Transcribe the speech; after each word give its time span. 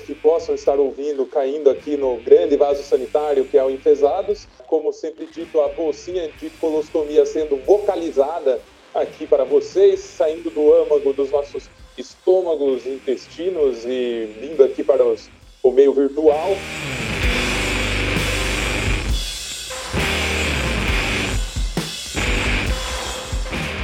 que 0.00 0.14
possam 0.14 0.54
estar 0.54 0.78
ouvindo, 0.78 1.26
caindo 1.26 1.70
aqui 1.70 1.96
no 1.96 2.16
grande 2.16 2.56
vaso 2.56 2.82
sanitário 2.82 3.44
que 3.44 3.58
é 3.58 3.64
o 3.64 3.70
Enfesados. 3.70 4.48
Como 4.66 4.92
sempre 4.92 5.26
dito, 5.26 5.60
a 5.60 5.68
bolsinha 5.68 6.28
de 6.40 6.50
colostomia 6.50 7.26
sendo 7.26 7.56
vocalizada 7.56 8.60
aqui 8.94 9.26
para 9.26 9.44
vocês, 9.44 10.00
saindo 10.00 10.50
do 10.50 10.72
âmago 10.72 11.12
dos 11.12 11.30
nossos 11.30 11.68
estômagos, 11.98 12.86
intestinos 12.86 13.84
e 13.84 14.34
vindo 14.40 14.64
aqui 14.64 14.82
para 14.82 15.04
os, 15.04 15.28
o 15.62 15.70
meio 15.70 15.92
virtual. 15.92 16.56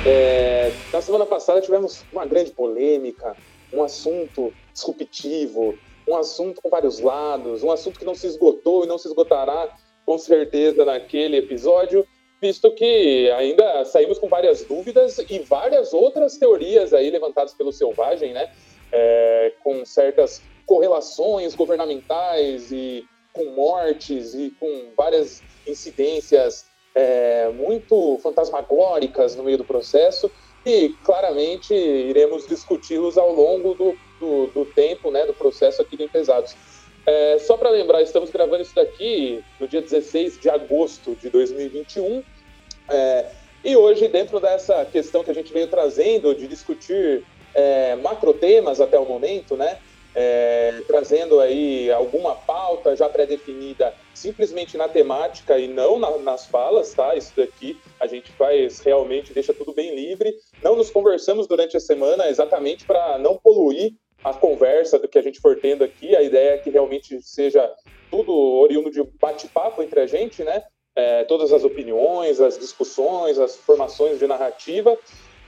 É, 0.06 0.72
na 0.92 1.02
semana 1.02 1.26
passada 1.26 1.60
tivemos 1.60 2.04
uma 2.10 2.24
grande 2.24 2.52
polêmica, 2.52 3.36
um 3.72 3.82
assunto 3.82 4.52
disruptivo, 4.72 5.78
um 6.10 6.16
assunto 6.16 6.60
com 6.60 6.68
vários 6.68 6.98
lados, 7.00 7.62
um 7.62 7.70
assunto 7.70 7.98
que 7.98 8.04
não 8.04 8.14
se 8.14 8.26
esgotou 8.26 8.84
e 8.84 8.88
não 8.88 8.98
se 8.98 9.06
esgotará 9.06 9.74
com 10.04 10.18
certeza 10.18 10.84
naquele 10.84 11.36
episódio, 11.36 12.06
visto 12.40 12.70
que 12.74 13.30
ainda 13.30 13.84
saímos 13.84 14.18
com 14.18 14.28
várias 14.28 14.64
dúvidas 14.64 15.18
e 15.18 15.38
várias 15.38 15.92
outras 15.92 16.36
teorias 16.36 16.92
aí 16.92 17.10
levantadas 17.10 17.54
pelo 17.54 17.72
Selvagem, 17.72 18.32
né? 18.32 18.50
É, 18.92 19.52
com 19.62 19.84
certas 19.84 20.42
correlações 20.66 21.54
governamentais 21.54 22.72
e 22.72 23.04
com 23.32 23.44
mortes 23.44 24.34
e 24.34 24.52
com 24.58 24.90
várias 24.96 25.40
incidências 25.64 26.66
é, 26.92 27.48
muito 27.50 28.18
fantasmagóricas 28.20 29.36
no 29.36 29.44
meio 29.44 29.58
do 29.58 29.64
processo 29.64 30.28
e 30.66 30.88
claramente 31.04 31.72
iremos 31.72 32.46
discuti-los 32.48 33.16
ao 33.16 33.32
longo 33.32 33.74
do, 33.74 33.96
do, 34.20 34.46
do, 34.48 34.64
tempo, 34.64 35.10
né, 35.10 35.24
do 35.24 35.32
processo 35.32 35.82
aqui 35.82 35.96
do 35.96 36.08
Pesados. 36.08 36.54
É, 37.06 37.38
só 37.38 37.56
para 37.56 37.70
lembrar, 37.70 38.02
estamos 38.02 38.30
gravando 38.30 38.62
isso 38.62 38.74
daqui 38.74 39.42
no 39.58 39.66
dia 39.66 39.80
16 39.80 40.38
de 40.38 40.50
agosto 40.50 41.16
de 41.16 41.30
2021 41.30 42.22
é, 42.88 43.26
e 43.62 43.76
hoje, 43.76 44.08
dentro 44.08 44.40
dessa 44.40 44.84
questão 44.84 45.22
que 45.22 45.30
a 45.30 45.34
gente 45.34 45.52
veio 45.52 45.68
trazendo 45.68 46.34
de 46.34 46.46
discutir 46.46 47.24
é, 47.54 47.94
macro 47.96 48.32
temas 48.32 48.80
até 48.80 48.98
o 48.98 49.04
momento, 49.04 49.56
né, 49.56 49.78
é, 50.14 50.82
trazendo 50.86 51.40
aí 51.40 51.90
alguma 51.92 52.34
pauta 52.34 52.96
já 52.96 53.08
pré-definida 53.08 53.94
simplesmente 54.14 54.76
na 54.76 54.88
temática 54.88 55.58
e 55.58 55.68
não 55.68 55.98
na, 55.98 56.18
nas 56.18 56.46
falas, 56.46 56.92
tá? 56.92 57.14
Isso 57.14 57.32
daqui 57.36 57.78
a 58.00 58.06
gente 58.06 58.30
faz 58.32 58.80
realmente, 58.80 59.32
deixa 59.32 59.54
tudo 59.54 59.72
bem 59.72 59.94
livre. 59.94 60.34
Não 60.62 60.74
nos 60.74 60.90
conversamos 60.90 61.46
durante 61.46 61.76
a 61.76 61.80
semana 61.80 62.28
exatamente 62.28 62.84
para 62.84 63.18
não 63.18 63.36
poluir 63.36 63.94
a 64.24 64.34
conversa 64.34 64.98
do 64.98 65.08
que 65.08 65.18
a 65.18 65.22
gente 65.22 65.40
for 65.40 65.58
tendo 65.58 65.84
aqui. 65.84 66.14
A 66.14 66.22
ideia 66.22 66.54
é 66.54 66.58
que 66.58 66.70
realmente 66.70 67.20
seja 67.22 67.70
tudo 68.10 68.32
oriundo 68.32 68.90
de 68.90 69.02
bate-papo 69.20 69.82
entre 69.82 70.00
a 70.00 70.06
gente, 70.06 70.42
né? 70.42 70.62
É, 70.96 71.24
todas 71.24 71.52
as 71.52 71.64
opiniões, 71.64 72.40
as 72.40 72.58
discussões, 72.58 73.38
as 73.38 73.56
formações 73.56 74.18
de 74.18 74.26
narrativa 74.26 74.98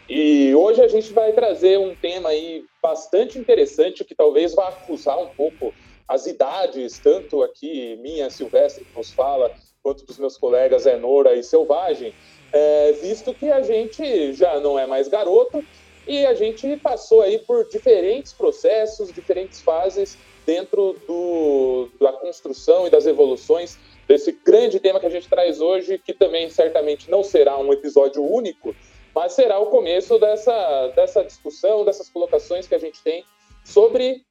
e 0.08 0.54
hoje 0.54 0.82
a 0.82 0.88
gente 0.88 1.12
vai 1.12 1.32
trazer 1.32 1.78
um 1.78 1.94
tema 1.94 2.30
aí 2.30 2.64
bastante 2.82 3.38
interessante 3.38 4.04
que 4.04 4.14
talvez 4.14 4.54
vá 4.54 4.68
acusar 4.68 5.18
um 5.18 5.28
pouco 5.28 5.72
as 6.08 6.26
idades, 6.26 6.98
tanto 6.98 7.42
aqui 7.42 7.96
minha 7.96 8.28
Silvestre 8.28 8.84
que 8.84 8.96
nos 8.96 9.12
fala, 9.12 9.50
quanto 9.82 10.04
dos 10.04 10.18
meus 10.18 10.36
colegas 10.36 10.86
Enora 10.86 11.34
e 11.34 11.42
Selvagem, 11.42 12.12
é, 12.52 12.92
visto 12.92 13.32
que 13.32 13.50
a 13.50 13.62
gente 13.62 14.32
já 14.34 14.60
não 14.60 14.78
é 14.78 14.86
mais 14.86 15.08
garoto 15.08 15.64
e 16.06 16.26
a 16.26 16.34
gente 16.34 16.76
passou 16.76 17.22
aí 17.22 17.38
por 17.38 17.68
diferentes 17.68 18.32
processos, 18.32 19.12
diferentes 19.12 19.60
fases 19.60 20.18
dentro 20.44 20.96
do, 21.06 21.88
da 22.00 22.12
construção 22.12 22.86
e 22.86 22.90
das 22.90 23.06
evoluções 23.06 23.78
desse 24.06 24.32
grande 24.32 24.80
tema 24.80 24.98
que 24.98 25.06
a 25.06 25.10
gente 25.10 25.28
traz 25.28 25.60
hoje, 25.60 25.98
que 25.98 26.12
também 26.12 26.50
certamente 26.50 27.10
não 27.10 27.22
será 27.22 27.56
um 27.58 27.72
episódio 27.72 28.22
único, 28.22 28.74
mas 29.14 29.32
será 29.32 29.58
o 29.58 29.66
começo 29.66 30.18
dessa, 30.18 30.88
dessa 30.88 31.24
discussão, 31.24 31.84
dessas 31.84 32.08
colocações 32.08 32.66
que 32.66 32.74
a 32.74 32.78
gente 32.78 33.02
tem 33.02 33.24
sobre. 33.64 34.22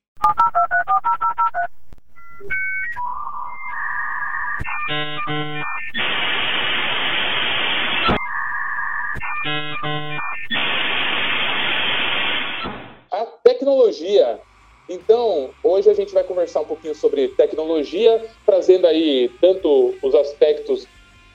A 13.12 13.26
tecnologia. 13.26 14.40
Então, 14.88 15.50
hoje 15.62 15.90
a 15.90 15.94
gente 15.94 16.14
vai 16.14 16.24
conversar 16.24 16.62
um 16.62 16.66
pouquinho 16.66 16.96
sobre 16.96 17.28
tecnologia, 17.30 18.26
trazendo 18.46 18.88
aí 18.88 19.30
tanto 19.42 19.94
os 20.02 20.16
aspectos, 20.16 20.88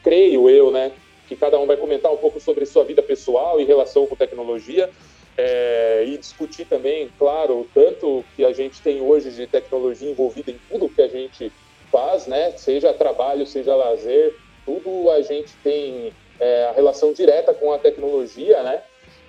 creio 0.03 0.49
eu, 0.49 0.71
né, 0.71 0.91
que 1.29 1.37
cada 1.37 1.59
um 1.59 1.67
vai 1.67 1.77
comentar 1.77 2.11
um 2.11 2.17
pouco 2.17 2.41
sobre 2.41 2.65
sua 2.65 2.85
vida 2.85 3.03
pessoal 3.03 3.61
e 3.61 3.65
relação 3.65 4.07
com 4.07 4.17
tecnologia. 4.17 4.91
É, 5.39 6.05
e 6.07 6.17
discutir 6.17 6.65
também, 6.65 7.11
claro, 7.19 7.69
tanto 7.75 8.25
que 8.35 8.43
a 8.43 8.55
gente 8.55 8.81
tem 8.81 9.03
hoje 9.03 9.31
de 9.31 9.47
tecnologia 9.47 10.11
envolvida 10.11 10.51
em 10.51 10.59
tudo 10.71 10.89
que 10.89 11.03
a 11.03 11.09
gente 11.09 11.53
faz, 11.93 12.27
né? 12.27 12.53
Seja 12.53 12.95
trabalho, 12.95 13.47
seja 13.47 13.77
lazer, 13.77 14.35
tudo 14.65 15.11
a 15.11 15.21
gente 15.21 15.55
tem 15.63 16.11
é, 16.41 16.65
a 16.65 16.73
relação 16.73 17.13
direta 17.13 17.53
com 17.53 17.71
a 17.71 17.79
tecnologia, 17.79 18.63
né? 18.63 18.83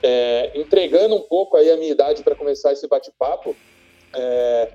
É, 0.04 0.52
entregando 0.56 1.16
um 1.16 1.22
pouco 1.22 1.58
aí 1.58 1.72
a 1.72 1.78
minha 1.78 1.92
idade 1.92 2.24
para 2.24 2.36
começar 2.36 2.72
esse 2.72 2.88
bate-papo, 2.88 3.56
é, 4.14 4.72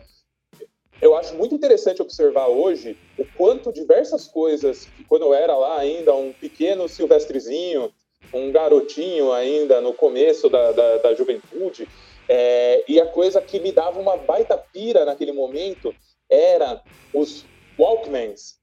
eu 1.01 1.17
acho 1.17 1.35
muito 1.35 1.55
interessante 1.55 2.01
observar 2.01 2.47
hoje 2.47 2.97
o 3.19 3.25
quanto 3.37 3.73
diversas 3.73 4.29
coisas, 4.29 4.87
que 4.97 5.05
quando 5.05 5.23
eu 5.23 5.35
era 5.35 5.57
lá 5.57 5.79
ainda 5.79 6.15
um 6.15 6.33
pequeno 6.33 6.89
silvestrezinho, 6.89 7.93
um 8.33 8.53
garotinho 8.53 9.33
ainda 9.33 9.81
no 9.81 9.93
começo 9.93 10.49
da, 10.49 10.73
da, 10.73 10.99
da 10.99 11.15
juventude, 11.15 11.89
é, 12.29 12.85
e 12.89 13.01
a 13.01 13.07
coisa 13.07 13.41
que 13.41 13.59
me 13.59 13.73
dava 13.73 13.99
uma 13.99 14.17
baita 14.17 14.57
pira 14.57 15.05
naquele 15.05 15.33
momento 15.33 15.95
era 16.31 16.81
os 17.13 17.45
Walkmans, 17.79 18.57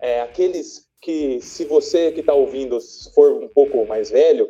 é, 0.00 0.22
aqueles 0.22 0.86
que, 1.00 1.40
se 1.40 1.64
você 1.64 2.10
que 2.10 2.20
está 2.20 2.32
ouvindo 2.32 2.78
for 3.14 3.32
um 3.32 3.48
pouco 3.48 3.84
mais 3.86 4.10
velho, 4.10 4.48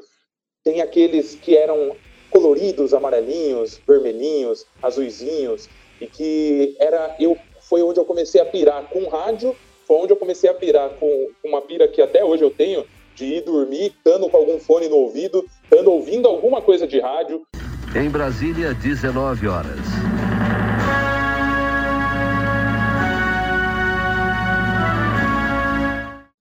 tem 0.65 0.81
aqueles 0.81 1.35
que 1.35 1.57
eram 1.57 1.97
coloridos, 2.31 2.95
amarelinhos, 2.95 3.81
vermelhinhos, 3.87 4.65
azuisinhos, 4.83 5.69
e 6.01 6.07
que 6.07 6.77
era 6.79 7.15
eu 7.19 7.37
foi 7.69 7.83
onde 7.83 7.99
eu 7.99 8.05
comecei 8.05 8.41
a 8.41 8.45
pirar 8.45 8.89
com 8.89 9.09
rádio, 9.09 9.55
foi 9.87 9.97
onde 9.97 10.13
eu 10.13 10.17
comecei 10.17 10.49
a 10.49 10.55
pirar 10.55 10.91
com 10.91 11.29
uma 11.45 11.61
pira 11.63 11.89
que 11.89 12.01
até 12.01 12.25
hoje 12.25 12.43
eu 12.43 12.51
tenho 12.51 12.85
de 13.15 13.25
ir 13.25 13.43
dormir, 13.43 13.87
estando 13.87 14.29
com 14.29 14.37
algum 14.37 14.59
fone 14.59 14.89
no 14.89 14.97
ouvido, 14.97 15.45
estando 15.65 15.91
ouvindo 15.91 16.27
alguma 16.29 16.63
coisa 16.63 16.87
de 16.87 16.99
rádio. 16.99 17.47
Em 17.95 18.09
Brasília, 18.09 18.73
19 18.73 19.49
horas. 19.49 19.79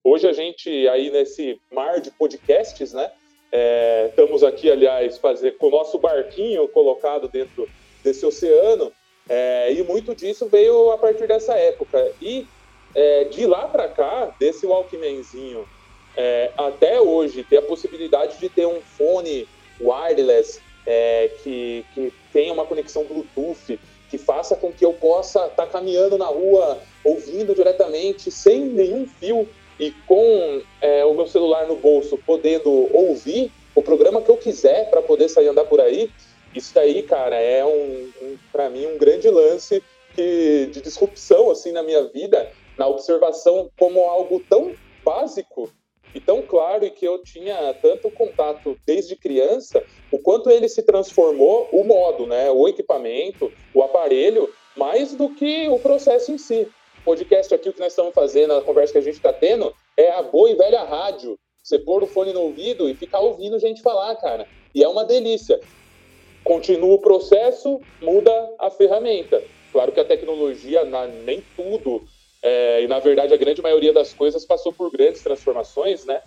Hoje 0.04 0.28
a 0.28 0.34
gente 0.34 0.70
aí 0.90 1.10
nesse 1.10 1.60
mar 1.72 2.00
de 2.00 2.12
podcasts, 2.12 2.94
né? 2.94 3.12
É, 3.52 4.08
estamos 4.10 4.44
aqui, 4.44 4.72
aliás, 4.72 5.18
fazer 5.18 5.58
com 5.58 5.68
o 5.68 5.72
nosso 5.72 6.00
barquinho 6.00 6.68
colocado 6.70 7.28
dentro 7.28 7.68
desse 8.04 8.26
oceano 8.26 8.92
é, 9.30 9.74
e 9.74 9.84
muito 9.84 10.16
disso 10.16 10.48
veio 10.48 10.92
a 10.92 10.98
partir 10.98 11.28
dessa 11.28 11.54
época. 11.56 12.12
E 12.22 12.48
é, 12.96 13.26
de 13.26 13.46
lá 13.46 13.68
para 13.68 13.88
cá, 13.88 14.34
desse 14.40 14.66
Walkmanzinho 14.66 15.68
é, 16.16 16.52
até 16.58 17.00
hoje, 17.00 17.44
ter 17.44 17.58
a 17.58 17.62
possibilidade 17.62 18.38
de 18.40 18.50
ter 18.50 18.66
um 18.66 18.82
fone 18.82 19.48
wireless 19.80 20.60
é, 20.86 21.30
que, 21.44 21.86
que 21.94 22.14
tenha 22.34 22.54
uma 22.54 22.66
conexão 22.66 23.04
Bluetooth, 23.04 23.80
que 24.10 24.18
faça 24.18 24.56
com 24.56 24.72
que 24.72 24.84
eu 24.84 24.94
possa 24.94 25.46
estar 25.48 25.66
tá 25.66 25.68
caminhando 25.68 26.18
na 26.18 26.26
rua, 26.26 26.80
ouvindo 27.04 27.56
diretamente, 27.56 28.30
sem 28.30 28.62
nenhum 28.66 29.08
fio 29.08 29.48
e 29.82 29.92
com 30.08 30.62
é, 30.80 31.04
o 31.04 31.14
meu 31.14 31.28
celular 31.28 31.68
no 31.68 31.76
bolso, 31.76 32.18
podendo 32.26 32.70
ouvir 32.96 33.52
o 33.76 33.82
programa 33.82 34.22
que 34.22 34.32
eu 34.32 34.38
quiser 34.38 34.90
para 34.90 35.02
poder 35.02 35.28
sair 35.28 35.48
andar 35.50 35.66
por 35.66 35.82
aí 35.82 36.10
isso 36.54 36.74
daí, 36.74 37.04
cara, 37.04 37.38
é 37.38 37.66
um, 37.66 38.12
um 38.22 38.38
para 38.52 38.70
mim 38.70 38.86
um 38.86 38.98
grande 38.98 39.30
lance 39.30 39.82
que, 40.14 40.70
de 40.72 40.82
disrupção 40.82 41.50
assim 41.50 41.72
na 41.72 41.82
minha 41.82 42.04
vida, 42.10 42.50
na 42.78 42.88
observação 42.88 43.70
como 43.80 44.02
algo 44.02 44.42
tão 44.50 44.74
básico 45.04 45.70
e 46.14 46.20
tão 46.20 46.42
claro 46.42 46.86
e 46.86 46.90
que 46.90 47.08
eu 47.08 47.24
tinha 47.24 47.74
tanto 47.82 48.12
contato 48.12 48.78
desde 48.86 49.16
criança, 49.16 49.82
o 50.12 50.20
quanto 50.20 50.50
ele 50.50 50.68
se 50.68 50.84
transformou 50.84 51.70
o 51.72 51.86
modo, 51.86 52.28
né, 52.28 52.52
o 52.52 52.68
equipamento, 52.68 53.50
o 53.74 53.82
aparelho, 53.82 54.50
mais 54.76 55.14
do 55.14 55.30
que 55.30 55.70
o 55.70 55.80
processo 55.80 56.34
em 56.34 56.38
si. 56.38 56.68
Podcast 57.04 57.54
aqui, 57.54 57.70
o 57.70 57.74
que 57.74 57.80
nós 57.80 57.92
estamos 57.92 58.14
fazendo, 58.14 58.54
a 58.54 58.62
conversa 58.62 58.94
que 58.94 59.00
a 59.00 59.04
gente 59.04 59.16
está 59.16 59.34
tendo, 59.34 59.74
é 59.98 60.12
a 60.12 60.22
boa 60.22 60.50
e 60.50 60.56
velha 60.56 60.84
rádio. 60.84 61.38
Você 61.64 61.78
pôr 61.78 62.04
o 62.04 62.08
fone 62.08 62.34
no 62.34 62.42
ouvido 62.42 62.90
e 62.90 62.96
ficar 62.96 63.20
ouvindo 63.20 63.60
gente 63.60 63.82
falar, 63.82 64.16
cara. 64.16 64.48
E 64.74 64.84
é 64.84 64.88
uma 64.88 65.06
delícia 65.06 65.60
continua 66.44 66.96
o 66.96 67.00
processo, 67.00 67.80
muda 68.02 68.32
a 68.60 68.70
ferramenta. 68.70 69.42
Claro 69.72 69.92
que 69.92 70.00
a 70.00 70.06
tecnologia, 70.06 70.84
na, 70.84 71.08
nem 71.08 71.44
tudo, 71.56 72.04
é, 72.42 72.84
e 72.84 72.88
na 72.88 73.00
verdade 73.00 73.34
a 73.34 73.38
grande 73.38 73.62
maioria 73.62 73.94
das 73.94 74.14
coisas 74.14 74.46
passou 74.46 74.74
por 74.74 74.92
grandes 74.92 75.22
transformações, 75.22 76.06
né? 76.06 76.22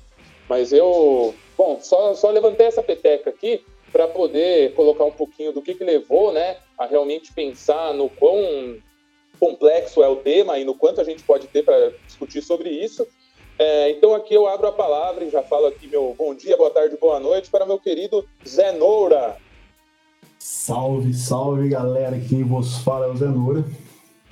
Mas 0.49 0.73
eu, 0.73 1.35
bom, 1.57 1.79
só, 1.81 2.15
só 2.15 2.31
levantei 2.31 2.67
essa 2.67 2.83
peteca 2.83 3.31
aqui 3.31 3.65
para 3.91 4.09
poder 4.09 4.75
colocar 4.75 5.05
um 5.05 5.13
pouquinho 5.13 5.53
do 5.53 5.63
que, 5.63 5.75
que 5.75 5.85
levou, 5.85 6.33
né, 6.33 6.57
a 6.77 6.85
realmente 6.85 7.33
pensar 7.33 7.95
no 7.95 8.11
quão 8.11 8.77
complexo 9.45 10.03
é 10.03 10.09
o 10.09 10.17
tema 10.17 10.59
e 10.59 10.65
no 10.65 10.75
quanto 10.75 11.03
a 11.03 11.05
gente 11.05 11.23
pode 11.23 11.47
ter 11.49 11.63
para 11.63 11.93
discutir 12.07 12.41
sobre 12.41 12.71
isso. 12.71 13.07
É, 13.59 13.91
então 13.91 14.15
aqui 14.15 14.33
eu 14.33 14.49
abro 14.49 14.67
a 14.67 14.73
palavra 14.73 15.23
e 15.23 15.31
já 15.31 15.43
falo 15.43 15.67
aqui 15.67 15.87
meu 15.87 16.15
bom 16.17 16.35
dia, 16.35 16.57
boa 16.57 16.71
tarde, 16.71 16.97
boa 16.99 17.21
noite 17.21 17.51
para 17.51 17.67
meu 17.67 17.79
querido 17.79 18.25
Zé 18.49 18.73
Noura. 18.73 19.37
Salve, 20.39 21.13
salve 21.13 21.69
galera, 21.69 22.19
quem 22.19 22.43
vos 22.43 22.79
fala 22.79 23.07
é 23.07 23.11
o 23.11 23.17
Zé 23.17 23.27
Noura. 23.27 23.65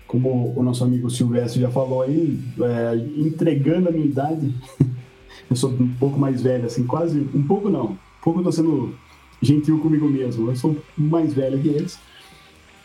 Como 0.06 0.54
o 0.56 0.62
nosso 0.62 0.82
amigo 0.82 1.10
Silvestre 1.10 1.60
já 1.60 1.70
falou 1.70 2.02
aí, 2.02 2.38
é, 2.60 2.96
entregando 3.20 3.90
a 3.90 3.92
minha 3.92 4.06
idade, 4.06 4.54
eu 5.48 5.56
sou 5.56 5.70
um 5.70 5.94
pouco 5.98 6.18
mais 6.18 6.42
velho, 6.42 6.64
assim, 6.64 6.86
quase, 6.86 7.18
um 7.18 7.46
pouco 7.46 7.68
não, 7.68 7.84
um 7.92 7.98
pouco 8.22 8.42
tô 8.42 8.50
sendo 8.50 8.94
gentil 9.42 9.78
comigo 9.78 10.08
mesmo, 10.08 10.50
eu 10.50 10.56
sou 10.56 10.76
mais 10.96 11.34
velho 11.34 11.60
que 11.60 11.68
eles. 11.68 11.98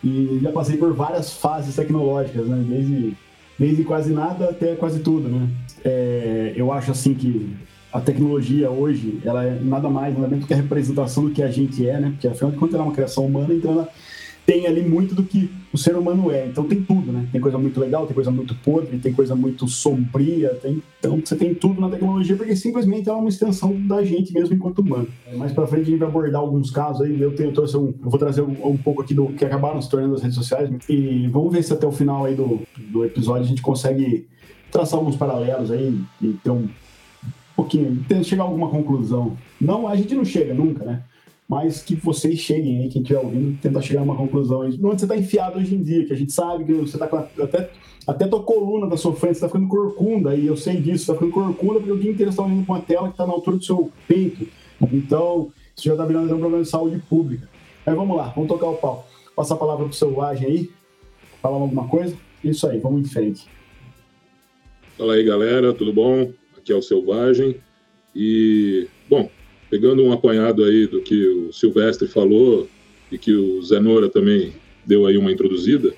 E 0.03 0.39
já 0.41 0.51
passei 0.51 0.77
por 0.77 0.93
várias 0.93 1.33
fases 1.33 1.75
tecnológicas, 1.75 2.47
né? 2.47 2.63
Desde, 2.67 3.17
desde 3.57 3.83
quase 3.83 4.13
nada 4.13 4.49
até 4.49 4.75
quase 4.75 4.99
tudo, 4.99 5.27
né? 5.27 5.49
É, 5.83 6.53
eu 6.55 6.71
acho 6.71 6.91
assim 6.91 7.13
que 7.13 7.55
a 7.91 8.01
tecnologia 8.01 8.69
hoje, 8.69 9.19
ela 9.23 9.43
é 9.43 9.59
nada 9.59 9.89
mais, 9.89 10.13
nada 10.13 10.27
menos 10.27 10.45
que 10.45 10.53
a 10.53 10.57
representação 10.57 11.25
do 11.25 11.31
que 11.31 11.41
a 11.41 11.49
gente 11.49 11.87
é, 11.87 11.99
né? 11.99 12.09
Porque 12.11 12.27
afinal 12.27 12.51
de 12.51 12.57
contas 12.57 12.75
ela 12.75 12.83
é 12.83 12.87
uma 12.87 12.93
criação 12.93 13.25
humana, 13.25 13.53
então 13.53 13.71
ela 13.71 13.89
tem 14.47 14.65
ali 14.65 14.81
muito 14.81 15.13
do 15.13 15.23
que 15.23 15.51
o 15.73 15.77
ser 15.77 15.97
humano 15.97 16.31
é. 16.31 16.47
Então 16.47 16.63
tem 16.63 16.81
tudo, 16.81 17.11
né? 17.11 17.27
Tem 17.33 17.41
coisa 17.41 17.57
muito 17.57 17.77
legal, 17.81 18.07
tem 18.07 18.15
coisa 18.15 18.31
muito 18.31 18.55
podre, 18.55 18.97
tem 18.97 19.11
coisa 19.11 19.35
muito 19.35 19.67
sombria, 19.67 20.55
tem... 20.55 20.81
então 20.97 21.19
você 21.23 21.35
tem 21.35 21.53
tudo 21.53 21.81
na 21.81 21.89
tecnologia 21.89 22.37
porque 22.37 22.55
simplesmente 22.55 23.09
é 23.09 23.11
uma 23.11 23.27
extensão 23.27 23.75
da 23.85 24.01
gente 24.05 24.33
mesmo 24.33 24.55
enquanto 24.55 24.79
humano. 24.79 25.09
Mais 25.35 25.51
para 25.51 25.67
frente 25.67 25.87
a 25.87 25.89
gente 25.91 25.99
vai 25.99 26.07
abordar 26.07 26.39
alguns 26.39 26.71
casos 26.71 27.01
aí, 27.01 27.21
eu 27.21 27.35
tenho 27.35 27.51
trouxe 27.51 27.75
um, 27.75 27.87
eu 27.87 28.09
vou 28.09 28.17
trazer 28.17 28.41
um, 28.41 28.69
um, 28.69 28.77
pouco 28.77 29.01
aqui 29.01 29.13
do 29.13 29.27
que 29.27 29.43
acabaram 29.43 29.81
se 29.81 29.89
tornando 29.89 30.15
as 30.15 30.21
redes 30.21 30.37
sociais 30.37 30.69
e 30.87 31.27
vamos 31.27 31.51
ver 31.51 31.61
se 31.61 31.73
até 31.73 31.85
o 31.85 31.91
final 31.91 32.23
aí 32.23 32.33
do, 32.33 32.61
do 32.77 33.03
episódio 33.03 33.43
a 33.43 33.47
gente 33.47 33.61
consegue 33.61 34.29
traçar 34.71 34.97
alguns 34.97 35.17
paralelos 35.17 35.71
aí 35.71 35.99
e 36.21 36.27
ter 36.41 36.51
um 36.51 36.69
pouquinho, 37.53 38.01
chegar 38.23 38.43
a 38.43 38.45
alguma 38.45 38.69
conclusão. 38.69 39.35
Não, 39.59 39.89
a 39.89 39.95
gente 39.97 40.15
não 40.15 40.23
chega 40.23 40.53
nunca, 40.53 40.85
né? 40.85 41.03
Mas 41.47 41.81
que 41.81 41.95
vocês 41.95 42.39
cheguem 42.39 42.81
aí, 42.81 42.89
quem 42.89 43.01
estiver 43.01 43.19
ouvindo, 43.19 43.57
tentar 43.61 43.81
chegar 43.81 44.01
a 44.01 44.03
uma 44.03 44.17
conclusão. 44.17 44.59
Onde 44.61 44.77
você 44.77 45.05
está 45.05 45.15
enfiado 45.15 45.57
hoje 45.57 45.75
em 45.75 45.81
dia, 45.81 46.05
que 46.05 46.11
a 46.11 46.15
gente 46.15 46.33
sabe 46.33 46.65
que 46.65 46.73
você 46.73 46.97
está 46.97 47.07
com 47.07 47.15
a, 47.15 47.27
até, 47.41 47.69
até 48.05 48.27
tua 48.27 48.43
coluna 48.43 48.87
da 48.87 48.97
sua 48.97 49.15
frente 49.15 49.35
está 49.35 49.47
ficando 49.47 49.67
corcunda, 49.67 50.35
e 50.35 50.45
eu 50.45 50.57
sei 50.57 50.75
disso, 50.75 51.03
está 51.03 51.13
ficando 51.13 51.31
corcunda 51.31 51.75
porque 51.75 51.91
o 51.91 51.99
dia 51.99 52.11
inteiro 52.11 52.31
está 52.31 52.43
olhando 52.43 52.65
para 52.65 52.75
uma 52.75 52.81
tela 52.81 53.07
que 53.07 53.13
está 53.13 53.25
na 53.25 53.31
altura 53.31 53.57
do 53.57 53.63
seu 53.63 53.89
peito. 54.07 54.45
Então, 54.91 55.51
isso 55.75 55.85
já 55.85 55.93
está 55.93 56.05
virando 56.05 56.35
um 56.35 56.39
problema 56.39 56.63
de 56.63 56.69
saúde 56.69 57.01
pública. 57.09 57.49
Mas 57.85 57.95
vamos 57.95 58.17
lá, 58.17 58.33
vamos 58.35 58.49
tocar 58.49 58.67
o 58.67 58.75
pau. 58.75 59.07
Passar 59.33 59.55
a 59.55 59.57
palavra 59.57 59.85
para 59.85 59.91
o 59.91 59.95
Selvagem 59.95 60.47
aí, 60.47 60.69
falar 61.41 61.55
alguma 61.55 61.87
coisa. 61.87 62.15
Isso 62.43 62.67
aí, 62.67 62.79
vamos 62.79 63.01
em 63.01 63.11
frente. 63.11 63.47
Fala 64.97 65.13
aí, 65.13 65.23
galera, 65.23 65.73
tudo 65.73 65.93
bom? 65.93 66.29
Aqui 66.57 66.73
é 66.73 66.75
o 66.75 66.81
Selvagem. 66.81 67.55
E, 68.13 68.87
bom, 69.09 69.29
pegando 69.69 70.03
um 70.03 70.11
apanhado 70.11 70.63
aí 70.63 70.87
do 70.87 71.01
que 71.01 71.27
o 71.27 71.53
Silvestre 71.53 72.07
falou 72.07 72.67
e 73.11 73.17
que 73.17 73.33
o 73.33 73.61
Zenora 73.61 74.09
também 74.09 74.53
deu 74.85 75.05
aí 75.05 75.17
uma 75.17 75.31
introduzida, 75.31 75.93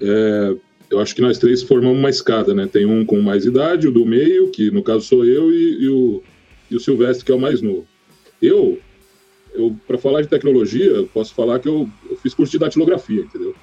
é, 0.00 0.54
eu 0.90 0.98
acho 0.98 1.14
que 1.14 1.20
nós 1.20 1.38
três 1.38 1.62
formamos 1.62 1.98
uma 1.98 2.10
escada, 2.10 2.52
né? 2.52 2.66
Tem 2.66 2.84
um 2.84 3.04
com 3.04 3.20
mais 3.20 3.44
idade, 3.44 3.86
o 3.86 3.92
do 3.92 4.04
meio, 4.04 4.50
que 4.50 4.70
no 4.70 4.82
caso 4.82 5.02
sou 5.02 5.24
eu, 5.24 5.52
e, 5.52 5.84
e 5.84 5.88
o, 5.88 6.22
e 6.70 6.76
o 6.76 6.80
Silvestre, 6.80 7.24
que 7.24 7.30
é 7.30 7.34
o 7.34 7.40
mais 7.40 7.62
novo. 7.62 7.86
Eu, 8.42 8.80
eu 9.54 9.76
para 9.86 9.98
falar 9.98 10.22
de 10.22 10.28
tecnologia, 10.28 11.06
posso 11.14 11.32
falar 11.32 11.60
que 11.60 11.68
eu, 11.68 11.88
eu 12.10 12.16
fiz 12.16 12.34
curso 12.34 12.50
de 12.50 12.58
datilografia, 12.58 13.20
entendeu? 13.20 13.54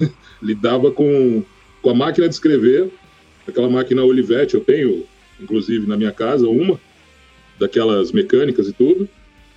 Eu 0.00 0.08
lidava 0.42 0.90
com, 0.90 1.44
com 1.82 1.90
a 1.90 1.94
máquina 1.94 2.26
de 2.26 2.34
escrever, 2.34 2.90
aquela 3.46 3.68
máquina 3.68 4.02
Olivetti, 4.02 4.54
eu 4.54 4.60
tenho, 4.60 5.04
inclusive, 5.38 5.86
na 5.86 5.96
minha 5.96 6.12
casa, 6.12 6.48
uma, 6.48 6.80
daquelas 7.58 8.12
mecânicas 8.12 8.68
e 8.68 8.72
tudo. 8.72 9.08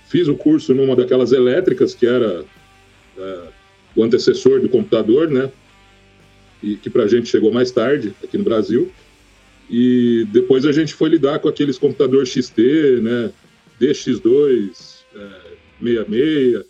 Fiz 0.08 0.28
o 0.28 0.34
curso 0.34 0.74
numa 0.74 0.94
daquelas 0.94 1.32
elétricas, 1.32 1.94
que 1.94 2.06
era 2.06 2.44
é, 3.18 3.42
o 3.94 4.02
antecessor 4.02 4.60
do 4.60 4.68
computador, 4.68 5.28
né? 5.28 5.50
E 6.62 6.76
que 6.76 6.88
para 6.88 7.04
a 7.04 7.08
gente 7.08 7.28
chegou 7.28 7.52
mais 7.52 7.70
tarde 7.70 8.14
aqui 8.22 8.38
no 8.38 8.44
Brasil. 8.44 8.90
E 9.68 10.26
depois 10.32 10.64
a 10.64 10.72
gente 10.72 10.94
foi 10.94 11.08
lidar 11.08 11.40
com 11.40 11.48
aqueles 11.48 11.78
computadores 11.78 12.28
XT, 12.28 13.00
né? 13.02 13.32
DX2, 13.80 15.02
é, 15.14 15.56
66, 15.82 16.64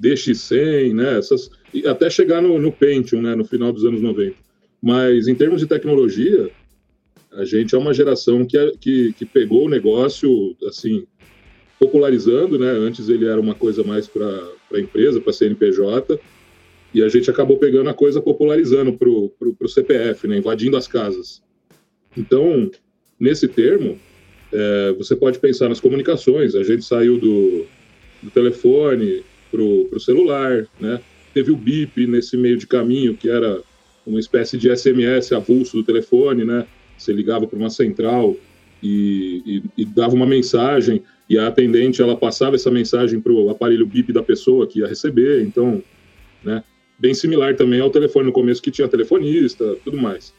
DX100, 0.00 0.94
né? 0.94 1.18
Essas, 1.18 1.50
até 1.86 2.10
chegar 2.10 2.42
no, 2.42 2.58
no 2.58 2.70
Pentium, 2.70 3.22
né? 3.22 3.34
No 3.34 3.44
final 3.44 3.72
dos 3.72 3.84
anos 3.84 4.02
90. 4.02 4.36
Mas 4.82 5.26
em 5.26 5.34
termos 5.34 5.60
de 5.60 5.66
tecnologia, 5.66 6.50
a 7.36 7.44
gente 7.44 7.74
é 7.74 7.78
uma 7.78 7.92
geração 7.92 8.44
que, 8.44 8.72
que, 8.80 9.12
que 9.12 9.24
pegou 9.24 9.66
o 9.66 9.68
negócio, 9.68 10.56
assim, 10.66 11.06
popularizando, 11.78 12.58
né? 12.58 12.70
Antes 12.70 13.08
ele 13.08 13.26
era 13.26 13.40
uma 13.40 13.54
coisa 13.54 13.82
mais 13.82 14.06
para 14.06 14.80
empresa, 14.80 15.20
para 15.20 15.32
CNPJ, 15.32 16.18
e 16.92 17.02
a 17.02 17.08
gente 17.08 17.28
acabou 17.28 17.58
pegando 17.58 17.90
a 17.90 17.94
coisa 17.94 18.20
popularizando 18.20 18.92
para 18.92 19.08
o 19.08 19.68
CPF, 19.68 20.28
né? 20.28 20.38
Invadindo 20.38 20.76
as 20.76 20.86
casas. 20.86 21.42
Então, 22.16 22.70
nesse 23.18 23.48
termo, 23.48 23.98
é, 24.52 24.92
você 24.92 25.16
pode 25.16 25.38
pensar 25.40 25.68
nas 25.68 25.80
comunicações. 25.80 26.54
A 26.54 26.62
gente 26.62 26.84
saiu 26.84 27.18
do, 27.18 27.66
do 28.22 28.30
telefone 28.30 29.24
para 29.50 29.60
o 29.60 30.00
celular, 30.00 30.66
né? 30.80 31.00
Teve 31.32 31.50
o 31.50 31.56
BIP 31.56 32.06
nesse 32.06 32.36
meio 32.36 32.56
de 32.56 32.66
caminho, 32.66 33.16
que 33.16 33.28
era 33.28 33.60
uma 34.06 34.20
espécie 34.20 34.56
de 34.56 34.74
SMS 34.74 35.32
avulso 35.32 35.76
do 35.76 35.82
telefone, 35.82 36.44
né? 36.44 36.66
Você 36.96 37.12
ligava 37.12 37.46
para 37.46 37.58
uma 37.58 37.70
central 37.70 38.36
e, 38.82 39.42
e, 39.76 39.82
e, 39.82 39.84
dava 39.84 40.14
uma 40.14 40.26
mensagem 40.26 41.02
e 41.28 41.38
a 41.38 41.48
atendente 41.48 42.02
ela 42.02 42.16
passava 42.16 42.56
essa 42.56 42.70
mensagem 42.70 43.20
para 43.20 43.32
o 43.32 43.48
aparelho 43.50 43.86
BIP 43.86 44.12
da 44.12 44.22
pessoa 44.22 44.66
que 44.66 44.80
ia 44.80 44.86
receber. 44.86 45.42
Então, 45.42 45.82
né, 46.42 46.62
bem 46.98 47.14
similar 47.14 47.56
também 47.56 47.80
ao 47.80 47.90
telefone 47.90 48.26
no 48.26 48.32
começo 48.32 48.62
que 48.62 48.70
tinha 48.70 48.88
telefonista, 48.88 49.76
tudo 49.84 49.96
mais. 49.96 50.34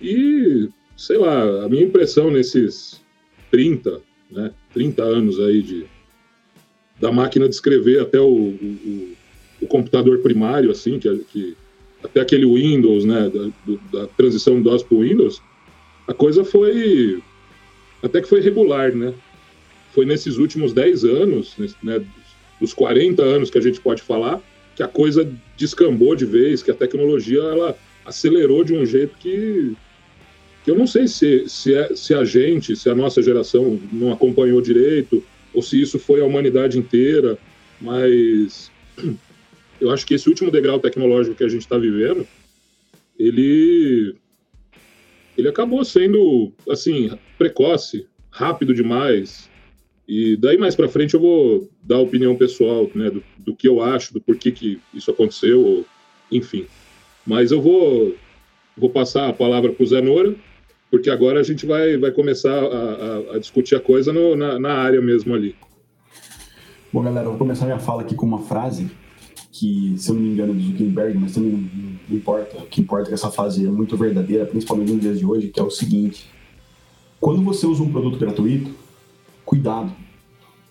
E 0.00 0.68
sei 0.96 1.16
lá, 1.16 1.64
a 1.64 1.68
minha 1.68 1.84
impressão 1.84 2.30
nesses 2.30 3.00
30, 3.50 4.02
né, 4.30 4.52
30 4.74 5.02
anos 5.02 5.40
aí 5.40 5.62
de 5.62 5.86
da 7.00 7.10
máquina 7.10 7.48
de 7.48 7.54
escrever 7.54 8.00
até 8.00 8.20
o, 8.20 8.28
o, 8.28 9.12
o 9.62 9.66
computador 9.66 10.18
primário, 10.18 10.70
assim, 10.70 10.98
que, 10.98 11.18
que 11.32 11.56
até 12.02 12.20
aquele 12.20 12.46
Windows, 12.46 13.04
né, 13.04 13.30
da, 13.30 14.00
da 14.00 14.06
transição 14.08 14.60
do 14.60 14.70
DOS 14.70 14.82
para 14.82 14.96
o 14.96 15.00
Windows, 15.00 15.42
a 16.06 16.14
coisa 16.14 16.44
foi 16.44 17.22
até 18.02 18.20
que 18.20 18.28
foi 18.28 18.40
regular, 18.40 18.92
né? 18.94 19.12
Foi 19.92 20.06
nesses 20.06 20.38
últimos 20.38 20.72
10 20.72 21.04
anos, 21.04 21.54
né, 21.82 22.02
dos 22.60 22.72
40 22.72 23.22
anos 23.22 23.50
que 23.50 23.58
a 23.58 23.60
gente 23.60 23.80
pode 23.80 24.02
falar, 24.02 24.40
que 24.76 24.82
a 24.82 24.88
coisa 24.88 25.30
descambou 25.56 26.14
de 26.14 26.24
vez, 26.24 26.62
que 26.62 26.70
a 26.70 26.74
tecnologia 26.74 27.40
ela 27.40 27.76
acelerou 28.04 28.64
de 28.64 28.74
um 28.74 28.86
jeito 28.86 29.16
que, 29.18 29.74
que 30.64 30.70
eu 30.70 30.78
não 30.78 30.86
sei 30.86 31.06
se, 31.06 31.48
se, 31.48 31.74
é, 31.74 31.94
se 31.94 32.14
a 32.14 32.24
gente, 32.24 32.74
se 32.76 32.88
a 32.88 32.94
nossa 32.94 33.22
geração 33.22 33.78
não 33.92 34.12
acompanhou 34.12 34.60
direito, 34.60 35.22
ou 35.52 35.62
se 35.62 35.80
isso 35.80 35.98
foi 35.98 36.20
a 36.20 36.24
humanidade 36.24 36.78
inteira, 36.78 37.36
mas 37.80 38.70
eu 39.80 39.90
acho 39.90 40.06
que 40.06 40.14
esse 40.14 40.28
último 40.28 40.50
degrau 40.50 40.78
tecnológico 40.78 41.36
que 41.36 41.44
a 41.44 41.48
gente 41.48 41.62
está 41.62 41.78
vivendo, 41.78 42.26
ele, 43.18 44.14
ele 45.36 45.48
acabou 45.48 45.84
sendo, 45.84 46.52
assim, 46.68 47.10
precoce, 47.38 48.06
rápido 48.30 48.74
demais. 48.74 49.48
E 50.06 50.36
daí 50.36 50.58
mais 50.58 50.74
para 50.74 50.88
frente 50.88 51.14
eu 51.14 51.20
vou 51.20 51.68
dar 51.82 51.96
a 51.96 52.00
opinião 52.00 52.36
pessoal, 52.36 52.90
né, 52.94 53.10
do, 53.10 53.22
do, 53.38 53.54
que 53.54 53.68
eu 53.68 53.82
acho, 53.82 54.12
do 54.12 54.20
porquê 54.20 54.50
que 54.50 54.80
isso 54.92 55.10
aconteceu, 55.10 55.64
ou, 55.64 55.86
enfim. 56.30 56.66
Mas 57.26 57.52
eu 57.52 57.60
vou, 57.60 58.14
vou 58.76 58.90
passar 58.90 59.28
a 59.28 59.32
palavra 59.32 59.72
para 59.72 59.82
o 59.82 59.86
Zé 59.86 60.00
Nora, 60.00 60.34
porque 60.90 61.08
agora 61.08 61.40
a 61.40 61.42
gente 61.42 61.64
vai, 61.64 61.96
vai 61.96 62.10
começar 62.10 62.52
a, 62.52 62.64
a, 62.64 63.36
a 63.36 63.38
discutir 63.38 63.76
a 63.76 63.80
coisa 63.80 64.12
no, 64.12 64.34
na, 64.34 64.58
na 64.58 64.74
área 64.74 65.00
mesmo 65.00 65.34
ali. 65.34 65.54
Bom, 66.92 67.02
galera, 67.02 67.26
eu 67.26 67.30
vou 67.30 67.38
começar 67.38 67.66
minha 67.66 67.78
fala 67.78 68.02
aqui 68.02 68.16
com 68.16 68.26
uma 68.26 68.42
frase 68.42 68.90
que, 69.52 69.94
se 69.98 70.10
eu 70.10 70.14
não 70.14 70.22
me 70.22 70.30
engano, 70.30 70.54
do 70.54 70.60
Zuckerberg, 70.60 71.18
mas 71.18 71.32
também 71.32 71.50
não, 71.52 71.58
não 72.08 72.16
importa. 72.16 72.58
O 72.58 72.66
que 72.66 72.80
importa 72.80 73.04
é 73.04 73.08
que 73.08 73.14
essa 73.14 73.30
fase 73.30 73.66
é 73.66 73.70
muito 73.70 73.96
verdadeira, 73.96 74.46
principalmente 74.46 74.92
nos 74.92 75.00
dias 75.00 75.18
de 75.18 75.26
hoje, 75.26 75.48
que 75.48 75.58
é 75.58 75.62
o 75.62 75.70
seguinte: 75.70 76.30
quando 77.20 77.42
você 77.42 77.66
usa 77.66 77.82
um 77.82 77.90
produto 77.90 78.18
gratuito, 78.18 78.70
cuidado, 79.44 79.92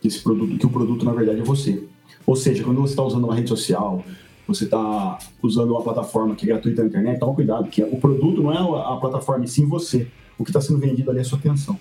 que 0.02 0.08
esse 0.08 0.22
produto, 0.22 0.58
que 0.58 0.66
o 0.66 0.70
produto 0.70 1.06
na 1.06 1.12
verdade 1.12 1.42
é 1.42 1.44
você. 1.44 1.84
Ou 2.26 2.36
seja, 2.36 2.64
quando 2.64 2.82
você 2.82 2.94
está 2.94 3.04
usando 3.04 3.26
uma 3.26 3.36
rede 3.36 3.50
social, 3.50 4.04
você 4.48 4.64
está 4.64 5.20
usando 5.44 5.72
uma 5.72 5.82
plataforma 5.82 6.36
que 6.36 6.46
é 6.46 6.48
gratuita 6.48 6.82
na 6.82 6.88
internet, 6.88 7.20
toma 7.20 7.36
cuidado, 7.36 7.70
que 7.70 7.84
o 7.84 7.98
produto 7.98 8.42
não 8.42 8.52
é 8.52 8.58
a 8.58 8.96
plataforma, 8.96 9.46
e 9.46 9.48
sim 9.48 9.66
você. 9.66 10.08
O 10.38 10.44
que 10.44 10.50
está 10.50 10.62
sendo 10.62 10.80
vendido 10.80 11.10
ali 11.12 11.20
é 11.20 11.22
a 11.22 11.26
sua 11.26 11.38
atenção. 11.38 11.78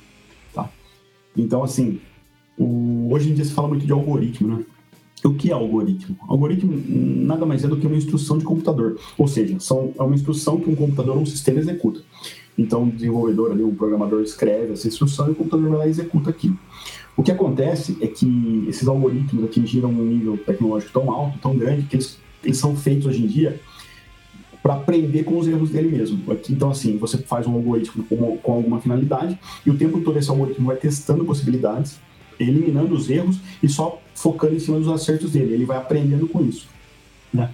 Tá? 0.52 0.68
Então, 1.36 1.62
assim, 1.62 2.00
o... 2.58 3.08
hoje 3.12 3.30
em 3.30 3.34
dia 3.34 3.44
se 3.44 3.52
fala 3.52 3.68
muito 3.68 3.86
de 3.86 3.92
algoritmo, 3.92 4.56
né? 4.56 4.64
O 5.24 5.34
que 5.34 5.50
é 5.50 5.52
algoritmo? 5.52 6.16
Algoritmo 6.28 6.80
nada 7.26 7.44
mais 7.44 7.64
é 7.64 7.68
do 7.68 7.76
que 7.76 7.86
uma 7.86 7.96
instrução 7.96 8.38
de 8.38 8.44
computador. 8.44 8.98
Ou 9.16 9.26
seja, 9.26 9.58
são, 9.58 9.92
é 9.98 10.02
uma 10.02 10.14
instrução 10.14 10.60
que 10.60 10.70
um 10.70 10.76
computador 10.76 11.16
ou 11.16 11.22
um 11.22 11.26
sistema 11.26 11.58
executa. 11.58 12.02
Então, 12.56 12.84
o 12.84 12.90
desenvolvedor 12.90 13.52
ali, 13.52 13.62
um 13.62 13.74
programador 13.74 14.20
escreve 14.22 14.72
essa 14.72 14.88
instrução 14.88 15.28
e 15.28 15.30
o 15.30 15.34
computador 15.34 15.68
vai 15.70 15.78
lá 15.78 15.86
e 15.86 15.90
executa 15.90 16.30
aquilo. 16.30 16.58
O 17.16 17.22
que 17.22 17.32
acontece 17.32 17.96
é 18.00 18.06
que 18.06 18.64
esses 18.68 18.86
algoritmos 18.86 19.44
atingiram 19.44 19.90
um 19.90 20.04
nível 20.04 20.36
tecnológico 20.38 20.92
tão 20.92 21.10
alto, 21.10 21.38
tão 21.38 21.56
grande, 21.56 21.82
que 21.82 21.96
eles, 21.96 22.18
eles 22.44 22.56
são 22.56 22.76
feitos 22.76 23.06
hoje 23.06 23.22
em 23.22 23.26
dia 23.26 23.60
para 24.62 24.74
aprender 24.74 25.24
com 25.24 25.38
os 25.38 25.46
erros 25.46 25.70
dele 25.70 25.88
mesmo. 25.88 26.20
Então, 26.50 26.70
assim, 26.70 26.96
você 26.98 27.18
faz 27.18 27.46
um 27.46 27.54
algoritmo 27.54 28.04
com, 28.04 28.36
com 28.36 28.52
alguma 28.52 28.80
finalidade 28.80 29.38
e 29.64 29.70
o 29.70 29.76
tempo 29.76 30.00
todo 30.00 30.18
esse 30.18 30.30
algoritmo 30.30 30.66
vai 30.66 30.76
testando 30.76 31.24
possibilidades, 31.24 31.98
eliminando 32.38 32.94
os 32.94 33.10
erros 33.10 33.38
e 33.62 33.68
só 33.68 34.00
focando 34.14 34.54
em 34.54 34.58
cima 34.58 34.78
dos 34.78 34.88
acertos 34.88 35.32
dele. 35.32 35.54
Ele 35.54 35.64
vai 35.64 35.76
aprendendo 35.76 36.28
com 36.28 36.44
isso. 36.44 36.68
Né? 37.32 37.50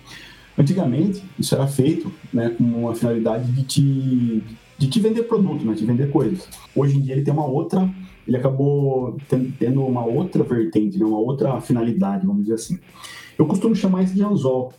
Antigamente, 0.56 1.22
isso 1.38 1.54
era 1.54 1.66
feito 1.66 2.12
né, 2.32 2.50
com 2.50 2.64
uma 2.64 2.94
finalidade 2.94 3.50
de 3.50 3.62
te, 3.64 4.42
de 4.78 4.86
te 4.88 5.00
vender 5.00 5.24
produto, 5.24 5.64
né, 5.64 5.74
de 5.74 5.84
vender 5.84 6.10
coisas. 6.10 6.48
Hoje 6.74 6.96
em 6.96 7.00
dia, 7.00 7.14
ele 7.14 7.24
tem 7.24 7.34
uma 7.34 7.46
outra, 7.46 7.88
ele 8.26 8.36
acabou 8.36 9.16
tendo 9.58 9.84
uma 9.84 10.04
outra 10.04 10.44
vertente, 10.44 10.98
né, 10.98 11.04
uma 11.04 11.18
outra 11.18 11.60
finalidade, 11.60 12.26
vamos 12.26 12.42
dizer 12.42 12.54
assim. 12.54 12.78
Eu 13.36 13.46
costumo 13.46 13.74
chamar 13.74 14.04
isso 14.04 14.14
de 14.14 14.22
anzol. 14.22 14.72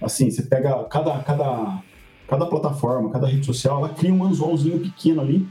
Assim, 0.00 0.30
você 0.30 0.42
pega 0.42 0.84
cada, 0.84 1.18
cada, 1.18 1.82
cada 2.28 2.46
plataforma, 2.46 3.10
cada 3.10 3.26
rede 3.26 3.44
social, 3.44 3.78
ela 3.78 3.88
cria 3.88 4.14
um 4.14 4.24
anzolzinho 4.24 4.78
pequeno 4.78 5.20
ali 5.20 5.46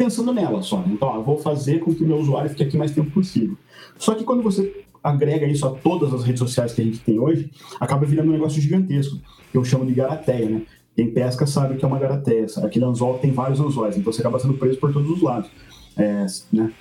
pensando 0.00 0.32
nela 0.32 0.62
só. 0.62 0.78
Né? 0.78 0.92
Então, 0.92 1.08
ó, 1.08 1.20
vou 1.20 1.36
fazer 1.36 1.80
com 1.80 1.94
que 1.94 2.02
o 2.02 2.06
meu 2.06 2.16
usuário 2.16 2.48
fique 2.48 2.62
aqui 2.62 2.78
mais 2.78 2.92
tempo 2.92 3.10
possível. 3.10 3.54
Só 3.98 4.14
que 4.14 4.24
quando 4.24 4.42
você 4.42 4.86
agrega 5.04 5.46
isso 5.46 5.66
a 5.66 5.70
todas 5.72 6.14
as 6.14 6.24
redes 6.24 6.38
sociais 6.38 6.72
que 6.72 6.80
a 6.80 6.84
gente 6.84 7.00
tem 7.00 7.18
hoje, 7.18 7.50
acaba 7.78 8.06
virando 8.06 8.30
um 8.30 8.32
negócio 8.32 8.62
gigantesco. 8.62 9.18
Eu 9.52 9.62
chamo 9.62 9.84
de 9.84 9.92
garateia, 9.92 10.48
né? 10.48 10.62
Quem 10.96 11.10
pesca 11.10 11.46
sabe 11.46 11.76
que 11.76 11.84
é 11.84 11.88
uma 11.88 11.98
garateia. 11.98 12.46
Aquele 12.62 12.86
anzol 12.86 13.18
tem 13.18 13.30
vários 13.30 13.60
anzóis, 13.60 13.94
então 13.94 14.10
você 14.10 14.22
acaba 14.22 14.38
sendo 14.38 14.54
preso 14.54 14.78
por 14.78 14.90
todos 14.90 15.10
os 15.10 15.20
lados. 15.20 15.50
É, 15.98 16.24
né? 16.50 16.72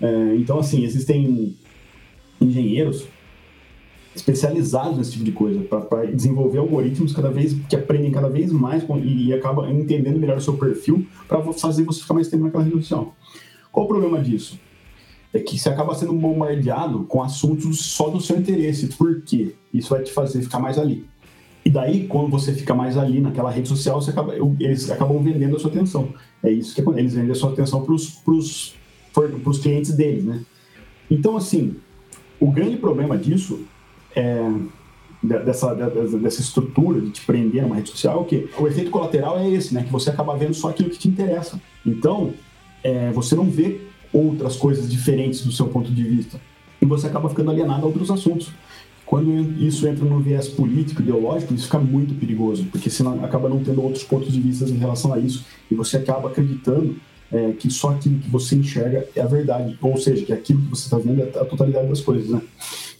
É, 0.00 0.36
então, 0.36 0.60
assim, 0.60 0.84
existem 0.84 1.56
engenheiros 2.40 3.08
especializados 4.18 4.98
nesse 4.98 5.12
tipo 5.12 5.24
de 5.24 5.32
coisa, 5.32 5.60
para 5.60 6.06
desenvolver 6.06 6.58
algoritmos 6.58 7.12
cada 7.12 7.30
vez 7.30 7.56
que 7.68 7.76
aprendem 7.76 8.10
cada 8.10 8.28
vez 8.28 8.52
mais 8.52 8.84
e, 9.02 9.28
e 9.28 9.32
acabam 9.32 9.68
entendendo 9.70 10.18
melhor 10.18 10.36
o 10.36 10.40
seu 10.40 10.54
perfil 10.56 11.06
para 11.26 11.40
fazer 11.52 11.84
você 11.84 12.00
ficar 12.00 12.14
mais 12.14 12.28
tempo 12.28 12.44
naquela 12.44 12.64
rede 12.64 12.76
social. 12.82 13.14
Qual 13.72 13.86
o 13.86 13.88
problema 13.88 14.20
disso? 14.20 14.58
É 15.32 15.38
que 15.38 15.58
você 15.58 15.68
acaba 15.68 15.94
sendo 15.94 16.12
bombardeado 16.14 17.04
com 17.04 17.22
assuntos 17.22 17.80
só 17.80 18.08
do 18.08 18.20
seu 18.20 18.38
interesse. 18.38 18.86
Por 18.88 19.22
quê? 19.22 19.54
Isso 19.72 19.90
vai 19.90 20.02
te 20.02 20.10
fazer 20.10 20.42
ficar 20.42 20.58
mais 20.58 20.78
ali. 20.78 21.06
E 21.64 21.70
daí, 21.70 22.06
quando 22.06 22.30
você 22.30 22.54
fica 22.54 22.74
mais 22.74 22.96
ali 22.96 23.20
naquela 23.20 23.50
rede 23.50 23.68
social, 23.68 24.00
acaba, 24.00 24.34
eles 24.58 24.90
acabam 24.90 25.22
vendendo 25.22 25.56
a 25.56 25.58
sua 25.58 25.70
atenção. 25.70 26.08
É 26.42 26.50
isso 26.50 26.74
que 26.74 26.80
eles 26.98 27.12
vendem 27.12 27.30
a 27.30 27.34
sua 27.34 27.52
atenção 27.52 27.84
para 27.84 27.92
os 27.92 29.58
clientes 29.60 29.94
deles, 29.94 30.24
né? 30.24 30.40
Então, 31.10 31.36
assim, 31.36 31.76
o 32.40 32.50
grande 32.50 32.78
problema 32.78 33.18
disso 33.18 33.66
é, 34.14 34.50
dessa, 35.22 35.74
dessa 35.74 36.40
estrutura 36.40 37.00
de 37.00 37.10
te 37.10 37.24
prender 37.24 37.62
numa 37.62 37.76
rede 37.76 37.90
social, 37.90 38.24
que 38.24 38.48
o 38.58 38.66
efeito 38.66 38.90
colateral 38.90 39.38
é 39.38 39.50
esse, 39.50 39.74
né? 39.74 39.82
Que 39.82 39.92
você 39.92 40.10
acaba 40.10 40.36
vendo 40.36 40.54
só 40.54 40.70
aquilo 40.70 40.90
que 40.90 40.98
te 40.98 41.08
interessa. 41.08 41.60
Então, 41.84 42.32
é, 42.82 43.10
você 43.12 43.34
não 43.34 43.50
vê 43.50 43.80
outras 44.12 44.56
coisas 44.56 44.90
diferentes 44.90 45.44
do 45.44 45.52
seu 45.52 45.66
ponto 45.68 45.90
de 45.90 46.02
vista. 46.02 46.40
E 46.80 46.86
você 46.86 47.06
acaba 47.08 47.28
ficando 47.28 47.50
alienado 47.50 47.82
a 47.82 47.86
outros 47.86 48.10
assuntos. 48.10 48.50
Quando 49.04 49.32
isso 49.60 49.88
entra 49.88 50.04
no 50.04 50.20
viés 50.20 50.48
político, 50.48 51.00
ideológico, 51.00 51.54
isso 51.54 51.64
fica 51.64 51.78
muito 51.78 52.14
perigoso, 52.14 52.66
porque 52.66 52.90
você 52.90 53.02
acaba 53.22 53.48
não 53.48 53.64
tendo 53.64 53.82
outros 53.82 54.04
pontos 54.04 54.30
de 54.30 54.38
vista 54.38 54.68
em 54.68 54.76
relação 54.76 55.14
a 55.14 55.18
isso, 55.18 55.46
e 55.70 55.74
você 55.74 55.96
acaba 55.96 56.28
acreditando 56.28 56.94
é, 57.32 57.52
que 57.52 57.70
só 57.70 57.90
aquilo 57.90 58.18
que 58.18 58.28
você 58.28 58.56
enxerga 58.56 59.06
é 59.16 59.22
a 59.22 59.26
verdade, 59.26 59.78
ou 59.80 59.96
seja, 59.96 60.26
que 60.26 60.32
aquilo 60.32 60.60
que 60.60 60.68
você 60.68 60.84
está 60.84 60.98
vendo 60.98 61.22
é 61.22 61.24
a 61.24 61.44
totalidade 61.44 61.88
das 61.88 62.02
coisas, 62.02 62.28
né? 62.28 62.42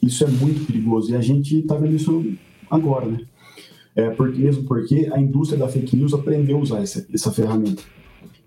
Isso 0.03 0.25
é 0.25 0.29
muito 0.29 0.67
perigoso 0.67 1.11
e 1.11 1.17
a 1.17 1.21
gente 1.21 1.59
está 1.59 1.75
vendo 1.75 1.97
isso 1.97 2.25
agora, 2.71 3.07
né? 3.07 3.21
É, 3.97 4.11
porque, 4.11 4.39
mesmo 4.39 4.65
porque 4.65 5.11
a 5.13 5.19
indústria 5.19 5.59
da 5.59 5.69
fake 5.69 5.97
news 5.97 6.15
aprendeu 6.15 6.59
a 6.59 6.61
usar 6.61 6.81
essa, 6.81 7.05
essa 7.13 7.33
ferramenta. 7.33 7.83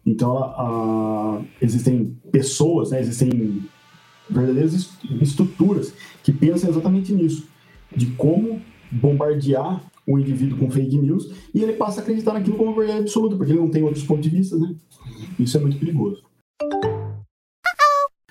Então, 0.06 0.38
a, 0.38 0.46
a, 0.46 1.42
existem 1.62 2.18
pessoas, 2.32 2.92
né, 2.92 3.02
existem 3.02 3.62
verdadeiras 4.30 4.90
estruturas 5.22 5.94
que 6.24 6.32
pensam 6.32 6.70
exatamente 6.70 7.14
nisso, 7.14 7.48
de 7.94 8.08
como 8.12 8.62
bombardear 8.90 9.84
o 10.08 10.18
indivíduo 10.18 10.58
com 10.58 10.72
fake 10.72 10.98
news 10.98 11.32
e 11.54 11.62
ele 11.62 11.74
passa 11.74 12.00
a 12.00 12.04
acreditar 12.04 12.34
naquilo 12.34 12.58
como 12.58 12.74
verdade 12.74 13.02
absoluta, 13.02 13.36
porque 13.36 13.52
ele 13.52 13.60
não 13.60 13.70
tem 13.70 13.84
outros 13.84 14.04
pontos 14.04 14.24
de 14.24 14.36
vista, 14.36 14.58
né? 14.58 14.74
Isso 15.38 15.58
é 15.58 15.60
muito 15.60 15.78
perigoso. 15.78 16.24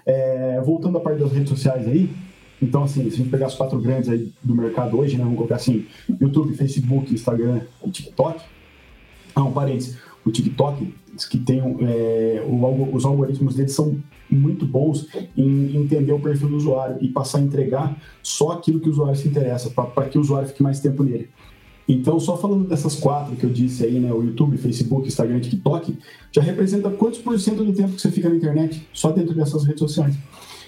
É, 0.06 0.60
voltando 0.62 0.98
à 0.98 1.00
parte 1.00 1.20
das 1.20 1.32
redes 1.32 1.50
sociais 1.50 1.86
aí, 1.86 2.10
então, 2.60 2.84
assim, 2.84 3.02
se 3.08 3.14
a 3.14 3.18
gente 3.18 3.30
pegar 3.30 3.46
as 3.46 3.54
quatro 3.54 3.80
grandes 3.80 4.08
aí 4.08 4.30
do 4.42 4.54
mercado 4.54 4.98
hoje, 4.98 5.16
né, 5.16 5.22
vamos 5.22 5.36
colocar 5.36 5.56
assim, 5.56 5.86
YouTube, 6.20 6.54
Facebook, 6.54 7.12
Instagram 7.12 7.62
e 7.84 7.90
TikTok. 7.90 8.42
Ah, 9.34 9.44
um 9.44 9.52
parênteses, 9.52 9.96
o 10.24 10.30
TikTok, 10.30 10.92
que 11.30 11.38
tem 11.38 11.60
é, 11.60 12.44
o, 12.46 12.94
os 12.94 13.04
algoritmos 13.04 13.54
deles 13.54 13.72
são 13.72 13.96
muito 14.28 14.66
bons 14.66 15.08
em 15.36 15.76
entender 15.76 16.12
o 16.12 16.20
perfil 16.20 16.48
do 16.48 16.56
usuário 16.56 16.98
e 17.00 17.08
passar 17.08 17.38
a 17.38 17.42
entregar 17.42 17.96
só 18.22 18.52
aquilo 18.52 18.78
que 18.80 18.88
o 18.88 18.92
usuário 18.92 19.16
se 19.16 19.26
interessa, 19.26 19.70
para 19.70 20.08
que 20.08 20.18
o 20.18 20.20
usuário 20.20 20.48
fique 20.48 20.62
mais 20.62 20.80
tempo 20.80 21.02
nele. 21.02 21.28
Então, 21.88 22.20
só 22.20 22.36
falando 22.36 22.68
dessas 22.68 22.94
quatro 22.94 23.34
que 23.34 23.42
eu 23.42 23.50
disse 23.50 23.84
aí, 23.84 23.98
né, 23.98 24.12
o 24.12 24.22
YouTube, 24.22 24.56
Facebook, 24.58 25.08
Instagram 25.08 25.38
e 25.38 25.40
TikTok, 25.40 25.98
já 26.30 26.40
representa 26.40 26.88
quantos 26.90 27.18
por 27.18 27.38
cento 27.40 27.64
do 27.64 27.72
tempo 27.72 27.94
que 27.94 28.00
você 28.00 28.12
fica 28.12 28.28
na 28.28 28.36
internet 28.36 28.86
só 28.92 29.10
dentro 29.10 29.34
dessas 29.34 29.64
redes 29.64 29.80
sociais? 29.80 30.14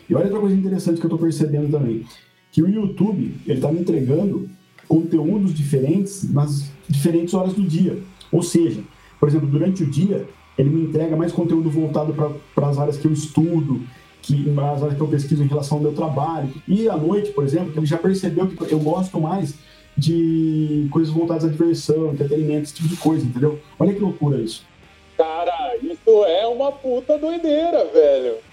E 0.09 0.15
olha 0.15 0.27
outra 0.27 0.41
coisa 0.41 0.55
interessante 0.55 0.99
que 0.99 1.07
eu 1.07 1.09
estou 1.09 1.19
percebendo 1.19 1.71
também, 1.71 2.05
que 2.51 2.63
o 2.63 2.69
YouTube 2.69 3.35
ele 3.47 3.59
está 3.59 3.71
me 3.71 3.81
entregando 3.81 4.49
conteúdos 4.89 5.55
diferentes 5.55 6.31
nas 6.33 6.71
diferentes 6.89 7.33
horas 7.35 7.55
do 7.55 7.63
dia. 7.63 7.99
Ou 8.31 8.43
seja, 8.43 8.83
por 9.19 9.29
exemplo, 9.29 9.49
durante 9.49 9.83
o 9.83 9.87
dia 9.87 10.27
ele 10.59 10.69
me 10.69 10.83
entrega 10.83 11.17
mais 11.17 11.33
conteúdo 11.33 11.71
voltado 11.71 12.15
para 12.55 12.69
as 12.69 12.79
áreas 12.79 12.99
que 12.99 13.07
eu 13.07 13.13
estudo, 13.13 13.81
que 14.21 14.45
as 14.51 14.83
áreas 14.83 14.97
que 14.97 15.03
eu 15.03 15.09
pesquiso 15.09 15.43
em 15.43 15.47
relação 15.47 15.79
ao 15.79 15.83
meu 15.83 15.93
trabalho. 15.93 16.51
E 16.69 16.89
à 16.89 16.97
noite, 16.97 17.31
por 17.33 17.45
exemplo, 17.45 17.73
ele 17.75 17.87
já 17.87 17.97
percebeu 17.97 18.47
que 18.47 18.73
eu 18.73 18.81
gosto 18.81 19.19
mais 19.21 19.55
de 19.97 20.89
coisas 20.91 21.13
voltadas 21.13 21.45
à 21.45 21.49
diversão, 21.49 22.13
entretenimento, 22.13 22.65
esse 22.65 22.75
tipo 22.75 22.89
de 22.89 22.97
coisa, 22.97 23.25
entendeu? 23.25 23.59
Olha 23.79 23.95
que 23.95 24.01
loucura 24.01 24.41
isso. 24.41 24.65
Cara, 25.17 25.77
isso 25.83 26.25
é 26.25 26.47
uma 26.47 26.73
puta 26.73 27.19
doideira, 27.19 27.87
velho 27.93 28.52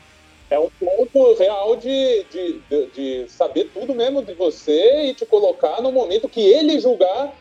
é 0.49 0.59
um 0.59 0.69
ponto 0.69 1.35
real 1.37 1.75
de, 1.75 2.25
de, 2.31 2.59
de, 2.69 2.85
de, 2.87 3.31
saber 3.31 3.69
tudo 3.73 3.93
mesmo 3.93 4.23
de 4.23 4.33
você 4.33 5.09
e 5.09 5.13
te 5.13 5.25
colocar 5.25 5.81
no 5.81 5.91
momento 5.91 6.27
que 6.27 6.41
ele 6.41 6.79
julgar 6.79 7.33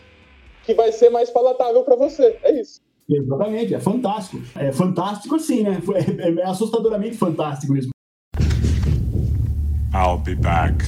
que 0.65 0.75
vai 0.75 0.93
ser 0.93 1.09
mais 1.09 1.31
palatável 1.31 1.83
para 1.83 1.97
você. 1.97 2.39
É 2.43 2.61
isso. 2.61 2.81
Exatamente, 3.09 3.75
é 3.75 3.81
fantástico. 3.81 4.43
É 4.55 4.71
fantástico 4.71 5.37
assim, 5.37 5.63
né? 5.63 5.81
É, 6.19 6.41
é 6.41 6.45
assustadoramente 6.45 7.17
fantástico 7.17 7.73
mesmo. 7.73 7.91
I'll 9.95 10.19
be 10.19 10.35
back. 10.35 10.85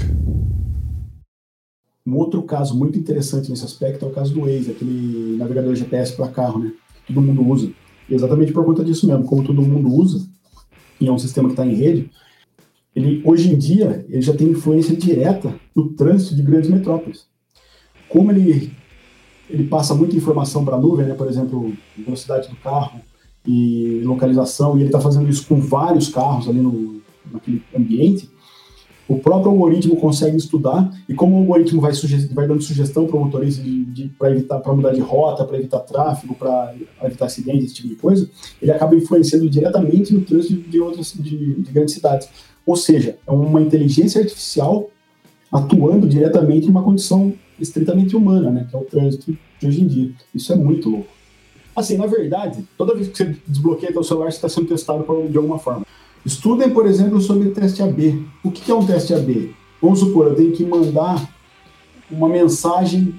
Um 2.07 2.17
outro 2.17 2.43
caso 2.43 2.77
muito 2.77 2.99
interessante 2.99 3.49
nesse 3.49 3.65
aspecto 3.65 4.05
é 4.05 4.09
o 4.09 4.13
caso 4.13 4.35
do 4.35 4.41
Waze, 4.41 4.73
aquele 4.73 5.39
navegador 5.39 5.75
GPS 5.75 6.15
para 6.15 6.29
carro, 6.29 6.59
né? 6.59 6.73
Todo 7.07 7.23
mundo 7.23 7.43
usa. 7.47 7.73
Exatamente 8.11 8.53
por 8.53 8.65
conta 8.65 8.85
disso 8.85 9.07
mesmo, 9.07 9.25
como 9.25 9.43
todo 9.45 9.63
mundo 9.63 9.89
usa, 9.89 10.29
e 11.01 11.09
é 11.09 11.13
um 11.13 11.19
sistema 11.19 11.49
que 11.49 11.55
está 11.55 11.67
em 11.67 11.75
rede, 11.75 12.11
ele, 12.95 13.23
hoje 13.25 13.53
em 13.53 13.57
dia, 13.57 14.05
ele 14.09 14.21
já 14.21 14.35
tem 14.35 14.49
influência 14.49 14.97
direta 14.97 15.55
no 15.75 15.91
trânsito 15.91 16.35
de 16.35 16.43
grandes 16.43 16.69
metrópoles. 16.69 17.27
Como 18.09 18.31
ele, 18.33 18.73
ele 19.49 19.65
passa 19.65 19.95
muita 19.95 20.17
informação 20.17 20.65
para 20.65 20.77
a 20.77 20.81
nuvem, 20.81 21.07
né, 21.07 21.15
por 21.15 21.29
exemplo, 21.29 21.73
velocidade 21.97 22.49
do 22.49 22.57
carro 22.57 23.01
e 23.47 24.03
localização, 24.05 24.77
e 24.77 24.81
ele 24.81 24.89
está 24.89 25.01
fazendo 25.01 25.31
isso 25.31 25.47
com 25.47 25.61
vários 25.61 26.09
carros 26.09 26.49
ali 26.49 26.61
no, 26.61 27.01
naquele 27.33 27.63
ambiente, 27.75 28.29
o 29.11 29.19
próprio 29.19 29.51
algoritmo 29.51 29.97
consegue 29.97 30.37
estudar 30.37 30.89
e 31.09 31.15
como 31.15 31.35
o 31.35 31.39
algoritmo 31.41 31.81
vai, 31.81 31.91
vai 32.33 32.47
dando 32.47 32.63
sugestão 32.63 33.09
para 33.09 33.17
o 33.17 33.25
motorista 33.25 33.61
para 34.17 34.31
evitar 34.31 34.61
para 34.61 34.73
mudar 34.73 34.93
de 34.93 35.01
rota, 35.01 35.45
para 35.45 35.59
evitar 35.59 35.81
tráfego, 35.81 36.33
para 36.37 36.73
evitar 37.03 37.27
acidentes, 37.27 37.65
esse 37.65 37.75
tipo 37.75 37.89
de 37.89 37.97
coisa, 37.97 38.31
ele 38.63 38.71
acaba 38.71 38.95
influenciando 38.95 39.51
diretamente 39.51 40.15
no 40.15 40.21
trânsito 40.21 40.71
de 40.71 40.81
outras 40.81 41.13
de, 41.13 41.55
de 41.55 41.73
grandes 41.73 41.95
cidades. 41.95 42.29
Ou 42.65 42.77
seja, 42.77 43.19
é 43.27 43.33
uma 43.33 43.61
inteligência 43.61 44.21
artificial 44.21 44.89
atuando 45.51 46.07
diretamente 46.07 46.69
em 46.69 46.71
uma 46.71 46.85
condição 46.85 47.33
estritamente 47.59 48.15
humana, 48.15 48.49
né, 48.49 48.67
que 48.71 48.77
é 48.77 48.79
o 48.79 48.85
trânsito 48.85 49.37
de 49.59 49.67
hoje 49.67 49.83
em 49.83 49.89
dia. 49.89 50.13
Isso 50.33 50.53
é 50.53 50.57
muito 50.57 50.89
louco. 50.89 51.09
Assim, 51.75 51.97
na 51.97 52.07
verdade, 52.07 52.65
toda 52.79 52.95
vez 52.95 53.09
que 53.09 53.17
você 53.17 53.37
desbloqueia 53.49 53.93
seu 53.93 54.05
celular, 54.05 54.31
você 54.31 54.37
está 54.37 54.49
sendo 54.49 54.69
testado 54.69 55.05
de 55.29 55.37
alguma 55.37 55.59
forma. 55.59 55.85
Estudem, 56.25 56.71
por 56.71 56.87
exemplo, 56.87 57.21
sobre 57.21 57.51
teste 57.51 57.83
AB. 57.83 58.23
O 58.45 58.51
que 58.51 58.71
é 58.71 58.75
um 58.75 58.85
teste 58.85 59.15
AB? 59.15 59.55
Vamos 59.81 60.01
supor, 60.01 60.27
eu 60.27 60.35
tenho 60.35 60.53
que 60.53 60.65
mandar 60.65 61.29
uma 62.11 62.29
mensagem 62.29 63.15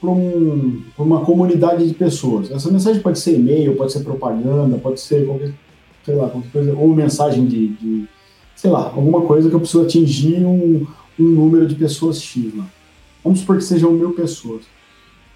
para 0.00 0.10
um, 0.10 0.82
uma 0.98 1.24
comunidade 1.24 1.86
de 1.86 1.94
pessoas. 1.94 2.50
Essa 2.50 2.70
mensagem 2.70 3.02
pode 3.02 3.18
ser 3.18 3.36
e-mail, 3.36 3.74
pode 3.74 3.92
ser 3.92 4.00
propaganda, 4.00 4.76
pode 4.78 5.00
ser 5.00 5.26
qualquer, 5.26 5.52
sei 6.04 6.14
lá, 6.14 6.28
qualquer 6.28 6.50
coisa, 6.50 6.74
ou 6.76 6.94
mensagem 6.94 7.46
de, 7.46 7.68
de 7.68 8.08
sei 8.54 8.70
lá, 8.70 8.84
alguma 8.84 9.22
coisa 9.22 9.48
que 9.48 9.54
eu 9.54 9.60
preciso 9.60 9.82
atingir 9.82 10.44
um, 10.44 10.86
um 11.18 11.24
número 11.24 11.66
de 11.66 11.74
pessoas 11.74 12.22
X 12.22 12.54
lá. 12.54 12.66
Vamos 13.22 13.40
supor 13.40 13.56
que 13.56 13.64
sejam 13.64 13.90
mil 13.92 14.12
pessoas. 14.12 14.62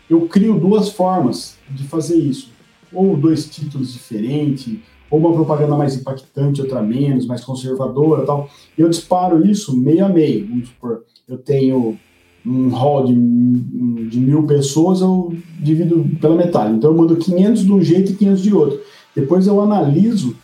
Eu 0.08 0.22
crio 0.22 0.58
duas 0.58 0.90
formas 0.90 1.56
de 1.70 1.84
fazer 1.84 2.16
isso. 2.16 2.50
Ou 2.92 3.16
dois 3.16 3.48
títulos 3.48 3.92
diferentes, 3.92 4.78
ou 5.10 5.18
uma 5.18 5.32
propaganda 5.32 5.76
mais 5.76 5.96
impactante, 5.96 6.60
outra 6.60 6.82
menos, 6.82 7.26
mais 7.26 7.44
conservadora 7.44 8.26
tal. 8.26 8.48
Eu 8.76 8.88
disparo 8.88 9.46
isso 9.46 9.76
meio 9.76 10.04
a 10.04 10.08
meio. 10.08 10.46
Vamos 10.46 10.68
supor, 10.68 11.04
eu 11.28 11.38
tenho 11.38 11.98
um 12.44 12.68
hall 12.68 13.04
de, 13.04 13.14
de 13.14 14.20
mil 14.20 14.46
pessoas, 14.46 15.00
eu 15.00 15.34
divido 15.60 16.08
pela 16.20 16.36
metade. 16.36 16.74
Então 16.74 16.90
eu 16.90 16.96
mando 16.96 17.16
500 17.16 17.64
de 17.64 17.72
um 17.72 17.82
jeito 17.82 18.12
e 18.12 18.14
500 18.16 18.42
de 18.42 18.54
outro. 18.54 18.80
Depois 19.14 19.46
eu 19.46 19.60
analiso 19.60 20.36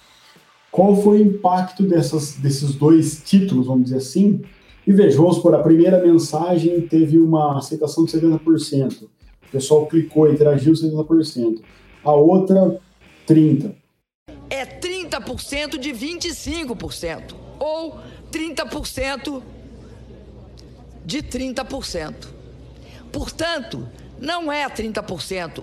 qual 0.70 0.96
foi 0.96 1.20
o 1.20 1.26
impacto 1.26 1.84
dessas, 1.84 2.34
desses 2.34 2.74
dois 2.74 3.22
títulos, 3.22 3.66
vamos 3.66 3.84
dizer 3.84 3.98
assim, 3.98 4.40
e 4.86 4.92
veja, 4.92 5.16
vamos 5.16 5.38
por 5.38 5.54
a 5.54 5.60
primeira 5.60 6.04
mensagem 6.04 6.80
teve 6.82 7.18
uma 7.18 7.56
aceitação 7.56 8.04
de 8.04 8.12
70%. 8.12 9.04
O 9.04 9.08
pessoal 9.52 9.86
clicou, 9.86 10.30
interagiu 10.30 10.72
70%. 10.72 11.60
A 12.02 12.12
outra, 12.12 12.80
30%. 13.26 13.83
É 14.54 14.64
30% 14.64 15.78
de 15.78 15.90
25%. 15.90 17.34
Ou 17.58 17.98
30% 18.30 19.42
de 21.04 21.22
30%. 21.22 22.14
Portanto, 23.12 23.88
não 24.20 24.52
é 24.52 24.64
30%. 24.68 25.62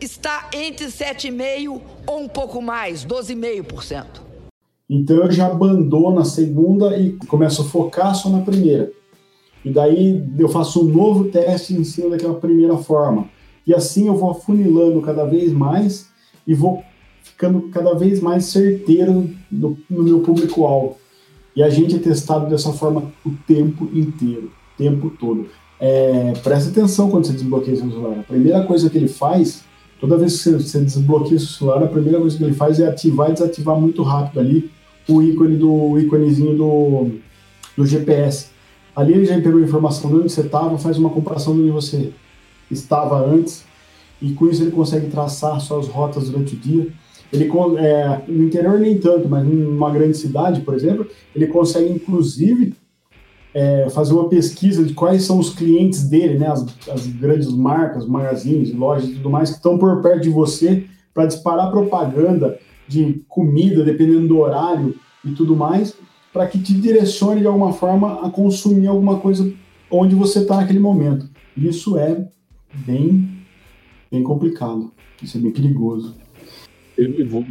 Está 0.00 0.48
entre 0.52 0.86
7,5% 0.86 1.80
ou 2.06 2.20
um 2.20 2.28
pouco 2.28 2.62
mais, 2.62 3.04
12,5%. 3.04 4.04
Então 4.88 5.16
eu 5.16 5.30
já 5.30 5.46
abandono 5.46 6.20
a 6.20 6.24
segunda 6.24 6.96
e 6.96 7.12
começo 7.26 7.62
a 7.62 7.64
focar 7.64 8.14
só 8.14 8.28
na 8.28 8.40
primeira. 8.40 8.90
E 9.64 9.70
daí 9.70 10.24
eu 10.38 10.48
faço 10.48 10.86
um 10.86 10.90
novo 10.90 11.24
teste 11.30 11.74
em 11.74 11.84
cima 11.84 12.10
daquela 12.10 12.34
primeira 12.34 12.76
forma. 12.78 13.28
E 13.66 13.74
assim 13.74 14.06
eu 14.06 14.16
vou 14.16 14.30
afunilando 14.30 15.02
cada 15.02 15.24
vez 15.24 15.52
mais 15.52 16.08
e 16.46 16.54
vou 16.54 16.82
ficando 17.40 17.62
cada 17.70 17.94
vez 17.94 18.20
mais 18.20 18.44
certeiro 18.44 19.30
no, 19.50 19.78
no 19.88 20.02
meu 20.02 20.20
público-alvo. 20.20 20.98
E 21.56 21.62
a 21.62 21.70
gente 21.70 21.96
é 21.96 21.98
testado 21.98 22.50
dessa 22.50 22.70
forma 22.72 23.10
o 23.24 23.30
tempo 23.46 23.88
inteiro, 23.94 24.52
o 24.74 24.76
tempo 24.76 25.10
todo. 25.18 25.48
É, 25.80 26.34
presta 26.42 26.68
atenção 26.70 27.10
quando 27.10 27.26
você 27.26 27.32
desbloqueia 27.32 27.76
seu 27.78 27.90
celular. 27.90 28.20
A 28.20 28.22
primeira 28.24 28.62
coisa 28.64 28.90
que 28.90 28.98
ele 28.98 29.08
faz, 29.08 29.64
toda 29.98 30.18
vez 30.18 30.42
que 30.42 30.50
você 30.50 30.80
desbloqueia 30.80 31.38
seu 31.38 31.48
celular, 31.48 31.82
a 31.82 31.88
primeira 31.88 32.20
coisa 32.20 32.36
que 32.36 32.44
ele 32.44 32.52
faz 32.52 32.78
é 32.78 32.86
ativar 32.86 33.30
e 33.30 33.32
desativar 33.32 33.80
muito 33.80 34.02
rápido 34.02 34.38
ali 34.38 34.70
o 35.08 35.22
ícone 35.22 35.56
do 35.56 35.72
o 35.72 35.98
íconezinho 35.98 36.54
do, 36.56 37.10
do 37.74 37.86
GPS. 37.86 38.48
Ali 38.94 39.14
ele 39.14 39.24
já 39.24 39.40
pegou 39.40 39.60
informação 39.60 40.10
de 40.10 40.16
onde 40.16 40.30
você 40.30 40.42
estava, 40.42 40.76
faz 40.76 40.98
uma 40.98 41.08
comparação 41.08 41.54
de 41.54 41.62
onde 41.62 41.70
você 41.70 42.12
estava 42.70 43.18
antes, 43.18 43.64
e 44.20 44.32
com 44.32 44.46
isso 44.46 44.62
ele 44.62 44.70
consegue 44.70 45.08
traçar 45.08 45.58
suas 45.60 45.88
rotas 45.88 46.28
durante 46.28 46.54
o 46.54 46.58
dia. 46.58 46.92
Ele, 47.32 47.50
é, 47.78 48.22
no 48.26 48.44
interior 48.44 48.78
nem 48.78 48.98
tanto, 48.98 49.28
mas 49.28 49.44
numa 49.46 49.90
grande 49.90 50.16
cidade, 50.16 50.62
por 50.62 50.74
exemplo, 50.74 51.06
ele 51.34 51.46
consegue 51.46 51.92
inclusive 51.92 52.74
é, 53.54 53.88
fazer 53.90 54.12
uma 54.12 54.28
pesquisa 54.28 54.84
de 54.84 54.94
quais 54.94 55.22
são 55.24 55.38
os 55.38 55.50
clientes 55.50 56.08
dele, 56.08 56.38
né, 56.38 56.48
as, 56.48 56.64
as 56.88 57.06
grandes 57.06 57.48
marcas, 57.48 58.06
magazines, 58.06 58.74
lojas 58.74 59.08
e 59.08 59.14
tudo 59.14 59.30
mais 59.30 59.50
que 59.50 59.56
estão 59.56 59.78
por 59.78 60.02
perto 60.02 60.22
de 60.22 60.30
você 60.30 60.84
para 61.14 61.26
disparar 61.26 61.70
propaganda 61.70 62.58
de 62.86 63.24
comida, 63.28 63.84
dependendo 63.84 64.28
do 64.28 64.38
horário 64.38 64.94
e 65.24 65.30
tudo 65.32 65.56
mais, 65.56 65.94
para 66.32 66.46
que 66.46 66.58
te 66.58 66.74
direcione 66.74 67.40
de 67.40 67.46
alguma 67.46 67.72
forma 67.72 68.26
a 68.26 68.30
consumir 68.30 68.86
alguma 68.86 69.18
coisa 69.18 69.52
onde 69.90 70.14
você 70.14 70.40
está 70.40 70.56
naquele 70.56 70.78
momento. 70.78 71.28
Isso 71.56 71.98
é 71.98 72.28
bem, 72.86 73.28
bem 74.10 74.22
complicado, 74.22 74.92
isso 75.22 75.36
é 75.36 75.40
bem 75.40 75.50
perigoso. 75.50 76.14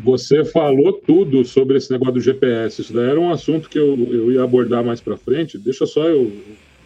Você 0.03 0.45
falou 0.45 0.93
tudo 0.93 1.43
sobre 1.45 1.77
esse 1.77 1.91
negócio 1.91 2.15
do 2.15 2.21
GPS. 2.21 2.81
Isso 2.81 2.93
daí 2.93 3.09
era 3.09 3.19
um 3.19 3.31
assunto 3.31 3.69
que 3.69 3.79
eu, 3.79 3.97
eu 4.11 4.31
ia 4.31 4.43
abordar 4.43 4.83
mais 4.83 5.01
para 5.01 5.17
frente. 5.17 5.57
Deixa 5.57 5.85
só 5.85 6.07
eu, 6.07 6.31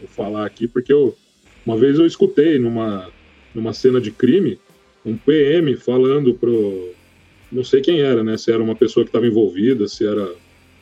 eu, 0.02 0.08
falar 0.08 0.46
aqui, 0.46 0.68
porque 0.68 0.94
eu, 0.94 1.16
uma 1.66 1.76
vez 1.76 2.00
eu 2.00 2.06
escutei 2.06 2.58
numa, 2.60 3.10
numa 3.54 3.74
cena 3.74 4.00
de 4.00 4.12
crime 4.12 4.60
um 5.06 5.18
PM 5.18 5.76
falando 5.76 6.34
pro, 6.34 6.94
não 7.52 7.64
sei 7.64 7.82
quem 7.82 8.00
era, 8.00 8.24
né? 8.24 8.38
Se 8.38 8.52
era 8.52 8.64
uma 8.64 8.76
pessoa 8.76 9.04
que 9.04 9.10
estava 9.10 9.28
envolvida, 9.28 9.88
se 9.88 10.06
era 10.06 10.34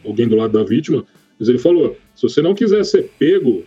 alguém 0.06 0.28
do 0.28 0.36
lado 0.36 0.54
da 0.58 0.64
vítima. 0.64 1.06
Mas 1.40 1.50
ele 1.50 1.58
falou: 1.58 1.98
se 2.16 2.22
você 2.22 2.42
não 2.42 2.54
quiser 2.54 2.84
ser 2.86 3.10
pego, 3.18 3.64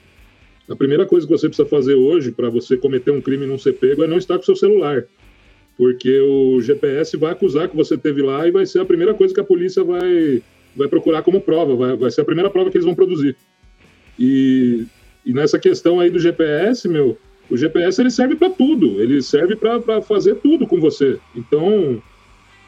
a 0.68 0.77
primeira 0.77 1.05
coisa 1.05 1.27
que 1.27 1.33
você 1.33 1.48
precisa 1.48 1.68
fazer 1.68 1.94
hoje 1.94 2.31
para 2.31 2.48
você 2.48 2.77
cometer 2.77 3.11
um 3.11 3.20
crime 3.20 3.44
e 3.44 3.48
não 3.48 3.59
ser 3.59 3.74
pego 3.74 4.05
é 4.05 4.07
não 4.07 4.16
estar 4.16 4.37
com 4.37 4.44
seu 4.44 4.57
celular. 4.57 5.05
Porque 5.76 6.20
o 6.20 6.60
GPS 6.60 7.16
vai 7.16 7.32
acusar 7.32 7.68
que 7.68 7.76
você 7.76 7.98
teve 7.98 8.22
lá 8.22 8.46
e 8.46 8.50
vai 8.50 8.64
ser 8.64 8.80
a 8.80 8.84
primeira 8.84 9.12
coisa 9.12 9.34
que 9.34 9.40
a 9.40 9.44
polícia 9.44 9.82
vai, 9.82 10.42
vai 10.76 10.88
procurar 10.88 11.22
como 11.22 11.40
prova, 11.40 11.74
vai, 11.74 11.96
vai 11.96 12.10
ser 12.10 12.20
a 12.20 12.24
primeira 12.24 12.50
prova 12.50 12.70
que 12.70 12.76
eles 12.76 12.87
vão 12.87 12.94
produzir. 12.94 13.37
E, 14.18 14.87
e 15.26 15.32
nessa 15.32 15.58
questão 15.58 15.98
aí 15.98 16.10
do 16.10 16.20
GPS, 16.20 16.88
meu, 16.88 17.18
o 17.50 17.56
GPS 17.56 18.00
ele 18.00 18.10
serve 18.10 18.37
para 18.37 18.50
tudo, 18.50 19.02
ele 19.02 19.20
serve 19.20 19.56
para 19.56 20.00
fazer 20.00 20.37
tudo 20.37 20.66
com 20.66 20.80
você. 20.80 21.18
Então, 21.34 22.00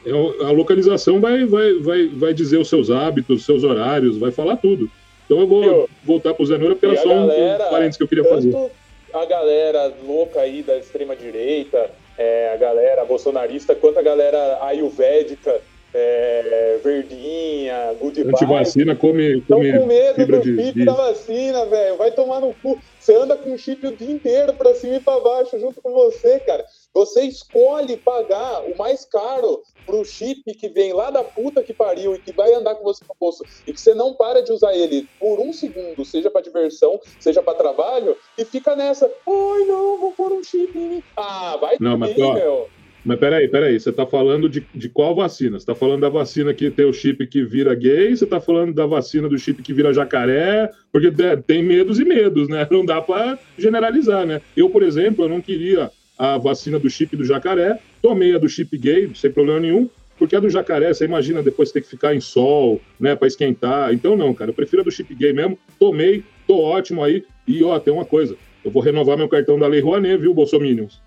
é 0.05 0.11
a 0.45 0.51
localização 0.51 1.19
vai, 1.19 1.45
vai, 1.45 1.73
vai, 1.79 2.07
vai 2.07 2.33
dizer 2.33 2.57
os 2.57 2.69
seus 2.69 2.89
hábitos, 2.89 3.39
os 3.39 3.45
seus 3.45 3.63
horários, 3.63 4.17
vai 4.17 4.31
falar 4.31 4.57
tudo. 4.57 4.89
Então 5.25 5.41
eu 5.41 5.47
vou 5.47 5.63
eu, 5.63 5.89
voltar 6.03 6.33
para 6.33 6.43
o 6.43 6.45
Zenura, 6.45 6.75
porque 6.75 6.85
era 6.85 6.97
só 6.97 7.09
galera, 7.09 7.67
um 7.67 7.69
parênteses 7.69 7.97
que 7.97 8.03
eu 8.03 8.07
queria 8.07 8.23
fazer. 8.23 8.71
A 9.13 9.25
galera 9.25 9.93
louca 10.05 10.39
aí 10.39 10.63
da 10.63 10.77
extrema-direita, 10.77 11.91
é, 12.17 12.51
a 12.53 12.57
galera 12.57 13.05
bolsonarista, 13.05 13.75
quanto 13.75 13.99
a 13.99 14.03
galera 14.03 14.63
ayurvédica, 14.63 15.61
é, 15.93 16.79
verdinha, 16.83 17.95
good 17.99 18.21
Antivacina 18.21 18.95
come, 18.95 19.41
come 19.41 19.71
com 19.71 19.85
medo 19.85 20.25
do 20.25 20.43
chip 20.43 20.73
de... 20.73 20.85
da 20.85 20.93
vacina, 20.93 21.65
velho. 21.65 21.97
Vai 21.97 22.11
tomar 22.11 22.41
no 22.41 22.53
cu. 22.55 22.79
Você 22.99 23.15
anda 23.15 23.35
com 23.35 23.53
o 23.53 23.57
chip 23.57 23.85
o 23.87 23.95
dia 23.95 24.11
inteiro 24.11 24.53
pra 24.53 24.75
cima 24.75 24.95
e 24.95 24.99
pra 24.99 25.19
baixo 25.19 25.57
junto 25.59 25.81
com 25.81 25.91
você, 25.93 26.39
cara. 26.39 26.65
Você 26.97 27.21
escolhe 27.25 27.95
pagar 27.97 28.63
o 28.63 28.75
mais 28.75 29.05
caro 29.05 29.61
pro 29.85 30.03
chip 30.03 30.41
que 30.55 30.67
vem 30.67 30.93
lá 30.93 31.11
da 31.11 31.23
puta 31.23 31.61
que 31.61 31.71
pariu 31.71 32.15
e 32.15 32.19
que 32.19 32.33
vai 32.33 32.51
andar 32.55 32.73
com 32.73 32.83
você 32.83 33.05
no 33.07 33.15
bolso 33.19 33.45
e 33.67 33.71
que 33.71 33.79
você 33.79 33.93
não 33.93 34.15
para 34.15 34.41
de 34.41 34.51
usar 34.51 34.75
ele 34.75 35.07
por 35.19 35.39
um 35.39 35.53
segundo, 35.53 36.03
seja 36.03 36.31
para 36.31 36.41
diversão, 36.41 36.99
seja 37.19 37.43
para 37.43 37.53
trabalho, 37.53 38.17
e 38.35 38.43
fica 38.43 38.75
nessa, 38.75 39.05
ai 39.05 39.65
não, 39.67 39.99
vou 39.99 40.11
pôr 40.13 40.33
um 40.33 40.43
chip 40.43 40.75
em 40.75 40.89
mim. 40.89 41.03
Ah, 41.15 41.55
vai 41.61 41.77
não, 41.79 41.99
mas, 41.99 42.17
ó, 42.17 42.33
meu. 42.33 42.67
Mas 43.05 43.19
peraí, 43.19 43.47
peraí, 43.47 43.79
você 43.79 43.91
tá 43.91 44.07
falando 44.07 44.49
de, 44.49 44.67
de 44.73 44.89
qual 44.89 45.13
vacina? 45.13 45.59
Você 45.59 45.67
tá 45.67 45.75
falando 45.75 46.01
da 46.01 46.09
vacina 46.09 46.51
que 46.51 46.71
tem 46.71 46.87
o 46.87 46.93
chip 46.93 47.27
que 47.27 47.45
vira 47.45 47.75
gay, 47.75 48.15
você 48.15 48.25
tá 48.25 48.41
falando 48.41 48.73
da 48.73 48.87
vacina 48.87 49.29
do 49.29 49.37
chip 49.37 49.61
que 49.61 49.71
vira 49.71 49.93
jacaré, 49.93 50.71
porque 50.91 51.11
tem 51.45 51.61
medos 51.61 51.99
e 51.99 52.05
medos, 52.05 52.49
né? 52.49 52.67
Não 52.71 52.83
dá 52.83 52.99
para 53.03 53.37
generalizar, 53.55 54.25
né? 54.25 54.41
Eu, 54.55 54.67
por 54.71 54.81
exemplo, 54.81 55.23
eu 55.23 55.29
não 55.29 55.39
queria 55.39 55.91
a 56.17 56.37
vacina 56.37 56.79
do 56.79 56.89
chip 56.89 57.15
do 57.15 57.23
jacaré, 57.23 57.79
tomei 58.01 58.35
a 58.35 58.39
do 58.39 58.49
chip 58.49 58.77
gay, 58.77 59.11
sem 59.13 59.31
problema 59.31 59.59
nenhum, 59.59 59.89
porque 60.17 60.35
a 60.35 60.39
do 60.39 60.49
jacaré, 60.49 60.93
você 60.93 61.05
imagina 61.05 61.43
depois 61.43 61.71
ter 61.71 61.81
que 61.81 61.87
ficar 61.87 62.15
em 62.15 62.19
sol, 62.19 62.81
né, 62.99 63.15
para 63.15 63.27
esquentar. 63.27 63.93
Então, 63.93 64.17
não, 64.17 64.33
cara, 64.33 64.49
eu 64.49 64.55
prefiro 64.55 64.81
a 64.81 64.85
do 64.85 64.91
chip 64.91 65.13
gay 65.13 65.31
mesmo. 65.31 65.57
Tomei, 65.79 66.23
tô 66.47 66.59
ótimo 66.59 67.03
aí. 67.03 67.23
E, 67.47 67.63
ó, 67.63 67.79
tem 67.79 67.93
uma 67.93 68.05
coisa: 68.05 68.35
eu 68.65 68.71
vou 68.71 68.81
renovar 68.81 69.17
meu 69.17 69.29
cartão 69.29 69.59
da 69.59 69.67
Lei 69.67 69.79
Rouanet, 69.79 70.17
viu, 70.17 70.33
Bolsominions? 70.33 70.99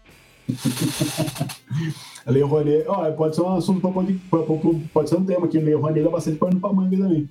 a 2.24 2.30
Lei 2.30 2.42
Rouanet, 2.42 2.84
ó, 2.86 3.10
pode 3.10 3.34
ser 3.34 3.42
um 3.42 3.56
assunto, 3.56 3.80
pode, 3.80 4.20
pode 4.92 5.08
ser 5.08 5.16
um 5.16 5.24
tema. 5.24 5.46
A 5.46 5.58
Lei 5.58 5.74
Rouanet 5.74 6.04
dá 6.04 6.10
bastante 6.10 6.38
pano 6.38 6.60
pra 6.60 6.72
manga 6.72 6.96
também. 6.96 7.28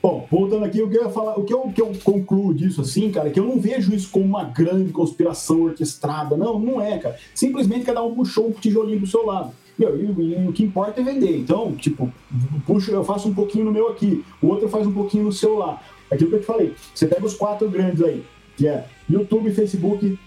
Bom, 0.00 0.26
voltando 0.30 0.64
aqui, 0.64 0.80
o 0.80 0.92
eu 0.92 1.04
ia 1.04 1.10
falar, 1.10 1.38
o 1.38 1.44
que 1.44 1.52
eu, 1.52 1.62
que 1.74 1.82
eu 1.82 1.92
concluo 2.04 2.54
disso, 2.54 2.80
assim, 2.80 3.10
cara, 3.10 3.28
é 3.28 3.30
que 3.32 3.40
eu 3.40 3.44
não 3.44 3.58
vejo 3.58 3.92
isso 3.92 4.10
como 4.10 4.24
uma 4.24 4.44
grande 4.44 4.92
conspiração 4.92 5.62
orquestrada. 5.62 6.36
Não, 6.36 6.58
não 6.58 6.80
é, 6.80 6.98
cara. 6.98 7.16
Simplesmente 7.34 7.84
cada 7.84 8.02
um 8.02 8.14
puxou 8.14 8.48
um 8.48 8.52
tijolinho 8.52 8.98
pro 8.98 9.06
seu 9.08 9.26
lado. 9.26 9.52
Meu, 9.76 9.96
e, 9.96 10.04
e, 10.04 10.48
o 10.48 10.52
que 10.52 10.62
importa 10.62 11.00
é 11.00 11.04
vender. 11.04 11.38
Então, 11.38 11.72
tipo, 11.74 12.12
puxo, 12.64 12.90
eu 12.90 13.04
faço 13.04 13.28
um 13.28 13.34
pouquinho 13.34 13.64
no 13.64 13.72
meu 13.72 13.88
aqui, 13.88 14.24
o 14.40 14.48
outro 14.48 14.68
faz 14.68 14.86
um 14.86 14.92
pouquinho 14.92 15.24
no 15.24 15.32
seu 15.32 15.56
lá. 15.56 15.82
Aquilo 16.10 16.30
que 16.30 16.36
eu 16.36 16.40
te 16.40 16.46
falei, 16.46 16.74
você 16.94 17.06
pega 17.06 17.26
os 17.26 17.34
quatro 17.34 17.68
grandes 17.68 18.02
aí, 18.02 18.24
que 18.56 18.66
é 18.66 18.86
YouTube, 19.10 19.52
Facebook, 19.52 20.18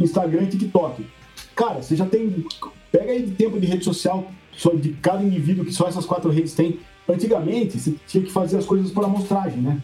Instagram 0.00 0.44
e 0.44 0.46
TikTok. 0.46 1.06
Cara, 1.54 1.82
você 1.82 1.94
já 1.94 2.06
tem. 2.06 2.44
Pega 2.90 3.12
aí 3.12 3.22
de 3.22 3.32
tempo 3.32 3.60
de 3.60 3.66
rede 3.66 3.84
social 3.84 4.30
só 4.52 4.72
de 4.74 4.90
cada 4.94 5.22
indivíduo 5.22 5.64
que 5.64 5.72
só 5.72 5.86
essas 5.86 6.06
quatro 6.06 6.30
redes 6.30 6.54
têm. 6.54 6.78
Antigamente, 7.08 7.78
você 7.78 7.94
tinha 8.06 8.22
que 8.22 8.30
fazer 8.30 8.58
as 8.58 8.66
coisas 8.66 8.90
por 8.90 9.04
amostragem, 9.04 9.60
né? 9.60 9.80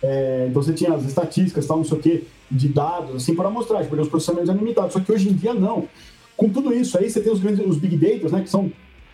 É, 0.00 0.46
então 0.48 0.62
você 0.62 0.72
tinha 0.72 0.94
as 0.94 1.04
estatísticas, 1.04 1.66
tal, 1.66 1.78
não 1.78 1.84
sei 1.84 1.98
o 1.98 2.00
quê, 2.00 2.24
de 2.50 2.68
dados, 2.68 3.16
assim, 3.16 3.34
por 3.34 3.44
amostragem, 3.44 3.88
porque 3.88 4.02
os 4.02 4.08
processamentos 4.08 4.48
eram 4.48 4.60
limitados. 4.60 4.92
Só 4.92 5.00
que 5.00 5.10
hoje 5.10 5.28
em 5.28 5.32
dia, 5.32 5.52
não. 5.54 5.88
Com 6.36 6.48
tudo 6.48 6.72
isso 6.72 6.96
aí, 6.96 7.10
você 7.10 7.20
tem 7.20 7.32
os, 7.32 7.40
grandes, 7.40 7.66
os 7.66 7.78
big 7.78 7.96
data, 7.96 8.36
né, 8.36 8.42
que 8.42 8.50
são 8.50 8.70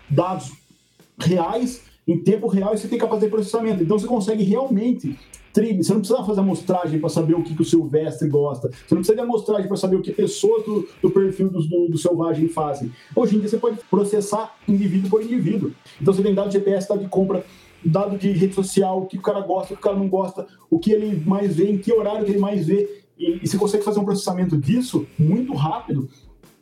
dados 0.09 0.53
reais, 1.19 1.83
em 2.07 2.19
tempo 2.19 2.47
real, 2.49 2.75
e 2.75 2.79
você 2.79 2.87
tem 2.87 2.99
capacidade 2.99 3.31
de 3.31 3.35
processamento. 3.35 3.83
Então 3.83 3.99
você 3.99 4.07
consegue 4.07 4.43
realmente 4.43 5.19
você 5.55 5.93
não 5.93 6.01
precisa 6.01 6.25
fazer 6.25 6.41
amostragem 6.41 6.99
para 6.99 7.09
saber 7.09 7.35
o 7.35 7.43
que, 7.43 7.55
que, 7.55 7.63
o 7.63 7.65
Silvestre 7.65 8.29
gosta. 8.29 8.69
Você 8.69 8.95
não 8.95 8.99
precisa 8.99 9.15
de 9.15 9.21
amostragem 9.21 9.69
para 9.69 9.77
saber 9.77 9.97
o 9.97 10.03
que 10.03 10.11
pessoas 10.11 10.65
do, 10.65 10.89
do 11.01 11.11
perfil 11.11 11.49
do, 11.49 11.63
do, 11.63 11.89
do, 11.91 11.99
selvagem 11.99 12.49
fazem. 12.49 12.91
Hoje 13.15 13.37
em 13.37 13.39
dia 13.39 13.49
você 13.49 13.59
pode 13.59 13.79
processar 13.89 14.57
indivíduo 14.67 15.09
por 15.09 15.23
indivíduo. 15.23 15.73
Então 16.01 16.13
você 16.13 16.23
tem 16.23 16.35
dado 16.35 16.49
de 16.49 16.55
GPS, 16.55 16.89
dado 16.89 17.01
de 17.03 17.09
compra, 17.09 17.45
dado 17.85 18.19
de 18.19 18.33
rede 18.33 18.55
social, 18.55 19.03
o 19.03 19.07
que 19.07 19.17
o 19.17 19.23
cara 19.23 19.41
gosta, 19.41 19.75
o 19.75 19.77
que 19.77 19.81
o 19.81 19.85
cara 19.85 19.97
não 19.97 20.09
gosta, 20.09 20.47
o 20.69 20.79
que 20.79 20.91
ele 20.91 21.23
mais 21.25 21.55
vê, 21.55 21.71
em 21.71 21.79
que 21.79 21.93
horário 21.93 22.25
que 22.25 22.33
ele 22.33 22.41
mais 22.41 22.67
vê. 22.67 23.05
E, 23.17 23.39
e 23.43 23.47
você 23.47 23.57
consegue 23.57 23.85
fazer 23.85 24.01
um 24.01 24.05
processamento 24.05 24.57
disso 24.57 25.07
muito 25.17 25.55
rápido. 25.55 26.09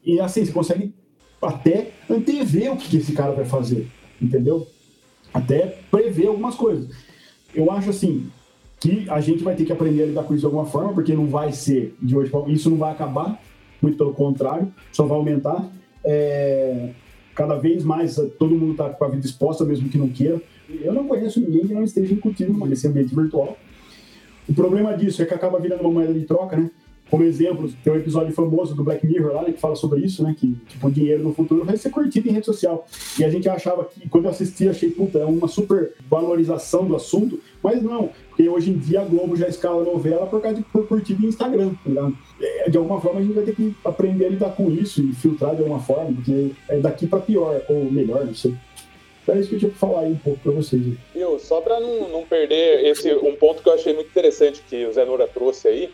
E 0.05 0.21
assim, 0.21 0.45
você 0.45 0.53
consegue 0.53 0.93
até 1.41 1.93
antever 2.11 2.73
o 2.73 2.77
que 2.77 2.97
esse 2.99 3.13
cara 3.13 3.33
vai 3.33 3.47
fazer. 3.47 3.89
Entendeu? 4.21 4.67
Até 5.33 5.79
prever 5.91 6.27
algumas 6.27 6.55
coisas. 6.55 6.95
Eu 7.55 7.71
acho 7.71 7.91
assim, 7.91 8.31
que 8.83 9.07
a 9.09 9.21
gente 9.21 9.45
vai 9.45 9.55
ter 9.55 9.65
que 9.65 9.73
aprender 9.73 10.03
a 10.03 10.07
lidar 10.07 10.25
com 10.25 10.35
isso 10.35 10.41
de 10.41 10.47
alguma 10.47 10.67
forma, 10.67 10.93
porque 10.93 11.15
não 11.15 11.29
vai 11.29 11.53
ser 11.53 11.95
de 12.03 12.17
hoje 12.17 12.33
para 12.33 12.51
isso 12.51 12.69
não 12.69 12.77
vai 12.77 12.91
acabar, 12.91 13.41
muito 13.81 13.97
pelo 13.97 14.13
contrário, 14.13 14.75
só 14.91 15.07
vai 15.07 15.17
aumentar. 15.17 15.71
É, 16.05 16.91
cada 17.33 17.55
vez 17.55 17.85
mais 17.85 18.17
todo 18.41 18.57
mundo 18.57 18.73
está 18.73 18.91
com 18.91 19.05
a 19.05 19.09
vida 19.09 19.25
exposta, 19.25 19.65
mesmo 19.65 19.89
que 19.89 19.97
não 19.97 20.09
queira. 20.09 20.43
Eu 20.69 20.93
não 20.93 21.07
conheço 21.07 21.41
ninguém 21.41 21.65
que 21.65 21.73
não 21.73 21.85
esteja 21.85 22.13
incutindo 22.13 22.53
nesse 22.67 22.89
ambiente 22.89 23.15
virtual. 23.15 23.57
O 24.49 24.53
problema 24.53 24.97
disso 24.97 25.23
é 25.23 25.27
que 25.27 25.35
acaba 25.35 25.61
virando 25.61 25.83
uma 25.83 25.93
moeda 25.93 26.13
de 26.13 26.25
troca, 26.25 26.57
né? 26.57 26.69
Como 27.13 27.25
exemplo, 27.25 27.71
tem 27.85 27.93
um 27.93 27.97
episódio 27.97 28.33
famoso 28.33 28.75
do 28.75 28.83
Black 28.83 29.07
Mirror 29.07 29.35
lá, 29.35 29.43
né, 29.43 29.53
que 29.53 29.61
fala 29.61 29.77
sobre 29.77 30.01
isso, 30.01 30.23
né? 30.23 30.35
Que, 30.35 30.57
tipo, 30.67 30.87
o 30.87 30.91
dinheiro 30.91 31.23
no 31.23 31.35
futuro 31.35 31.63
vai 31.63 31.77
ser 31.77 31.91
curtido 31.91 32.27
em 32.27 32.33
rede 32.33 32.47
social. 32.47 32.87
E 33.19 33.23
a 33.23 33.29
gente 33.29 33.47
achava 33.51 33.85
que, 33.85 34.09
quando 34.09 34.25
eu 34.25 34.31
assisti, 34.31 34.67
achei, 34.67 34.89
puta, 34.89 35.19
é 35.19 35.25
uma 35.27 35.47
super 35.47 35.93
valorização 36.09 36.87
do 36.87 36.97
assunto, 36.97 37.39
mas 37.63 37.83
não, 37.83 38.09
porque 38.31 38.49
hoje 38.49 38.71
em 38.71 38.79
dia 38.79 39.03
a 39.03 39.05
Globo 39.05 39.37
já 39.37 39.47
escala 39.47 39.85
novela 39.85 40.27
por 40.27 40.41
causa 40.41 40.57
de 40.57 40.63
por 40.63 40.89
curtida 40.89 41.23
em 41.23 41.29
Instagram, 41.29 41.75
tá 41.85 42.13
é, 42.41 42.71
De 42.71 42.79
alguma 42.79 42.99
forma 42.99 43.21
a 43.21 43.23
gente 43.23 43.35
vai 43.35 43.45
ter 43.45 43.57
que 43.57 43.77
aprender 43.85 44.25
a 44.25 44.31
lidar 44.31 44.57
com 44.57 44.71
isso 44.71 45.03
e 45.03 45.13
filtrar 45.13 45.55
de 45.55 45.61
alguma 45.61 45.81
forma, 45.81 46.15
porque 46.15 46.53
é 46.71 46.79
daqui 46.79 47.07
para 47.07 47.19
pior, 47.19 47.61
ou 47.69 47.93
melhor, 47.93 48.25
não 48.25 48.35
sei. 48.35 48.55
Era 49.29 49.39
isso 49.39 49.51
que 49.51 49.57
eu 49.57 49.59
tinha 49.59 49.71
que 49.71 49.79
falar 49.79 50.01
aí 50.01 50.13
um 50.13 50.17
pouco 50.17 50.41
para 50.41 50.53
vocês. 50.53 50.83
Viu, 51.15 51.39
só 51.39 51.61
para 51.61 51.79
não, 51.79 52.09
não 52.09 52.25
perder 52.25 52.87
esse 52.87 53.13
um 53.17 53.37
ponto 53.37 53.63
que 53.63 53.69
eu 53.69 53.75
achei 53.75 53.93
muito 53.93 54.09
interessante 54.09 54.63
que 54.67 54.87
o 54.87 54.93
Zé 54.95 55.05
Noura 55.05 55.29
trouxe 55.29 55.69
aí, 55.69 55.91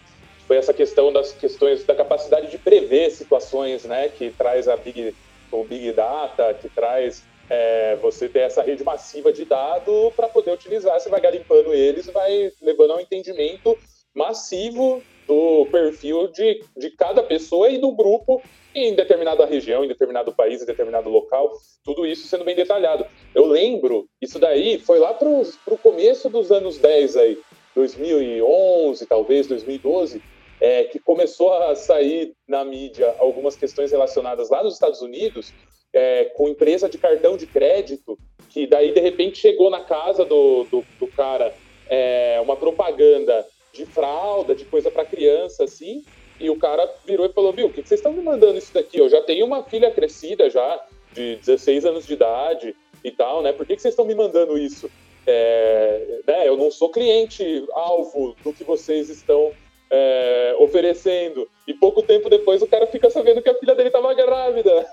foi 0.49 0.57
essa 0.57 0.73
questão 0.73 1.13
das 1.13 1.31
questões 1.31 1.85
da 1.85 1.95
capacidade 1.95 2.51
de 2.51 2.57
prever 2.57 3.11
situações, 3.11 3.85
né, 3.85 4.09
que 4.09 4.31
traz 4.31 4.67
a 4.67 4.79
Big, 4.79 5.15
o 5.53 5.63
Big 5.63 5.93
Data, 5.93 6.55
que 6.55 6.71
traz 6.71 7.23
é, 7.51 7.97
você 7.97 8.31
ter 8.31 8.41
essa 8.41 8.63
rede 8.63 8.83
massiva 8.83 9.31
de 9.31 9.45
dados 9.45 10.13
para 10.17 10.27
poder 10.27 10.51
utilizar, 10.51 10.99
você 10.99 11.11
vai 11.11 11.21
garimpando 11.21 11.75
eles, 11.75 12.07
vai 12.07 12.51
levando 12.63 12.93
ao 12.93 13.01
entendimento 13.01 13.79
massivo 14.15 15.03
do 15.27 15.67
perfil 15.71 16.29
de, 16.29 16.65
de 16.75 16.91
cada 16.93 17.23
pessoa 17.23 17.69
e 17.69 17.77
do 17.77 17.93
grupo 17.93 18.43
em 18.75 18.95
determinada 18.95 19.45
região, 19.45 19.85
em 19.85 19.89
determinado 19.89 20.33
país, 20.33 20.63
em 20.63 20.67
determinado 20.67 21.11
local, 21.11 21.53
tudo 21.85 22.07
isso 22.07 22.27
sendo 22.27 22.45
bem 22.45 22.57
detalhado. 22.57 23.05
Eu 23.35 23.45
lembro, 23.45 24.09
isso 24.21 24.39
daí 24.39 24.79
foi 24.79 24.99
lá 24.99 25.13
para 25.13 25.29
o 25.29 25.79
começo 25.83 26.31
dos 26.31 26.51
anos 26.51 26.79
10 26.79 27.17
aí, 27.19 27.39
2011, 27.75 29.05
talvez, 29.07 29.47
2012, 29.47 30.23
é, 30.61 30.85
que 30.85 30.99
começou 30.99 31.53
a 31.53 31.75
sair 31.75 32.35
na 32.47 32.64
mídia 32.64 33.14
algumas 33.18 33.57
questões 33.57 33.90
relacionadas 33.90 34.51
lá 34.51 34.62
nos 34.62 34.75
Estados 34.75 35.03
Unidos 35.03 35.53
é, 35.92 36.27
com 36.37 36.49
empresa 36.49 36.88
de 36.88 36.99
cartão 36.99 37.37
de 37.37 37.47
crédito, 37.47 38.18
que 38.51 38.66
daí 38.66 38.92
de 38.92 39.01
repente 39.01 39.38
chegou 39.38 39.71
na 39.71 39.81
casa 39.81 40.25
do, 40.25 40.64
do, 40.64 40.85
do 40.99 41.07
cara 41.09 41.55
é, 41.88 42.38
uma 42.42 42.57
propaganda 42.57 43.47
de 43.73 43.87
fralda, 43.87 44.55
de 44.55 44.64
coisa 44.64 44.90
para 44.90 45.05
criança, 45.05 45.64
assim, 45.64 46.05
e 46.40 46.51
o 46.51 46.57
cara 46.57 46.88
virou 47.07 47.27
e 47.27 47.33
falou: 47.33 47.53
Viu, 47.53 47.66
o 47.66 47.73
que 47.73 47.83
vocês 47.83 48.01
estão 48.01 48.12
me 48.12 48.23
mandando 48.23 48.59
isso 48.59 48.73
daqui? 48.73 48.99
Eu 48.99 49.09
já 49.09 49.21
tenho 49.23 49.47
uma 49.47 49.62
filha 49.62 49.90
crescida 49.90 50.49
já, 50.51 50.85
de 51.12 51.37
16 51.37 51.85
anos 51.85 52.07
de 52.07 52.12
idade 52.12 52.77
e 53.03 53.11
tal, 53.11 53.42
né? 53.42 53.53
Por 53.53 53.66
que, 53.66 53.77
que 53.77 53.83
vocês 53.83 53.92
estão 53.92 54.05
me 54.05 54.14
mandando 54.14 54.59
isso? 54.59 54.90
É, 55.27 56.21
né, 56.27 56.49
eu 56.49 56.57
não 56.57 56.71
sou 56.71 56.90
cliente 56.90 57.66
alvo 57.73 58.35
do 58.42 58.53
que 58.53 58.64
vocês 58.64 59.11
estão 59.11 59.53
é, 59.90 60.55
oferecendo. 60.59 61.48
E 61.66 61.74
pouco 61.74 62.03
tempo 62.03 62.29
depois 62.29 62.62
o 62.62 62.66
cara 62.66 62.87
fica 62.87 63.11
sabendo 63.11 63.42
que 63.42 63.48
a 63.48 63.55
filha 63.55 63.74
dele 63.74 63.88
estava 63.88 64.12
grávida. 64.14 64.87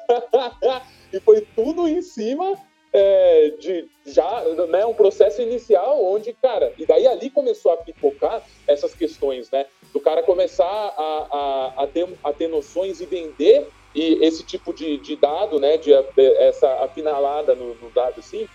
e 1.14 1.20
foi 1.20 1.42
tudo 1.56 1.88
em 1.88 2.02
cima 2.02 2.58
é, 2.94 3.54
de 3.60 3.88
já 4.06 4.42
né, 4.70 4.86
um 4.86 4.94
processo 4.94 5.42
inicial 5.42 6.04
onde, 6.04 6.32
cara, 6.34 6.72
e 6.78 6.86
daí 6.86 7.06
ali 7.08 7.30
começou 7.30 7.72
a 7.74 7.78
pipocar 7.78 8.42
essas 8.68 8.94
questões, 8.94 9.52
né? 9.52 9.66
Do 9.92 10.00
cara 10.00 10.24
começar 10.24 10.66
a, 10.66 11.74
a, 11.78 11.84
a, 11.84 11.88
ter, 11.88 12.08
a 12.24 12.32
ter 12.32 12.48
noções 12.48 13.02
e 13.02 13.06
vender 13.06 13.68
e 13.94 14.26
esse 14.26 14.44
tipo 14.44 14.74
de, 14.74 14.98
de 14.98 15.16
dado, 15.16 15.60
né? 15.60 15.78
De, 15.78 15.92
de 15.92 16.34
essa 16.38 16.84
afinalada 16.84 17.56
no, 17.56 17.76
no 17.76 17.90
dado, 17.90 18.20
assim, 18.20 18.48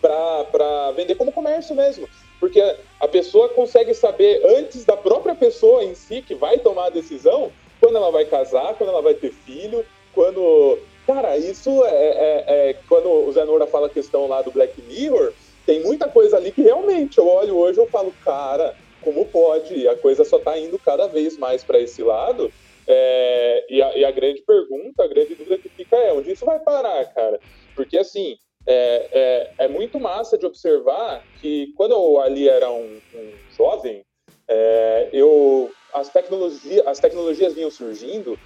para 0.00 0.92
vender 0.92 1.14
como 1.16 1.32
comércio 1.32 1.74
mesmo 1.74 2.08
porque 2.38 2.60
a 3.00 3.08
pessoa 3.08 3.48
consegue 3.48 3.94
saber 3.94 4.42
antes 4.58 4.84
da 4.84 4.96
própria 4.96 5.34
pessoa 5.34 5.84
em 5.84 5.94
si 5.94 6.22
que 6.22 6.34
vai 6.34 6.58
tomar 6.58 6.86
a 6.86 6.90
decisão 6.90 7.50
quando 7.80 7.96
ela 7.96 8.10
vai 8.10 8.24
casar, 8.24 8.74
quando 8.74 8.90
ela 8.90 9.02
vai 9.02 9.14
ter 9.14 9.32
filho, 9.32 9.84
quando. 10.14 10.78
Cara, 11.06 11.36
isso 11.36 11.84
é, 11.84 11.88
é, 11.90 12.44
é 12.70 12.76
quando 12.88 13.08
o 13.08 13.32
Zé 13.32 13.44
Noura 13.44 13.66
fala 13.66 13.86
a 13.86 13.90
questão 13.90 14.26
lá 14.26 14.42
do 14.42 14.50
Black 14.50 14.80
Mirror, 14.82 15.32
tem 15.64 15.80
muita 15.82 16.08
coisa 16.08 16.36
ali 16.36 16.50
que 16.50 16.62
realmente 16.62 17.18
eu 17.18 17.28
olho 17.28 17.56
hoje 17.56 17.78
eu 17.78 17.86
falo, 17.86 18.12
cara, 18.24 18.74
como 19.02 19.24
pode? 19.26 19.86
A 19.86 19.96
coisa 19.96 20.24
só 20.24 20.38
está 20.38 20.58
indo 20.58 20.78
cada 20.78 21.06
vez 21.06 21.38
mais 21.38 21.62
para 21.62 21.78
esse 21.78 22.02
lado. 22.02 22.52
É, 22.88 23.66
e, 23.68 23.82
a, 23.82 23.96
e, 23.98 24.04
a, 24.04 24.10
grande 24.12 24.42
pergunta, 24.42 25.02
a 25.02 25.08
grande 25.08 25.34
dúvida 25.34 25.58
que 25.58 25.68
fica 25.68 25.96
é 25.96 26.12
onde 26.12 26.30
isso 26.30 26.44
vai 26.44 26.58
parar, 26.60 27.04
cara? 27.06 27.40
Porque 27.74 27.98
assim, 27.98 28.36
é, 28.66 29.08
é, 29.12 29.64
é, 29.64 29.68
muito 29.68 30.00
massa 30.00 30.36
de 30.36 30.44
observar 30.44 31.22
que 31.40 31.72
quando 31.76 31.92
eu 31.92 32.20
ali 32.20 32.48
era 32.48 32.70
um, 32.70 33.00
um 33.14 33.32
jovem, 33.56 34.04
é, 34.48 35.08
eu 35.12 35.70
as, 35.92 36.08
tecnologia, 36.08 36.82
as 36.86 36.98
tecnologias 36.98 37.54
vinham 37.54 37.70
surgindo 37.70 38.36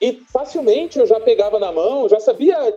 e 0.00 0.12
facilmente 0.32 0.98
eu 0.98 1.06
já 1.06 1.20
pegava 1.20 1.58
na 1.58 1.70
mão, 1.70 2.08
já 2.08 2.18
sabia 2.18 2.74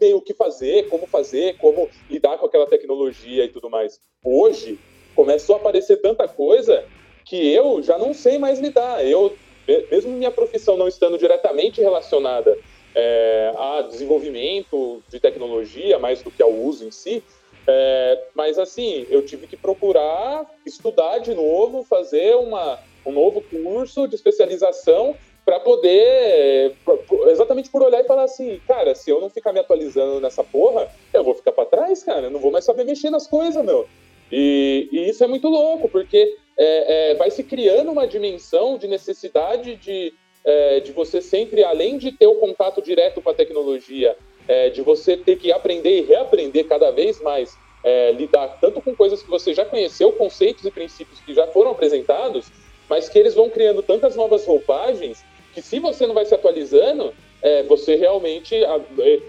meio 0.00 0.18
o 0.18 0.22
que 0.22 0.34
fazer, 0.34 0.88
como 0.88 1.06
fazer, 1.06 1.56
como 1.58 1.88
lidar 2.08 2.38
com 2.38 2.46
aquela 2.46 2.66
tecnologia 2.66 3.44
e 3.44 3.48
tudo 3.48 3.68
mais. 3.68 4.00
Hoje 4.24 4.78
começou 5.14 5.56
a 5.56 5.58
aparecer 5.58 6.00
tanta 6.00 6.26
coisa 6.28 6.84
que 7.24 7.52
eu 7.52 7.82
já 7.82 7.98
não 7.98 8.14
sei 8.14 8.38
mais 8.38 8.58
lidar. 8.58 9.04
Eu, 9.04 9.36
mesmo 9.90 10.12
minha 10.12 10.30
profissão 10.30 10.76
não 10.76 10.88
estando 10.88 11.18
diretamente 11.18 11.80
relacionada 11.80 12.56
é, 12.94 13.52
a 13.56 13.82
desenvolvimento 13.82 15.02
de 15.08 15.18
tecnologia 15.18 15.98
mais 15.98 16.22
do 16.22 16.30
que 16.30 16.42
ao 16.42 16.52
uso 16.52 16.86
em 16.86 16.90
si. 16.90 17.22
É, 17.66 18.24
mas 18.34 18.58
assim, 18.58 19.06
eu 19.08 19.24
tive 19.24 19.46
que 19.46 19.56
procurar 19.56 20.44
estudar 20.66 21.18
de 21.18 21.34
novo, 21.34 21.84
fazer 21.84 22.34
uma, 22.36 22.78
um 23.06 23.12
novo 23.12 23.40
curso 23.42 24.08
de 24.08 24.16
especialização 24.16 25.14
para 25.44 25.58
poder, 25.58 26.74
exatamente 27.28 27.68
por 27.68 27.82
olhar 27.82 28.00
e 28.00 28.06
falar 28.06 28.24
assim, 28.24 28.60
cara, 28.66 28.94
se 28.94 29.10
eu 29.10 29.20
não 29.20 29.28
ficar 29.28 29.52
me 29.52 29.58
atualizando 29.58 30.20
nessa 30.20 30.44
porra, 30.44 30.88
eu 31.12 31.24
vou 31.24 31.34
ficar 31.34 31.52
para 31.52 31.66
trás, 31.66 32.04
cara, 32.04 32.26
eu 32.26 32.30
não 32.30 32.40
vou 32.40 32.52
mais 32.52 32.64
saber 32.64 32.84
mexer 32.84 33.10
nas 33.10 33.26
coisas, 33.26 33.64
meu. 33.64 33.88
E, 34.30 34.88
e 34.92 35.08
isso 35.10 35.22
é 35.22 35.26
muito 35.26 35.48
louco, 35.48 35.88
porque 35.88 36.36
é, 36.56 37.10
é, 37.10 37.14
vai 37.16 37.30
se 37.30 37.42
criando 37.42 37.90
uma 37.90 38.06
dimensão 38.06 38.78
de 38.78 38.86
necessidade 38.86 39.76
de 39.76 40.14
é, 40.44 40.80
de 40.80 40.92
você 40.92 41.20
sempre, 41.20 41.64
além 41.64 41.98
de 41.98 42.12
ter 42.12 42.26
o 42.26 42.36
contato 42.36 42.82
direto 42.82 43.20
com 43.20 43.30
a 43.30 43.34
tecnologia, 43.34 44.16
é, 44.48 44.70
de 44.70 44.82
você 44.82 45.16
ter 45.16 45.36
que 45.36 45.52
aprender 45.52 45.98
e 45.98 46.02
reaprender 46.02 46.66
cada 46.66 46.90
vez 46.90 47.20
mais, 47.20 47.56
é, 47.84 48.12
lidar 48.12 48.58
tanto 48.60 48.80
com 48.80 48.94
coisas 48.94 49.22
que 49.22 49.30
você 49.30 49.54
já 49.54 49.64
conheceu, 49.64 50.12
conceitos 50.12 50.64
e 50.64 50.70
princípios 50.70 51.20
que 51.20 51.34
já 51.34 51.46
foram 51.48 51.70
apresentados, 51.70 52.46
mas 52.88 53.08
que 53.08 53.18
eles 53.18 53.34
vão 53.34 53.48
criando 53.48 53.82
tantas 53.82 54.16
novas 54.16 54.44
roupagens 54.44 55.24
que 55.54 55.62
se 55.62 55.78
você 55.78 56.06
não 56.06 56.14
vai 56.14 56.24
se 56.24 56.34
atualizando, 56.34 57.12
é, 57.42 57.62
você 57.64 57.96
realmente. 57.96 58.54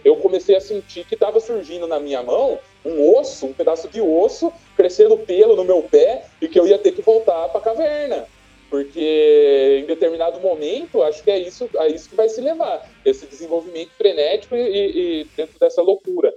Eu 0.06 0.16
comecei 0.18 0.56
a 0.56 0.62
sentir 0.62 1.06
que 1.06 1.16
estava 1.16 1.40
surgindo 1.40 1.88
na 1.88 2.00
minha 2.00 2.22
mão 2.24 2.60
um 2.86 3.16
osso, 3.18 3.48
um 3.48 3.54
pedaço 3.54 3.90
de 3.90 4.00
osso, 4.00 4.54
crescendo 4.76 5.18
pelo 5.18 5.56
no 5.56 5.66
meu 5.66 5.84
pé 5.84 6.26
e 6.42 6.48
que 6.48 6.60
eu 6.60 6.68
ia 6.68 6.78
ter 6.78 6.94
que 6.94 7.02
voltar 7.02 7.50
para 7.50 7.60
a 7.60 7.64
caverna 7.64 8.28
porque 8.74 9.82
em 9.84 9.86
determinado 9.86 10.40
momento, 10.40 11.04
acho 11.04 11.24
que 11.24 11.30
é 11.30 11.38
isso, 11.38 11.70
é 11.76 11.90
isso 11.90 12.10
que 12.10 12.16
vai 12.16 12.28
se 12.28 12.42
levar, 12.42 12.90
esse 13.06 13.28
desenvolvimento 13.28 13.92
frenético 13.92 14.56
e, 14.56 15.22
e 15.22 15.26
dentro 15.38 15.60
dessa 15.60 15.80
loucura. 15.80 16.34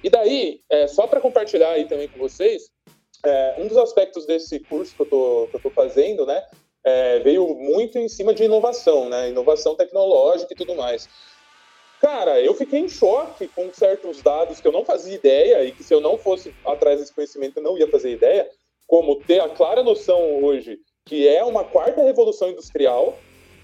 E 0.00 0.08
daí, 0.08 0.60
é, 0.70 0.86
só 0.86 1.08
para 1.08 1.20
compartilhar 1.20 1.70
aí 1.70 1.86
também 1.86 2.06
com 2.06 2.16
vocês, 2.16 2.70
é, 3.26 3.56
um 3.58 3.66
dos 3.66 3.76
aspectos 3.76 4.24
desse 4.24 4.60
curso 4.60 4.94
que 4.94 5.02
eu 5.02 5.06
tô, 5.06 5.48
que 5.50 5.56
eu 5.56 5.60
tô 5.62 5.70
fazendo, 5.70 6.24
né, 6.24 6.40
é, 6.84 7.18
veio 7.18 7.52
muito 7.56 7.98
em 7.98 8.08
cima 8.08 8.32
de 8.32 8.44
inovação, 8.44 9.08
né, 9.08 9.28
inovação 9.28 9.74
tecnológica 9.74 10.54
e 10.54 10.56
tudo 10.56 10.76
mais. 10.76 11.08
Cara, 12.00 12.40
eu 12.40 12.54
fiquei 12.54 12.78
em 12.78 12.88
choque 12.88 13.48
com 13.48 13.68
certos 13.72 14.22
dados 14.22 14.60
que 14.60 14.68
eu 14.68 14.72
não 14.72 14.84
fazia 14.84 15.16
ideia 15.16 15.64
e 15.64 15.72
que 15.72 15.82
se 15.82 15.92
eu 15.92 16.00
não 16.00 16.16
fosse 16.16 16.54
atrás 16.64 17.00
desse 17.00 17.12
conhecimento 17.12 17.56
eu 17.56 17.64
não 17.64 17.76
ia 17.76 17.90
fazer 17.90 18.12
ideia, 18.12 18.48
como 18.86 19.16
ter 19.16 19.40
a 19.40 19.48
clara 19.48 19.82
noção 19.82 20.40
hoje 20.44 20.78
que 21.10 21.26
é 21.26 21.42
uma 21.42 21.64
quarta 21.64 22.04
revolução 22.04 22.50
industrial, 22.50 23.18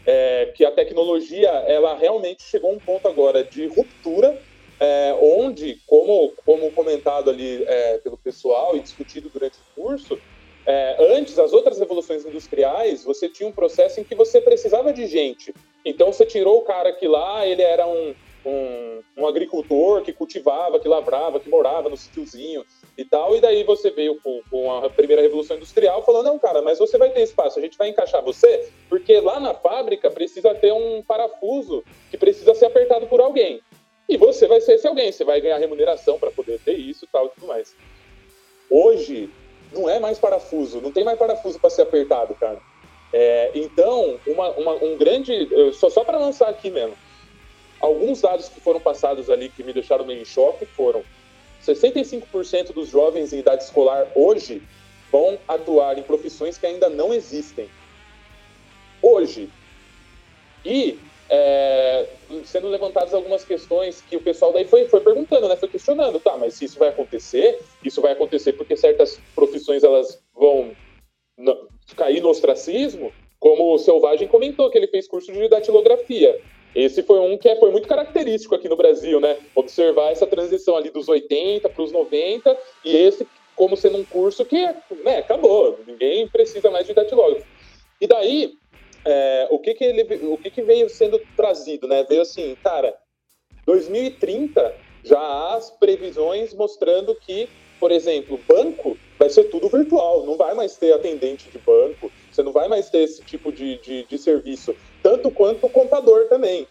é, 0.04 0.52
que 0.56 0.64
a 0.64 0.72
tecnologia 0.72 1.48
ela 1.48 1.94
realmente 1.94 2.42
chegou 2.42 2.72
a 2.72 2.74
um 2.74 2.78
ponto 2.80 3.06
agora 3.06 3.44
de 3.44 3.68
ruptura, 3.68 4.36
é, 4.80 5.16
onde, 5.22 5.80
como, 5.86 6.32
como 6.44 6.72
comentado 6.72 7.30
ali 7.30 7.62
é, 7.62 7.98
pelo 7.98 8.16
pessoal 8.16 8.76
e 8.76 8.80
discutido 8.80 9.30
durante 9.30 9.58
o 9.58 9.80
curso, 9.80 10.18
é, 10.66 10.96
antes, 11.14 11.38
as 11.38 11.52
outras 11.52 11.78
revoluções 11.78 12.26
industriais, 12.26 13.04
você 13.04 13.28
tinha 13.28 13.48
um 13.48 13.52
processo 13.52 14.00
em 14.00 14.04
que 14.04 14.16
você 14.16 14.40
precisava 14.40 14.92
de 14.92 15.06
gente. 15.06 15.54
Então, 15.84 16.12
você 16.12 16.26
tirou 16.26 16.58
o 16.58 16.62
cara 16.62 16.92
que 16.92 17.06
lá, 17.06 17.46
ele 17.46 17.62
era 17.62 17.86
um, 17.86 18.12
um, 18.46 19.02
um 19.16 19.26
agricultor 19.26 20.02
que 20.02 20.12
cultivava, 20.12 20.78
que 20.78 20.88
lavrava, 20.88 21.40
que 21.40 21.48
morava 21.48 21.88
no 21.88 21.96
sítiozinho 21.96 22.64
e 22.96 23.04
tal, 23.04 23.36
e 23.36 23.40
daí 23.40 23.64
você 23.64 23.90
veio 23.90 24.18
com, 24.22 24.40
com, 24.50 24.72
a 24.72 24.88
primeira 24.88 25.20
revolução 25.20 25.56
industrial 25.56 26.04
falando, 26.04 26.26
não, 26.26 26.38
cara, 26.38 26.62
mas 26.62 26.78
você 26.78 26.96
vai 26.96 27.10
ter 27.10 27.22
espaço, 27.22 27.58
a 27.58 27.62
gente 27.62 27.76
vai 27.76 27.88
encaixar 27.88 28.22
você, 28.22 28.68
porque 28.88 29.20
lá 29.20 29.40
na 29.40 29.52
fábrica 29.52 30.10
precisa 30.10 30.54
ter 30.54 30.72
um 30.72 31.02
parafuso 31.02 31.84
que 32.10 32.16
precisa 32.16 32.54
ser 32.54 32.66
apertado 32.66 33.06
por 33.06 33.20
alguém. 33.20 33.60
E 34.08 34.16
você 34.16 34.46
vai 34.46 34.60
ser 34.60 34.74
esse 34.74 34.86
alguém, 34.86 35.10
você 35.10 35.24
vai 35.24 35.40
ganhar 35.40 35.58
remuneração 35.58 36.18
para 36.18 36.30
poder 36.30 36.60
ter 36.60 36.74
isso 36.74 37.08
tal 37.10 37.26
e 37.26 37.30
tudo 37.30 37.48
mais. 37.48 37.74
Hoje, 38.70 39.28
não 39.72 39.90
é 39.90 39.98
mais 39.98 40.18
parafuso, 40.18 40.80
não 40.80 40.92
tem 40.92 41.02
mais 41.02 41.18
parafuso 41.18 41.58
para 41.58 41.70
ser 41.70 41.82
apertado, 41.82 42.34
cara. 42.36 42.60
É, 43.12 43.50
então, 43.54 44.18
uma, 44.26 44.50
uma, 44.50 44.74
um 44.74 44.96
grande. 44.96 45.48
Só, 45.72 45.90
só 45.90 46.04
para 46.04 46.18
lançar 46.18 46.48
aqui 46.48 46.70
mesmo, 46.70 46.96
alguns 47.80 48.20
dados 48.20 48.48
que 48.48 48.60
foram 48.60 48.80
passados 48.80 49.28
ali 49.30 49.48
que 49.48 49.62
me 49.62 49.72
deixaram 49.72 50.04
meio 50.04 50.22
em 50.22 50.24
choque 50.24 50.66
foram 50.66 51.02
65% 51.64 52.72
dos 52.72 52.88
jovens 52.88 53.32
em 53.32 53.38
idade 53.38 53.64
escolar 53.64 54.06
hoje 54.14 54.62
vão 55.10 55.38
atuar 55.48 55.98
em 55.98 56.02
profissões 56.02 56.58
que 56.58 56.66
ainda 56.66 56.88
não 56.88 57.12
existem. 57.12 57.68
Hoje. 59.02 59.48
E 60.64 60.98
é, 61.28 62.08
sendo 62.44 62.68
levantadas 62.68 63.14
algumas 63.14 63.44
questões 63.44 64.00
que 64.00 64.16
o 64.16 64.20
pessoal 64.20 64.52
daí 64.52 64.64
foi, 64.64 64.88
foi 64.88 65.00
perguntando, 65.00 65.48
né? 65.48 65.56
Foi 65.56 65.68
questionando, 65.68 66.20
tá, 66.20 66.36
mas 66.36 66.54
se 66.54 66.64
isso 66.64 66.78
vai 66.78 66.88
acontecer, 66.88 67.60
isso 67.84 68.00
vai 68.00 68.12
acontecer 68.12 68.52
porque 68.52 68.76
certas 68.76 69.20
profissões 69.34 69.82
elas 69.82 70.22
vão 70.34 70.74
cair 71.96 72.20
no 72.20 72.28
ostracismo, 72.28 73.12
como 73.38 73.74
o 73.74 73.78
Selvagem 73.78 74.28
comentou, 74.28 74.70
que 74.70 74.78
ele 74.78 74.88
fez 74.88 75.06
curso 75.06 75.32
de 75.32 75.48
datilografia. 75.48 76.40
Esse 76.74 77.02
foi 77.02 77.18
um 77.20 77.38
que 77.38 77.48
é, 77.48 77.56
foi 77.56 77.70
muito 77.70 77.88
característico 77.88 78.54
aqui 78.54 78.68
no 78.68 78.76
Brasil, 78.76 79.18
né? 79.20 79.38
Observar 79.54 80.12
essa 80.12 80.26
transição 80.26 80.76
ali 80.76 80.90
dos 80.90 81.08
80 81.08 81.68
para 81.68 81.82
os 81.82 81.92
90 81.92 82.56
e 82.84 82.96
esse 82.96 83.26
como 83.56 83.76
sendo 83.76 83.96
um 83.96 84.04
curso 84.04 84.44
que 84.44 84.62
né, 85.02 85.18
acabou, 85.18 85.80
ninguém 85.86 86.28
precisa 86.28 86.70
mais 86.70 86.86
de 86.86 86.92
datilógrafo. 86.92 87.46
E 87.98 88.06
daí, 88.06 88.52
é, 89.04 89.48
o, 89.50 89.58
que, 89.58 89.72
que, 89.72 89.84
ele, 89.84 90.26
o 90.26 90.36
que, 90.36 90.50
que 90.50 90.62
veio 90.62 90.88
sendo 90.90 91.18
trazido, 91.34 91.88
né? 91.88 92.04
Veio 92.04 92.20
assim, 92.20 92.54
cara, 92.62 92.94
2030 93.64 94.74
já 95.02 95.18
há 95.18 95.54
as 95.54 95.70
previsões 95.70 96.52
mostrando 96.52 97.14
que, 97.14 97.48
por 97.80 97.90
exemplo, 97.90 98.38
banco 98.46 98.98
vai 99.18 99.30
ser 99.30 99.44
tudo 99.44 99.68
virtual, 99.68 100.26
não 100.26 100.36
vai 100.36 100.52
mais 100.54 100.76
ter 100.76 100.92
atendente 100.92 101.48
de 101.48 101.58
banco, 101.58 102.12
você 102.30 102.42
não 102.42 102.52
vai 102.52 102.68
mais 102.68 102.90
ter 102.90 102.98
esse 102.98 103.22
tipo 103.22 103.50
de, 103.50 103.78
de, 103.78 104.04
de 104.04 104.18
serviço 104.18 104.76
tanto 105.06 105.30
quanto 105.30 105.66
o 105.66 105.70
contador 105.70 106.26
também. 106.26 106.66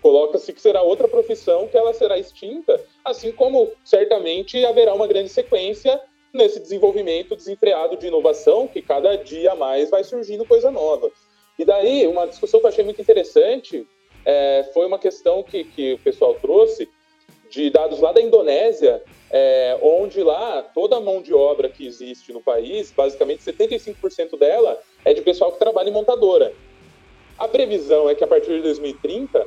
Coloca-se 0.00 0.52
que 0.52 0.60
será 0.60 0.80
outra 0.80 1.08
profissão 1.08 1.66
que 1.66 1.76
ela 1.76 1.92
será 1.92 2.16
extinta, 2.16 2.80
assim 3.04 3.32
como 3.32 3.72
certamente 3.84 4.64
haverá 4.64 4.94
uma 4.94 5.08
grande 5.08 5.28
sequência 5.28 6.00
nesse 6.32 6.60
desenvolvimento 6.60 7.34
desenfreado 7.34 7.96
de 7.96 8.06
inovação, 8.06 8.68
que 8.68 8.80
cada 8.80 9.16
dia 9.16 9.56
mais 9.56 9.90
vai 9.90 10.04
surgindo 10.04 10.44
coisa 10.44 10.70
nova. 10.70 11.10
E 11.58 11.64
daí, 11.64 12.06
uma 12.06 12.28
discussão 12.28 12.60
que 12.60 12.66
eu 12.66 12.68
achei 12.68 12.84
muito 12.84 13.02
interessante 13.02 13.84
é, 14.24 14.70
foi 14.72 14.86
uma 14.86 14.98
questão 14.98 15.42
que, 15.42 15.64
que 15.64 15.94
o 15.94 15.98
pessoal 15.98 16.34
trouxe 16.34 16.88
de 17.50 17.70
dados 17.70 17.98
lá 17.98 18.12
da 18.12 18.22
Indonésia, 18.22 19.02
é, 19.32 19.76
onde 19.82 20.22
lá 20.22 20.62
toda 20.62 20.96
a 20.96 21.00
mão 21.00 21.20
de 21.20 21.34
obra 21.34 21.68
que 21.68 21.84
existe 21.84 22.32
no 22.32 22.40
país, 22.40 22.92
basicamente 22.92 23.42
75% 23.42 24.38
dela 24.38 24.80
é 25.04 25.12
de 25.12 25.22
pessoal 25.22 25.50
que 25.50 25.58
trabalha 25.58 25.88
em 25.88 25.92
montadora. 25.92 26.52
A 27.38 27.48
previsão 27.48 28.08
é 28.08 28.14
que 28.14 28.24
a 28.24 28.26
partir 28.26 28.56
de 28.56 28.62
2030 28.62 29.46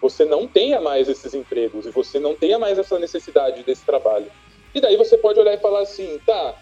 você 0.00 0.24
não 0.24 0.46
tenha 0.46 0.80
mais 0.80 1.08
esses 1.08 1.34
empregos 1.34 1.86
e 1.86 1.90
você 1.90 2.18
não 2.18 2.34
tenha 2.34 2.58
mais 2.58 2.78
essa 2.78 2.98
necessidade 2.98 3.62
desse 3.62 3.84
trabalho. 3.84 4.30
E 4.74 4.80
daí 4.80 4.96
você 4.96 5.16
pode 5.16 5.38
olhar 5.40 5.54
e 5.54 5.58
falar 5.58 5.80
assim, 5.80 6.20
tá, 6.24 6.54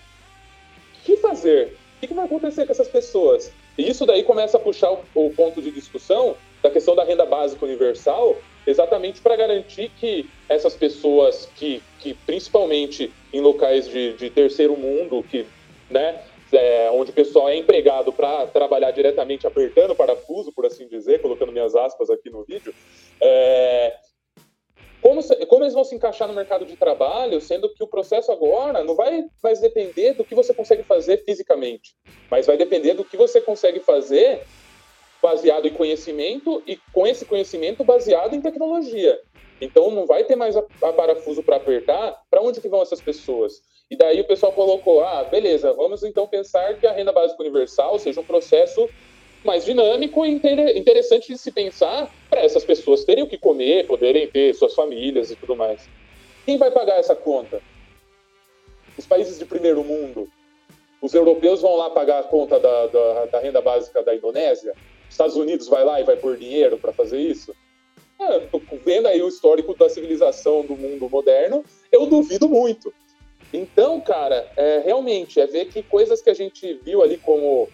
o 1.01 1.05
que 1.05 1.17
fazer? 1.19 1.77
O 2.03 2.07
que 2.07 2.15
vai 2.15 2.25
acontecer 2.25 2.67
com 2.67 2.73
essas 2.73 2.89
pessoas? 2.89 3.53
E 3.77 3.89
isso 3.89 4.07
daí 4.07 4.23
começa 4.23 4.57
a 4.57 4.61
puxar 4.61 4.91
o, 4.91 5.31
ponto 5.31 5.61
de 5.61 5.71
discussão 5.71 6.37
da 6.63 6.71
questão 6.71 6.95
da 6.95 7.05
renda 7.05 7.27
básica 7.27 7.65
universal, 7.65 8.37
exatamente 8.67 9.21
para 9.21 9.37
garantir 9.37 9.91
que 9.99 10.29
essas 10.49 10.75
pessoas 10.75 11.49
que, 11.57 11.83
que 11.99 12.15
principalmente 12.15 13.13
em 13.33 13.41
locais 13.41 13.89
de, 13.89 14.15
de 14.15 14.31
terceiro 14.31 14.77
mundo, 14.77 15.25
que 15.31 15.47
né, 15.91 16.21
é, 16.53 16.91
onde 16.91 17.11
o 17.11 17.15
pessoal 17.15 17.49
é 17.49 17.57
empregado 17.57 18.13
para 18.13 18.47
trabalhar 18.47 18.91
diretamente 18.91 19.47
apertando 19.47 19.91
o 19.91 19.97
parafuso, 19.97 20.53
por 20.53 20.67
assim 20.67 20.87
dizer, 20.87 21.21
colocando 21.21 21.53
minhas 21.53 21.75
aspas 21.75 22.11
aqui 22.11 22.31
no 22.31 22.45
vídeo, 22.45 22.75
é, 23.21 23.97
como, 25.01 25.21
como, 25.47 25.65
eles 25.65 25.75
vão 25.75 25.85
se 25.85 25.95
encaixar 25.95 26.27
no 26.27 26.35
mercado 26.35 26.65
de 26.65 26.77
trabalho, 26.77 27.41
sendo 27.41 27.73
que 27.73 27.83
o 27.83 27.87
processo 27.87 28.33
agora 28.33 28.83
não 28.83 28.95
vai 28.95 29.25
mais 29.43 29.61
depender 29.61 30.15
do 30.15 30.25
que 30.25 30.35
você 30.35 30.53
consegue 30.53 30.83
fazer 30.83 31.25
fisicamente, 31.25 31.95
mas 32.31 32.47
vai 32.47 32.57
depender 32.57 32.95
do 32.95 33.05
que 33.05 33.17
você 33.17 33.41
consegue 33.41 33.81
fazer 33.81 34.43
baseado 35.23 35.67
em 35.67 35.73
conhecimento 35.73 36.63
e 36.67 36.77
com 36.93 37.07
esse 37.07 37.25
conhecimento 37.25 37.85
baseado 37.85 38.35
em 38.35 38.41
tecnologia. 38.41 39.21
Então 39.61 39.91
não 39.91 40.07
vai 40.07 40.25
ter 40.25 40.37
mais 40.37 40.57
a, 40.57 40.65
a 40.83 40.93
parafuso 40.93 41.43
para 41.43 41.57
apertar. 41.57 42.21
Para 42.31 42.43
onde 42.43 42.61
que 42.61 42.69
vão 42.69 42.83
essas 42.83 43.01
pessoas? 43.01 43.63
E 43.91 43.97
daí 43.97 44.21
o 44.21 44.27
pessoal 44.27 44.53
colocou: 44.53 45.03
ah, 45.05 45.25
beleza, 45.25 45.73
vamos 45.73 46.03
então 46.03 46.27
pensar 46.27 46.75
que 46.79 46.87
a 46.87 46.93
renda 46.93 47.13
básica 47.13 47.43
universal 47.43 47.99
seja 47.99 48.21
um 48.21 48.25
processo 48.25 48.89
mais 49.45 49.65
dinâmico 49.65 50.27
e 50.27 50.41
interessante 50.77 51.33
de 51.33 51.39
se 51.39 51.53
pensar 51.53 52.13
para 52.29 52.41
essas 52.41 52.65
pessoas 52.65 53.05
terem 53.05 53.23
o 53.23 53.29
que 53.29 53.39
comer, 53.39 53.87
poderem 53.87 54.27
ter 54.27 54.53
suas 54.55 54.75
famílias 54.75 55.31
e 55.31 55.37
tudo 55.37 55.55
mais. 55.55 55.89
Quem 56.45 56.59
vai 56.59 56.71
pagar 56.71 56.99
essa 56.99 57.15
conta? 57.15 57.63
Os 58.99 59.07
países 59.07 59.39
de 59.39 59.45
primeiro 59.45 59.85
mundo. 59.85 60.29
Os 61.01 61.15
europeus 61.15 61.61
vão 61.61 61.77
lá 61.77 61.91
pagar 61.91 62.21
a 62.21 62.23
conta 62.25 62.59
da, 62.59 62.87
da, 62.87 63.27
da 63.27 63.39
renda 63.39 63.61
básica 63.61 64.03
da 64.03 64.15
Indonésia? 64.15 64.75
Estados 65.09 65.37
Unidos 65.37 65.69
vai 65.69 65.85
lá 65.85 66.01
e 66.01 66.05
vai 66.05 66.17
pôr 66.17 66.37
dinheiro 66.37 66.79
para 66.79 66.93
fazer 66.93 67.21
isso? 67.21 67.55
É, 68.19 68.41
vendo 68.85 69.07
aí 69.07 69.23
o 69.23 69.29
histórico 69.29 69.77
da 69.77 69.89
civilização 69.89 70.63
do 70.63 70.75
mundo 70.75 71.09
moderno, 71.09 71.63
eu 71.93 72.07
duvido 72.07 72.49
muito. 72.49 72.93
Então, 73.57 73.99
cara, 74.03 74.47
é, 74.55 74.83
realmente 74.85 75.41
é 75.41 75.47
ver 75.47 75.67
que 75.67 75.83
coisas 75.83 76.21
que 76.21 76.29
a 76.29 76.35
gente 76.35 76.75
viu 76.85 77.03
ali 77.03 77.17
como 77.17 77.67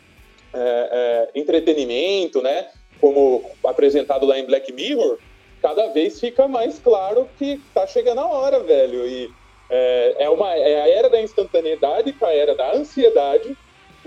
é, 0.55 1.29
é, 1.35 1.41
entretenimento, 1.41 2.41
né, 2.41 2.69
como 3.01 3.51
apresentado 3.65 4.25
lá 4.25 4.39
em 4.39 4.47
Black 4.47 4.73
Mirror, 4.73 5.19
cada 5.61 5.89
vez 5.89 6.21
fica 6.21 6.47
mais 6.47 6.79
claro 6.79 7.29
que 7.37 7.61
tá 7.75 7.85
chegando 7.85 8.21
a 8.21 8.27
hora, 8.27 8.61
velho. 8.61 9.09
E 9.09 9.29
é, 9.69 10.17
é, 10.21 10.31
uma, 10.31 10.55
é 10.55 10.83
a 10.83 10.89
era 10.89 11.11
da 11.11 11.21
instantaneidade 11.21 12.13
com 12.13 12.27
a 12.27 12.33
era 12.33 12.55
da 12.55 12.75
ansiedade, 12.75 13.57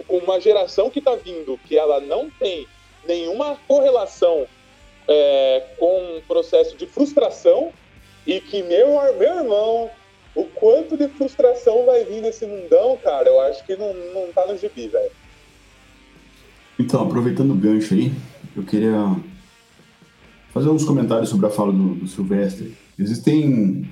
com 0.08 0.18
uma 0.20 0.40
geração 0.40 0.90
que 0.90 1.02
tá 1.02 1.16
vindo 1.16 1.60
que 1.68 1.78
ela 1.78 2.00
não 2.00 2.30
tem 2.30 2.66
nenhuma 3.06 3.60
correlação 3.68 4.48
é, 5.10 5.64
com 5.78 6.18
um 6.18 6.22
processo 6.22 6.78
de 6.78 6.86
frustração 6.86 7.74
e 8.26 8.40
que 8.40 8.64
meu, 8.64 8.92
meu 9.18 9.38
irmão, 9.40 9.92
o 10.36 10.44
quanto 10.44 10.98
de 10.98 11.08
frustração 11.08 11.86
vai 11.86 12.04
vir 12.04 12.22
nesse 12.22 12.46
mundão, 12.46 12.98
cara, 13.02 13.28
eu 13.30 13.40
acho 13.42 13.66
que 13.66 13.76
não, 13.76 13.94
não 14.14 14.32
tá 14.34 14.46
no 14.46 14.58
gibi, 14.58 14.88
velho. 14.90 15.12
Então, 16.78 17.02
aproveitando 17.04 17.52
o 17.52 17.56
gancho 17.56 17.94
aí, 17.94 18.12
eu 18.56 18.64
queria 18.64 19.16
fazer 20.50 20.70
uns 20.70 20.84
comentários 20.84 21.30
sobre 21.30 21.46
a 21.46 21.50
fala 21.50 21.72
do, 21.72 21.96
do 21.96 22.08
Silvestre. 22.08 22.76
Existem 23.00 23.90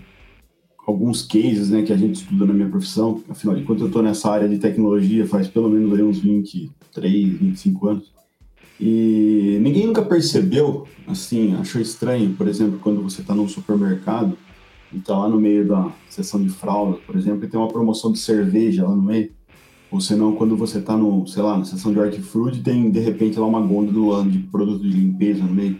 alguns 0.86 1.22
cases 1.22 1.70
né, 1.70 1.82
que 1.82 1.94
a 1.94 1.98
gente 1.98 2.16
estuda 2.16 2.46
na 2.46 2.54
minha 2.54 2.70
profissão, 2.70 3.24
afinal 3.30 3.56
de 3.56 3.64
contas 3.64 3.82
eu 3.82 3.88
estou 3.88 4.04
nessa 4.04 4.30
área 4.30 4.50
de 4.50 4.58
tecnologia 4.58 5.26
faz 5.26 5.48
pelo 5.48 5.70
menos 5.70 5.94
aí 5.94 6.04
uns 6.04 6.20
23, 6.20 7.40
25 7.40 7.88
anos. 7.88 8.14
E 8.80 9.60
ninguém 9.62 9.86
nunca 9.86 10.02
percebeu, 10.02 10.86
assim, 11.08 11.56
achou 11.56 11.80
estranho, 11.80 12.34
por 12.34 12.50
exemplo, 12.50 12.80
quando 12.84 13.02
você 13.02 13.22
está 13.22 13.34
num 13.34 13.48
supermercado 13.48 14.38
está 14.98 15.18
lá 15.18 15.28
no 15.28 15.40
meio 15.40 15.68
da 15.68 15.92
seção 16.10 16.42
de 16.42 16.50
fralda, 16.50 16.98
por 17.06 17.16
exemplo, 17.16 17.48
tem 17.48 17.60
uma 17.60 17.70
promoção 17.70 18.12
de 18.12 18.20
cerveja 18.20 18.84
lá 18.84 18.96
no 18.96 19.02
meio. 19.02 19.32
Ou 19.92 20.02
senão, 20.02 20.36
quando 20.36 20.58
você 20.58 20.80
está 20.80 20.98
no, 20.98 21.28
sei 21.28 21.44
lá, 21.44 21.58
na 21.58 21.66
seção 21.66 21.94
de 21.94 22.00
hortifruti, 22.00 22.62
tem 22.62 22.90
de 22.90 23.00
repente 23.00 23.40
lá 23.40 23.46
uma 23.46 23.62
gôndola 23.62 24.26
de 24.26 24.40
produto 24.40 24.82
de 24.82 24.90
limpeza 24.90 25.44
no 25.44 25.54
meio. 25.54 25.80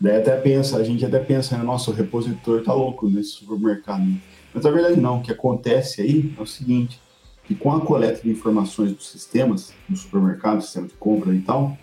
Daí 0.00 0.16
até 0.16 0.36
pensa, 0.36 0.76
a 0.76 0.84
gente 0.84 1.04
até 1.04 1.18
pensa, 1.18 1.56
né, 1.56 1.62
nossa, 1.62 1.90
o 1.90 1.94
repositor 1.94 2.62
tá 2.62 2.72
louco 2.72 3.08
nesse 3.08 3.30
supermercado. 3.30 4.06
Mas 4.54 4.64
na 4.64 4.70
verdade 4.70 5.00
não, 5.00 5.18
o 5.18 5.22
que 5.22 5.30
acontece 5.30 6.00
aí 6.00 6.34
é 6.38 6.42
o 6.42 6.46
seguinte, 6.46 7.00
que 7.44 7.54
com 7.54 7.72
a 7.72 7.80
coleta 7.80 8.22
de 8.22 8.30
informações 8.30 8.92
dos 8.92 9.08
sistemas, 9.08 9.72
do 9.88 9.96
supermercado, 9.96 10.62
sistema 10.62 10.86
de 10.86 10.94
compra 10.94 11.34
e 11.34 11.40
tal, 11.40 11.76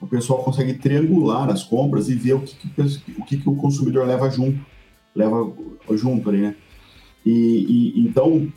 o 0.00 0.06
pessoal 0.06 0.42
consegue 0.42 0.74
triangular 0.74 1.48
as 1.48 1.62
compras 1.62 2.08
e 2.08 2.14
ver 2.14 2.34
o 2.34 2.40
que, 2.40 2.56
que 2.56 2.80
o, 2.80 3.24
que, 3.24 3.36
que 3.38 3.48
o 3.48 3.54
consumidor 3.54 4.06
leva 4.06 4.28
junto, 4.28 4.58
leva 5.14 5.52
junto 5.92 6.28
ali, 6.28 6.40
né? 6.40 6.56
E, 7.24 7.94
e 7.96 8.00
então 8.00 8.50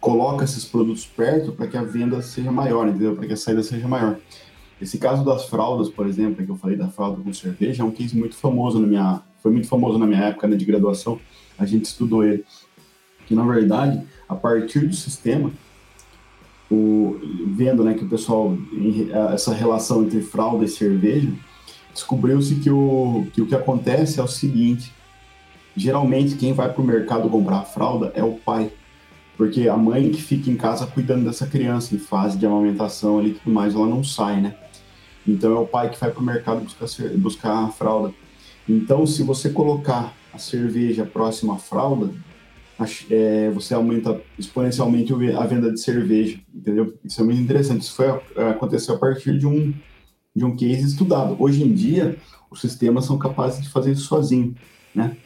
coloca 0.00 0.44
esses 0.44 0.64
produtos 0.64 1.04
perto 1.04 1.52
para 1.52 1.66
que 1.66 1.76
a 1.76 1.82
venda 1.82 2.22
seja 2.22 2.50
maior, 2.50 2.88
entendeu? 2.88 3.14
Para 3.14 3.26
que 3.26 3.32
a 3.34 3.36
saída 3.36 3.62
seja 3.62 3.86
maior. 3.86 4.18
Esse 4.80 4.96
caso 4.96 5.22
das 5.24 5.44
fraldas, 5.44 5.90
por 5.90 6.06
exemplo, 6.06 6.44
que 6.44 6.50
eu 6.50 6.56
falei 6.56 6.76
da 6.76 6.88
fralda 6.88 7.22
com 7.22 7.32
cerveja, 7.34 7.82
é 7.82 7.86
um 7.86 7.90
case 7.90 8.16
muito 8.16 8.34
famoso 8.34 8.78
na 8.80 8.86
minha, 8.86 9.22
foi 9.42 9.52
muito 9.52 9.68
famoso 9.68 9.98
na 9.98 10.06
minha 10.06 10.22
época 10.22 10.48
né, 10.48 10.56
de 10.56 10.64
graduação. 10.64 11.20
A 11.58 11.66
gente 11.66 11.84
estudou 11.84 12.24
ele. 12.24 12.44
Que 13.26 13.34
na 13.34 13.44
verdade, 13.44 14.02
a 14.26 14.34
partir 14.34 14.88
do 14.88 14.94
sistema, 14.94 15.52
o, 16.70 17.20
vendo 17.48 17.84
né, 17.84 17.92
que 17.92 18.04
o 18.04 18.08
pessoal, 18.08 18.56
essa 19.34 19.52
relação 19.52 20.02
entre 20.02 20.22
fralda 20.22 20.64
e 20.64 20.68
cerveja, 20.68 21.30
descobriu-se 21.92 22.56
que 22.56 22.70
o, 22.70 23.26
que 23.34 23.42
o 23.42 23.46
que 23.46 23.54
acontece 23.54 24.18
é 24.18 24.22
o 24.22 24.28
seguinte: 24.28 24.92
geralmente 25.76 26.36
quem 26.36 26.52
vai 26.52 26.72
para 26.72 26.82
o 26.82 26.84
mercado 26.84 27.28
comprar 27.28 27.64
fralda 27.64 28.12
é 28.14 28.22
o 28.22 28.32
pai, 28.32 28.72
porque 29.36 29.68
a 29.68 29.76
mãe 29.76 30.10
que 30.10 30.20
fica 30.20 30.50
em 30.50 30.56
casa 30.56 30.86
cuidando 30.86 31.24
dessa 31.24 31.46
criança 31.46 31.94
em 31.94 31.98
fase 31.98 32.38
de 32.38 32.46
amamentação 32.46 33.18
ali 33.18 33.30
e 33.30 33.34
tudo 33.34 33.52
mais, 33.52 33.74
ela 33.74 33.86
não 33.86 34.04
sai, 34.04 34.40
né? 34.40 34.54
Então 35.26 35.52
é 35.56 35.58
o 35.58 35.66
pai 35.66 35.90
que 35.90 35.98
vai 35.98 36.10
para 36.10 36.20
o 36.20 36.24
mercado 36.24 36.60
buscar, 36.60 37.08
buscar 37.16 37.64
a 37.64 37.68
fralda. 37.68 38.12
Então, 38.68 39.06
se 39.06 39.22
você 39.22 39.50
colocar 39.50 40.14
a 40.32 40.38
cerveja 40.38 41.04
próxima 41.04 41.54
à 41.54 41.58
fralda, 41.58 42.10
é, 43.10 43.50
você 43.50 43.74
aumenta 43.74 44.20
exponencialmente 44.38 45.12
a 45.12 45.46
venda 45.46 45.72
de 45.72 45.80
cerveja, 45.80 46.38
entendeu? 46.54 46.94
Isso 47.04 47.20
é 47.20 47.24
muito 47.24 47.40
interessante. 47.40 47.82
Isso 47.82 47.94
foi, 47.94 48.08
aconteceu 48.50 48.94
a 48.94 48.98
partir 48.98 49.38
de 49.38 49.46
um, 49.46 49.74
de 50.34 50.44
um 50.44 50.56
case 50.56 50.86
estudado. 50.86 51.36
Hoje 51.38 51.62
em 51.62 51.72
dia, 51.72 52.16
os 52.50 52.60
sistemas 52.60 53.04
são 53.04 53.18
capazes 53.18 53.62
de 53.62 53.68
fazer 53.68 53.92
isso 53.92 54.04
sozinho, 54.04 54.54
né? 54.94 55.16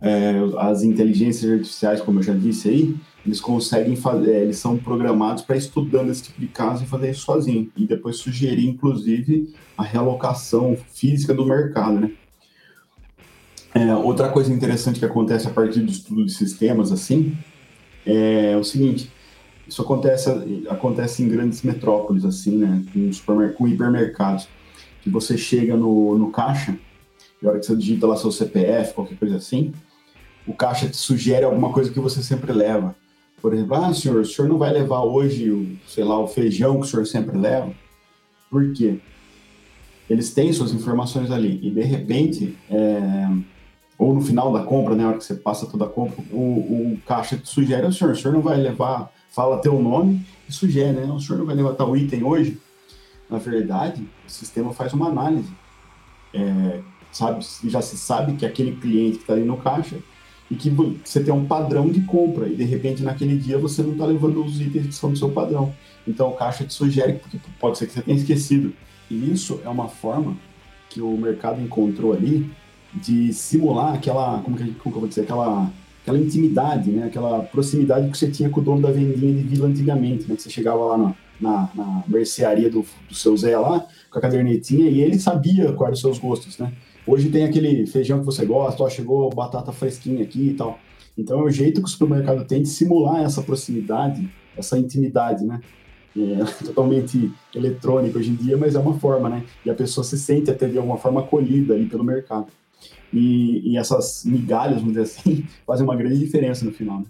É, 0.00 0.34
as 0.58 0.82
inteligências 0.82 1.50
artificiais, 1.50 2.00
como 2.00 2.18
eu 2.18 2.22
já 2.22 2.34
disse 2.34 2.68
aí, 2.68 2.94
eles 3.24 3.40
conseguem 3.40 3.96
fazer, 3.96 4.34
é, 4.34 4.42
eles 4.42 4.58
são 4.58 4.76
programados 4.76 5.42
para 5.42 5.56
estudando 5.56 6.10
esse 6.10 6.24
tipo 6.24 6.40
de 6.40 6.46
caso 6.46 6.84
e 6.84 6.86
fazer 6.86 7.10
isso 7.10 7.22
sozinho 7.22 7.70
e 7.76 7.86
depois 7.86 8.16
sugerir, 8.16 8.68
inclusive, 8.68 9.52
a 9.76 9.82
realocação 9.82 10.76
física 10.92 11.34
do 11.34 11.44
mercado, 11.44 11.98
né? 11.98 12.12
É, 13.74 13.94
outra 13.94 14.28
coisa 14.30 14.52
interessante 14.52 14.98
que 14.98 15.04
acontece 15.04 15.46
a 15.46 15.50
partir 15.50 15.80
do 15.80 15.90
estudo 15.90 16.24
de 16.24 16.32
sistemas, 16.32 16.92
assim, 16.92 17.36
é 18.06 18.56
o 18.56 18.64
seguinte: 18.64 19.10
isso 19.68 19.82
acontece, 19.82 20.30
acontece 20.70 21.22
em 21.22 21.28
grandes 21.28 21.62
metrópoles, 21.62 22.24
assim, 22.24 22.56
né? 22.56 22.84
Com, 22.92 23.52
com 23.52 23.68
hipermercados. 23.68 24.48
Que 25.02 25.10
você 25.10 25.36
chega 25.36 25.76
no, 25.76 26.16
no 26.16 26.30
caixa, 26.30 26.76
e 27.40 27.46
a 27.46 27.50
hora 27.50 27.58
que 27.58 27.66
você 27.66 27.76
digita 27.76 28.06
lá 28.06 28.16
seu 28.16 28.32
CPF, 28.32 28.94
qualquer 28.94 29.18
coisa 29.18 29.36
assim, 29.36 29.72
o 30.46 30.54
caixa 30.54 30.88
te 30.88 30.96
sugere 30.96 31.44
alguma 31.44 31.72
coisa 31.72 31.90
que 31.90 32.00
você 32.00 32.22
sempre 32.22 32.52
leva. 32.52 32.94
Por 33.40 33.52
exemplo, 33.52 33.76
ah, 33.76 33.92
senhor, 33.92 34.20
o 34.20 34.24
senhor 34.24 34.48
não 34.48 34.58
vai 34.58 34.72
levar 34.72 35.02
hoje, 35.02 35.50
o, 35.50 35.76
sei 35.86 36.04
lá, 36.04 36.18
o 36.18 36.26
feijão 36.26 36.80
que 36.80 36.86
o 36.86 36.88
senhor 36.88 37.06
sempre 37.06 37.36
leva? 37.36 37.72
Por 38.50 38.72
quê? 38.72 38.98
Eles 40.08 40.32
têm 40.32 40.52
suas 40.52 40.72
informações 40.72 41.30
ali 41.30 41.60
e, 41.62 41.70
de 41.70 41.82
repente, 41.82 42.56
é 42.70 43.26
ou 43.98 44.14
no 44.14 44.20
final 44.20 44.52
da 44.52 44.62
compra, 44.62 44.94
né, 44.94 45.02
na 45.02 45.08
hora 45.10 45.18
que 45.18 45.24
você 45.24 45.34
passa 45.34 45.66
toda 45.66 45.86
a 45.86 45.88
compra, 45.88 46.22
o, 46.30 46.92
o 46.92 46.98
caixa 47.06 47.36
te 47.36 47.48
sugere, 47.48 47.86
o 47.86 47.92
senhor, 47.92 48.12
o 48.12 48.16
senhor 48.16 48.34
não 48.34 48.42
vai 48.42 48.56
levar, 48.56 49.10
fala 49.30 49.58
teu 49.58 49.80
nome 49.80 50.24
e 50.48 50.52
sugere, 50.52 50.92
né, 50.92 51.04
o 51.06 51.18
senhor 51.18 51.38
não 51.38 51.46
vai 51.46 51.54
levar 51.54 51.74
tal 51.74 51.96
item 51.96 52.22
hoje? 52.22 52.60
Na 53.28 53.38
verdade, 53.38 54.06
o 54.26 54.30
sistema 54.30 54.72
faz 54.72 54.92
uma 54.92 55.08
análise. 55.08 55.50
É, 56.32 56.80
sabe, 57.10 57.44
já 57.64 57.80
se 57.80 57.96
sabe 57.96 58.34
que 58.34 58.44
aquele 58.44 58.76
cliente 58.76 59.16
que 59.16 59.22
está 59.22 59.32
ali 59.32 59.44
no 59.44 59.56
caixa 59.56 59.96
e 60.50 60.54
que 60.54 60.70
você 60.70 61.22
tem 61.22 61.34
um 61.34 61.44
padrão 61.44 61.88
de 61.88 62.00
compra 62.02 62.48
e 62.48 62.54
de 62.54 62.64
repente 62.64 63.02
naquele 63.02 63.36
dia 63.36 63.58
você 63.58 63.82
não 63.82 63.92
está 63.92 64.06
levando 64.06 64.44
os 64.44 64.60
itens 64.60 64.86
que 64.86 64.94
são 64.94 65.10
do 65.10 65.18
seu 65.18 65.30
padrão. 65.30 65.72
Então 66.06 66.28
o 66.28 66.32
caixa 66.32 66.64
te 66.64 66.72
sugere, 66.72 67.14
porque 67.14 67.38
pode 67.58 67.78
ser 67.78 67.86
que 67.86 67.94
você 67.94 68.02
tenha 68.02 68.16
esquecido. 68.16 68.72
E 69.10 69.32
isso 69.32 69.60
é 69.64 69.68
uma 69.68 69.88
forma 69.88 70.36
que 70.88 71.00
o 71.00 71.16
mercado 71.16 71.60
encontrou 71.60 72.12
ali 72.12 72.48
de 72.94 73.32
simular 73.32 73.94
aquela, 73.94 74.40
como 74.42 74.56
que, 74.56 74.64
como 74.64 74.92
que 74.92 74.96
eu 74.96 75.00
vou 75.00 75.08
dizer, 75.08 75.22
aquela, 75.22 75.70
aquela 76.02 76.18
intimidade, 76.18 76.90
né? 76.90 77.06
Aquela 77.06 77.40
proximidade 77.40 78.10
que 78.10 78.16
você 78.16 78.30
tinha 78.30 78.48
com 78.48 78.60
o 78.60 78.64
dono 78.64 78.80
da 78.80 78.90
vendinha 78.90 79.34
de 79.34 79.42
vila 79.42 79.68
antigamente, 79.68 80.28
né? 80.28 80.36
Que 80.36 80.42
você 80.42 80.50
chegava 80.50 80.84
lá 80.84 80.96
na, 80.96 81.14
na, 81.40 81.70
na 81.74 82.04
mercearia 82.06 82.70
do, 82.70 82.84
do 83.08 83.14
seu 83.14 83.36
Zé 83.36 83.58
lá, 83.58 83.86
com 84.10 84.18
a 84.18 84.22
cadernetinha, 84.22 84.88
e 84.88 85.00
ele 85.00 85.18
sabia 85.18 85.72
quais 85.72 85.88
eram 85.88 85.92
os 85.92 86.00
seus 86.00 86.18
gostos, 86.18 86.58
né? 86.58 86.72
Hoje 87.06 87.30
tem 87.30 87.44
aquele 87.44 87.86
feijão 87.86 88.18
que 88.18 88.26
você 88.26 88.44
gosta, 88.44 88.82
ó, 88.82 88.90
chegou 88.90 89.30
batata 89.30 89.70
fresquinha 89.70 90.24
aqui 90.24 90.48
e 90.48 90.54
tal. 90.54 90.78
Então 91.16 91.40
é 91.40 91.42
o 91.44 91.50
jeito 91.50 91.80
que 91.80 91.86
o 91.86 91.90
supermercado 91.90 92.44
tem 92.44 92.62
de 92.62 92.68
simular 92.68 93.22
essa 93.22 93.40
proximidade, 93.42 94.28
essa 94.56 94.76
intimidade, 94.78 95.44
né? 95.44 95.60
É 96.16 96.44
totalmente 96.66 97.32
eletrônico 97.54 98.18
hoje 98.18 98.30
em 98.30 98.34
dia, 98.34 98.56
mas 98.56 98.74
é 98.74 98.78
uma 98.78 98.98
forma, 98.98 99.28
né? 99.28 99.44
E 99.64 99.70
a 99.70 99.74
pessoa 99.74 100.02
se 100.02 100.18
sente 100.18 100.50
até 100.50 100.66
de 100.66 100.76
alguma 100.76 100.96
forma 100.96 101.20
acolhida 101.20 101.74
ali 101.74 101.86
pelo 101.86 102.02
mercado. 102.02 102.48
E, 103.12 103.72
e 103.72 103.78
essas 103.78 104.24
migalhas, 104.24 104.80
vamos 104.80 104.94
dizer 104.94 105.02
assim, 105.02 105.46
fazem 105.64 105.84
uma 105.84 105.94
grande 105.94 106.18
diferença 106.18 106.64
no 106.64 106.72
final. 106.72 107.00
Né? 107.00 107.06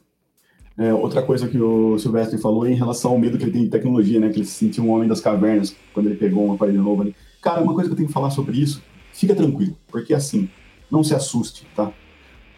É, 0.78 0.92
outra 0.92 1.22
coisa 1.22 1.48
que 1.48 1.58
o 1.58 1.98
Silvestre 1.98 2.38
falou 2.38 2.66
é 2.66 2.70
em 2.70 2.74
relação 2.74 3.12
ao 3.12 3.18
medo 3.18 3.38
que 3.38 3.44
ele 3.44 3.52
tem 3.52 3.64
de 3.64 3.70
tecnologia, 3.70 4.20
né? 4.20 4.28
Que 4.28 4.40
ele 4.40 4.46
se 4.46 4.52
sentiu 4.52 4.84
um 4.84 4.90
homem 4.90 5.08
das 5.08 5.22
cavernas 5.22 5.74
quando 5.94 6.06
ele 6.06 6.16
pegou 6.16 6.46
um 6.46 6.52
aparelho 6.52 6.82
novo 6.82 7.00
ali. 7.00 7.16
Cara, 7.40 7.62
uma 7.62 7.72
coisa 7.72 7.88
que 7.88 7.94
eu 7.94 7.96
tenho 7.96 8.08
que 8.08 8.12
falar 8.12 8.30
sobre 8.30 8.58
isso, 8.58 8.82
fica 9.16 9.34
tranquilo, 9.34 9.76
porque 9.88 10.12
assim, 10.12 10.48
não 10.90 11.02
se 11.02 11.14
assuste, 11.14 11.66
tá? 11.74 11.92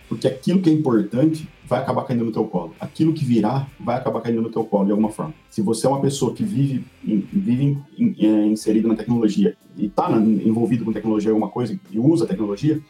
Porque 0.09 0.27
aquilo 0.27 0.61
que 0.61 0.71
é 0.71 0.73
importante 0.73 1.49
vai 1.64 1.81
acabar 1.81 2.03
caindo 2.05 2.25
no 2.25 2.33
teu 2.33 2.44
colo. 2.44 2.75
Aquilo 2.81 3.12
que 3.12 3.25
virá 3.25 3.66
vai 3.79 3.97
acabar 3.97 4.23
caindo 4.23 4.40
no 4.40 4.51
teu 4.51 4.64
colo 4.64 4.87
de 4.87 4.90
alguma 4.90 5.11
forma. 5.11 5.35
Se 5.51 5.61
você 5.61 5.87
é 5.87 5.88
uma 5.88 6.01
pessoa 6.01 6.35
que 6.35 6.42
vive, 6.42 6.85
vive 7.05 7.79
é, 8.18 8.47
inserido 8.47 8.88
na 8.88 8.97
tecnologia 8.97 9.55
e 9.77 9.87
está 9.87 10.11
envolvido 10.11 10.85
com 10.85 10.92
tecnologia 10.92 11.31
alguma 11.31 11.51
coisa 11.51 11.79
e 11.90 11.99
usa 11.99 12.27
tecnologia, 12.27 12.81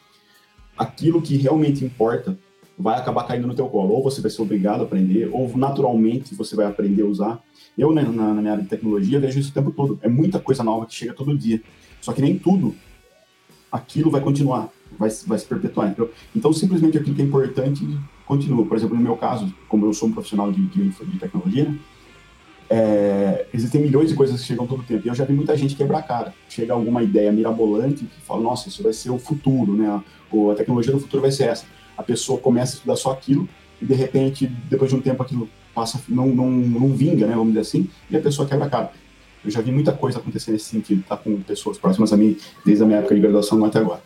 aquilo 0.76 1.20
que 1.20 1.36
realmente 1.36 1.84
importa 1.84 2.38
vai 2.78 2.96
acabar 2.96 3.24
caindo 3.24 3.48
no 3.48 3.54
teu 3.54 3.68
colo. 3.68 3.94
Ou 3.94 4.02
você 4.02 4.20
vai 4.20 4.30
ser 4.30 4.40
obrigado 4.40 4.82
a 4.82 4.84
aprender, 4.84 5.28
ou 5.32 5.50
naturalmente 5.56 6.36
você 6.36 6.54
vai 6.54 6.66
aprender 6.66 7.02
a 7.02 7.06
usar. 7.06 7.42
Eu, 7.76 7.92
né, 7.92 8.02
na, 8.02 8.32
na 8.32 8.40
minha 8.40 8.52
área 8.52 8.62
de 8.62 8.70
tecnologia, 8.70 9.18
vejo 9.18 9.40
isso 9.40 9.50
o 9.50 9.54
tempo 9.54 9.72
todo. 9.72 9.98
É 10.02 10.08
muita 10.08 10.38
coisa 10.38 10.62
nova 10.62 10.86
que 10.86 10.94
chega 10.94 11.12
todo 11.12 11.36
dia. 11.36 11.60
Só 12.00 12.12
que 12.12 12.22
nem 12.22 12.38
tudo 12.38 12.76
aquilo 13.70 14.10
vai 14.10 14.20
continuar, 14.20 14.68
vai, 14.98 15.10
vai 15.26 15.38
se 15.38 15.46
perpetuar. 15.46 15.90
Então, 15.90 16.08
então, 16.34 16.52
simplesmente 16.52 16.98
aquilo 16.98 17.14
que 17.14 17.22
é 17.22 17.24
importante 17.24 17.86
continua. 18.26 18.64
Por 18.64 18.76
exemplo, 18.76 18.96
no 18.96 19.02
meu 19.02 19.16
caso, 19.16 19.52
como 19.68 19.86
eu 19.86 19.92
sou 19.92 20.08
um 20.08 20.12
profissional 20.12 20.50
de, 20.52 20.64
de, 20.66 20.88
de 20.90 21.18
tecnologia, 21.18 21.74
é, 22.70 23.46
existem 23.52 23.80
milhões 23.80 24.10
de 24.10 24.14
coisas 24.14 24.40
que 24.40 24.46
chegam 24.46 24.66
todo 24.66 24.82
tempo. 24.82 25.06
E 25.06 25.08
eu 25.08 25.14
já 25.14 25.24
vi 25.24 25.32
muita 25.32 25.56
gente 25.56 25.74
quebrar 25.74 25.98
a 25.98 26.02
cara. 26.02 26.34
Chega 26.48 26.72
alguma 26.72 27.02
ideia 27.02 27.32
mirabolante 27.32 28.04
que 28.04 28.20
fala, 28.22 28.42
nossa, 28.42 28.68
isso 28.68 28.82
vai 28.82 28.92
ser 28.92 29.10
o 29.10 29.18
futuro, 29.18 29.74
né? 29.74 30.02
Ou 30.30 30.50
a 30.50 30.54
tecnologia 30.54 30.92
do 30.92 31.00
futuro 31.00 31.22
vai 31.22 31.32
ser 31.32 31.44
essa. 31.44 31.64
A 31.96 32.02
pessoa 32.02 32.38
começa 32.38 32.74
a 32.74 32.76
estudar 32.76 32.96
só 32.96 33.10
aquilo 33.10 33.48
e, 33.80 33.86
de 33.86 33.94
repente, 33.94 34.46
depois 34.68 34.90
de 34.90 34.96
um 34.96 35.00
tempo, 35.00 35.22
aquilo 35.22 35.48
passa, 35.74 36.00
não, 36.08 36.26
não, 36.28 36.50
não 36.50 36.88
vinga, 36.92 37.26
né? 37.26 37.34
Vamos 37.34 37.48
dizer 37.48 37.60
assim, 37.60 37.88
e 38.10 38.16
a 38.16 38.20
pessoa 38.20 38.46
quebra 38.46 38.66
a 38.66 38.70
cara. 38.70 38.92
Eu 39.44 39.50
já 39.50 39.60
vi 39.60 39.70
muita 39.70 39.92
coisa 39.92 40.18
acontecer 40.18 40.52
nesse 40.52 40.66
sentido, 40.66 41.04
tá? 41.08 41.16
Com 41.16 41.40
pessoas 41.42 41.78
próximas 41.78 42.12
a 42.12 42.16
mim, 42.16 42.36
desde 42.64 42.82
a 42.82 42.86
minha 42.86 42.98
época 42.98 43.14
de 43.14 43.20
graduação 43.20 43.64
até 43.64 43.78
agora. 43.78 44.02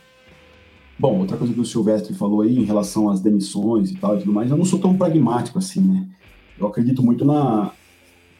Bom, 0.98 1.18
outra 1.18 1.36
coisa 1.36 1.52
que 1.52 1.60
o 1.60 1.64
Silvestre 1.64 2.14
falou 2.14 2.42
aí 2.42 2.56
em 2.56 2.64
relação 2.64 3.10
às 3.10 3.20
demissões 3.20 3.90
e 3.90 3.96
tal 3.96 4.16
e 4.16 4.20
tudo 4.20 4.32
mais, 4.32 4.50
eu 4.50 4.56
não 4.56 4.64
sou 4.64 4.78
tão 4.78 4.96
pragmático 4.96 5.58
assim, 5.58 5.80
né? 5.80 6.06
Eu 6.58 6.66
acredito 6.66 7.02
muito 7.02 7.24
na, 7.24 7.72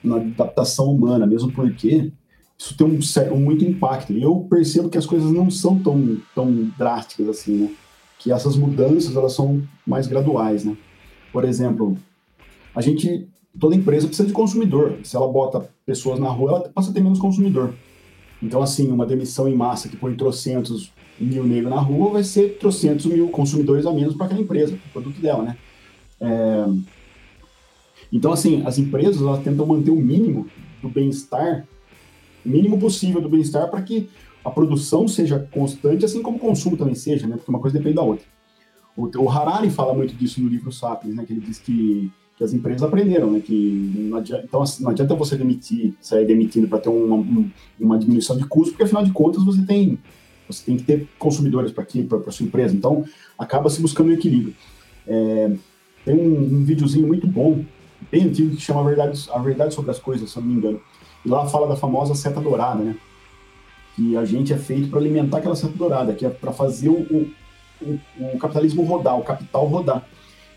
na 0.04 0.16
adaptação 0.16 0.86
humana, 0.92 1.26
mesmo 1.26 1.50
porque 1.50 2.12
isso 2.58 2.76
tem 2.76 2.86
um, 2.86 3.00
um, 3.34 3.40
muito 3.40 3.64
impacto. 3.64 4.12
E 4.12 4.22
eu 4.22 4.46
percebo 4.48 4.88
que 4.88 4.98
as 4.98 5.06
coisas 5.06 5.32
não 5.32 5.50
são 5.50 5.78
tão, 5.78 6.18
tão 6.34 6.70
drásticas 6.78 7.28
assim, 7.28 7.56
né? 7.56 7.70
Que 8.18 8.30
essas 8.30 8.56
mudanças, 8.56 9.16
elas 9.16 9.32
são 9.32 9.62
mais 9.84 10.06
graduais, 10.06 10.64
né? 10.64 10.76
Por 11.32 11.44
exemplo, 11.44 11.96
a 12.74 12.80
gente, 12.80 13.26
toda 13.58 13.74
empresa 13.74 14.06
precisa 14.06 14.28
de 14.28 14.34
consumidor. 14.34 14.98
Se 15.04 15.16
ela 15.16 15.28
bota 15.28 15.68
pessoas 15.84 16.18
na 16.18 16.28
rua, 16.28 16.50
ela 16.50 16.60
passa 16.68 16.90
a 16.90 16.94
ter 16.94 17.00
menos 17.00 17.18
consumidor. 17.18 17.74
Então, 18.42 18.62
assim, 18.62 18.90
uma 18.90 19.06
demissão 19.06 19.48
em 19.48 19.54
massa 19.54 19.88
que 19.88 19.96
põe 19.96 20.14
trocentos 20.14 20.92
mil 21.20 21.44
negros 21.44 21.70
na 21.70 21.80
rua 21.80 22.10
vai 22.10 22.24
ser 22.24 22.58
trocentos 22.58 23.06
mil 23.06 23.28
consumidores 23.28 23.86
a 23.86 23.92
menos 23.92 24.14
para 24.14 24.26
aquela 24.26 24.40
empresa, 24.40 24.74
o 24.74 24.92
produto 24.92 25.20
dela, 25.20 25.42
né? 25.42 25.56
É... 26.20 26.64
Então, 28.12 28.32
assim, 28.32 28.62
as 28.66 28.78
empresas 28.78 29.22
elas 29.22 29.42
tentam 29.42 29.64
manter 29.64 29.90
o 29.90 29.96
mínimo 29.96 30.46
do 30.82 30.88
bem-estar, 30.88 31.66
o 32.44 32.48
mínimo 32.48 32.78
possível 32.78 33.20
do 33.20 33.28
bem-estar 33.28 33.70
para 33.70 33.80
que 33.82 34.08
a 34.44 34.50
produção 34.50 35.06
seja 35.06 35.38
constante, 35.38 36.04
assim 36.04 36.20
como 36.20 36.36
o 36.36 36.40
consumo 36.40 36.76
também 36.76 36.94
seja, 36.94 37.26
né? 37.26 37.36
Porque 37.36 37.50
uma 37.50 37.60
coisa 37.60 37.78
depende 37.78 37.96
da 37.96 38.02
outra. 38.02 38.26
O 38.96 39.30
Harari 39.30 39.70
fala 39.70 39.94
muito 39.94 40.14
disso 40.14 40.42
no 40.42 40.48
livro 40.48 40.70
Sapiens, 40.72 41.14
né? 41.14 41.24
Que 41.24 41.32
ele 41.32 41.40
diz 41.40 41.58
que, 41.58 42.10
que 42.42 42.44
as 42.44 42.52
empresas 42.52 42.82
aprenderam, 42.82 43.30
né? 43.30 43.40
Que 43.40 44.10
adianta, 44.14 44.44
então, 44.44 44.62
assim, 44.62 44.82
não 44.82 44.90
adianta 44.90 45.14
você 45.14 45.36
demitir, 45.36 45.94
sair 46.00 46.26
demitindo 46.26 46.66
para 46.66 46.78
ter 46.78 46.88
uma, 46.88 47.24
uma 47.78 47.98
diminuição 47.98 48.36
de 48.36 48.44
custo, 48.44 48.72
porque 48.72 48.82
afinal 48.82 49.04
de 49.04 49.12
contas 49.12 49.44
você 49.44 49.64
tem 49.64 49.98
você 50.48 50.64
tem 50.64 50.76
que 50.76 50.82
ter 50.82 51.08
consumidores 51.18 51.70
para 51.70 51.82
aqui, 51.82 52.02
para 52.02 52.30
sua 52.30 52.44
empresa. 52.44 52.74
Então, 52.74 53.04
acaba 53.38 53.70
se 53.70 53.80
buscando 53.80 54.10
um 54.10 54.12
equilíbrio. 54.12 54.54
É, 55.06 55.52
tem 56.04 56.14
um, 56.14 56.56
um 56.56 56.64
videozinho 56.64 57.06
muito 57.06 57.26
bom, 57.26 57.64
bem 58.10 58.24
antigo, 58.24 58.54
que 58.54 58.60
chama 58.60 58.80
a 58.80 58.84
Verdade, 58.84 59.28
a 59.32 59.38
Verdade 59.38 59.72
sobre 59.72 59.92
as 59.92 59.98
Coisas, 59.98 60.30
se 60.30 60.36
eu 60.36 60.42
não 60.42 60.50
me 60.50 60.56
engano. 60.56 60.80
E 61.24 61.28
lá 61.28 61.46
fala 61.46 61.68
da 61.68 61.76
famosa 61.76 62.14
seta 62.14 62.40
dourada, 62.40 62.82
né? 62.82 62.96
Que 63.94 64.16
a 64.16 64.24
gente 64.24 64.52
é 64.52 64.58
feito 64.58 64.88
para 64.88 64.98
alimentar 64.98 65.38
aquela 65.38 65.54
seta 65.54 65.74
dourada, 65.74 66.12
que 66.12 66.26
é 66.26 66.28
para 66.28 66.52
fazer 66.52 66.88
o, 66.88 67.00
o, 67.00 68.00
o, 68.20 68.38
capitalismo 68.38 68.82
rodar, 68.82 69.16
o 69.18 69.22
capital 69.22 69.66
rodar. 69.66 70.06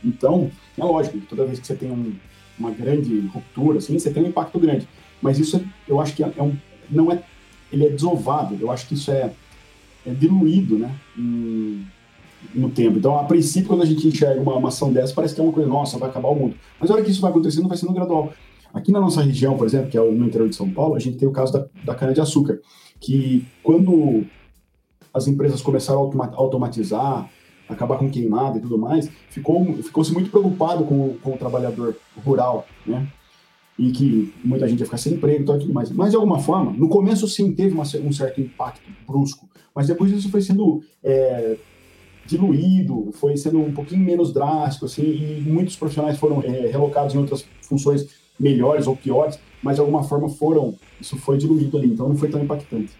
Então, 0.06 0.52
é 0.78 0.84
lógico 0.84 1.20
que 1.20 1.26
toda 1.26 1.46
vez 1.46 1.60
que 1.60 1.66
você 1.66 1.76
tem 1.76 1.92
um, 1.92 2.14
uma 2.58 2.72
grande 2.72 3.20
ruptura, 3.28 3.80
assim, 3.80 3.98
você 3.98 4.12
tem 4.12 4.24
um 4.24 4.28
impacto 4.28 4.60
grande. 4.60 4.88
Mas 5.22 5.40
isso, 5.40 5.64
eu 5.88 6.00
acho 6.00 6.16
que 6.16 6.24
é, 6.24 6.32
é 6.38 6.44
um, 6.44 6.56
não 6.90 7.12
é, 7.12 7.24
ele 7.72 7.86
é 7.86 7.90
desovado. 7.90 8.56
Eu 8.60 8.72
acho 8.72 8.88
que 8.88 8.94
isso 8.94 9.12
é, 9.12 9.32
é 10.06 10.14
diluído, 10.14 10.78
né? 10.78 10.96
Em, 11.18 11.86
no 12.54 12.70
tempo. 12.70 13.00
Então, 13.00 13.18
a 13.18 13.24
princípio, 13.24 13.70
quando 13.70 13.82
a 13.82 13.86
gente 13.86 14.08
enxerga 14.08 14.40
uma, 14.40 14.56
uma 14.56 14.68
ação 14.68 14.94
dessa, 14.94 15.14
parece 15.14 15.34
que 15.34 15.42
é 15.42 15.44
uma 15.44 15.52
coisa, 15.52 15.68
nossa, 15.68 15.98
vai 15.98 16.10
acabar 16.10 16.30
o 16.30 16.36
mundo. 16.36 16.56
Mas 16.80 16.92
a 16.92 16.94
hora 16.94 17.04
que 17.04 17.10
isso 17.10 17.22
vai 17.22 17.32
acontecendo, 17.32 17.68
vai 17.68 17.78
sendo 17.78 17.94
gradual. 17.94 18.32
Aqui 18.74 18.92
na 18.92 19.00
nossa 19.00 19.22
região, 19.22 19.58
por 19.58 19.66
exemplo, 19.66 19.90
que 19.90 19.98
é 19.98 20.02
no 20.02 20.26
interior 20.26 20.50
de 20.50 20.56
São 20.56 20.70
Paulo, 20.70 20.96
a 20.96 21.00
gente 21.00 21.18
tem 21.18 21.28
o 21.28 21.32
caso 21.32 21.54
da, 21.54 21.66
da 21.84 21.96
cana-de-açúcar, 21.96 22.60
que 23.00 23.46
quando 23.64 24.26
as 25.14 25.28
empresas 25.28 25.62
começaram 25.62 26.12
a 26.20 26.36
automatizar, 26.36 27.30
acabar 27.68 27.98
com 27.98 28.10
queimada 28.10 28.58
e 28.58 28.62
tudo 28.62 28.78
mais, 28.78 29.10
ficou, 29.30 29.66
ficou-se 29.82 30.14
muito 30.14 30.30
preocupado 30.30 30.84
com, 30.84 31.16
com 31.22 31.34
o 31.34 31.38
trabalhador 31.38 31.96
rural, 32.24 32.68
né? 32.86 33.08
E 33.78 33.92
que 33.92 34.34
muita 34.44 34.68
gente 34.68 34.80
ia 34.80 34.86
ficar 34.86 34.98
sem 34.98 35.14
emprego 35.14 35.44
e 35.44 35.60
tudo 35.60 35.74
mais. 35.74 35.92
Mas, 35.92 36.12
de 36.12 36.16
alguma 36.16 36.40
forma, 36.40 36.72
no 36.72 36.88
começo, 36.88 37.28
sim, 37.28 37.54
teve 37.54 37.74
uma, 37.74 37.84
um 37.84 38.12
certo 38.12 38.40
impacto 38.40 38.90
brusco, 39.06 39.50
mas 39.74 39.88
depois 39.88 40.12
isso 40.12 40.30
foi 40.30 40.42
sendo 40.42 40.82
é, 41.04 41.58
diluído, 42.26 43.12
foi 43.14 43.36
sendo 43.36 43.60
um 43.60 43.74
pouquinho 43.74 44.04
menos 44.04 44.34
drástico, 44.34 44.86
assim, 44.86 45.04
e 45.04 45.44
muitos 45.46 45.76
profissionais 45.76 46.18
foram 46.18 46.42
é, 46.42 46.68
relocados 46.68 47.14
em 47.14 47.18
outras 47.18 47.46
funções 47.62 48.08
melhores 48.40 48.88
ou 48.88 48.96
piores, 48.96 49.40
mas 49.62 49.76
de 49.76 49.82
alguma 49.82 50.04
forma 50.04 50.30
foram, 50.30 50.76
isso 51.00 51.18
foi 51.18 51.38
diluído 51.38 51.78
ali, 51.78 51.88
então 51.88 52.08
não 52.08 52.16
foi 52.16 52.30
tão 52.30 52.42
impactante. 52.42 52.92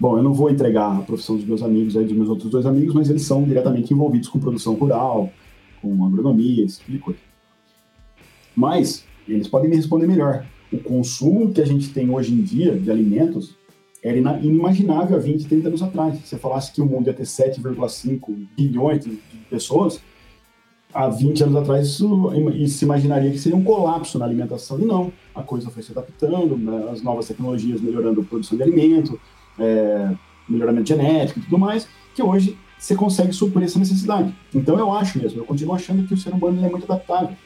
Bom, 0.00 0.16
eu 0.16 0.22
não 0.22 0.32
vou 0.32 0.50
entregar 0.50 0.96
a 0.96 1.02
profissão 1.02 1.36
dos 1.36 1.44
meus 1.44 1.62
amigos, 1.62 1.94
aí, 1.94 2.04
dos 2.04 2.16
meus 2.16 2.30
outros 2.30 2.50
dois 2.50 2.64
amigos, 2.64 2.94
mas 2.94 3.10
eles 3.10 3.20
são 3.20 3.44
diretamente 3.44 3.92
envolvidos 3.92 4.30
com 4.30 4.40
produção 4.40 4.72
rural, 4.72 5.30
com 5.82 6.06
agronomia, 6.06 6.64
esse 6.64 6.78
tipo 6.78 6.92
de 6.92 6.98
coisa. 6.98 7.20
Mas 8.56 9.04
eles 9.28 9.46
podem 9.46 9.68
me 9.68 9.76
responder 9.76 10.06
melhor. 10.06 10.46
O 10.72 10.78
consumo 10.78 11.52
que 11.52 11.60
a 11.60 11.66
gente 11.66 11.92
tem 11.92 12.08
hoje 12.08 12.32
em 12.32 12.40
dia 12.40 12.78
de 12.78 12.90
alimentos 12.90 13.54
era 14.02 14.16
inimaginável 14.16 15.18
há 15.18 15.20
20, 15.20 15.46
30 15.46 15.68
anos 15.68 15.82
atrás. 15.82 16.14
Se 16.20 16.28
você 16.28 16.38
falasse 16.38 16.72
que 16.72 16.80
o 16.80 16.86
mundo 16.86 17.08
ia 17.08 17.12
ter 17.12 17.24
7,5 17.24 18.48
bilhões 18.56 19.04
de 19.04 19.18
pessoas, 19.50 20.00
há 20.94 21.08
20 21.08 21.42
anos 21.42 21.56
atrás 21.56 21.86
isso, 21.86 22.30
se 22.68 22.86
imaginaria 22.86 23.30
que 23.30 23.38
seria 23.38 23.58
um 23.58 23.64
colapso 23.64 24.18
na 24.18 24.24
alimentação. 24.24 24.80
E 24.80 24.84
não, 24.86 25.12
a 25.34 25.42
coisa 25.42 25.68
foi 25.68 25.82
se 25.82 25.92
adaptando, 25.92 26.56
né? 26.56 26.88
as 26.90 27.02
novas 27.02 27.28
tecnologias 27.28 27.82
melhorando 27.82 28.22
a 28.22 28.24
produção 28.24 28.56
de 28.56 28.62
alimento, 28.62 29.20
é, 29.60 30.12
melhoramento 30.48 30.88
genético 30.88 31.38
e 31.38 31.42
tudo 31.42 31.58
mais, 31.58 31.88
que 32.14 32.22
hoje 32.22 32.58
você 32.78 32.94
consegue 32.94 33.32
suprir 33.32 33.64
essa 33.64 33.78
necessidade. 33.78 34.34
Então 34.54 34.78
eu 34.78 34.92
acho 34.92 35.18
mesmo, 35.18 35.40
eu 35.40 35.44
continuo 35.44 35.74
achando 35.74 36.06
que 36.06 36.14
o 36.14 36.16
ser 36.16 36.32
humano 36.32 36.64
é 36.64 36.68
muito 36.68 36.90
adaptável. 36.90 37.36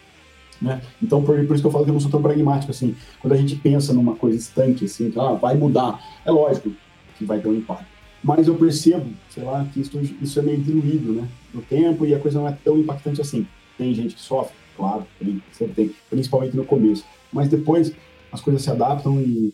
Né? 0.63 0.81
Então, 1.03 1.23
por, 1.23 1.37
por, 1.47 1.55
isso 1.55 1.63
que 1.63 1.67
eu 1.67 1.71
falo 1.71 1.85
que 1.85 1.91
eu 1.91 1.95
não 1.95 2.01
sou 2.01 2.11
tão 2.11 2.23
pragmático 2.23 2.71
assim. 2.71 2.95
Quando 3.21 3.33
a 3.33 3.37
gente 3.37 3.57
pensa 3.57 3.93
numa 3.93 4.15
coisa 4.15 4.39
estanque, 4.39 4.85
assim, 4.85 5.11
que 5.11 5.19
ah, 5.19 5.33
vai 5.33 5.57
mudar, 5.57 6.01
é 6.25 6.31
lógico 6.31 6.73
que 7.19 7.25
vai 7.25 7.41
ter 7.41 7.49
um 7.49 7.55
impacto. 7.55 7.87
Mas 8.23 8.49
eu 8.49 8.55
percebo, 8.55 9.07
sei 9.29 9.43
lá, 9.43 9.67
que 9.71 9.81
isso, 9.81 10.01
isso 10.23 10.39
é 10.39 10.43
meio 10.43 10.59
diluído 10.59 11.13
né, 11.13 11.29
no 11.53 11.61
tempo 11.61 12.07
e 12.07 12.15
a 12.15 12.19
coisa 12.19 12.39
não 12.39 12.49
é 12.49 12.57
tão 12.65 12.79
impactante 12.79 13.21
assim. 13.21 13.47
Tem 13.77 13.93
gente 13.93 14.15
que 14.15 14.21
sofre, 14.21 14.55
claro, 14.77 15.07
tem, 15.19 15.43
sempre 15.53 15.75
tem, 15.75 15.95
principalmente 16.09 16.57
no 16.57 16.65
começo. 16.65 17.05
Mas 17.31 17.49
depois 17.49 17.93
as 18.33 18.41
coisas 18.41 18.63
se 18.63 18.71
adaptam 18.71 19.21
e, 19.21 19.53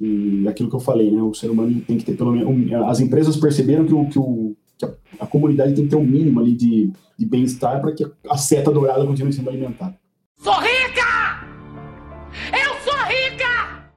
e 0.00 0.46
aquilo 0.48 0.68
que 0.68 0.76
eu 0.76 0.80
falei, 0.80 1.10
né, 1.10 1.22
o 1.22 1.34
ser 1.34 1.50
humano 1.50 1.80
tem 1.86 1.96
que 1.96 2.04
ter 2.04 2.16
pelo 2.16 2.32
menos. 2.32 2.72
As 2.88 3.00
empresas 3.00 3.36
perceberam 3.36 3.86
que 3.86 3.94
o, 3.94 4.08
que 4.08 4.18
o 4.18 4.56
que 4.78 4.84
a, 4.84 4.90
a, 5.20 5.26
comunidade 5.26 5.74
tem 5.74 5.84
que 5.84 5.90
ter 5.90 5.96
um 5.96 6.04
mínimo 6.04 6.40
ali 6.40 6.52
de, 6.52 6.92
de 7.18 7.26
bem-estar 7.26 7.80
para 7.80 7.92
que 7.92 8.06
a 8.28 8.36
seta 8.36 8.70
dourada 8.70 9.06
continue 9.06 9.32
sendo 9.32 9.48
alimentada. 9.48 9.98
Sou 10.36 10.54
rica! 10.54 11.46
Eu 12.52 12.74
sou 12.84 12.98
rica! 13.04 13.90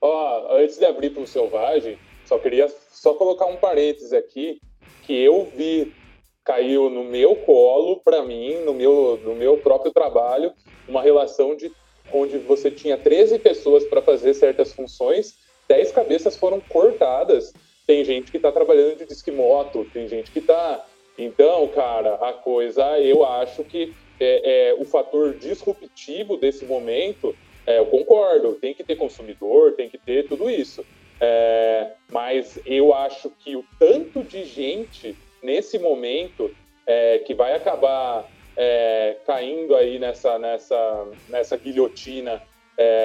Ó, 0.00 0.56
antes 0.58 0.78
de 0.78 0.84
abrir 0.84 1.10
para 1.10 1.22
o 1.22 1.26
selvagem, 1.26 1.96
só 2.26 2.38
queria 2.38 2.68
só 2.90 3.14
colocar 3.14 3.46
um 3.46 3.56
parênteses 3.56 4.12
aqui 4.12 4.60
que 5.02 5.14
eu 5.14 5.50
vi 5.56 5.92
caiu 6.44 6.90
no 6.90 7.04
meu 7.04 7.36
colo 7.36 8.00
para 8.04 8.22
mim, 8.22 8.64
no 8.64 8.74
meu 8.74 9.18
no 9.24 9.34
meu 9.34 9.56
próprio 9.58 9.92
trabalho, 9.92 10.52
uma 10.88 11.00
relação 11.00 11.56
de 11.56 11.70
onde 12.12 12.38
você 12.38 12.70
tinha 12.70 12.96
13 12.96 13.38
pessoas 13.38 13.84
para 13.84 14.02
fazer 14.02 14.34
certas 14.34 14.72
funções, 14.72 15.34
10 15.68 15.92
cabeças 15.92 16.36
foram 16.36 16.60
cortadas. 16.60 17.52
Tem 17.86 18.04
gente 18.04 18.30
que 18.30 18.36
está 18.36 18.52
trabalhando 18.52 18.96
de 18.96 19.06
disque 19.06 19.30
moto, 19.30 19.86
tem 19.92 20.06
gente 20.08 20.30
que 20.30 20.38
está 20.38 20.84
então, 21.18 21.68
cara, 21.68 22.14
a 22.14 22.32
coisa 22.32 22.98
eu 22.98 23.24
acho 23.24 23.62
que 23.64 23.92
é, 24.18 24.70
é, 24.70 24.74
o 24.74 24.84
fator 24.84 25.34
disruptivo 25.34 26.36
desse 26.36 26.64
momento, 26.64 27.36
é, 27.66 27.78
eu 27.78 27.86
concordo, 27.86 28.54
tem 28.54 28.74
que 28.74 28.84
ter 28.84 28.96
consumidor, 28.96 29.72
tem 29.72 29.88
que 29.88 29.98
ter 29.98 30.26
tudo 30.26 30.50
isso. 30.50 30.84
É, 31.20 31.92
mas 32.10 32.58
eu 32.66 32.94
acho 32.94 33.30
que 33.30 33.54
o 33.54 33.64
tanto 33.78 34.22
de 34.22 34.44
gente 34.44 35.14
nesse 35.42 35.78
momento 35.78 36.50
é, 36.86 37.18
que 37.18 37.34
vai 37.34 37.54
acabar 37.54 38.26
é, 38.56 39.16
caindo 39.26 39.74
aí 39.74 39.98
nessa, 39.98 40.38
nessa, 40.38 41.06
nessa 41.28 41.56
guilhotina 41.56 42.42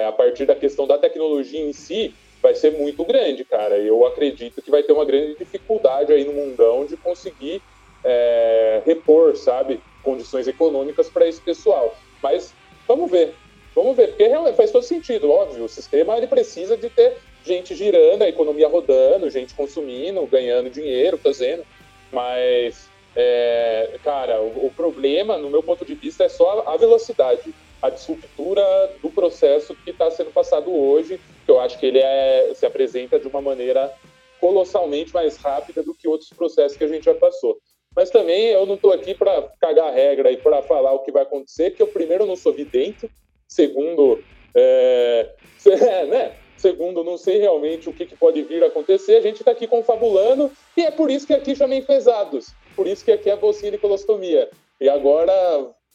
a 0.08 0.12
partir 0.12 0.44
da 0.44 0.56
questão 0.56 0.86
da 0.86 0.98
tecnologia 0.98 1.60
em 1.60 1.72
si, 1.72 2.12
vai 2.42 2.54
ser 2.54 2.72
muito 2.72 3.04
grande, 3.04 3.44
cara. 3.44 3.76
Eu 3.76 4.06
acredito 4.06 4.62
que 4.62 4.70
vai 4.70 4.82
ter 4.82 4.92
uma 4.92 5.04
grande 5.04 5.36
dificuldade 5.36 6.12
aí 6.12 6.24
no 6.24 6.32
mundão 6.32 6.84
de 6.84 6.96
conseguir 6.96 7.62
é, 8.04 8.82
repor, 8.84 9.36
sabe, 9.36 9.80
condições 10.02 10.48
econômicas 10.48 11.08
para 11.08 11.26
esse 11.26 11.40
pessoal. 11.40 11.96
Mas 12.22 12.54
vamos 12.86 13.10
ver, 13.10 13.34
vamos 13.74 13.96
ver, 13.96 14.08
porque 14.08 14.28
faz 14.56 14.70
todo 14.70 14.82
sentido, 14.82 15.30
óbvio. 15.30 15.64
O 15.64 15.68
sistema 15.68 16.16
ele 16.16 16.26
precisa 16.26 16.76
de 16.76 16.88
ter 16.90 17.16
gente 17.44 17.74
girando, 17.74 18.22
a 18.22 18.28
economia 18.28 18.68
rodando, 18.68 19.30
gente 19.30 19.54
consumindo, 19.54 20.26
ganhando 20.26 20.70
dinheiro, 20.70 21.18
fazendo. 21.18 21.64
Mas, 22.12 22.87
é, 23.20 23.98
cara, 24.04 24.40
o, 24.40 24.66
o, 24.66 24.70
problema, 24.70 25.36
no 25.36 25.50
meu 25.50 25.60
ponto 25.60 25.84
de 25.84 25.92
vista, 25.92 26.22
é 26.22 26.28
só 26.28 26.62
a 26.64 26.76
velocidade, 26.76 27.52
a 27.82 27.90
disruptura 27.90 28.62
do 29.02 29.10
processo 29.10 29.74
que 29.74 29.90
está 29.90 30.08
sendo 30.08 30.30
passado 30.30 30.72
hoje, 30.72 31.18
que 31.44 31.50
eu 31.50 31.58
acho 31.58 31.76
que 31.80 31.86
ele 31.86 31.98
é, 31.98 32.52
se 32.54 32.64
apresenta 32.64 33.18
de 33.18 33.26
uma 33.26 33.42
maneira 33.42 33.92
colossalmente 34.40 35.12
mais 35.12 35.36
rápida 35.36 35.82
do 35.82 35.94
que 35.94 36.06
outros 36.06 36.30
processos 36.30 36.78
que 36.78 36.84
a 36.84 36.88
gente 36.88 37.06
já 37.06 37.14
passou. 37.14 37.58
Mas 37.96 38.08
também 38.08 38.50
eu 38.50 38.64
não 38.64 38.76
estou 38.76 38.92
aqui 38.92 39.12
para 39.14 39.50
cagar 39.60 39.92
regra 39.92 40.30
e 40.30 40.36
para 40.36 40.62
falar 40.62 40.92
o 40.92 41.00
que 41.00 41.10
vai 41.10 41.24
acontecer, 41.24 41.70
porque 41.70 41.82
eu 41.82 41.88
primeiro 41.88 42.24
não 42.24 42.36
sou 42.36 42.52
vidente, 42.52 43.10
segundo, 43.48 44.22
é, 44.54 45.28
é, 45.66 46.06
né? 46.06 46.36
Segundo, 46.56 47.02
não 47.02 47.18
sei 47.18 47.38
realmente 47.38 47.88
o 47.88 47.92
que, 47.92 48.06
que 48.06 48.16
pode 48.16 48.40
vir 48.42 48.62
a 48.62 48.68
acontecer. 48.68 49.16
A 49.16 49.20
gente 49.20 49.40
está 49.40 49.50
aqui 49.50 49.66
confabulando 49.66 50.52
e 50.76 50.82
é 50.82 50.90
por 50.92 51.10
isso 51.10 51.26
que 51.26 51.34
aqui 51.34 51.56
chamei 51.56 51.82
pesados. 51.82 52.54
Por 52.78 52.86
isso 52.86 53.04
que 53.04 53.10
aqui 53.10 53.28
é 53.28 53.34
bolsinha 53.34 53.72
de 53.72 53.78
colostomia. 53.78 54.48
E 54.80 54.88
agora 54.88 55.32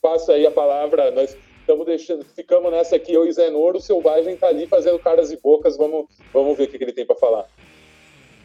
passa 0.02 0.34
aí 0.34 0.46
a 0.46 0.52
palavra. 0.52 1.12
Nós 1.12 1.34
estamos 1.62 1.86
deixando, 1.86 2.26
ficamos 2.26 2.70
nessa 2.70 2.98
aqui, 2.98 3.14
eu 3.14 3.26
e 3.26 3.50
Noro, 3.52 3.78
o 3.78 3.82
Selvagem 3.82 4.34
está 4.34 4.48
ali 4.48 4.68
fazendo 4.68 5.00
caras 5.00 5.32
e 5.32 5.40
bocas. 5.42 5.78
Vamos, 5.78 6.08
vamos 6.34 6.58
ver 6.58 6.66
o 6.66 6.68
que, 6.68 6.78
que 6.78 6.84
ele 6.84 6.92
tem 6.92 7.06
para 7.06 7.16
falar. 7.16 7.48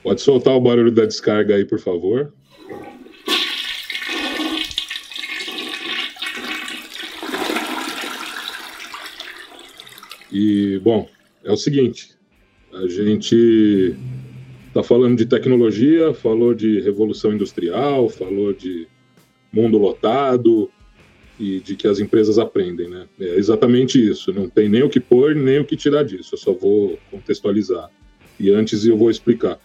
Pode 0.04 0.20
soltar 0.20 0.54
o 0.54 0.60
barulho 0.60 0.92
da 0.92 1.04
descarga 1.04 1.56
aí, 1.56 1.64
por 1.64 1.80
favor. 1.80 2.32
E, 10.30 10.78
bom, 10.78 11.08
é 11.42 11.50
o 11.50 11.56
seguinte: 11.56 12.16
A 12.72 12.86
gente 12.86 13.96
está 14.78 14.82
falando 14.82 15.16
de 15.16 15.26
tecnologia, 15.26 16.14
falou 16.14 16.54
de 16.54 16.80
revolução 16.80 17.32
industrial, 17.32 18.08
falou 18.08 18.52
de 18.52 18.86
mundo 19.52 19.76
lotado 19.76 20.70
e 21.38 21.58
de 21.58 21.74
que 21.74 21.88
as 21.88 21.98
empresas 21.98 22.38
aprendem, 22.38 22.88
né? 22.88 23.06
É 23.18 23.36
exatamente 23.36 23.98
isso. 23.98 24.32
Não 24.32 24.48
tem 24.48 24.68
nem 24.68 24.82
o 24.82 24.88
que 24.88 25.00
pôr, 25.00 25.34
nem 25.34 25.58
o 25.58 25.64
que 25.64 25.76
tirar 25.76 26.04
disso. 26.04 26.34
Eu 26.34 26.38
só 26.38 26.52
vou 26.52 26.98
contextualizar. 27.10 27.90
E 28.38 28.50
antes 28.50 28.86
eu 28.86 28.96
vou 28.96 29.10
explicar. 29.10 29.58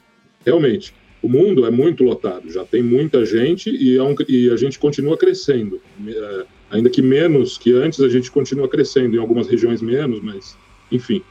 Realmente, 0.44 0.94
o 1.22 1.30
mundo 1.30 1.66
é 1.66 1.70
muito 1.70 2.04
lotado, 2.04 2.52
já 2.52 2.66
tem 2.66 2.82
muita 2.82 3.26
gente 3.26 3.70
e, 3.70 3.96
é 3.96 4.04
um, 4.04 4.16
e 4.28 4.50
a 4.50 4.58
gente 4.58 4.80
continua 4.80 5.16
crescendo. 5.16 5.80
É, 6.08 6.46
ainda 6.72 6.90
que 6.90 7.02
menos 7.02 7.58
que 7.58 7.72
antes, 7.72 8.02
a 8.02 8.10
gente 8.10 8.32
continua 8.32 8.68
crescendo, 8.68 9.16
em 9.16 9.20
algumas 9.20 9.48
regiões 9.48 9.82
menos, 9.82 10.22
mas 10.22 10.58
enfim. 10.92 11.22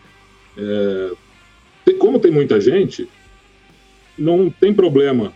É, 0.56 1.10
como 1.98 2.18
tem 2.18 2.32
muita 2.32 2.60
gente, 2.60 3.08
não 4.22 4.48
tem 4.48 4.72
problema 4.72 5.32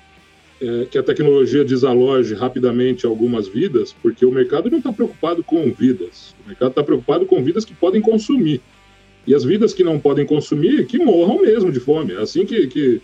é, 0.60 0.86
que 0.86 0.96
a 0.96 1.02
tecnologia 1.02 1.64
desaloje 1.64 2.34
rapidamente 2.34 3.04
algumas 3.04 3.48
vidas, 3.48 3.94
porque 4.02 4.24
o 4.24 4.30
mercado 4.30 4.70
não 4.70 4.78
está 4.78 4.92
preocupado 4.92 5.42
com 5.42 5.70
vidas. 5.72 6.34
O 6.44 6.48
mercado 6.48 6.70
está 6.70 6.82
preocupado 6.82 7.26
com 7.26 7.42
vidas 7.42 7.64
que 7.64 7.74
podem 7.74 8.00
consumir. 8.00 8.60
E 9.26 9.34
as 9.34 9.44
vidas 9.44 9.74
que 9.74 9.82
não 9.82 9.98
podem 9.98 10.24
consumir, 10.24 10.86
que 10.86 10.98
morram 10.98 11.42
mesmo 11.42 11.72
de 11.72 11.80
fome. 11.80 12.14
É 12.14 12.18
assim 12.18 12.46
que, 12.46 12.68
que, 12.68 13.02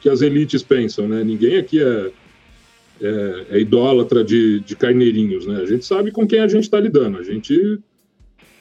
que 0.00 0.08
as 0.08 0.22
elites 0.22 0.62
pensam, 0.62 1.08
né? 1.08 1.24
Ninguém 1.24 1.56
aqui 1.56 1.82
é, 1.82 2.10
é, 3.02 3.46
é 3.50 3.58
idólatra 3.58 4.22
de, 4.22 4.60
de 4.60 4.76
carneirinhos, 4.76 5.46
né? 5.46 5.60
A 5.60 5.66
gente 5.66 5.84
sabe 5.84 6.12
com 6.12 6.26
quem 6.26 6.38
a 6.38 6.48
gente 6.48 6.64
está 6.64 6.78
lidando. 6.78 7.18
A 7.18 7.22
gente... 7.22 7.78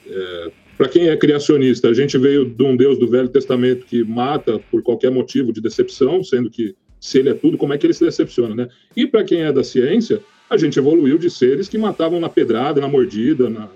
É, 0.07 0.51
para 0.77 0.89
quem 0.89 1.07
é 1.09 1.15
criacionista, 1.15 1.89
a 1.89 1.93
gente 1.93 2.17
veio 2.17 2.45
de 2.45 2.63
um 2.63 2.75
Deus 2.75 2.97
do 2.97 3.07
Velho 3.07 3.29
Testamento 3.29 3.85
que 3.85 4.03
mata 4.03 4.59
por 4.71 4.81
qualquer 4.81 5.11
motivo 5.11 5.53
de 5.53 5.61
decepção, 5.61 6.23
sendo 6.23 6.49
que 6.49 6.75
se 6.99 7.19
ele 7.19 7.29
é 7.29 7.33
tudo, 7.33 7.57
como 7.57 7.73
é 7.73 7.77
que 7.77 7.85
ele 7.85 7.93
se 7.93 8.03
decepciona, 8.03 8.55
né? 8.55 8.69
E 8.95 9.05
para 9.05 9.23
quem 9.23 9.41
é 9.41 9.51
da 9.51 9.63
ciência, 9.63 10.21
a 10.49 10.57
gente 10.57 10.79
evoluiu 10.79 11.17
de 11.17 11.29
seres 11.29 11.67
que 11.67 11.77
matavam 11.77 12.19
na 12.19 12.29
pedrada, 12.29 12.81
na 12.81 12.87
mordida, 12.87 13.49
na... 13.49 13.69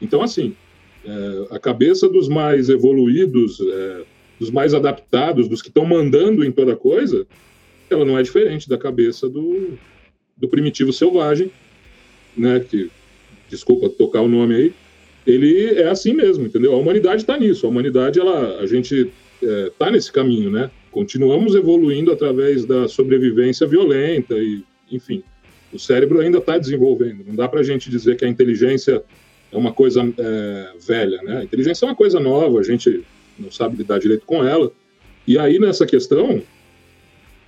Então, 0.00 0.22
assim, 0.22 0.56
é, 1.04 1.46
a 1.50 1.58
cabeça 1.58 2.08
dos 2.08 2.28
mais 2.28 2.68
evoluídos, 2.68 3.60
é, 3.60 4.04
dos 4.40 4.50
mais 4.50 4.74
adaptados, 4.74 5.48
dos 5.48 5.62
que 5.62 5.68
estão 5.68 5.84
mandando 5.84 6.44
em 6.44 6.50
toda 6.50 6.74
coisa, 6.74 7.26
ela 7.90 8.04
não 8.04 8.18
é 8.18 8.22
diferente 8.22 8.68
da 8.68 8.78
cabeça 8.78 9.28
do, 9.28 9.78
do 10.36 10.48
primitivo 10.48 10.92
selvagem, 10.92 11.52
né? 12.36 12.58
Que, 12.60 12.90
desculpa 13.48 13.88
tocar 13.90 14.22
o 14.22 14.28
nome 14.28 14.54
aí, 14.54 14.74
ele 15.26 15.80
é 15.80 15.88
assim 15.88 16.12
mesmo, 16.14 16.46
entendeu? 16.46 16.74
A 16.74 16.78
humanidade 16.78 17.22
está 17.22 17.38
nisso. 17.38 17.66
A 17.66 17.68
humanidade, 17.68 18.18
ela, 18.18 18.58
a 18.58 18.66
gente 18.66 19.10
está 19.40 19.88
é, 19.88 19.90
nesse 19.90 20.10
caminho, 20.10 20.50
né? 20.50 20.70
continuamos 20.92 21.54
evoluindo 21.54 22.12
através 22.12 22.64
da 22.66 22.86
sobrevivência 22.86 23.66
violenta 23.66 24.34
e, 24.34 24.62
enfim, 24.90 25.24
o 25.72 25.78
cérebro 25.78 26.20
ainda 26.20 26.38
está 26.38 26.58
desenvolvendo. 26.58 27.24
Não 27.26 27.34
dá 27.34 27.48
para 27.48 27.60
a 27.60 27.62
gente 27.62 27.90
dizer 27.90 28.16
que 28.16 28.24
a 28.24 28.28
inteligência 28.28 29.02
é 29.50 29.56
uma 29.56 29.72
coisa 29.72 30.02
é, 30.18 30.72
velha, 30.86 31.20
né? 31.22 31.38
A 31.38 31.44
inteligência 31.44 31.86
é 31.86 31.88
uma 31.88 31.96
coisa 31.96 32.20
nova, 32.20 32.60
a 32.60 32.62
gente 32.62 33.02
não 33.38 33.50
sabe 33.50 33.76
lidar 33.76 33.98
direito 33.98 34.26
com 34.26 34.44
ela. 34.44 34.70
E 35.26 35.38
aí, 35.38 35.58
nessa 35.58 35.86
questão, 35.86 36.42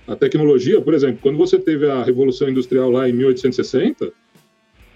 a 0.07 0.15
tecnologia, 0.15 0.81
por 0.81 0.93
exemplo, 0.93 1.19
quando 1.21 1.37
você 1.37 1.59
teve 1.59 1.89
a 1.89 2.03
Revolução 2.03 2.49
Industrial 2.49 2.89
lá 2.89 3.07
em 3.07 3.13
1860, 3.13 4.11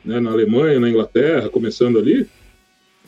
né, 0.03 0.19
na 0.19 0.31
Alemanha, 0.31 0.79
na 0.79 0.89
Inglaterra, 0.89 1.49
começando 1.49 1.99
ali, 1.99 2.25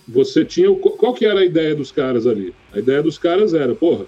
você 0.07 0.43
tinha... 0.45 0.73
Qual 0.73 1.13
que 1.13 1.25
era 1.25 1.39
a 1.39 1.45
ideia 1.45 1.75
dos 1.75 1.91
caras 1.91 2.27
ali? 2.27 2.53
A 2.73 2.79
ideia 2.79 3.01
dos 3.01 3.17
caras 3.17 3.53
era, 3.53 3.73
porra, 3.75 4.05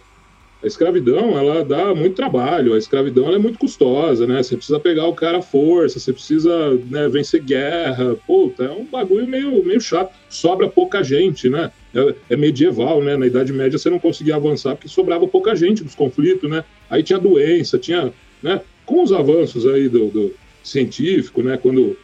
a 0.64 0.68
escravidão 0.68 1.38
ela 1.38 1.64
dá 1.66 1.94
muito 1.94 2.16
trabalho, 2.16 2.74
a 2.74 2.78
escravidão 2.78 3.30
é 3.34 3.38
muito 3.38 3.60
custosa, 3.60 4.26
né? 4.26 4.42
Você 4.42 4.56
precisa 4.56 4.80
pegar 4.80 5.06
o 5.08 5.14
cara 5.14 5.40
à 5.40 5.42
força, 5.42 6.00
você 6.00 6.14
precisa 6.14 6.72
né, 6.90 7.10
vencer 7.10 7.42
guerra, 7.42 8.16
puta, 8.26 8.64
é 8.64 8.72
um 8.72 8.86
bagulho 8.86 9.28
meio, 9.28 9.64
meio 9.66 9.82
chato. 9.82 10.14
Sobra 10.30 10.70
pouca 10.70 11.04
gente, 11.04 11.50
né? 11.50 11.70
É, 11.94 12.16
é, 12.30 12.38
medieval, 12.38 13.04
né? 13.04 13.18
Na 13.18 13.28
Idade 13.28 13.52
Média 13.52 13.78
você 13.78 13.90
não 13.90 14.00
conseguia 14.00 14.38
avançar 14.38 14.76
porque 14.76 14.88
sobrava 14.88 15.28
pouca 15.28 15.54
gente 15.54 15.84
dos 15.84 15.96
conflitos, 15.96 16.50
né? 16.50 16.64
Aí 16.90 17.04
tinha 17.04 17.20
doença, 17.20 17.78
tinha, 17.78 18.14
né? 18.42 18.62
Com 18.86 19.04
os 19.04 19.12
avanços 19.12 19.68
aí 19.68 19.90
do, 19.90 20.08
do 20.08 20.34
científico, 20.64 21.44
né? 21.44 21.58
Quando 21.58 21.98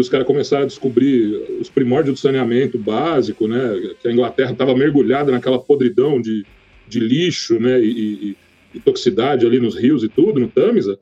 os 0.00 0.08
caras 0.08 0.26
começaram 0.26 0.64
a 0.64 0.66
descobrir 0.66 1.34
os 1.60 1.70
primórdios 1.70 2.16
do 2.16 2.20
saneamento 2.20 2.78
básico, 2.78 3.48
né? 3.48 3.94
Que 4.00 4.08
a 4.08 4.12
Inglaterra 4.12 4.52
estava 4.52 4.74
mergulhada 4.76 5.32
naquela 5.32 5.58
podridão 5.58 6.20
de 6.20 6.44
de 6.86 7.00
lixo 7.00 7.58
né, 7.58 7.80
e, 7.80 7.90
e, 7.90 8.36
e, 8.74 8.80
toxicidade 8.80 9.46
ali 9.46 9.58
nos 9.58 9.74
rios 9.74 10.02
e 10.04 10.08
tudo, 10.08 10.38
no 10.38 10.48
Tamisa, 10.48 10.98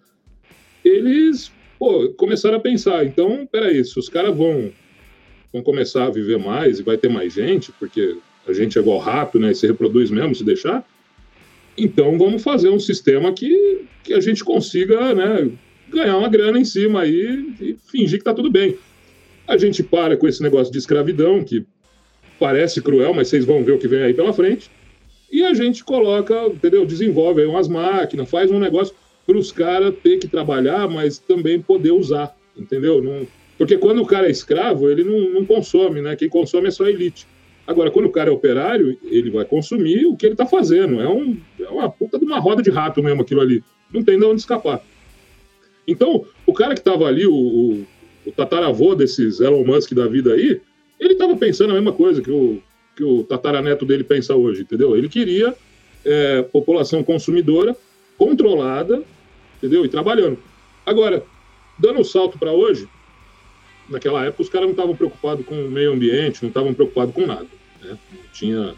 eles 0.85 1.53
pô, 1.79 2.11
começaram 2.17 2.57
a 2.57 2.61
pensar, 2.61 3.05
então, 3.05 3.47
peraí, 3.51 3.85
se 3.85 3.99
os 3.99 4.09
caras 4.09 4.37
vão, 4.37 4.73
vão 5.53 5.63
começar 5.63 6.07
a 6.07 6.11
viver 6.11 6.39
mais 6.39 6.79
e 6.79 6.83
vai 6.83 6.97
ter 6.97 7.09
mais 7.09 7.33
gente, 7.33 7.73
porque 7.73 8.17
a 8.47 8.53
gente 8.53 8.79
é 8.79 8.81
igual 8.81 8.99
rato, 8.99 9.39
né, 9.39 9.51
e 9.51 9.55
se 9.55 9.67
reproduz 9.67 10.11
mesmo 10.11 10.35
se 10.35 10.45
deixar, 10.45 10.87
então 11.77 12.17
vamos 12.17 12.43
fazer 12.43 12.71
um 12.71 12.79
sistema 12.79 13.33
que, 13.33 13.85
que 14.03 14.15
a 14.15 14.21
gente 14.21 14.45
consiga 14.45 15.15
né, 15.15 15.51
ganhar 15.95 16.17
uma 16.17 16.29
grana 16.29 16.59
em 16.59 16.65
cima 16.65 17.03
aí 17.03 17.55
e 17.61 17.77
fingir 17.91 18.19
que 18.19 18.25
tá 18.25 18.35
tudo 18.35 18.51
bem. 18.51 18.77
A 19.47 19.57
gente 19.57 19.83
para 19.83 20.17
com 20.17 20.27
esse 20.27 20.43
negócio 20.43 20.73
de 20.73 20.79
escravidão, 20.79 21.45
que 21.45 21.67
parece 22.39 22.83
cruel, 22.83 23.15
mas 23.15 23.29
vocês 23.29 23.45
vão 23.45 23.63
ver 23.63 23.73
o 23.73 23.79
que 23.79 23.89
vem 23.89 24.03
aí 24.03 24.15
pela 24.15 24.33
frente. 24.33 24.71
E 25.31 25.43
a 25.43 25.55
gente 25.55 25.85
coloca, 25.85 26.47
entendeu? 26.47 26.87
Desenvolve 26.87 27.43
aí 27.43 27.47
umas 27.47 27.69
máquinas, 27.69 28.31
faz 28.31 28.51
um 28.51 28.59
negócio 28.59 28.95
para 29.27 29.37
os 29.39 29.51
caras 29.51 29.95
ter 30.03 30.19
que 30.19 30.29
trabalhar, 30.29 30.89
mas 30.89 31.19
também 31.19 31.61
poder 31.61 31.93
usar, 31.93 32.37
entendeu? 32.57 33.03
Não, 33.03 33.27
porque 33.57 33.79
quando 33.79 34.03
o 34.03 34.07
cara 34.07 34.27
é 34.27 34.31
escravo, 34.31 34.91
ele 34.91 35.05
não, 35.05 35.41
não 35.41 35.45
consome, 35.45 36.01
né? 36.01 36.17
Quem 36.17 36.29
consome 36.29 36.69
é 36.69 36.71
só 36.71 36.85
a 36.85 36.91
elite. 36.91 37.27
Agora, 37.67 37.91
quando 37.91 38.07
o 38.07 38.13
cara 38.13 38.29
é 38.29 38.33
operário, 38.33 38.99
ele 39.05 39.31
vai 39.31 39.45
consumir 39.45 40.05
o 40.07 40.17
que 40.17 40.27
ele 40.27 40.35
está 40.35 40.45
fazendo. 40.45 41.01
É, 41.01 41.09
um, 41.09 41.39
é 41.59 41.69
uma 41.69 41.89
puta 41.89 42.19
de 42.19 42.25
uma 42.25 42.39
roda 42.39 42.63
de 42.63 42.71
rato 42.71 43.03
mesmo 43.03 43.23
aquilo 43.23 43.41
ali. 43.41 43.63
Não 43.93 44.03
tem 44.03 44.19
de 44.19 44.25
onde 44.25 44.41
escapar. 44.41 44.83
Então, 45.87 46.25
o 46.47 46.53
cara 46.53 46.75
que 46.75 46.81
estava 46.81 47.07
ali, 47.07 47.27
o, 47.27 47.35
o, 47.35 47.87
o, 48.27 48.33
tataravô 48.33 48.95
desses 48.95 49.41
Elon 49.41 49.65
Musk 49.65 49.93
da 49.93 50.07
vida 50.07 50.33
aí, 50.33 50.61
ele 50.99 51.13
estava 51.13 51.37
pensando 51.37 51.71
a 51.71 51.75
mesma 51.75 51.93
coisa 51.93 52.23
que 52.23 52.31
o, 52.31 52.63
que 52.97 53.05
o 53.05 53.25
tataraneto 53.25 53.85
dele 53.85 54.05
pensa 54.05 54.35
hoje, 54.35 54.63
entendeu? 54.63 54.97
Ele 54.97 55.09
queria 55.09 55.55
é, 56.05 56.43
população 56.43 57.03
consumidora 57.03 57.77
controlada, 58.17 59.03
entendeu? 59.59 59.85
E 59.85 59.89
trabalhando. 59.89 60.39
Agora, 60.87 61.25
dando 61.79 62.01
um 62.01 62.05
salto 62.05 62.39
para 62.39 62.53
hoje, 62.53 62.89
naquela 63.89 64.25
época 64.25 64.43
os 64.43 64.49
caras 64.49 64.67
não 64.67 64.73
estavam 64.73 64.97
preocupados 64.97 65.45
com 65.45 65.55
o 65.55 65.71
meio 65.71 65.93
ambiente, 65.93 66.43
não 66.43 66.49
estavam 66.49 66.73
preocupados 66.75 67.15
com 67.15 67.27
nada. 67.27 67.47
Né? 67.83 67.99
Não 68.13 68.33
tinha, 68.33 68.75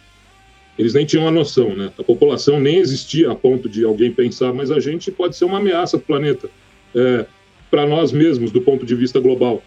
eles 0.78 0.94
nem 0.94 1.04
tinham 1.04 1.26
a 1.26 1.30
noção, 1.30 1.74
né? 1.74 1.92
A 1.98 2.02
população 2.02 2.60
nem 2.60 2.78
existia 2.78 3.30
a 3.30 3.34
ponto 3.34 3.68
de 3.68 3.84
alguém 3.84 4.12
pensar, 4.12 4.52
mas 4.52 4.70
a 4.70 4.80
gente 4.80 5.10
pode 5.10 5.36
ser 5.36 5.44
uma 5.44 5.58
ameaça 5.58 5.98
para 5.98 6.04
o 6.04 6.06
planeta, 6.06 6.48
é, 6.96 7.26
para 7.70 7.86
nós 7.86 8.10
mesmos, 8.10 8.50
do 8.50 8.62
ponto 8.62 8.86
de 8.86 8.94
vista 8.94 9.20
global. 9.20 9.62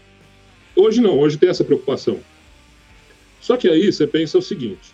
Hoje 0.75 0.99
não, 0.99 1.19
hoje 1.19 1.38
tem 1.38 1.49
essa 1.49 1.63
preocupação. 1.63 2.19
Só 3.39 3.55
que 3.55 3.69
aí 3.69 3.91
você 3.91 4.07
pensa 4.07 4.38
o 4.38 4.41
seguinte: 4.41 4.93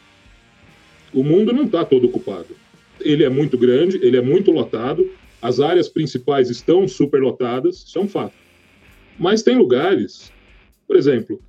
o 1.14 1.24
mundo 1.24 1.54
não 1.54 1.64
está 1.64 1.86
todo 1.86 2.06
ocupado. 2.06 2.56
Ele 3.00 3.24
é 3.24 3.30
muito 3.30 3.58
grande, 3.58 4.00
ele 4.02 4.18
é 4.18 4.22
muito 4.22 4.52
lotado, 4.52 5.10
as 5.42 5.60
áreas 5.60 5.88
principais 5.88 6.50
estão 6.50 6.88
superlotadas, 6.88 7.84
isso 7.88 7.98
é 7.98 8.02
um 8.02 8.08
fato. 8.08 8.34
Mas 9.18 9.44
tem 9.44 9.58
lugares, 9.58 10.32
por 10.88 10.96
exemplo, 10.96 11.40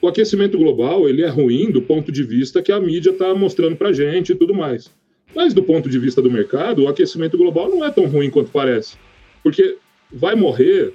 o 0.00 0.08
aquecimento 0.08 0.58
global 0.58 1.08
ele 1.08 1.22
é 1.22 1.28
ruim 1.28 1.70
do 1.70 1.80
ponto 1.80 2.12
de 2.12 2.22
vista 2.22 2.62
que 2.62 2.70
a 2.70 2.80
mídia 2.80 3.10
está 3.10 3.34
mostrando 3.34 3.76
para 3.76 3.92
gente 3.92 4.32
e 4.32 4.34
tudo 4.34 4.54
mais. 4.54 4.90
Mas 5.34 5.54
do 5.54 5.62
ponto 5.62 5.88
de 5.88 5.98
vista 5.98 6.20
do 6.20 6.30
mercado, 6.30 6.82
o 6.82 6.88
aquecimento 6.88 7.36
global 7.36 7.68
não 7.68 7.84
é 7.84 7.90
tão 7.90 8.06
ruim 8.06 8.30
quanto 8.30 8.50
parece, 8.50 8.96
porque 9.42 9.76
vai 10.12 10.34
morrer 10.34 10.92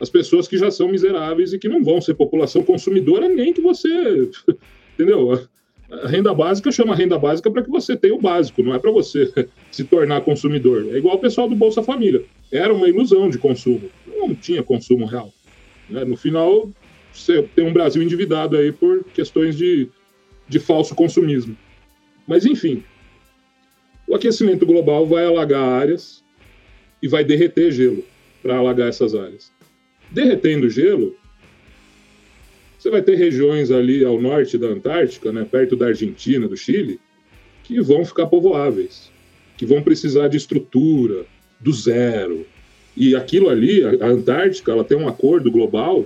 as 0.00 0.10
pessoas 0.10 0.46
que 0.46 0.58
já 0.58 0.70
são 0.70 0.88
miseráveis 0.88 1.52
e 1.52 1.58
que 1.58 1.68
não 1.68 1.82
vão 1.82 2.00
ser 2.00 2.14
população 2.14 2.62
consumidora 2.62 3.28
nem 3.28 3.52
que 3.52 3.60
você. 3.60 3.88
Entendeu? 4.94 5.46
A 5.90 6.08
renda 6.08 6.34
básica 6.34 6.70
chama 6.72 6.94
renda 6.94 7.18
básica 7.18 7.50
para 7.50 7.62
que 7.62 7.70
você 7.70 7.96
tenha 7.96 8.14
o 8.14 8.20
básico, 8.20 8.62
não 8.62 8.74
é 8.74 8.78
para 8.78 8.90
você 8.90 9.32
se 9.70 9.84
tornar 9.84 10.22
consumidor. 10.22 10.86
É 10.90 10.98
igual 10.98 11.16
o 11.16 11.20
pessoal 11.20 11.48
do 11.48 11.54
Bolsa 11.54 11.82
Família. 11.82 12.24
Era 12.50 12.74
uma 12.74 12.88
ilusão 12.88 13.30
de 13.30 13.38
consumo. 13.38 13.88
Não 14.06 14.34
tinha 14.34 14.62
consumo 14.62 15.06
real. 15.06 15.32
Né? 15.88 16.04
No 16.04 16.16
final, 16.16 16.68
você 17.12 17.42
tem 17.54 17.64
um 17.64 17.72
Brasil 17.72 18.02
endividado 18.02 18.56
aí 18.56 18.72
por 18.72 19.04
questões 19.14 19.56
de, 19.56 19.88
de 20.48 20.58
falso 20.58 20.94
consumismo. 20.94 21.56
Mas, 22.26 22.44
enfim, 22.44 22.82
o 24.08 24.14
aquecimento 24.14 24.66
global 24.66 25.06
vai 25.06 25.24
alagar 25.24 25.62
áreas 25.62 26.24
e 27.00 27.06
vai 27.06 27.24
derreter 27.24 27.70
gelo 27.70 28.04
para 28.46 28.56
alagar 28.56 28.88
essas 28.88 29.14
áreas 29.14 29.50
derretendo 30.10 30.70
gelo, 30.70 31.16
você 32.78 32.90
vai 32.90 33.02
ter 33.02 33.16
regiões 33.16 33.70
ali 33.70 34.04
ao 34.04 34.20
norte 34.20 34.56
da 34.56 34.68
Antártica, 34.68 35.32
né, 35.32 35.44
perto 35.44 35.76
da 35.76 35.86
Argentina, 35.86 36.46
do 36.46 36.56
Chile, 36.56 37.00
que 37.64 37.80
vão 37.80 38.04
ficar 38.04 38.26
povoáveis. 38.26 39.14
que 39.58 39.64
vão 39.64 39.82
precisar 39.82 40.28
de 40.28 40.36
estrutura 40.36 41.24
do 41.58 41.72
zero. 41.72 42.46
E 42.94 43.16
aquilo 43.16 43.48
ali, 43.48 43.82
a 43.82 44.06
Antártica, 44.06 44.70
ela 44.70 44.84
tem 44.84 44.98
um 44.98 45.08
acordo 45.08 45.50
global, 45.50 46.04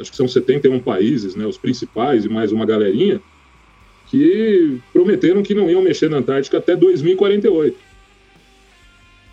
acho 0.00 0.10
que 0.10 0.16
são 0.16 0.26
71 0.26 0.80
países, 0.80 1.36
né, 1.36 1.46
os 1.46 1.56
principais 1.56 2.24
e 2.24 2.28
mais 2.28 2.50
uma 2.50 2.66
galerinha, 2.66 3.20
que 4.10 4.80
prometeram 4.92 5.44
que 5.44 5.54
não 5.54 5.70
iam 5.70 5.80
mexer 5.80 6.10
na 6.10 6.16
Antártica 6.16 6.58
até 6.58 6.74
2048. 6.74 7.78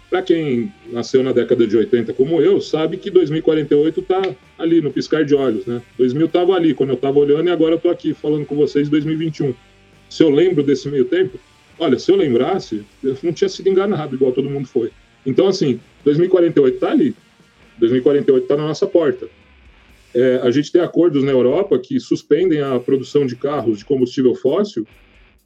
Para 0.09 0.23
quem 0.23 0.73
nasceu 0.87 1.21
na 1.21 1.31
década 1.31 1.67
de 1.67 1.77
80 1.77 2.13
como 2.13 2.41
eu, 2.41 2.59
sabe 2.59 2.97
que 2.97 3.11
2048 3.11 3.99
está 3.99 4.21
ali 4.57 4.81
no 4.81 4.91
piscar 4.91 5.23
de 5.23 5.35
olhos, 5.35 5.65
né? 5.67 5.81
2000 5.97 6.25
estava 6.25 6.53
ali 6.53 6.73
quando 6.73 6.89
eu 6.89 6.95
estava 6.95 7.19
olhando 7.19 7.47
e 7.47 7.51
agora 7.51 7.73
eu 7.73 7.77
estou 7.77 7.91
aqui 7.91 8.13
falando 8.13 8.45
com 8.45 8.55
vocês 8.55 8.87
em 8.87 8.91
2021. 8.91 9.53
Se 10.09 10.23
eu 10.23 10.29
lembro 10.29 10.63
desse 10.63 10.89
meio 10.89 11.05
tempo, 11.05 11.39
olha, 11.77 11.99
se 11.99 12.11
eu 12.11 12.15
lembrasse, 12.15 12.83
eu 13.03 13.15
não 13.21 13.31
tinha 13.31 13.47
sido 13.49 13.69
enganado 13.69 14.15
igual 14.15 14.31
todo 14.31 14.49
mundo 14.49 14.67
foi. 14.67 14.91
Então, 15.25 15.47
assim, 15.47 15.79
2048 16.03 16.75
está 16.75 16.89
ali. 16.89 17.15
2048 17.77 18.43
está 18.43 18.57
na 18.57 18.67
nossa 18.67 18.87
porta. 18.87 19.27
É, 20.13 20.39
a 20.41 20.49
gente 20.49 20.71
tem 20.71 20.81
acordos 20.81 21.23
na 21.23 21.31
Europa 21.31 21.77
que 21.77 21.99
suspendem 21.99 22.61
a 22.61 22.79
produção 22.79 23.27
de 23.27 23.35
carros 23.35 23.77
de 23.77 23.85
combustível 23.85 24.33
fóssil 24.33 24.87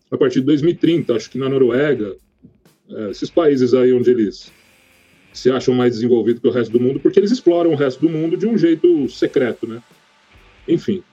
a 0.09 0.17
partir 0.17 0.39
de 0.39 0.45
2030, 0.45 1.15
acho 1.15 1.29
que 1.29 1.39
na 1.39 1.49
Noruega, 1.49 2.15
é, 2.89 3.11
esses 3.11 3.29
países 3.29 3.73
aí 3.73 3.93
onde 3.93 4.11
eles 4.11 4.51
se 5.33 5.49
acham 5.49 5.73
mais 5.73 5.95
desenvolvidos 5.95 6.41
que 6.41 6.47
o 6.47 6.51
resto 6.51 6.71
do 6.71 6.79
mundo, 6.79 6.99
porque 6.99 7.19
eles 7.19 7.31
exploram 7.31 7.71
o 7.71 7.75
resto 7.75 7.99
do 7.99 8.09
mundo 8.09 8.37
de 8.37 8.45
um 8.45 8.57
jeito 8.57 9.09
secreto, 9.09 9.67
né? 9.67 9.81
Enfim, 10.67 11.03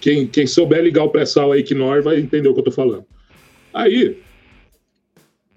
quem, 0.00 0.26
quem 0.26 0.46
souber 0.46 0.82
ligar 0.82 1.04
o 1.04 1.10
pré-sal 1.10 1.52
aí 1.52 1.62
que 1.62 1.74
nós 1.74 2.04
vai 2.04 2.18
entender 2.18 2.48
o 2.48 2.54
que 2.54 2.60
eu 2.60 2.64
tô 2.64 2.72
falando. 2.72 3.04
Aí, 3.72 4.18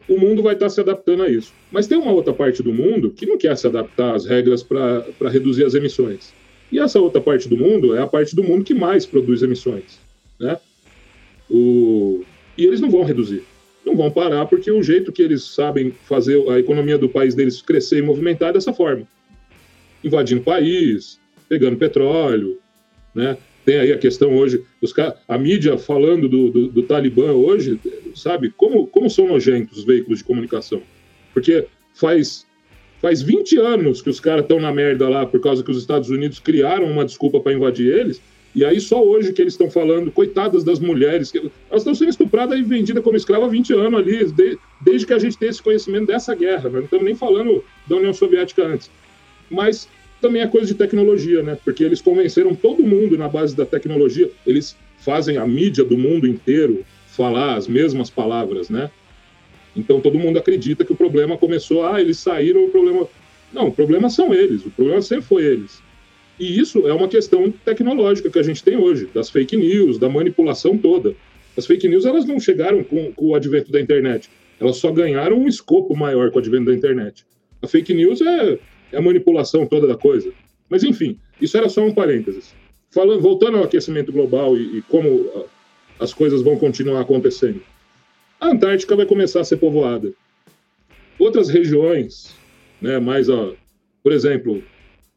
o 0.08 0.20
mundo 0.20 0.44
vai 0.44 0.54
estar 0.54 0.70
se 0.70 0.80
adaptando 0.80 1.24
a 1.24 1.30
isso. 1.30 1.52
Mas 1.72 1.88
tem 1.88 1.98
uma 1.98 2.12
outra 2.12 2.32
parte 2.32 2.62
do 2.62 2.72
mundo 2.72 3.10
que 3.10 3.26
não 3.26 3.38
quer 3.38 3.58
se 3.58 3.66
adaptar 3.66 4.14
às 4.14 4.26
regras 4.26 4.62
para 4.62 5.30
reduzir 5.32 5.66
as 5.66 5.74
emissões. 5.74 6.32
E 6.72 6.80
essa 6.80 7.00
outra 7.00 7.20
parte 7.20 7.50
do 7.50 7.58
mundo 7.58 7.96
é 7.96 8.02
a 8.02 8.08
parte 8.08 8.36
do 8.36 8.44
mundo 8.44 8.64
que 8.64 8.74
mais 8.74 9.06
produz 9.06 9.42
emissões. 9.42 10.00
Né? 10.40 10.60
O... 11.50 12.24
E 12.56 12.66
eles 12.66 12.80
não 12.80 12.92
vão 12.92 13.04
reduzir 13.04 13.44
não 13.86 13.96
vão 13.96 14.12
parar 14.12 14.46
porque 14.46 14.72
o 14.72 14.82
jeito 14.82 15.12
que 15.12 15.22
eles 15.22 15.44
sabem 15.44 15.92
fazer 16.06 16.38
a 16.50 16.60
economia 16.60 16.98
do 16.98 17.10
país 17.10 17.36
deles 17.36 17.62
crescer 17.62 18.00
e 18.00 18.02
movimentar 18.02 18.50
é 18.50 18.54
dessa 18.54 18.74
forma. 18.74 19.08
Invadindo 20.04 20.42
o 20.42 20.44
país, 20.44 21.20
pegando 21.48 21.78
petróleo, 21.78 22.60
né? 23.14 23.38
Tem 23.66 23.78
aí 23.78 23.94
a 23.94 23.98
questão 23.98 24.36
hoje, 24.36 24.62
os, 24.82 24.94
a 25.28 25.38
mídia 25.38 25.78
falando 25.78 26.28
do, 26.28 26.50
do, 26.50 26.68
do, 26.68 26.84
Talibã 26.84 27.32
hoje, 27.32 27.80
sabe? 28.14 28.50
Como, 28.50 28.88
como 28.88 29.10
são 29.10 29.28
nojentos 29.28 29.78
os 29.80 29.86
veículos 29.86 30.20
de 30.20 30.26
comunicação? 30.26 30.82
Porque 31.34 31.66
faz, 31.94 32.46
faz 33.02 33.22
20 33.22 33.58
anos 33.58 34.02
que 34.02 34.10
os 34.10 34.20
caras 34.20 34.44
estão 34.44 34.60
na 34.60 34.74
merda 34.74 35.08
lá 35.08 35.26
por 35.26 35.40
causa 35.40 35.64
que 35.64 35.72
os 35.72 35.78
Estados 35.78 36.10
Unidos 36.10 36.40
criaram 36.40 36.92
uma 36.92 37.06
desculpa 37.06 37.40
para 37.40 37.54
invadir 37.54 37.88
eles, 37.88 38.22
e 38.56 38.64
aí 38.64 38.80
só 38.80 39.04
hoje 39.04 39.34
que 39.34 39.42
eles 39.42 39.54
estão 39.54 39.70
falando, 39.70 40.12
coitadas 40.12 40.64
das 40.64 40.80
mulheres, 40.80 41.32
que 41.32 41.40
elas 41.40 41.82
estão 41.82 41.96
sendo 41.96 42.10
estupradas 42.10 42.58
e 42.58 42.62
vendidas 42.62 43.04
como 43.04 43.18
escrava 43.18 43.46
há 43.46 43.50
20 43.50 43.74
anos 43.74 44.00
ali, 44.00 44.32
de, 44.32 44.60
desde 44.82 45.08
que 45.08 45.14
a 45.14 45.20
gente 45.20 45.38
tem 45.38 45.50
esse 45.50 45.62
conhecimento 45.62 46.08
dessa 46.08 46.36
guerra. 46.36 46.70
Né? 46.70 46.78
Não 46.78 46.86
estamos 46.86 47.06
nem 47.06 47.16
falando 47.16 47.64
da 47.88 47.96
União 47.96 48.14
Soviética 48.14 48.64
antes. 48.64 48.92
Mas 49.50 49.90
também 50.22 50.42
é 50.42 50.48
coisa 50.48 50.68
de 50.68 50.76
tecnologia, 50.76 51.44
né? 51.44 51.58
Porque 51.66 51.84
eles 51.84 52.02
convenceram 52.02 52.56
todo 52.56 52.82
mundo 52.82 53.18
na 53.18 53.28
base 53.28 53.54
da 53.56 53.66
tecnologia, 53.66 54.32
eles 54.48 54.76
fazem 55.00 55.36
a 55.36 55.46
mídia 55.46 55.84
do 55.84 55.98
mundo 55.98 56.26
inteiro 56.26 56.86
falar 57.08 57.56
as 57.56 57.68
mesmas 57.68 58.10
palavras, 58.10 58.70
né? 58.70 58.90
Então 59.76 60.00
todo 60.00 60.18
mundo 60.18 60.40
acredita 60.40 60.86
que 60.86 60.94
o 60.94 60.96
problema 60.96 61.38
começou, 61.38 61.86
ah, 61.86 62.00
eles 62.00 62.20
saíram, 62.20 62.64
o 62.64 62.70
problema. 62.70 63.06
Não, 63.52 63.68
o 63.68 63.72
problema 63.72 64.10
são 64.10 64.34
eles, 64.34 64.66
o 64.66 64.72
problema 64.72 65.02
sempre 65.02 65.26
foi 65.26 65.44
eles. 65.44 65.83
E 66.44 66.60
isso 66.60 66.86
é 66.86 66.94
uma 66.94 67.08
questão 67.08 67.50
tecnológica 67.50 68.30
que 68.30 68.38
a 68.38 68.44
gente 68.44 68.62
tem 68.62 68.76
hoje, 68.76 69.10
das 69.14 69.30
fake 69.30 69.56
news, 69.56 69.98
da 69.98 70.10
manipulação 70.10 70.78
toda. 70.78 71.16
As 71.58 71.66
fake 71.66 71.88
news 71.88 72.06
elas 72.06 72.26
não 72.26 72.38
chegaram 72.38 72.84
com, 72.84 73.14
com 73.14 73.28
o 73.28 73.36
advento 73.36 73.72
da 73.72 73.80
internet, 73.80 74.30
elas 74.60 74.76
só 74.76 74.92
ganharam 74.92 75.38
um 75.38 75.48
escopo 75.48 75.96
maior 75.96 76.32
com 76.32 76.36
o 76.36 76.40
advento 76.40 76.66
da 76.66 76.74
internet. 76.74 77.26
A 77.62 77.68
fake 77.68 77.94
news 77.94 78.20
é, 78.20 78.60
é 78.92 78.98
a 78.98 79.02
manipulação 79.02 79.66
toda 79.66 79.88
da 79.88 79.96
coisa. 79.96 80.34
Mas 80.70 80.84
enfim, 80.84 81.18
isso 81.40 81.58
era 81.58 81.70
só 81.70 81.82
um 81.82 81.94
parênteses. 81.94 82.54
Falando, 82.92 83.22
voltando 83.22 83.56
ao 83.56 83.64
aquecimento 83.64 84.12
global 84.12 84.58
e, 84.58 84.80
e 84.80 84.82
como 84.82 85.48
a, 85.98 86.04
as 86.04 86.14
coisas 86.14 86.42
vão 86.42 86.58
continuar 86.58 87.00
acontecendo. 87.00 87.62
A 88.38 88.50
Antártica 88.50 88.98
vai 88.98 89.06
começar 89.06 89.40
a 89.40 89.46
ser 89.46 89.56
povoada. 89.56 90.12
Outras 91.18 91.48
regiões, 91.48 92.36
né, 92.82 93.00
mais, 93.00 93.30
ó, 93.30 93.54
por 94.04 94.12
exemplo, 94.12 94.62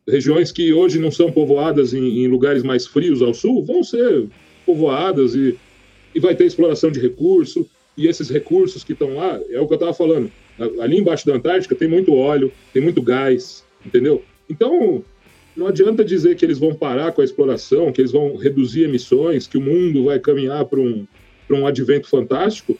regiões 0.08 0.52
que 0.52 0.72
hoje 0.72 0.98
não 0.98 1.10
são 1.10 1.32
povoadas 1.32 1.92
em, 1.92 2.20
em, 2.20 2.28
lugares 2.28 2.62
mais 2.62 2.86
frios 2.86 3.20
ao 3.22 3.34
sul 3.34 3.64
vão 3.64 3.82
ser 3.82 4.26
povoadas 4.64 5.34
e, 5.34 5.56
e 6.14 6.20
vai 6.20 6.34
ter 6.34 6.44
exploração 6.44 6.90
de 6.90 7.00
recurso. 7.00 7.68
E 7.96 8.06
esses 8.06 8.28
recursos 8.28 8.84
que 8.84 8.92
estão 8.92 9.14
lá, 9.14 9.40
é 9.50 9.58
o 9.58 9.66
que 9.66 9.72
eu 9.72 9.76
estava 9.76 9.94
falando. 9.94 10.30
Ali 10.80 10.98
embaixo 10.98 11.26
da 11.26 11.34
Antártica 11.34 11.74
tem 11.74 11.88
muito 11.88 12.14
óleo, 12.14 12.52
tem 12.72 12.82
muito 12.82 13.00
gás, 13.00 13.64
entendeu? 13.84 14.22
Então, 14.48 15.02
não 15.56 15.66
adianta 15.66 16.04
dizer 16.04 16.36
que 16.36 16.44
eles 16.44 16.58
vão 16.58 16.74
parar 16.74 17.12
com 17.12 17.22
a 17.22 17.24
exploração, 17.24 17.90
que 17.90 18.00
eles 18.00 18.12
vão 18.12 18.36
reduzir 18.36 18.84
emissões, 18.84 19.46
que 19.46 19.56
o 19.56 19.60
mundo 19.60 20.04
vai 20.04 20.20
caminhar 20.20 20.66
para 20.66 20.78
um, 20.78 21.06
um 21.50 21.66
advento 21.66 22.08
fantástico, 22.08 22.78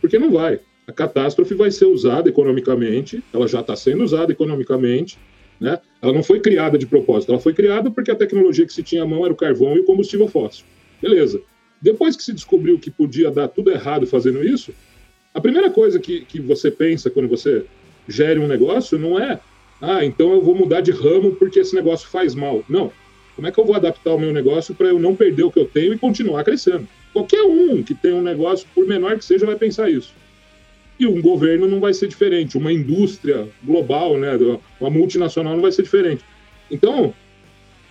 porque 0.00 0.18
não 0.18 0.32
vai. 0.32 0.58
A 0.86 0.92
catástrofe 0.92 1.54
vai 1.54 1.70
ser 1.70 1.86
usada 1.86 2.28
economicamente, 2.28 3.22
ela 3.32 3.46
já 3.46 3.60
está 3.60 3.76
sendo 3.76 4.02
usada 4.02 4.32
economicamente, 4.32 5.18
né? 5.60 5.78
Ela 6.00 6.12
não 6.12 6.22
foi 6.22 6.40
criada 6.40 6.78
de 6.78 6.86
propósito, 6.86 7.32
ela 7.32 7.40
foi 7.40 7.52
criada 7.52 7.90
porque 7.90 8.10
a 8.10 8.14
tecnologia 8.14 8.66
que 8.66 8.72
se 8.72 8.82
tinha 8.82 9.02
à 9.02 9.06
mão 9.06 9.24
era 9.24 9.32
o 9.32 9.36
carvão 9.36 9.76
e 9.76 9.80
o 9.80 9.84
combustível 9.84 10.28
fóssil. 10.28 10.64
Beleza. 11.00 11.40
Depois 11.80 12.16
que 12.16 12.22
se 12.22 12.32
descobriu 12.32 12.78
que 12.78 12.90
podia 12.90 13.30
dar 13.30 13.48
tudo 13.48 13.70
errado 13.70 14.06
fazendo 14.06 14.42
isso, 14.42 14.72
a 15.34 15.40
primeira 15.40 15.70
coisa 15.70 15.98
que, 15.98 16.22
que 16.22 16.40
você 16.40 16.70
pensa 16.70 17.10
quando 17.10 17.28
você 17.28 17.64
gere 18.08 18.38
um 18.38 18.46
negócio 18.46 18.98
não 18.98 19.18
é, 19.18 19.38
ah, 19.80 20.04
então 20.04 20.32
eu 20.32 20.40
vou 20.40 20.54
mudar 20.54 20.80
de 20.80 20.90
ramo 20.90 21.34
porque 21.34 21.60
esse 21.60 21.74
negócio 21.74 22.08
faz 22.08 22.34
mal. 22.34 22.64
Não. 22.68 22.90
Como 23.34 23.46
é 23.46 23.52
que 23.52 23.60
eu 23.60 23.66
vou 23.66 23.76
adaptar 23.76 24.14
o 24.14 24.18
meu 24.18 24.32
negócio 24.32 24.74
para 24.74 24.86
eu 24.86 24.98
não 24.98 25.14
perder 25.14 25.44
o 25.44 25.50
que 25.50 25.60
eu 25.60 25.66
tenho 25.66 25.92
e 25.92 25.98
continuar 25.98 26.42
crescendo? 26.42 26.88
Qualquer 27.12 27.42
um 27.42 27.82
que 27.82 27.94
tem 27.94 28.14
um 28.14 28.22
negócio, 28.22 28.66
por 28.74 28.86
menor 28.86 29.18
que 29.18 29.24
seja, 29.24 29.44
vai 29.44 29.56
pensar 29.56 29.90
isso. 29.90 30.14
E 30.98 31.06
um 31.06 31.20
governo 31.20 31.68
não 31.68 31.78
vai 31.78 31.92
ser 31.92 32.08
diferente, 32.08 32.56
uma 32.56 32.72
indústria 32.72 33.46
global, 33.62 34.16
né, 34.16 34.32
uma 34.80 34.90
multinacional 34.90 35.54
não 35.54 35.62
vai 35.62 35.72
ser 35.72 35.82
diferente. 35.82 36.24
Então, 36.70 37.12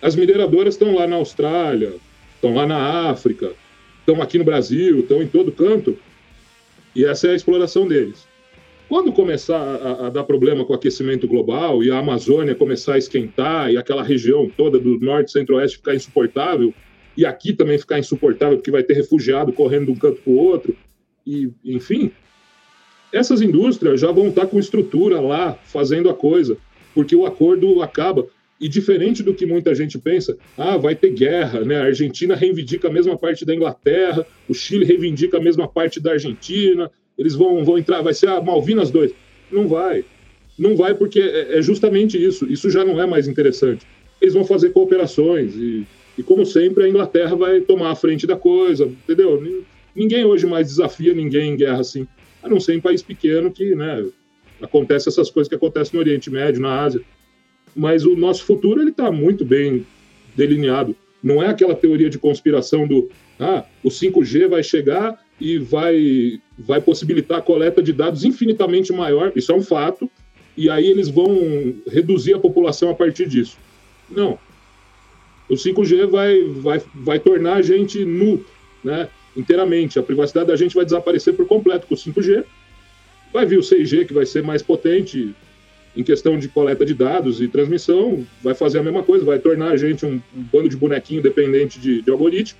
as 0.02 0.16
mineradoras 0.16 0.74
estão 0.74 0.94
lá 0.94 1.06
na 1.06 1.16
Austrália, 1.16 1.94
estão 2.34 2.54
lá 2.54 2.66
na 2.66 3.10
África, 3.10 3.52
estão 4.00 4.20
aqui 4.20 4.38
no 4.38 4.44
Brasil, 4.44 5.00
estão 5.00 5.22
em 5.22 5.26
todo 5.26 5.52
canto, 5.52 5.96
e 6.94 7.04
essa 7.04 7.28
é 7.28 7.32
a 7.32 7.34
exploração 7.34 7.86
deles. 7.86 8.26
Quando 8.88 9.12
começar 9.12 9.58
a, 9.58 10.06
a, 10.06 10.10
dar 10.10 10.22
problema 10.24 10.64
com 10.64 10.72
o 10.72 10.76
aquecimento 10.76 11.26
global 11.26 11.82
e 11.82 11.90
a 11.90 11.98
Amazônia 11.98 12.54
começar 12.54 12.94
a 12.94 12.98
esquentar 12.98 13.70
e 13.70 13.76
aquela 13.76 14.02
região 14.02 14.48
toda 14.48 14.78
do 14.78 14.98
norte 15.00 15.32
centro-oeste 15.32 15.78
ficar 15.78 15.94
insuportável, 15.94 16.72
e 17.16 17.24
aqui 17.24 17.52
também 17.52 17.78
ficar 17.78 17.98
insuportável 17.98 18.58
porque 18.58 18.70
vai 18.70 18.82
ter 18.82 18.94
refugiado 18.94 19.52
correndo 19.52 19.86
de 19.86 19.92
um 19.92 19.96
canto 19.96 20.20
para 20.22 20.32
o 20.32 20.36
outro, 20.36 20.76
e 21.26 21.50
enfim, 21.64 22.12
essas 23.12 23.40
indústrias 23.40 24.00
já 24.00 24.10
vão 24.10 24.28
estar 24.28 24.46
com 24.46 24.58
estrutura 24.58 25.20
lá, 25.20 25.54
fazendo 25.64 26.10
a 26.10 26.14
coisa, 26.14 26.56
porque 26.94 27.14
o 27.14 27.26
acordo 27.26 27.82
acaba. 27.82 28.26
E 28.58 28.68
diferente 28.68 29.22
do 29.22 29.34
que 29.34 29.44
muita 29.44 29.74
gente 29.74 29.98
pensa, 29.98 30.36
ah, 30.56 30.78
vai 30.78 30.94
ter 30.94 31.10
guerra, 31.10 31.60
né? 31.60 31.76
A 31.76 31.84
Argentina 31.84 32.34
reivindica 32.34 32.88
a 32.88 32.90
mesma 32.90 33.16
parte 33.16 33.44
da 33.44 33.54
Inglaterra, 33.54 34.26
o 34.48 34.54
Chile 34.54 34.84
reivindica 34.84 35.36
a 35.36 35.40
mesma 35.40 35.68
parte 35.68 36.00
da 36.00 36.12
Argentina, 36.12 36.90
eles 37.18 37.34
vão, 37.34 37.62
vão 37.64 37.76
entrar, 37.76 38.00
vai 38.00 38.14
ser 38.14 38.28
a 38.28 38.40
Malvinas 38.40 38.90
2. 38.90 39.12
Não 39.52 39.68
vai. 39.68 40.04
Não 40.58 40.74
vai 40.74 40.94
porque 40.94 41.20
é, 41.20 41.58
é 41.58 41.62
justamente 41.62 42.22
isso. 42.22 42.50
Isso 42.50 42.70
já 42.70 42.82
não 42.82 43.00
é 43.00 43.06
mais 43.06 43.28
interessante. 43.28 43.86
Eles 44.22 44.32
vão 44.32 44.44
fazer 44.44 44.70
cooperações 44.70 45.54
e, 45.54 45.86
e 46.16 46.22
como 46.22 46.46
sempre, 46.46 46.84
a 46.84 46.88
Inglaterra 46.88 47.36
vai 47.36 47.60
tomar 47.60 47.90
a 47.90 47.94
frente 47.94 48.26
da 48.26 48.36
coisa, 48.36 48.86
entendeu? 48.86 49.64
Ninguém 49.94 50.24
hoje 50.24 50.46
mais 50.46 50.68
desafia 50.68 51.12
ninguém 51.12 51.52
em 51.52 51.56
guerra 51.56 51.80
assim 51.80 52.06
a 52.46 52.48
não 52.48 52.60
ser 52.60 52.74
em 52.74 52.80
país 52.80 53.02
pequeno 53.02 53.50
que, 53.50 53.74
né, 53.74 54.04
acontece 54.60 55.08
essas 55.08 55.30
coisas 55.30 55.48
que 55.48 55.54
acontecem 55.54 55.94
no 55.94 56.00
Oriente 56.00 56.30
Médio, 56.30 56.60
na 56.60 56.80
Ásia. 56.80 57.00
Mas 57.74 58.04
o 58.04 58.16
nosso 58.16 58.44
futuro 58.44 58.80
ele 58.80 58.90
está 58.90 59.10
muito 59.10 59.44
bem 59.44 59.86
delineado. 60.34 60.96
Não 61.22 61.42
é 61.42 61.48
aquela 61.48 61.74
teoria 61.74 62.08
de 62.08 62.18
conspiração 62.18 62.86
do 62.86 63.10
ah, 63.38 63.64
o 63.82 63.88
5G 63.88 64.48
vai 64.48 64.62
chegar 64.62 65.20
e 65.38 65.58
vai, 65.58 66.40
vai 66.58 66.80
possibilitar 66.80 67.38
a 67.38 67.42
coleta 67.42 67.82
de 67.82 67.92
dados 67.92 68.24
infinitamente 68.24 68.92
maior. 68.92 69.32
Isso 69.36 69.52
é 69.52 69.54
um 69.54 69.62
fato. 69.62 70.10
E 70.56 70.70
aí 70.70 70.86
eles 70.86 71.08
vão 71.08 71.74
reduzir 71.86 72.34
a 72.34 72.38
população 72.38 72.88
a 72.90 72.94
partir 72.94 73.28
disso. 73.28 73.58
Não. 74.08 74.38
O 75.48 75.54
5G 75.54 76.06
vai, 76.06 76.42
vai, 76.44 76.82
vai 76.94 77.18
tornar 77.18 77.54
a 77.54 77.62
gente 77.62 78.04
nu, 78.04 78.42
né? 78.82 79.08
Inteiramente. 79.36 79.98
A 79.98 80.02
privacidade 80.02 80.48
da 80.48 80.56
gente 80.56 80.74
vai 80.74 80.84
desaparecer 80.84 81.34
por 81.34 81.46
completo 81.46 81.86
com 81.86 81.94
o 81.94 81.98
5G. 81.98 82.44
Vai 83.32 83.44
vir 83.44 83.58
o 83.58 83.62
6G, 83.62 84.06
que 84.06 84.14
vai 84.14 84.24
ser 84.24 84.42
mais 84.42 84.62
potente 84.62 85.34
em 85.96 86.02
questão 86.02 86.38
de 86.38 86.48
coleta 86.48 86.84
de 86.84 86.92
dados 86.92 87.40
e 87.40 87.48
transmissão, 87.48 88.24
vai 88.42 88.54
fazer 88.54 88.78
a 88.78 88.82
mesma 88.82 89.02
coisa, 89.02 89.24
vai 89.24 89.38
tornar 89.38 89.70
a 89.70 89.76
gente 89.76 90.04
um, 90.04 90.20
um 90.36 90.42
bando 90.52 90.68
de 90.68 90.76
bonequinho 90.76 91.22
dependente 91.22 91.80
de, 91.80 92.02
de 92.02 92.10
algoritmo. 92.10 92.58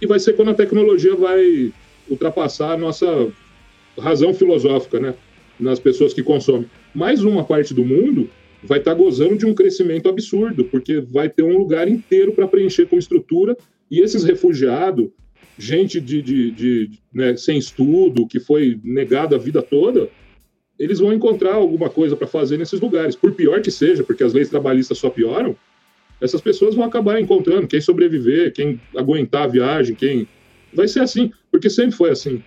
E 0.00 0.06
vai 0.06 0.18
ser 0.18 0.32
quando 0.32 0.50
a 0.50 0.54
tecnologia 0.54 1.14
vai 1.14 1.72
ultrapassar 2.08 2.72
a 2.72 2.76
nossa 2.76 3.28
razão 3.98 4.32
filosófica, 4.32 4.98
né? 4.98 5.14
Nas 5.60 5.78
pessoas 5.78 6.14
que 6.14 6.22
consomem. 6.22 6.68
Mais 6.94 7.22
uma 7.22 7.44
parte 7.44 7.74
do 7.74 7.84
mundo 7.84 8.28
vai 8.64 8.78
estar 8.78 8.92
tá 8.92 8.96
gozando 8.96 9.36
de 9.36 9.44
um 9.44 9.54
crescimento 9.54 10.08
absurdo, 10.08 10.64
porque 10.64 11.00
vai 11.00 11.28
ter 11.28 11.42
um 11.42 11.56
lugar 11.56 11.86
inteiro 11.86 12.32
para 12.32 12.48
preencher 12.48 12.86
com 12.86 12.96
estrutura, 12.96 13.56
e 13.90 14.00
esses 14.00 14.24
refugiados, 14.24 15.08
gente 15.62 16.00
de, 16.00 16.20
de, 16.20 16.50
de 16.50 16.90
né, 17.12 17.36
sem 17.36 17.56
estudo, 17.56 18.26
que 18.26 18.40
foi 18.40 18.80
negado 18.82 19.34
a 19.34 19.38
vida 19.38 19.62
toda, 19.62 20.08
eles 20.78 20.98
vão 20.98 21.12
encontrar 21.12 21.54
alguma 21.54 21.88
coisa 21.88 22.16
para 22.16 22.26
fazer 22.26 22.58
nesses 22.58 22.80
lugares. 22.80 23.14
Por 23.14 23.32
pior 23.32 23.60
que 23.62 23.70
seja, 23.70 24.02
porque 24.02 24.24
as 24.24 24.32
leis 24.32 24.48
trabalhistas 24.48 24.98
só 24.98 25.08
pioram, 25.08 25.56
essas 26.20 26.40
pessoas 26.40 26.74
vão 26.74 26.84
acabar 26.84 27.20
encontrando 27.20 27.66
quem 27.66 27.80
sobreviver, 27.80 28.52
quem 28.52 28.80
aguentar 28.96 29.42
a 29.44 29.46
viagem, 29.46 29.94
quem. 29.94 30.26
Vai 30.72 30.88
ser 30.88 31.00
assim, 31.00 31.30
porque 31.50 31.68
sempre 31.68 31.92
foi 31.92 32.10
assim. 32.10 32.42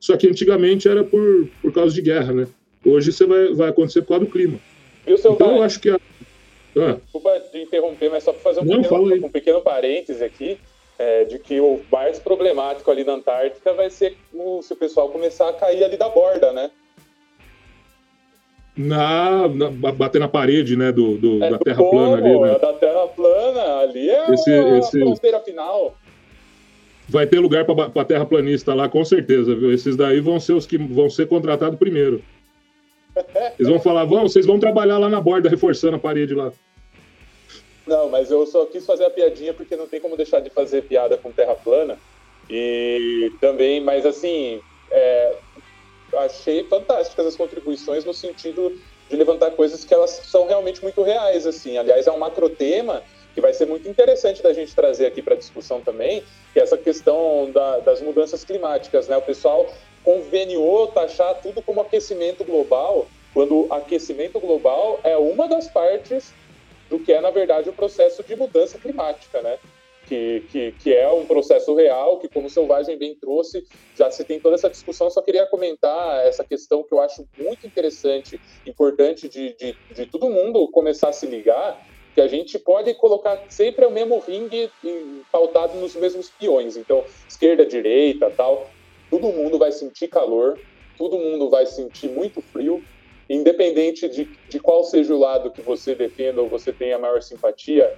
Só 0.00 0.16
que 0.16 0.26
antigamente 0.26 0.88
era 0.88 1.04
por, 1.04 1.48
por 1.62 1.72
causa 1.72 1.94
de 1.94 2.02
guerra, 2.02 2.32
né? 2.32 2.46
Hoje 2.84 3.12
você 3.12 3.24
vai, 3.24 3.54
vai 3.54 3.68
acontecer 3.68 4.02
por 4.02 4.08
causa 4.08 4.24
do 4.24 4.30
clima. 4.30 4.58
Então 5.06 5.56
eu 5.56 5.62
acho 5.62 5.80
que. 5.80 5.90
A... 5.90 5.98
Ah. 6.76 6.98
Desculpa 7.02 7.42
de 7.52 7.62
interromper, 7.62 8.10
mas 8.10 8.24
só 8.24 8.32
para 8.32 8.42
fazer 8.42 8.60
um, 8.60 8.64
Não, 8.64 8.82
pequeno, 8.82 9.26
um 9.26 9.30
pequeno 9.30 9.60
parêntese 9.60 10.22
aqui. 10.22 10.58
É, 10.98 11.24
de 11.24 11.38
que 11.38 11.60
o 11.60 11.80
mais 11.92 12.18
problemático 12.18 12.90
ali 12.90 13.04
na 13.04 13.12
Antártica 13.12 13.72
vai 13.72 13.88
ser 13.88 14.16
o, 14.34 14.60
se 14.62 14.72
o 14.72 14.76
pessoal 14.76 15.08
começar 15.10 15.48
a 15.48 15.52
cair 15.52 15.84
ali 15.84 15.96
da 15.96 16.08
borda, 16.08 16.52
né? 16.52 16.70
Na, 18.76 19.48
na, 19.48 19.70
bater 19.92 20.20
na 20.20 20.28
parede, 20.28 20.76
né, 20.76 20.90
do, 20.90 21.16
do 21.16 21.44
é, 21.44 21.50
da 21.50 21.58
Terra 21.58 21.76
polo, 21.76 21.90
plana 21.90 22.16
ali, 22.16 22.40
né? 22.40 22.58
Da 22.58 22.72
Terra 22.72 23.06
plana, 23.08 23.78
ali 23.78 24.10
é 24.10 24.30
esse, 24.32 24.50
a 24.50 24.78
esse... 24.78 25.00
fronteira 25.00 25.40
final. 25.40 25.96
Vai 27.08 27.26
ter 27.26 27.38
lugar 27.38 27.64
para 27.64 28.04
terra 28.04 28.26
planista 28.26 28.74
lá, 28.74 28.86
com 28.86 29.02
certeza, 29.02 29.54
viu? 29.54 29.72
Esses 29.72 29.96
daí 29.96 30.20
vão 30.20 30.38
ser 30.38 30.52
os 30.52 30.66
que 30.66 30.76
vão 30.76 31.08
ser 31.08 31.26
contratados 31.26 31.78
primeiro. 31.78 32.22
Eles 33.58 33.68
vão 33.68 33.80
falar, 33.80 34.04
vão, 34.04 34.28
vocês 34.28 34.44
vão 34.44 34.60
trabalhar 34.60 34.98
lá 34.98 35.08
na 35.08 35.20
borda, 35.20 35.48
reforçando 35.48 35.96
a 35.96 35.98
parede 35.98 36.34
lá. 36.34 36.52
Não, 37.88 38.10
mas 38.10 38.30
eu 38.30 38.46
só 38.46 38.66
quis 38.66 38.84
fazer 38.84 39.06
a 39.06 39.10
piadinha 39.10 39.54
porque 39.54 39.74
não 39.74 39.86
tem 39.86 39.98
como 39.98 40.14
deixar 40.14 40.40
de 40.40 40.50
fazer 40.50 40.82
piada 40.82 41.16
com 41.16 41.32
terra 41.32 41.54
plana. 41.54 41.98
E 42.50 43.32
também, 43.40 43.80
mas 43.80 44.04
assim, 44.04 44.60
é, 44.90 45.34
achei 46.18 46.64
fantásticas 46.64 47.26
as 47.26 47.36
contribuições 47.36 48.04
no 48.04 48.12
sentido 48.12 48.78
de 49.08 49.16
levantar 49.16 49.52
coisas 49.52 49.86
que 49.86 49.94
elas 49.94 50.10
são 50.10 50.46
realmente 50.46 50.82
muito 50.82 51.02
reais, 51.02 51.46
assim. 51.46 51.78
Aliás, 51.78 52.06
é 52.06 52.12
um 52.12 52.18
macro 52.18 52.50
tema 52.50 53.02
que 53.34 53.40
vai 53.40 53.54
ser 53.54 53.66
muito 53.66 53.88
interessante 53.88 54.42
da 54.42 54.52
gente 54.52 54.74
trazer 54.74 55.06
aqui 55.06 55.22
para 55.22 55.34
discussão 55.34 55.80
também, 55.80 56.22
que 56.52 56.60
é 56.60 56.62
essa 56.62 56.76
questão 56.76 57.50
da, 57.50 57.78
das 57.78 58.02
mudanças 58.02 58.44
climáticas, 58.44 59.08
né? 59.08 59.16
O 59.16 59.22
pessoal 59.22 59.66
conveniou 60.04 60.88
taxar 60.88 61.40
tudo 61.40 61.62
como 61.62 61.80
aquecimento 61.80 62.44
global, 62.44 63.06
quando 63.32 63.66
aquecimento 63.70 64.38
global 64.38 65.00
é 65.04 65.16
uma 65.16 65.48
das 65.48 65.68
partes 65.68 66.34
do 66.88 66.98
que 66.98 67.12
é, 67.12 67.20
na 67.20 67.30
verdade, 67.30 67.68
o 67.68 67.72
processo 67.72 68.22
de 68.22 68.34
mudança 68.34 68.78
climática, 68.78 69.40
né? 69.42 69.58
Que, 70.06 70.42
que, 70.50 70.72
que, 70.72 70.94
é 70.94 71.06
um 71.12 71.26
processo 71.26 71.74
real, 71.74 72.18
que, 72.18 72.28
como 72.28 72.46
o 72.46 72.50
Selvagem 72.50 72.96
bem 72.96 73.14
trouxe, 73.14 73.66
já 73.94 74.10
se 74.10 74.24
tem 74.24 74.40
toda 74.40 74.54
essa 74.54 74.70
discussão. 74.70 75.10
Só 75.10 75.20
queria 75.20 75.44
comentar 75.46 76.26
essa 76.26 76.42
questão 76.42 76.82
que 76.82 76.94
eu 76.94 77.00
acho 77.00 77.28
muito 77.36 77.66
interessante, 77.66 78.40
importante 78.66 79.28
de, 79.28 79.54
de, 79.54 79.76
de 79.94 80.06
todo 80.06 80.30
mundo 80.30 80.66
começar 80.68 81.10
a 81.10 81.12
se 81.12 81.26
ligar, 81.26 81.86
que 82.14 82.22
a 82.22 82.26
gente 82.26 82.58
pode 82.58 82.94
colocar 82.94 83.38
sempre 83.50 83.84
o 83.84 83.90
mesmo 83.90 84.18
ringue 84.18 84.70
pautado 85.30 85.78
nos 85.78 85.94
mesmos 85.94 86.30
peões. 86.30 86.78
Então, 86.78 87.04
esquerda, 87.28 87.66
direita, 87.66 88.30
tal, 88.30 88.66
todo 89.10 89.28
mundo 89.28 89.58
vai 89.58 89.72
sentir 89.72 90.08
calor, 90.08 90.58
todo 90.96 91.18
mundo 91.18 91.48
vai 91.50 91.66
sentir 91.66 92.08
muito 92.08 92.40
frio, 92.40 92.82
independente 93.28 94.08
de, 94.08 94.24
de 94.48 94.58
qual 94.58 94.84
seja 94.84 95.14
o 95.14 95.18
lado 95.18 95.50
que 95.50 95.60
você 95.60 95.94
defenda 95.94 96.40
ou 96.40 96.48
você 96.48 96.72
tenha 96.72 96.98
maior 96.98 97.22
simpatia, 97.22 97.94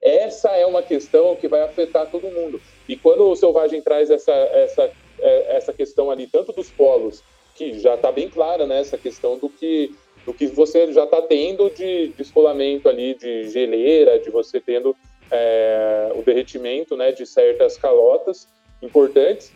essa 0.00 0.50
é 0.50 0.66
uma 0.66 0.82
questão 0.82 1.36
que 1.36 1.46
vai 1.46 1.62
afetar 1.62 2.10
todo 2.10 2.30
mundo. 2.30 2.60
E 2.88 2.96
quando 2.96 3.30
o 3.30 3.36
Selvagem 3.36 3.80
traz 3.80 4.10
essa, 4.10 4.32
essa, 4.32 4.90
é, 5.20 5.56
essa 5.56 5.72
questão 5.72 6.10
ali, 6.10 6.26
tanto 6.26 6.52
dos 6.52 6.68
polos, 6.68 7.22
que 7.54 7.78
já 7.78 7.94
está 7.94 8.10
bem 8.10 8.28
clara, 8.28 8.66
né, 8.66 8.80
essa 8.80 8.98
questão 8.98 9.38
do 9.38 9.48
que, 9.48 9.94
do 10.26 10.34
que 10.34 10.48
você 10.48 10.92
já 10.92 11.04
está 11.04 11.22
tendo 11.22 11.70
de 11.70 12.08
descolamento 12.16 12.88
ali, 12.88 13.14
de 13.14 13.48
geleira, 13.48 14.18
de 14.18 14.30
você 14.30 14.60
tendo 14.60 14.96
é, 15.30 16.10
o 16.16 16.22
derretimento 16.22 16.96
né, 16.96 17.12
de 17.12 17.24
certas 17.24 17.76
calotas 17.76 18.48
importantes. 18.82 19.52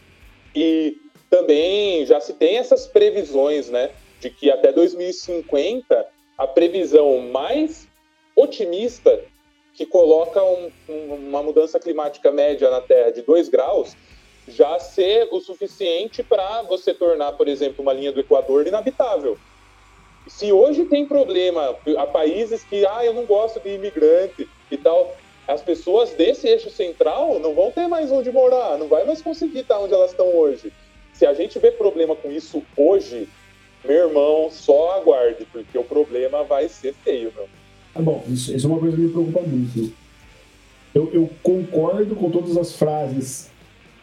E 0.55 0.97
também 1.29 2.07
já 2.07 2.21
se 2.21 2.35
tem 2.35 2.59
essas 2.59 2.87
previsões, 2.87 3.69
né, 3.69 3.91
de 4.21 4.31
que 4.31 4.51
até 4.51 4.73
2050 4.73 6.07
a 6.39 6.47
previsão 6.47 7.19
mais 7.19 7.89
otimista 8.35 9.21
que 9.75 9.85
coloca 9.85 10.43
um, 10.43 10.71
uma 10.89 11.43
mudança 11.43 11.79
climática 11.79 12.31
média 12.31 12.71
na 12.71 12.81
Terra 12.81 13.11
de 13.11 13.23
2 13.23 13.49
graus 13.49 13.97
já 14.49 14.79
ser 14.79 15.29
o 15.33 15.41
suficiente 15.41 16.23
para 16.23 16.63
você 16.63 16.95
tornar, 16.95 17.33
por 17.33 17.49
exemplo, 17.49 17.83
uma 17.83 17.93
linha 17.93 18.13
do 18.13 18.21
Equador 18.21 18.67
inabitável. 18.67 19.37
Se 20.29 20.53
hoje 20.53 20.85
tem 20.87 21.07
problema 21.07 21.77
a 21.99 22.07
países 22.07 22.63
que, 22.65 22.87
ah, 22.87 23.05
eu 23.05 23.13
não 23.13 23.25
gosto 23.25 23.61
de 23.61 23.71
imigrante 23.71 24.49
e 24.71 24.77
tal, 24.77 25.15
as 25.47 25.63
pessoas 25.63 26.13
desse 26.13 26.49
eixo 26.49 26.71
central 26.71 27.39
não 27.39 27.55
vão 27.55 27.71
ter 27.71 27.87
mais 27.87 28.11
onde 28.11 28.31
morar, 28.33 28.79
não 28.79 28.89
vai 28.89 29.05
mais 29.05 29.23
conseguir 29.23 29.61
estar 29.61 29.79
onde 29.79 29.95
elas 29.95 30.11
estão 30.11 30.35
hoje. 30.35 30.73
Se 31.13 31.25
a 31.25 31.33
gente 31.33 31.59
vê 31.59 31.71
problema 31.71 32.15
com 32.17 32.31
isso 32.31 32.63
hoje, 32.77 33.29
meu 33.87 34.09
irmão, 34.09 34.49
só 34.51 34.99
aguarde, 35.01 35.47
porque 35.53 35.77
o 35.79 35.85
problema 35.85 36.45
vai 36.45 36.69
ser 36.69 36.95
feio, 36.95 37.33
meu. 37.35 37.49
Ah, 37.95 38.03
bom, 38.03 38.23
isso, 38.29 38.55
isso 38.55 38.67
é 38.67 38.71
uma 38.71 38.79
coisa 38.79 38.97
que 38.97 39.03
me 39.03 39.11
preocupa 39.11 39.41
muito. 39.41 39.93
Eu, 40.95 41.11
eu, 41.13 41.31
concordo 41.43 42.15
com 42.15 42.31
todas 42.31 42.57
as 42.57 42.75
frases 42.75 43.51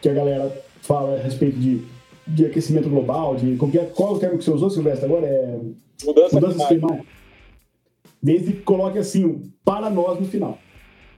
que 0.00 0.08
a 0.08 0.12
galera 0.12 0.64
fala 0.82 1.16
a 1.16 1.22
respeito 1.22 1.58
de, 1.58 1.84
de 2.26 2.46
aquecimento 2.46 2.88
global, 2.88 3.36
de 3.36 3.56
qualquer, 3.56 3.92
qual 3.92 4.10
é 4.10 4.16
o 4.16 4.18
termo 4.18 4.38
que 4.38 4.44
você 4.44 4.50
usou, 4.50 4.70
Silvestre, 4.70 5.06
agora? 5.06 5.26
É 5.26 5.58
mudança, 6.04 6.34
mudança 6.34 6.66
climática. 6.66 7.06
Desde 8.22 8.52
que 8.52 8.62
coloque 8.62 8.98
assim, 8.98 9.52
para 9.64 9.90
nós 9.90 10.18
no 10.18 10.26
final. 10.26 10.58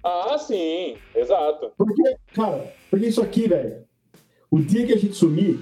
Ah, 0.02 0.36
sim, 0.38 0.96
exato. 1.14 1.72
Porque, 1.76 2.16
cara, 2.32 2.72
porque 2.90 3.06
isso 3.06 3.22
aqui, 3.22 3.48
velho, 3.48 3.84
o 4.50 4.60
dia 4.60 4.86
que 4.86 4.92
a 4.92 4.98
gente 4.98 5.14
sumir, 5.14 5.58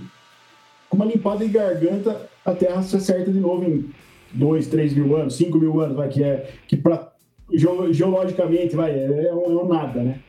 com 0.88 0.96
uma 0.96 1.07
limpada 1.07 1.44
de 1.44 1.50
garganta, 1.50 2.28
a 2.45 2.55
Terra 2.55 2.82
se 2.82 2.97
acerta 2.97 3.30
de 3.30 3.38
novo 3.40 3.64
em 3.64 3.90
2, 4.32 4.66
3 4.66 4.95
mil 4.95 5.16
anos, 5.16 5.36
5 5.36 5.59
mil 5.59 5.80
anos, 5.80 5.97
vai, 5.97 6.09
que 6.09 6.22
é 6.22 6.51
que 6.66 6.76
pra, 6.76 7.12
geologicamente 7.51 8.74
vai, 8.74 8.90
é, 8.90 9.28
é, 9.28 9.34
um, 9.34 9.45
é 9.45 9.62
um 9.62 9.68
nada, 9.68 10.03
né? 10.03 10.20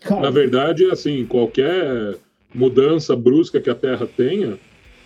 Cara, 0.00 0.22
Na 0.22 0.30
verdade, 0.30 0.84
assim, 0.90 1.24
qualquer 1.26 2.16
mudança 2.54 3.14
brusca 3.14 3.60
que 3.60 3.70
a 3.70 3.74
Terra 3.74 4.06
tenha 4.06 4.58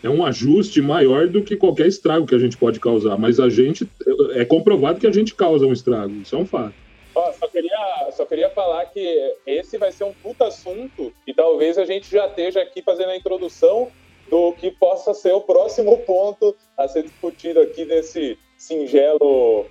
é 0.03 0.09
um 0.09 0.25
ajuste 0.25 0.81
maior 0.81 1.29
do 1.29 1.43
que 1.43 1.57
qualquer 1.57 1.87
estrago 1.87 2.27
que 2.27 2.35
a 2.35 2.39
gente 2.39 2.57
pode 2.57 2.79
causar. 2.81 3.19
Mas 3.19 3.41
a 3.41 3.49
gente 3.49 3.89
é 4.35 4.45
comprovado 4.45 5.01
que 5.01 5.07
a 5.07 5.13
gente 5.13 5.35
causa 5.35 5.67
um 5.67 5.73
estrago, 5.73 6.13
isso 6.15 6.35
é 6.35 6.39
um 6.39 6.47
fato. 6.47 6.75
Oh, 7.15 7.33
só, 7.33 7.49
queria, 7.49 8.11
só 8.13 8.27
queria 8.27 8.51
falar 8.51 8.85
que 8.87 9.35
esse 9.47 9.79
vai 9.79 9.91
ser 9.91 10.05
um 10.05 10.13
puta 10.13 10.47
assunto 10.47 11.13
e 11.27 11.33
talvez 11.33 11.79
a 11.79 11.87
gente 11.87 12.11
já 12.11 12.27
esteja 12.27 12.61
aqui 12.61 12.83
fazendo 12.83 13.09
a 13.09 13.17
introdução 13.17 13.89
do 14.31 14.53
que 14.53 14.71
possa 14.71 15.15
ser 15.15 15.33
o 15.33 15.41
próximo 15.41 15.97
ponto 16.07 16.55
a 16.77 16.89
ser 16.89 17.05
discutido 17.05 17.61
aqui 17.61 17.85
nesse 17.85 18.39
singelo 18.57 19.67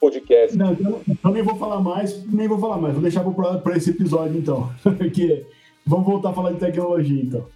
podcast. 0.00 0.56
Não, 0.56 0.72
então, 0.72 1.00
então 1.08 1.30
nem 1.32 1.42
vou 1.42 1.56
falar 1.56 1.80
mais, 1.80 2.24
nem 2.26 2.48
vou 2.48 2.58
falar 2.58 2.78
mais, 2.78 2.94
vou 2.94 3.02
deixar 3.02 3.22
para 3.22 3.76
esse 3.76 3.90
episódio 3.90 4.38
então, 4.38 4.70
porque 4.96 5.44
vamos 5.86 6.06
voltar 6.06 6.30
a 6.30 6.32
falar 6.32 6.52
de 6.52 6.58
tecnologia 6.58 7.22
então. 7.22 7.46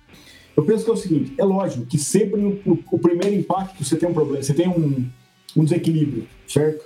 Eu 0.57 0.65
penso 0.65 0.85
que 0.85 0.91
é 0.91 0.93
o 0.93 0.97
seguinte, 0.97 1.35
é 1.37 1.45
lógico 1.45 1.85
que 1.87 1.99
sempre 1.99 2.63
o, 2.65 2.79
o 2.93 2.99
primeiro 2.99 3.35
impacto 3.35 3.83
você 3.83 3.97
tem 3.97 4.09
um 4.09 4.15
problema, 4.15 4.43
você 4.43 4.55
tem 4.55 4.69
um, 4.69 5.05
um 5.57 5.65
desequilíbrio, 5.65 6.29
certo? 6.47 6.85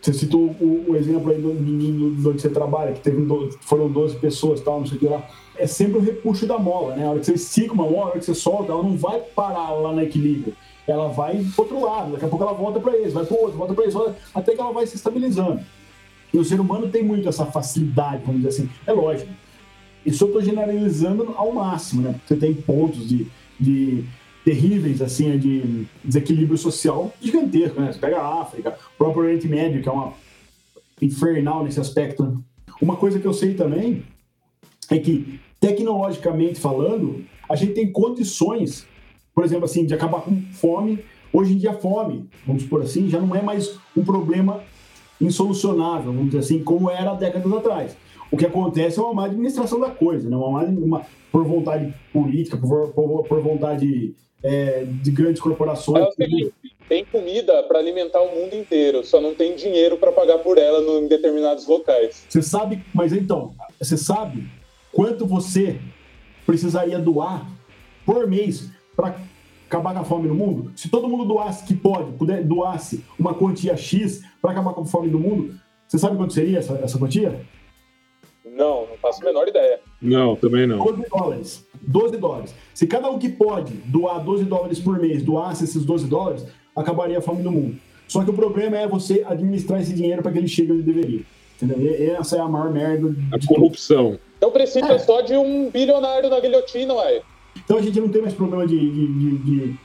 Você 0.00 0.14
citou 0.14 0.56
o, 0.58 0.86
o 0.88 0.96
exemplo 0.96 1.30
aí 1.30 1.38
do 1.38 1.52
menino 1.52 2.08
onde 2.08 2.40
você 2.40 2.48
trabalha, 2.48 2.92
que 2.92 3.00
teve, 3.00 3.26
foram 3.60 3.90
12 3.90 4.16
pessoas, 4.16 4.62
tal, 4.62 4.80
não 4.80 4.86
sei 4.86 4.96
o 4.96 5.00
que 5.00 5.06
lá 5.06 5.28
é 5.60 5.66
sempre 5.66 5.98
o 5.98 6.00
repuxo 6.00 6.46
da 6.46 6.58
mola, 6.58 6.96
né? 6.96 7.06
A 7.06 7.10
hora 7.10 7.20
que 7.20 7.26
você 7.26 7.34
estica 7.34 7.72
uma 7.72 7.84
mola, 7.84 8.02
a 8.02 8.08
hora 8.10 8.18
que 8.18 8.24
você 8.24 8.34
solta, 8.34 8.72
ela 8.72 8.82
não 8.82 8.96
vai 8.96 9.20
parar 9.20 9.70
lá 9.72 9.92
no 9.92 10.02
equilíbrio. 10.02 10.54
Ela 10.86 11.08
vai 11.08 11.44
pro 11.54 11.62
outro 11.64 11.84
lado, 11.84 12.12
daqui 12.12 12.24
a 12.24 12.28
pouco 12.28 12.44
ela 12.44 12.52
volta 12.52 12.80
para 12.80 12.96
esse, 12.98 13.10
vai 13.10 13.24
pro 13.24 13.36
outro, 13.36 13.58
volta 13.58 13.74
para 13.74 13.84
esse, 13.84 13.96
até 14.34 14.54
que 14.54 14.60
ela 14.60 14.72
vai 14.72 14.86
se 14.86 14.96
estabilizando. 14.96 15.60
E 16.32 16.38
o 16.38 16.44
ser 16.44 16.60
humano 16.60 16.88
tem 16.88 17.02
muito 17.02 17.28
essa 17.28 17.46
facilidade, 17.46 18.22
vamos 18.24 18.42
dizer 18.42 18.48
assim. 18.48 18.70
É 18.86 18.92
lógico. 18.92 19.30
Isso 20.04 20.24
eu 20.24 20.28
estou 20.28 20.42
generalizando 20.42 21.34
ao 21.36 21.52
máximo, 21.52 22.02
né? 22.02 22.14
Você 22.26 22.36
tem 22.36 22.54
pontos 22.54 23.06
de, 23.08 23.26
de 23.58 24.04
terríveis, 24.44 25.02
assim, 25.02 25.38
de 25.38 25.86
desequilíbrio 26.02 26.56
social 26.56 27.12
gigantesco, 27.20 27.80
né? 27.80 27.92
Você 27.92 27.98
pega 27.98 28.18
a 28.18 28.40
África, 28.40 28.76
o 28.94 28.98
próprio 28.98 29.24
Oriente 29.24 29.46
Médio, 29.46 29.82
que 29.82 29.88
é 29.88 29.92
uma 29.92 30.14
infernal 31.02 31.64
nesse 31.64 31.80
aspecto. 31.80 32.24
Né? 32.24 32.38
Uma 32.80 32.96
coisa 32.96 33.18
que 33.18 33.26
eu 33.26 33.32
sei 33.32 33.54
também 33.54 34.02
é 34.90 34.98
que, 34.98 35.40
tecnologicamente 35.60 36.58
falando, 36.58 37.24
a 37.48 37.54
gente 37.54 37.74
tem 37.74 37.92
condições, 37.92 38.86
por 39.34 39.44
exemplo, 39.44 39.66
assim, 39.66 39.84
de 39.84 39.92
acabar 39.94 40.22
com 40.22 40.40
fome. 40.52 41.04
Hoje 41.32 41.52
em 41.52 41.58
dia, 41.58 41.74
fome, 41.74 42.28
vamos 42.44 42.64
por 42.64 42.82
assim, 42.82 43.08
já 43.08 43.20
não 43.20 43.36
é 43.36 43.42
mais 43.42 43.78
um 43.96 44.02
problema 44.02 44.64
insolucionável, 45.20 46.12
vamos 46.12 46.26
dizer 46.26 46.38
assim, 46.38 46.64
como 46.64 46.90
era 46.90 47.14
décadas 47.14 47.52
atrás. 47.52 47.96
O 48.32 48.36
que 48.36 48.46
acontece 48.46 48.98
é 48.98 49.02
uma 49.02 49.12
má 49.12 49.24
administração 49.26 49.78
da 49.78 49.90
coisa, 49.90 50.28
né? 50.28 50.36
uma, 50.36 50.50
má, 50.50 50.62
uma 50.62 51.06
por 51.30 51.44
vontade 51.44 51.92
política, 52.12 52.56
por, 52.56 52.88
por, 52.92 53.24
por 53.24 53.40
vontade 53.40 54.14
é, 54.42 54.84
de 54.84 55.10
grandes 55.10 55.40
corporações. 55.40 56.06
É 56.18 56.26
tem 56.88 57.04
comida 57.04 57.62
para 57.64 57.78
alimentar 57.78 58.20
o 58.20 58.34
mundo 58.34 58.54
inteiro, 58.54 59.04
só 59.04 59.20
não 59.20 59.32
tem 59.32 59.54
dinheiro 59.54 59.96
para 59.96 60.10
pagar 60.10 60.38
por 60.38 60.58
ela 60.58 60.80
no, 60.80 60.98
em 60.98 61.06
determinados 61.06 61.66
locais. 61.68 62.24
Você 62.28 62.42
sabe, 62.42 62.82
mas 62.92 63.12
então, 63.12 63.52
você 63.78 63.96
sabe 63.96 64.48
quanto 64.92 65.26
você 65.26 65.80
precisaria 66.46 66.98
doar 66.98 67.46
por 68.04 68.26
mês 68.26 68.70
para 68.96 69.16
acabar 69.66 69.94
com 69.94 70.00
a 70.00 70.04
fome 70.04 70.28
no 70.28 70.34
mundo? 70.34 70.72
Se 70.76 70.88
todo 70.88 71.08
mundo 71.08 71.24
doasse 71.24 71.64
que 71.64 71.74
pode, 71.74 72.12
puder, 72.12 72.44
doasse 72.44 73.04
uma 73.18 73.34
quantia 73.34 73.76
X 73.76 74.22
para 74.40 74.52
acabar 74.52 74.72
com 74.72 74.82
a 74.82 74.86
fome 74.86 75.08
do 75.08 75.18
mundo, 75.18 75.54
você 75.86 75.98
sabe 75.98 76.16
quanto 76.16 76.32
seria 76.32 76.58
essa, 76.58 76.74
essa 76.74 76.98
quantia? 76.98 77.44
Não, 78.44 78.86
não 78.86 78.96
faço 79.00 79.22
a 79.22 79.24
menor 79.24 79.48
ideia. 79.48 79.80
Não, 80.02 80.36
também 80.36 80.66
não. 80.66 80.84
12 80.84 81.08
dólares. 81.08 81.66
12 81.82 82.16
dólares. 82.16 82.54
Se 82.74 82.86
cada 82.86 83.10
um 83.10 83.18
que 83.18 83.28
pode 83.28 83.72
doar 83.72 84.22
12 84.22 84.44
dólares 84.44 84.78
por 84.78 84.98
mês 84.98 85.22
doasse 85.22 85.64
esses 85.64 85.84
12 85.84 86.06
dólares, 86.08 86.46
acabaria 86.76 87.18
a 87.18 87.22
fome 87.22 87.42
no 87.42 87.50
mundo. 87.50 87.76
Só 88.06 88.24
que 88.24 88.30
o 88.30 88.34
problema 88.34 88.76
é 88.76 88.88
você 88.88 89.24
administrar 89.26 89.80
esse 89.80 89.94
dinheiro 89.94 90.22
para 90.22 90.32
que 90.32 90.38
ele 90.38 90.48
chegue 90.48 90.72
onde 90.72 90.82
deveria. 90.82 91.22
Entendeu? 91.56 91.80
E 91.80 92.10
essa 92.10 92.36
é 92.36 92.40
a 92.40 92.48
maior 92.48 92.70
merda. 92.70 93.14
A 93.32 93.46
corrupção. 93.46 94.18
Então 94.40 94.50
precisa 94.50 94.92
é. 94.92 94.98
só 94.98 95.20
de 95.20 95.34
um 95.34 95.68
bilionário 95.68 96.30
na 96.30 96.40
guilhotina, 96.40 96.94
ué. 96.94 97.20
Então 97.62 97.76
a 97.76 97.82
gente 97.82 98.00
não 98.00 98.08
tem 98.08 98.22
mais 98.22 98.32
problema 98.32 98.66
de, 98.66 98.78
de, 98.78 99.38
de, 99.38 99.76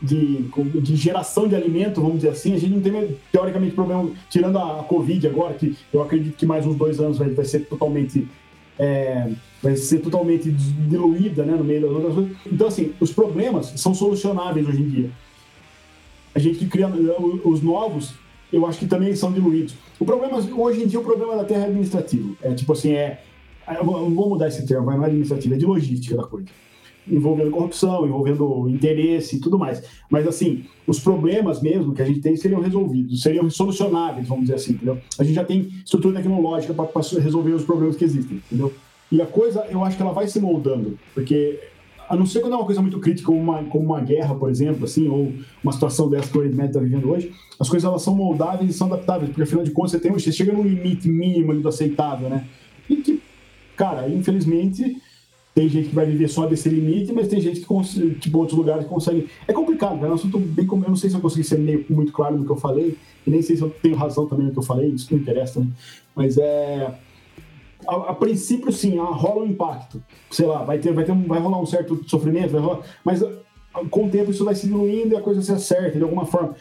de, 0.00 0.80
de 0.80 0.96
geração 0.96 1.48
de 1.48 1.56
alimento, 1.56 2.00
vamos 2.00 2.18
dizer 2.18 2.28
assim. 2.28 2.54
A 2.54 2.58
gente 2.58 2.72
não 2.72 2.80
tem, 2.80 3.16
teoricamente, 3.32 3.74
problema, 3.74 4.08
tirando 4.30 4.58
a 4.58 4.84
Covid 4.84 5.26
agora, 5.26 5.54
que 5.54 5.76
eu 5.92 6.00
acredito 6.00 6.36
que 6.36 6.46
mais 6.46 6.64
uns 6.64 6.76
dois 6.76 7.00
anos 7.00 7.18
vai, 7.18 7.30
vai 7.30 7.44
ser 7.44 7.60
totalmente. 7.60 8.28
É, 8.78 9.28
vai 9.60 9.74
ser 9.74 9.98
totalmente 9.98 10.52
diluída 10.52 11.44
né, 11.44 11.56
no 11.56 11.64
meio 11.64 11.80
das 11.80 11.90
outras 11.90 12.14
coisas. 12.14 12.36
Então, 12.46 12.68
assim, 12.68 12.94
os 13.00 13.12
problemas 13.12 13.72
são 13.74 13.92
solucionáveis 13.92 14.68
hoje 14.68 14.82
em 14.82 14.88
dia 14.88 15.10
a 16.38 16.40
gente 16.40 16.58
que 16.58 16.66
cria 16.66 16.88
os 17.44 17.62
novos, 17.62 18.14
eu 18.52 18.64
acho 18.64 18.78
que 18.78 18.86
também 18.86 19.14
são 19.16 19.32
diluídos. 19.32 19.74
O 19.98 20.04
problema, 20.04 20.38
hoje 20.38 20.84
em 20.84 20.86
dia, 20.86 21.00
o 21.00 21.02
problema 21.02 21.36
da 21.36 21.44
terra 21.44 21.62
é 21.62 21.66
administrativo. 21.66 22.36
É 22.40 22.54
tipo 22.54 22.72
assim, 22.72 22.92
é. 22.92 23.22
Vou 23.82 24.28
mudar 24.28 24.48
esse 24.48 24.66
termo, 24.66 24.90
não 24.90 25.02
é 25.02 25.06
administrativo, 25.06 25.54
é 25.54 25.58
de 25.58 25.66
logística 25.66 26.16
da 26.16 26.24
coisa. 26.24 26.48
Envolvendo 27.06 27.50
corrupção, 27.50 28.06
envolvendo 28.06 28.68
interesse 28.68 29.36
e 29.36 29.40
tudo 29.40 29.58
mais. 29.58 29.82
Mas, 30.10 30.26
assim, 30.26 30.64
os 30.86 31.00
problemas 31.00 31.62
mesmo 31.62 31.94
que 31.94 32.02
a 32.02 32.04
gente 32.04 32.20
tem 32.20 32.36
seriam 32.36 32.60
resolvidos, 32.60 33.22
seriam 33.22 33.48
solucionáveis, 33.48 34.28
vamos 34.28 34.44
dizer 34.44 34.56
assim, 34.56 34.72
entendeu? 34.72 34.98
A 35.18 35.24
gente 35.24 35.34
já 35.34 35.44
tem 35.44 35.72
estrutura 35.84 36.16
tecnológica 36.16 36.74
para 36.74 36.86
resolver 37.20 37.52
os 37.52 37.64
problemas 37.64 37.96
que 37.96 38.04
existem, 38.04 38.42
entendeu? 38.46 38.72
E 39.10 39.22
a 39.22 39.26
coisa, 39.26 39.64
eu 39.70 39.82
acho 39.82 39.96
que 39.96 40.02
ela 40.02 40.12
vai 40.12 40.28
se 40.28 40.38
moldando, 40.38 40.98
porque 41.14 41.58
a 42.08 42.16
não 42.16 42.24
ser 42.24 42.40
quando 42.40 42.54
é 42.54 42.56
uma 42.56 42.64
coisa 42.64 42.80
muito 42.80 42.98
crítica, 42.98 43.26
como 43.26 43.38
uma, 43.38 43.64
como 43.64 43.84
uma 43.84 44.00
guerra, 44.00 44.34
por 44.34 44.50
exemplo, 44.50 44.84
assim, 44.84 45.08
ou 45.08 45.32
uma 45.62 45.72
situação 45.72 46.08
dessa 46.08 46.30
que 46.30 46.38
o 46.38 46.40
Oriente 46.40 46.60
está 46.60 46.80
vivendo 46.80 47.10
hoje, 47.10 47.32
as 47.60 47.68
coisas 47.68 47.86
elas 47.86 48.02
são 48.02 48.14
moldáveis 48.14 48.70
e 48.70 48.72
são 48.72 48.86
adaptáveis, 48.86 49.28
porque 49.28 49.42
afinal 49.42 49.62
de 49.62 49.70
contas 49.70 49.92
você, 49.92 50.00
tem, 50.00 50.12
você 50.12 50.32
chega 50.32 50.52
num 50.52 50.62
limite 50.62 51.08
mínimo 51.08 51.54
do 51.60 51.68
aceitável, 51.68 52.30
né? 52.30 52.46
E 52.88 52.96
que, 52.96 53.20
cara, 53.78 54.08
infelizmente, 54.08 55.00
tem 55.54 55.68
gente 55.68 55.88
que 55.88 55.94
vai 55.94 56.04
viver 56.04 56.28
só 56.28 56.46
desse 56.46 56.68
limite, 56.68 57.12
mas 57.12 57.28
tem 57.28 57.40
gente 57.40 57.60
que, 57.60 58.14
tipo, 58.20 58.38
outros 58.38 58.58
lugares 58.58 58.86
consegue. 58.86 59.28
É 59.46 59.52
complicado, 59.52 59.94
cara, 59.96 60.08
é 60.08 60.10
um 60.10 60.14
assunto 60.14 60.38
bem. 60.38 60.66
Eu 60.70 60.78
não 60.88 60.96
sei 60.96 61.08
se 61.08 61.16
eu 61.16 61.20
consegui 61.20 61.44
ser 61.44 61.58
meio, 61.58 61.86
muito 61.88 62.12
claro 62.12 62.36
no 62.36 62.44
que 62.44 62.50
eu 62.50 62.56
falei, 62.56 62.96
e 63.26 63.30
nem 63.30 63.40
sei 63.40 63.56
se 63.56 63.62
eu 63.62 63.70
tenho 63.70 63.96
razão 63.96 64.26
também 64.26 64.46
no 64.46 64.52
que 64.52 64.58
eu 64.58 64.62
falei, 64.62 64.88
isso 64.90 65.08
não 65.12 65.20
interessa, 65.20 65.60
né? 65.60 65.66
Mas 66.14 66.36
é 66.36 66.92
a, 67.86 68.10
a, 68.10 68.14
princípio, 68.14 68.70
sim, 68.72 68.98
rola 68.98 69.42
um 69.42 69.46
impacto. 69.46 70.02
Sei 70.30 70.46
lá, 70.46 70.62
vai, 70.62 70.78
ter, 70.78 70.92
vai, 70.92 71.04
ter, 71.04 71.14
vai 71.14 71.38
rolar 71.38 71.60
um 71.60 71.66
certo 71.66 72.04
sofrimento, 72.06 72.50
vai 72.50 72.60
rolar, 72.60 72.82
mas 73.04 73.24
com 73.90 74.06
o 74.06 74.10
tempo 74.10 74.30
isso 74.30 74.44
vai 74.44 74.54
se 74.54 74.66
diluindo 74.66 75.14
e 75.14 75.16
a 75.16 75.20
coisa 75.20 75.40
se 75.40 75.52
acerta 75.52 75.96
de 75.96 76.02
alguma 76.02 76.26
forma. 76.26 76.54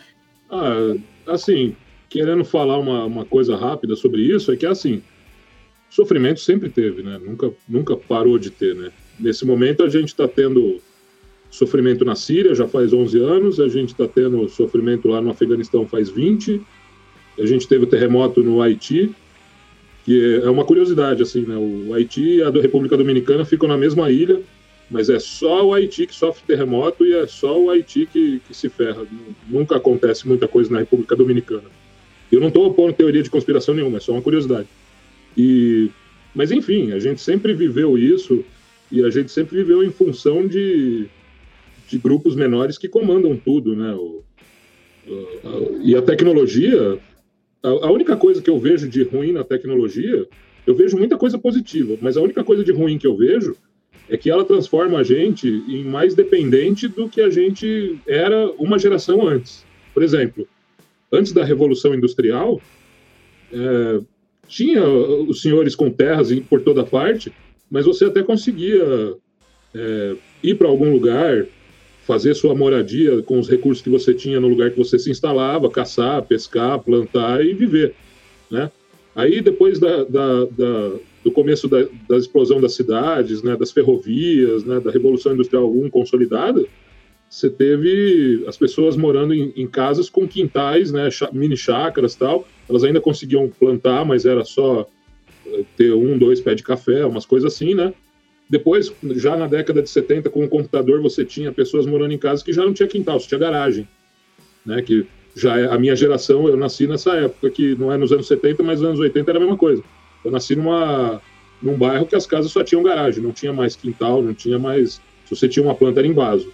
Ah, 0.50 0.96
assim, 1.28 1.76
querendo 2.10 2.46
falar 2.46 2.78
uma, 2.78 3.06
uma 3.06 3.26
coisa 3.26 3.56
rápida 3.56 3.96
sobre 3.96 4.22
isso, 4.22 4.52
é 4.52 4.56
que 4.56 4.66
assim, 4.66 5.02
sofrimento 5.90 6.40
sempre 6.40 6.70
teve, 6.70 7.04
né? 7.04 7.20
Nunca, 7.24 7.52
nunca 7.68 7.96
parou 7.96 8.38
de 8.38 8.50
ter, 8.50 8.76
né? 8.76 8.92
Nesse 9.20 9.46
momento 9.46 9.84
a 9.84 9.90
gente 9.90 10.10
está 10.10 10.28
tendo 10.28 10.80
sofrimento 11.50 12.04
na 12.04 12.16
Síria 12.16 12.54
já 12.54 12.68
faz 12.68 12.94
11 12.94 13.20
anos, 13.20 13.60
a 13.60 13.68
gente 13.68 13.90
está 13.90 14.08
tendo 14.08 14.48
sofrimento 14.50 15.08
lá 15.08 15.22
no 15.22 15.30
Afeganistão 15.30 15.88
faz 15.88 16.10
20, 16.10 16.62
a 17.40 17.46
gente 17.46 17.68
teve 17.68 17.86
o 17.86 17.88
terremoto 17.88 18.44
no 18.44 18.62
Haiti, 18.62 19.12
que 20.04 20.42
é 20.44 20.50
uma 20.50 20.66
curiosidade, 20.66 21.22
assim, 21.22 21.42
né? 21.42 21.56
O 21.56 21.94
Haiti 21.94 22.38
e 22.38 22.44
a 22.44 22.50
República 22.50 22.98
Dominicana 22.98 23.46
ficam 23.46 23.68
na 23.68 23.78
mesma 23.78 24.10
ilha, 24.10 24.42
mas 24.90 25.10
é 25.10 25.20
só 25.20 25.66
o 25.66 25.74
Haiti 25.74 26.08
que 26.08 26.16
sofre 26.16 26.44
terremoto 26.48 27.06
e 27.06 27.14
é 27.14 27.28
só 27.28 27.60
o 27.60 27.70
Haiti 27.70 28.06
que, 28.06 28.42
que 28.48 28.54
se 28.54 28.70
ferra. 28.70 29.06
Nunca 29.50 29.76
acontece 29.76 30.28
muita 30.28 30.48
coisa 30.48 30.72
na 30.72 30.80
República 30.80 31.16
Dominicana. 31.16 31.70
Eu 32.32 32.40
não 32.40 32.48
estou 32.48 32.66
opondo 32.66 32.94
teoria 32.94 33.24
de 33.24 33.30
conspiração 33.30 33.76
nenhuma, 33.76 33.98
é 33.98 34.00
só 34.00 34.14
uma 34.14 34.22
curiosidade. 34.22 34.68
E, 35.38 35.90
mas 36.34 36.52
enfim, 36.52 36.92
a 36.92 37.00
gente 37.00 37.22
sempre 37.22 37.54
viveu 37.54 37.98
isso 37.98 38.44
e 38.92 39.04
a 39.04 39.10
gente 39.10 39.32
sempre 39.32 39.58
viveu 39.58 39.84
em 39.84 39.92
função 39.92 40.48
de, 40.48 41.06
de 41.88 41.98
grupos 41.98 42.36
menores 42.36 42.78
que 42.78 42.88
comandam 42.90 43.38
tudo, 43.38 43.76
né? 43.76 43.94
O, 43.94 44.24
e 45.82 45.96
a 45.96 46.02
tecnologia 46.02 47.00
a, 47.64 47.92
única 47.92 48.16
coisa 48.16 48.42
que 48.42 48.50
eu 48.50 48.60
vejo 48.60 48.88
de 48.88 49.04
ruim 49.04 49.32
na 49.32 49.44
tecnologia, 49.44 50.28
eu 50.66 50.76
vejo 50.76 50.98
muita 50.98 51.18
coisa 51.18 51.38
positiva, 51.38 51.98
mas 52.02 52.18
a 52.18 52.22
única 52.22 52.44
coisa 52.44 52.64
de 52.64 52.72
ruim 52.72 52.98
que 52.98 53.08
eu 53.08 53.16
vejo 53.16 53.56
é 54.10 54.16
que 54.16 54.30
ela 54.30 54.46
transforma 54.46 55.00
a 55.00 55.04
gente 55.04 55.48
em 55.68 55.84
mais 55.84 56.16
dependente 56.16 56.88
do 56.88 57.10
que 57.10 57.22
a 57.22 57.30
gente 57.30 57.98
era 58.08 58.50
uma 58.52 58.80
geração 58.80 59.28
antes. 59.28 59.66
Por 59.94 60.04
exemplo, 60.04 60.48
antes 61.12 61.34
da 61.34 61.44
Revolução 61.44 61.94
Industrial, 61.94 62.62
é, 63.52 64.00
tinha 64.48 64.88
os 64.88 65.42
senhores 65.42 65.76
com 65.76 65.90
terras 65.90 66.34
por 66.42 66.62
toda 66.62 66.84
parte, 66.84 67.32
mas 67.70 67.86
você 67.86 68.06
até 68.06 68.24
conseguia 68.24 69.16
é, 69.76 70.16
ir 70.42 70.56
para 70.56 70.68
algum 70.68 70.92
lugar, 70.92 71.46
fazer 72.06 72.34
sua 72.34 72.56
moradia 72.56 73.22
com 73.24 73.38
os 73.38 73.50
recursos 73.50 73.84
que 73.84 73.90
você 73.90 74.14
tinha 74.14 74.40
no 74.40 74.48
lugar 74.48 74.72
que 74.72 74.78
você 74.78 74.98
se 74.98 75.12
instalava, 75.12 75.70
caçar, 75.70 76.22
pescar, 76.24 76.80
plantar 76.80 77.46
e 77.46 77.54
viver, 77.54 77.94
né? 78.50 78.72
Aí 79.14 79.42
depois 79.42 79.80
da, 79.80 80.04
da, 80.04 80.46
da, 80.46 80.92
do 81.24 81.32
começo 81.32 81.68
da, 81.68 81.88
explosão 82.16 82.62
das 82.62 82.76
cidades, 82.76 83.42
né, 83.42 83.58
das 83.58 83.72
ferrovias, 83.72 84.64
né, 84.64 84.80
da 84.80 84.92
revolução 84.92 85.34
industrial 85.34 85.70
1 85.70 85.90
consolidada, 85.90 86.64
você 87.30 87.50
teve 87.50 88.44
as 88.48 88.58
pessoas 88.58 88.96
morando 88.96 89.34
em, 89.34 89.52
em 89.56 89.68
casas 89.68 90.10
com 90.10 90.28
quintais, 90.28 90.92
né, 90.92 91.10
mini 91.34 91.58
chácaras 91.58 92.16
tal. 92.16 92.48
Elas 92.70 92.84
ainda 92.84 93.02
conseguiam 93.02 93.50
plantar, 93.50 94.06
mas 94.06 94.26
era 94.26 94.44
só 94.46 94.88
eh, 95.46 95.64
ter 95.76 95.94
um, 95.94 96.18
dois 96.18 96.40
pés 96.40 96.56
de 96.56 96.64
café, 96.64 97.06
umas 97.06 97.26
coisas 97.26 97.54
assim, 97.54 97.74
né? 97.74 97.94
Depois, 98.50 98.94
já 99.16 99.36
na 99.36 99.46
década 99.46 99.82
de 99.82 99.90
70, 99.90 100.30
com 100.30 100.46
o 100.46 100.48
computador, 100.48 101.02
você 101.02 101.26
tinha 101.26 101.52
pessoas 101.52 101.86
morando 101.86 102.14
em 102.14 102.18
casa 102.18 102.44
que 102.44 102.54
já 102.54 102.64
não 102.64 102.74
tinha 102.74 102.88
quintal, 102.88 103.20
você 103.20 103.28
tinha 103.28 103.40
garagem. 103.40 103.88
Né? 104.66 104.82
Que 104.82 105.06
já 105.36 105.60
é 105.60 105.68
a 105.68 105.78
minha 105.78 105.96
geração, 105.96 106.48
eu 106.48 106.56
nasci 106.56 106.88
nessa 106.88 107.14
época, 107.16 107.50
que 107.50 107.76
não 107.76 107.92
é 107.92 107.98
nos 107.98 108.12
anos 108.12 108.28
70, 108.28 108.64
mas 108.64 108.80
nos 108.80 108.88
anos 108.88 109.00
80 109.02 109.30
era 109.30 109.38
a 109.38 109.42
mesma 109.42 109.58
coisa. 109.58 109.84
Eu 110.24 110.32
nasci 110.32 110.56
numa, 110.56 111.22
num 111.62 111.78
bairro 111.78 112.06
que 112.06 112.16
as 112.16 112.26
casas 112.26 112.52
só 112.52 112.64
tinham 112.64 112.82
garagem, 112.82 113.22
não 113.22 113.34
tinha 113.34 113.52
mais 113.52 113.76
quintal, 113.76 114.22
não 114.22 114.34
tinha 114.34 114.58
mais. 114.58 115.02
Se 115.26 115.36
você 115.36 115.50
tinha 115.50 115.64
uma 115.64 115.76
planta, 115.76 116.00
era 116.00 116.08
em 116.08 116.14
vaso. 116.14 116.52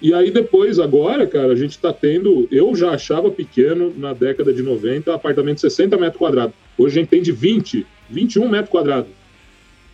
E 0.00 0.14
aí 0.14 0.30
depois, 0.30 0.78
agora, 0.78 1.26
cara, 1.26 1.52
a 1.52 1.56
gente 1.56 1.72
está 1.72 1.92
tendo. 1.92 2.46
Eu 2.50 2.74
já 2.74 2.90
achava 2.90 3.30
pequeno 3.30 3.92
na 3.96 4.12
década 4.12 4.52
de 4.52 4.62
90 4.62 5.12
apartamento 5.12 5.56
de 5.56 5.62
60 5.62 5.96
metros 5.96 6.18
quadrados. 6.18 6.54
Hoje 6.76 6.98
a 6.98 7.00
gente 7.00 7.10
tem 7.10 7.22
de 7.22 7.32
20, 7.32 7.86
21 8.08 8.48
metros 8.48 8.70
quadrados. 8.70 9.10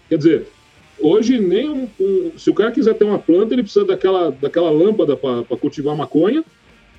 Quer 0.08 0.18
dizer, 0.18 0.46
Hoje, 0.98 1.38
nem 1.38 1.68
um, 1.68 1.88
um, 2.00 2.32
se 2.36 2.48
o 2.50 2.54
cara 2.54 2.70
quiser 2.70 2.94
ter 2.94 3.04
uma 3.04 3.18
planta, 3.18 3.52
ele 3.52 3.62
precisa 3.62 3.84
daquela, 3.84 4.30
daquela 4.30 4.70
lâmpada 4.70 5.16
para 5.16 5.44
cultivar 5.60 5.96
maconha, 5.96 6.44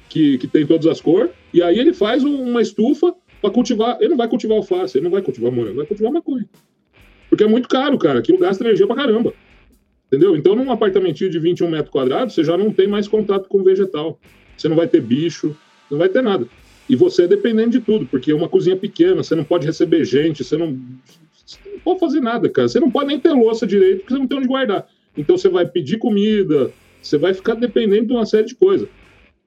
que, 0.10 0.38
que 0.38 0.48
tem 0.48 0.66
todas 0.66 0.86
as 0.86 1.02
cores, 1.02 1.32
e 1.54 1.62
aí 1.62 1.80
ele 1.80 1.94
faz 1.94 2.24
uma 2.24 2.62
estufa 2.62 3.14
para 3.42 3.50
cultivar. 3.50 3.98
Ele 4.00 4.10
não 4.10 4.18
vai 4.18 4.28
cultivar 4.28 4.58
alface, 4.58 4.98
ele 4.98 5.06
não 5.06 5.12
vai 5.12 5.22
cultivar 5.22 5.52
morango, 5.52 5.72
ele 5.72 5.78
vai 5.78 5.86
cultivar 5.86 6.12
maconha. 6.12 6.46
Porque 7.30 7.44
é 7.44 7.48
muito 7.48 7.68
caro, 7.68 7.98
cara. 7.98 8.20
Aquilo 8.20 8.38
gasta 8.38 8.64
energia 8.64 8.86
pra 8.86 8.96
caramba. 8.96 9.34
Entendeu? 10.08 10.36
Então, 10.36 10.56
num 10.56 10.72
apartamentinho 10.72 11.30
de 11.30 11.40
21 11.40 11.70
metros 11.70 11.90
quadrados, 11.90 12.36
você 12.36 12.44
já 12.44 12.58
não 12.58 12.72
tem 12.72 12.88
mais 12.88 13.08
contato 13.08 13.48
com 13.50 13.64
vegetal. 13.64 14.20
Você 14.56 14.70
não 14.70 14.76
vai 14.76 14.88
ter 14.88 15.02
bicho, 15.02 15.56
não 15.90 15.98
vai 15.98 16.10
ter 16.10 16.22
nada. 16.22 16.48
E 16.88 16.96
você 16.96 17.24
é 17.24 17.28
dependente 17.28 17.72
de 17.72 17.80
tudo, 17.80 18.06
porque 18.06 18.32
é 18.32 18.36
uma 18.36 18.48
cozinha 18.48 18.78
pequena, 18.78 19.24
você 19.24 19.36
não 19.36 19.44
pode 19.44 19.66
receber 19.66 20.06
gente, 20.06 20.44
você 20.44 20.56
não, 20.56 20.78
você 21.46 21.58
não 21.72 21.80
pode 21.80 22.00
fazer 22.00 22.22
nada, 22.22 22.48
cara. 22.48 22.68
Você 22.68 22.80
não 22.80 22.92
pode 22.92 23.08
nem 23.08 23.20
ter 23.20 23.32
louça 23.32 23.66
direito, 23.66 24.00
porque 24.02 24.14
você 24.14 24.20
não 24.20 24.28
tem 24.28 24.38
onde 24.38 24.48
guardar. 24.48 24.88
Então 25.18 25.38
você 25.38 25.50
vai 25.50 25.66
pedir 25.66 25.98
comida, 25.98 26.72
você 27.02 27.18
vai 27.18 27.34
ficar 27.34 27.56
dependente 27.56 28.08
de 28.08 28.14
uma 28.14 28.26
série 28.26 28.46
de 28.46 28.56
coisas. 28.56 28.88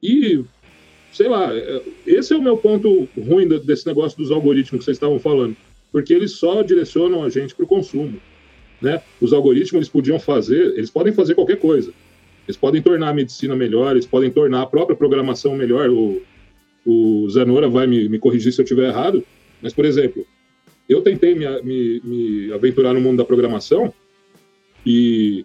E, 0.03 0.45
sei 1.13 1.29
lá, 1.29 1.55
é, 1.55 1.83
esse 2.07 2.33
é 2.33 2.37
o 2.37 2.43
meu 2.43 2.57
ponto 2.57 3.09
ruim 3.17 3.47
desse 3.49 3.87
negócio 3.87 4.19
dos 4.19 4.31
algoritmos 4.31 4.81
que 4.81 4.85
vocês 4.85 4.97
estavam 4.97 5.19
falando, 5.21 5.57
porque 5.93 6.13
eles 6.13 6.33
só 6.33 6.63
direcionam 6.63 7.23
a 7.23 7.29
gente 7.29 7.55
para 7.55 7.65
o 7.65 7.69
consumo. 7.69 8.21
Né? 8.81 9.03
Os 9.21 9.33
algoritmos 9.33 9.75
eles 9.75 9.89
podiam 9.89 10.19
fazer, 10.19 10.75
eles 10.77 10.91
podem 10.91 11.13
fazer 11.13 11.35
qualquer 11.35 11.57
coisa. 11.57 11.93
Eles 12.47 12.57
podem 12.57 12.81
tornar 12.81 13.11
a 13.11 13.15
medicina 13.15 13.55
melhor, 13.55 13.93
eles 13.93 14.07
podem 14.07 14.31
tornar 14.31 14.63
a 14.63 14.67
própria 14.67 14.97
programação 14.97 15.55
melhor. 15.55 15.91
O, 15.91 16.23
o 16.87 17.29
Zanora 17.29 17.69
vai 17.69 17.87
me, 17.87 18.09
me 18.09 18.19
corrigir 18.19 18.53
se 18.53 18.61
eu 18.61 18.65
estiver 18.65 18.89
errado, 18.89 19.23
mas, 19.61 19.75
por 19.75 19.85
exemplo, 19.85 20.25
eu 20.89 21.03
tentei 21.03 21.35
me, 21.35 21.45
me, 21.63 22.01
me 22.03 22.53
aventurar 22.53 22.95
no 22.95 23.01
mundo 23.01 23.19
da 23.19 23.25
programação 23.25 23.93
e 24.87 25.45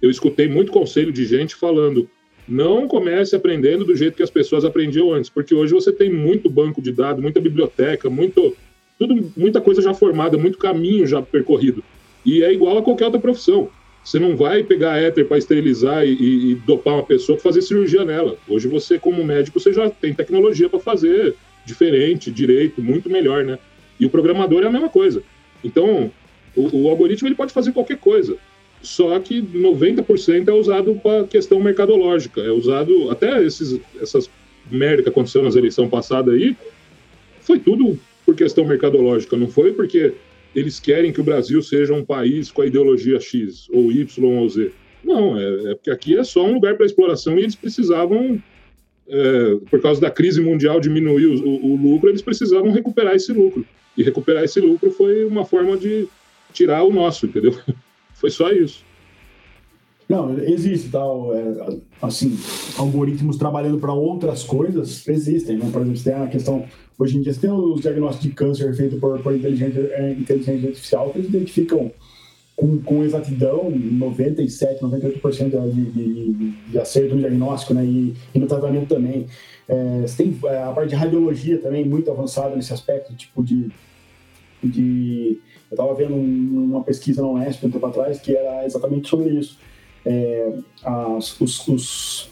eu 0.00 0.10
escutei 0.10 0.48
muito 0.48 0.72
conselho 0.72 1.12
de 1.12 1.26
gente 1.26 1.54
falando 1.54 2.08
não 2.48 2.88
comece 2.88 3.36
aprendendo 3.36 3.84
do 3.84 3.94
jeito 3.94 4.16
que 4.16 4.22
as 4.22 4.30
pessoas 4.30 4.64
aprendiam 4.64 5.12
antes, 5.12 5.28
porque 5.28 5.54
hoje 5.54 5.74
você 5.74 5.92
tem 5.92 6.10
muito 6.10 6.48
banco 6.48 6.80
de 6.80 6.90
dados, 6.90 7.22
muita 7.22 7.40
biblioteca, 7.40 8.08
muito, 8.08 8.56
tudo, 8.98 9.30
muita 9.36 9.60
coisa 9.60 9.82
já 9.82 9.92
formada, 9.92 10.38
muito 10.38 10.56
caminho 10.56 11.06
já 11.06 11.20
percorrido. 11.20 11.84
E 12.24 12.42
é 12.42 12.52
igual 12.52 12.78
a 12.78 12.82
qualquer 12.82 13.06
outra 13.06 13.20
profissão. 13.20 13.68
Você 14.04 14.18
não 14.18 14.36
vai 14.36 14.62
pegar 14.62 14.96
éter 14.96 15.26
para 15.26 15.38
esterilizar 15.38 16.04
e, 16.06 16.12
e, 16.12 16.50
e, 16.50 16.54
dopar 16.54 16.94
uma 16.94 17.02
pessoa 17.02 17.36
para 17.36 17.42
fazer 17.44 17.62
cirurgia 17.62 18.04
nela. 18.04 18.36
Hoje 18.48 18.66
você, 18.68 18.98
como 18.98 19.24
médico, 19.24 19.60
você 19.60 19.72
já 19.72 19.90
tem 19.90 20.14
tecnologia 20.14 20.68
para 20.68 20.80
fazer 20.80 21.34
diferente, 21.66 22.30
direito, 22.30 22.80
muito 22.80 23.10
melhor, 23.10 23.44
né? 23.44 23.58
E 24.00 24.06
o 24.06 24.10
programador 24.10 24.62
é 24.62 24.66
a 24.66 24.72
mesma 24.72 24.88
coisa. 24.88 25.22
Então, 25.62 26.10
o, 26.56 26.84
o 26.84 26.88
algoritmo 26.88 27.28
ele 27.28 27.34
pode 27.34 27.52
fazer 27.52 27.72
qualquer 27.72 27.98
coisa. 27.98 28.36
Só 28.80 29.18
que 29.18 29.42
90% 29.42 30.48
é 30.48 30.52
usado 30.52 30.94
para 31.02 31.24
questão 31.24 31.60
mercadológica. 31.60 32.40
É 32.40 32.50
usado 32.50 33.10
até 33.10 33.42
esses, 33.44 33.80
essas 34.00 34.30
merda 34.70 35.02
que 35.02 35.08
aconteceu 35.08 35.42
nas 35.42 35.56
eleições 35.56 35.88
passadas 35.88 36.34
aí, 36.34 36.56
foi 37.40 37.58
tudo 37.58 37.98
por 38.24 38.34
questão 38.34 38.64
mercadológica, 38.64 39.36
não 39.36 39.48
foi 39.48 39.72
porque 39.72 40.12
eles 40.58 40.80
querem 40.80 41.12
que 41.12 41.20
o 41.20 41.24
Brasil 41.24 41.62
seja 41.62 41.94
um 41.94 42.04
país 42.04 42.50
com 42.50 42.62
a 42.62 42.66
ideologia 42.66 43.20
X, 43.20 43.68
ou 43.70 43.92
Y 43.92 44.24
ou 44.24 44.48
Z. 44.48 44.72
Não, 45.02 45.38
é, 45.38 45.72
é 45.72 45.74
porque 45.74 45.90
aqui 45.90 46.18
é 46.18 46.24
só 46.24 46.44
um 46.44 46.54
lugar 46.54 46.76
para 46.76 46.86
exploração 46.86 47.38
e 47.38 47.42
eles 47.42 47.54
precisavam, 47.54 48.42
é, 49.08 49.54
por 49.70 49.80
causa 49.80 50.00
da 50.00 50.10
crise 50.10 50.40
mundial 50.40 50.80
diminuir 50.80 51.26
o, 51.26 51.48
o, 51.48 51.72
o, 51.72 51.76
lucro, 51.76 52.08
eles 52.08 52.22
precisavam 52.22 52.72
recuperar 52.72 53.14
esse 53.14 53.32
lucro. 53.32 53.64
E 53.96 54.02
recuperar 54.02 54.44
esse 54.44 54.60
lucro 54.60 54.90
foi 54.90 55.24
uma 55.24 55.44
forma 55.44 55.76
de 55.76 56.06
tirar 56.52 56.82
o 56.82 56.92
nosso, 56.92 57.26
entendeu? 57.26 57.56
Foi 58.14 58.30
só 58.30 58.50
isso. 58.50 58.84
Não, 60.08 60.38
existe 60.38 60.88
tal, 60.88 61.34
é, 61.34 61.76
assim, 62.00 62.36
algoritmos 62.78 63.36
trabalhando 63.36 63.78
para 63.78 63.92
outras 63.92 64.42
coisas 64.42 65.06
existem, 65.06 65.58
né? 65.58 65.68
Por 65.70 65.82
exemplo, 65.82 66.02
tem 66.02 66.14
a 66.14 66.26
questão, 66.26 66.64
hoje 66.98 67.16
em 67.16 67.22
dia 67.22 67.32
você 67.32 67.40
tem 67.40 67.50
os 67.50 67.80
diagnósticos 67.80 68.28
de 68.28 68.34
câncer 68.34 68.74
feitos 68.74 68.98
por, 68.98 69.20
por 69.20 69.34
inteligência, 69.34 69.80
é, 69.92 70.12
inteligência 70.12 70.68
artificial 70.68 71.10
que 71.10 71.18
eles 71.18 71.28
identificam 71.28 71.92
com, 72.56 72.78
com 72.82 73.04
exatidão 73.04 73.70
97, 73.70 74.82
98% 74.82 75.70
de, 75.72 75.84
de, 75.84 76.50
de 76.70 76.78
acerto 76.78 77.14
no 77.14 77.20
diagnóstico, 77.20 77.72
né? 77.72 77.84
E, 77.84 78.14
e 78.34 78.38
no 78.38 78.48
tratamento 78.48 78.88
também. 78.88 79.26
É, 79.68 80.00
você 80.00 80.24
tem 80.24 80.38
é, 80.44 80.62
a 80.64 80.72
parte 80.72 80.90
de 80.90 80.96
radiologia 80.96 81.58
também 81.58 81.84
muito 81.84 82.10
avançada 82.10 82.56
nesse 82.56 82.72
aspecto, 82.72 83.14
tipo 83.14 83.44
de, 83.44 83.70
de 84.62 85.38
eu 85.70 85.74
estava 85.74 85.94
vendo 85.94 86.16
uma 86.16 86.82
pesquisa 86.82 87.22
na 87.22 87.28
Unesp 87.28 87.64
um 87.64 87.70
tempo 87.70 87.86
atrás 87.86 88.18
que 88.18 88.34
era 88.34 88.64
exatamente 88.64 89.08
sobre 89.08 89.28
isso 89.30 89.58
é, 90.04 90.52
as, 90.82 91.38
os, 91.40 91.68
os, 91.68 92.30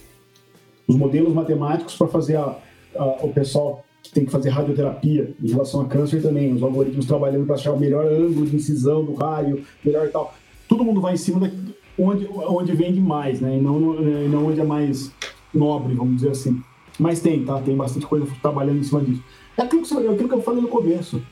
os, 0.88 0.96
modelos 0.96 1.34
matemáticos 1.34 1.94
para 1.94 2.08
fazer 2.08 2.36
a, 2.36 2.58
a, 2.96 3.04
o 3.24 3.32
pessoal 3.32 3.84
tem 4.16 4.24
que 4.24 4.32
fazer 4.32 4.50
radioterapia 4.50 5.34
em 5.42 5.48
relação 5.48 5.80
a 5.80 5.84
câncer 5.84 6.20
também, 6.20 6.52
os 6.52 6.62
algoritmos 6.62 7.06
trabalhando 7.06 7.46
para 7.46 7.54
achar 7.54 7.72
o 7.72 7.78
melhor 7.78 8.06
ângulo 8.06 8.46
de 8.46 8.56
incisão 8.56 9.04
do 9.04 9.14
raio, 9.14 9.62
melhor 9.84 10.08
tal. 10.08 10.34
Todo 10.68 10.84
mundo 10.84 11.00
vai 11.00 11.14
em 11.14 11.18
cima 11.18 11.40
da 11.40 11.50
onde, 11.98 12.28
onde 12.32 12.72
vende 12.72 13.00
mais, 13.00 13.40
né? 13.40 13.56
E 13.56 13.60
não, 13.60 14.00
e 14.00 14.28
não 14.28 14.46
onde 14.46 14.60
é 14.60 14.64
mais 14.64 15.12
nobre, 15.54 15.94
vamos 15.94 16.16
dizer 16.16 16.30
assim. 16.30 16.60
Mas 16.98 17.20
tem, 17.20 17.44
tá? 17.44 17.60
Tem 17.60 17.76
bastante 17.76 18.06
coisa 18.06 18.26
trabalhando 18.42 18.78
em 18.78 18.82
cima 18.82 19.00
disso. 19.02 19.22
É 19.56 19.62
aquilo 19.62 19.82
que, 19.82 19.94
é 19.94 20.10
aquilo 20.10 20.28
que 20.28 20.34
eu 20.34 20.42
falei 20.42 20.62
no 20.62 20.68
começo 20.68 21.22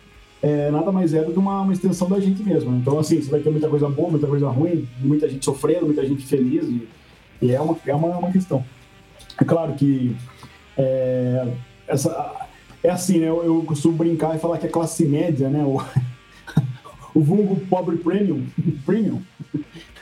é, 0.45 0.71
nada 0.71 0.93
mais 0.93 1.15
é 1.15 1.25
do 1.25 1.33
que 1.33 1.39
uma, 1.39 1.63
uma, 1.63 1.73
extensão 1.73 2.07
da 2.07 2.21
gente 2.21 2.43
mesmo. 2.43 2.77
Então, 2.77 2.99
assim, 2.99 3.19
você 3.19 3.31
vai 3.31 3.41
ter 3.41 3.49
muita 3.49 3.67
coisa 3.67 3.89
boa, 3.89 4.11
muita 4.11 4.27
coisa 4.27 4.47
ruim, 4.51 4.87
muita 5.01 5.27
gente 5.27 5.43
sofrendo, 5.43 5.87
muita 5.87 6.05
gente 6.05 6.27
feliz, 6.27 6.65
e, 6.69 6.87
e 7.41 7.51
é, 7.51 7.59
uma, 7.59 7.75
é 7.87 7.95
uma, 7.95 8.09
uma, 8.19 8.31
questão. 8.31 8.63
É 9.41 9.45
claro 9.45 9.73
que 9.73 10.15
é, 10.77 11.49
essa, 11.89 12.44
é 12.85 12.91
assim, 12.91 13.19
né? 13.19 13.29
Eu, 13.29 13.43
eu, 13.45 13.63
costumo 13.63 13.97
brincar 13.97 14.37
e 14.37 14.39
falar 14.39 14.59
que 14.59 14.67
a 14.67 14.71
classe 14.71 15.05
média, 15.05 15.49
né? 15.49 15.65
O, 15.65 15.81
o 17.19 17.21
vulgo 17.21 17.57
pobre 17.69 17.97
premium, 17.97 18.45
premium 18.87 19.23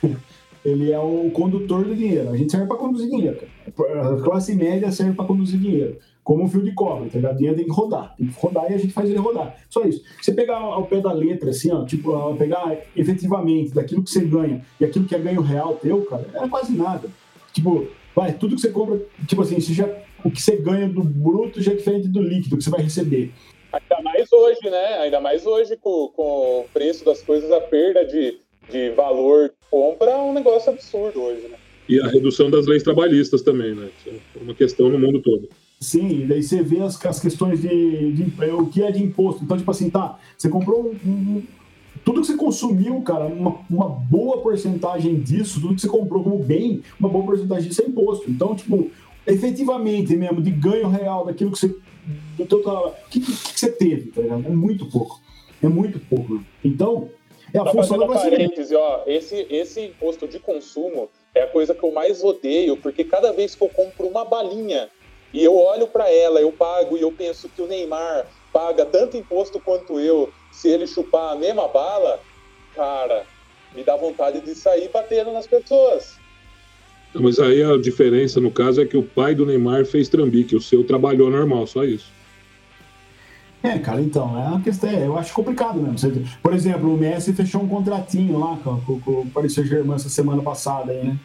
ele 0.64 0.92
é 0.92 0.98
o 0.98 1.30
condutor 1.30 1.84
do 1.84 1.94
dinheiro. 1.94 2.30
A 2.30 2.36
gente 2.36 2.50
serve 2.50 2.66
para 2.66 2.76
conduzir 2.76 3.08
dinheiro. 3.08 3.38
Cara. 3.74 4.16
A 4.16 4.22
classe 4.22 4.54
média 4.54 4.92
serve 4.92 5.14
para 5.14 5.24
conduzir 5.24 5.58
dinheiro 5.58 5.96
como 6.24 6.44
um 6.44 6.48
fio 6.48 6.62
de 6.62 6.72
cobre, 6.72 7.10
tá 7.10 7.18
ligado? 7.18 7.36
Dinheiro 7.36 7.56
tem 7.56 7.66
que 7.66 7.72
rodar, 7.72 8.14
tem 8.16 8.28
que 8.28 8.40
rodar 8.40 8.70
e 8.70 8.74
a 8.74 8.78
gente 8.78 8.92
faz 8.92 9.08
ele 9.08 9.18
rodar. 9.18 9.56
Só 9.68 9.82
isso. 9.82 10.02
Você 10.20 10.32
pegar 10.32 10.56
ao 10.56 10.86
pé 10.86 11.00
da 11.00 11.12
letra, 11.12 11.50
assim, 11.50 11.72
ó, 11.72 11.84
tipo, 11.84 12.12
pegar 12.36 12.78
efetivamente 12.94 13.74
daquilo 13.74 14.02
que 14.02 14.10
você 14.10 14.24
ganha 14.24 14.64
e 14.80 14.84
aquilo 14.84 15.04
que 15.04 15.14
é 15.14 15.18
ganho 15.18 15.40
real 15.40 15.74
teu, 15.74 16.02
cara, 16.02 16.24
é 16.34 16.48
quase 16.48 16.72
nada. 16.76 17.08
Tipo, 17.52 17.88
vai, 18.14 18.32
tudo 18.32 18.54
que 18.54 18.60
você 18.60 18.70
compra, 18.70 19.00
tipo 19.26 19.42
assim, 19.42 19.60
já, 19.60 19.88
o 20.24 20.30
que 20.30 20.40
você 20.40 20.56
ganha 20.56 20.88
do 20.88 21.02
bruto 21.02 21.60
já 21.60 21.72
é 21.72 21.74
diferente 21.74 22.08
do 22.08 22.22
líquido 22.22 22.56
que 22.56 22.64
você 22.64 22.70
vai 22.70 22.82
receber. 22.82 23.32
Ainda 23.72 24.02
mais 24.02 24.32
hoje, 24.32 24.70
né? 24.70 24.98
Ainda 24.98 25.20
mais 25.20 25.46
hoje 25.46 25.76
com, 25.76 26.08
com 26.14 26.60
o 26.60 26.66
preço 26.72 27.04
das 27.04 27.22
coisas, 27.22 27.50
a 27.50 27.60
perda 27.60 28.04
de, 28.04 28.38
de 28.70 28.90
valor 28.90 29.52
compra 29.70 30.10
é 30.10 30.16
um 30.16 30.32
negócio 30.32 30.72
absurdo 30.72 31.22
hoje, 31.22 31.48
né? 31.48 31.56
E 31.88 32.00
a 32.00 32.06
redução 32.06 32.50
das 32.50 32.66
leis 32.66 32.82
trabalhistas 32.82 33.42
também, 33.42 33.74
né? 33.74 33.88
Isso 33.98 34.16
é 34.36 34.42
uma 34.42 34.54
questão 34.54 34.88
no 34.88 34.98
mundo 34.98 35.20
todo. 35.20 35.48
Sim, 35.80 36.26
daí 36.28 36.42
você 36.42 36.62
vê 36.62 36.80
as, 36.80 37.04
as 37.04 37.18
questões 37.18 37.60
de, 37.60 38.12
de, 38.12 38.50
o 38.50 38.66
que 38.66 38.82
é 38.82 38.92
de 38.92 39.02
imposto. 39.02 39.42
Então, 39.42 39.56
tipo 39.56 39.70
assim, 39.70 39.90
tá, 39.90 40.18
você 40.36 40.48
comprou 40.48 40.94
um, 41.04 41.10
um, 41.10 41.42
tudo 42.04 42.20
que 42.20 42.26
você 42.28 42.36
consumiu, 42.36 43.00
cara, 43.02 43.24
uma, 43.24 43.58
uma, 43.68 43.88
boa 43.88 44.38
porcentagem 44.38 45.20
disso, 45.20 45.60
tudo 45.60 45.74
que 45.74 45.80
você 45.80 45.88
comprou 45.88 46.22
como 46.22 46.38
bem, 46.38 46.82
uma 47.00 47.08
boa 47.08 47.24
porcentagem 47.24 47.68
disso 47.68 47.82
é 47.82 47.86
imposto. 47.86 48.30
Então, 48.30 48.54
tipo, 48.54 48.90
efetivamente 49.26 50.16
mesmo, 50.16 50.42
de 50.42 50.50
ganho 50.50 50.88
real 50.88 51.24
daquilo 51.24 51.52
que 51.52 51.58
você. 51.58 51.74
Do 52.36 52.46
teu 52.46 52.58
o 52.58 52.92
que, 53.08 53.20
que, 53.20 53.32
que, 53.32 53.60
você 53.60 53.70
teve, 53.70 54.10
tá 54.10 54.20
ligado? 54.20 54.46
É 54.46 54.50
muito 54.50 54.86
pouco. 54.86 55.20
É 55.62 55.68
muito 55.68 56.00
pouco. 56.00 56.34
Né? 56.34 56.44
Então, 56.64 57.08
é 57.54 57.58
a 57.58 57.64
tá 57.64 57.70
função 57.70 57.98
da 57.98 58.06
parêntese, 58.06 58.74
ó, 58.74 59.02
esse, 59.06 59.46
esse 59.50 59.80
imposto 59.82 60.26
de 60.26 60.38
consumo 60.38 61.08
é 61.34 61.42
a 61.42 61.46
coisa 61.46 61.74
que 61.74 61.84
eu 61.84 61.92
mais 61.92 62.24
odeio, 62.24 62.76
porque 62.76 63.04
cada 63.04 63.32
vez 63.32 63.54
que 63.54 63.62
eu 63.62 63.68
compro 63.68 64.06
uma 64.06 64.24
balinha 64.24 64.88
e 65.32 65.44
eu 65.44 65.56
olho 65.56 65.86
para 65.86 66.10
ela, 66.10 66.40
eu 66.40 66.50
pago 66.50 66.96
e 66.96 67.02
eu 67.02 67.12
penso 67.12 67.48
que 67.48 67.62
o 67.62 67.66
Neymar 67.66 68.26
paga 68.52 68.84
tanto 68.84 69.16
imposto 69.16 69.60
quanto 69.60 70.00
eu, 70.00 70.32
se 70.50 70.68
ele 70.68 70.86
chupar 70.86 71.32
a 71.32 71.36
mesma 71.36 71.68
bala, 71.68 72.20
cara, 72.74 73.26
me 73.74 73.82
dá 73.82 73.96
vontade 73.96 74.40
de 74.40 74.54
sair 74.54 74.88
batendo 74.88 75.32
nas 75.32 75.46
pessoas. 75.46 76.18
Mas 77.14 77.38
aí 77.38 77.62
a 77.62 77.76
diferença 77.76 78.40
no 78.40 78.50
caso 78.50 78.80
é 78.80 78.86
que 78.86 78.96
o 78.96 79.02
pai 79.02 79.34
do 79.34 79.44
Neymar 79.44 79.84
fez 79.84 80.08
trambique, 80.08 80.56
o 80.56 80.60
seu 80.60 80.82
trabalhou 80.84 81.30
normal, 81.30 81.66
só 81.66 81.84
isso. 81.84 82.10
É, 83.62 83.78
cara, 83.78 84.00
então, 84.00 84.36
é 84.36 84.48
uma 84.48 84.60
questão, 84.60 84.90
é, 84.90 85.06
eu 85.06 85.16
acho 85.16 85.32
complicado 85.32 85.80
mesmo. 85.80 86.26
Por 86.42 86.52
exemplo, 86.52 86.92
o 86.92 86.98
Messi 86.98 87.32
fechou 87.32 87.62
um 87.62 87.68
contratinho 87.68 88.36
lá 88.38 88.56
com, 88.56 88.80
com, 88.80 89.00
com 89.00 89.10
o 89.20 89.30
Paris 89.30 89.54
Saint-Germain 89.54 89.94
essa 89.94 90.08
semana 90.08 90.42
passada 90.42 90.90
aí, 90.90 91.04
né? 91.04 91.16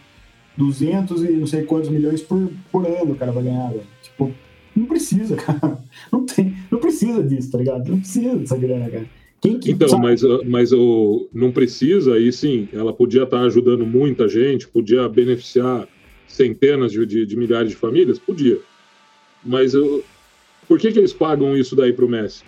200 0.56 1.24
e 1.24 1.32
não 1.34 1.48
sei 1.48 1.64
quantos 1.64 1.90
milhões 1.90 2.22
por, 2.22 2.52
por 2.72 2.86
ano 2.86 3.14
o 3.14 3.16
cara 3.16 3.32
vai 3.32 3.44
ganhar, 3.44 3.70
velho. 3.70 3.84
Tipo, 4.04 4.32
não 4.76 4.86
precisa, 4.86 5.36
cara. 5.38 5.80
Não 6.12 6.26
tem, 6.26 6.56
não 6.70 6.80
precisa 6.80 7.24
disso, 7.24 7.52
tá 7.52 7.58
ligado? 7.58 7.90
Não 7.90 8.00
precisa 8.00 8.36
dessa 8.36 8.58
grana, 8.58 8.90
cara. 8.90 9.06
Quem 9.42 9.60
que 9.60 9.72
então, 9.72 9.90
sabe? 9.90 10.02
mas, 10.02 10.22
mas 10.46 10.74
o, 10.74 11.30
não 11.34 11.52
precisa, 11.52 12.18
e 12.20 12.32
sim, 12.32 12.68
ela 12.74 12.92
podia 12.92 13.24
estar 13.24 13.42
ajudando 13.42 13.86
muita 13.86 14.28
gente, 14.28 14.68
podia 14.68 15.08
beneficiar 15.08 15.88
centenas 16.28 16.92
de, 16.92 17.06
de, 17.06 17.26
de 17.26 17.38
milhares 17.38 17.70
de 17.70 17.76
famílias? 17.76 18.18
Podia. 18.20 18.60
Mas 19.44 19.74
eu, 19.74 20.04
por 20.68 20.80
que, 20.80 20.92
que 20.92 21.00
eles 21.00 21.14
pagam 21.14 21.56
isso 21.56 21.76
daí 21.76 21.94
pro 21.94 22.10
Messi? 22.10 22.44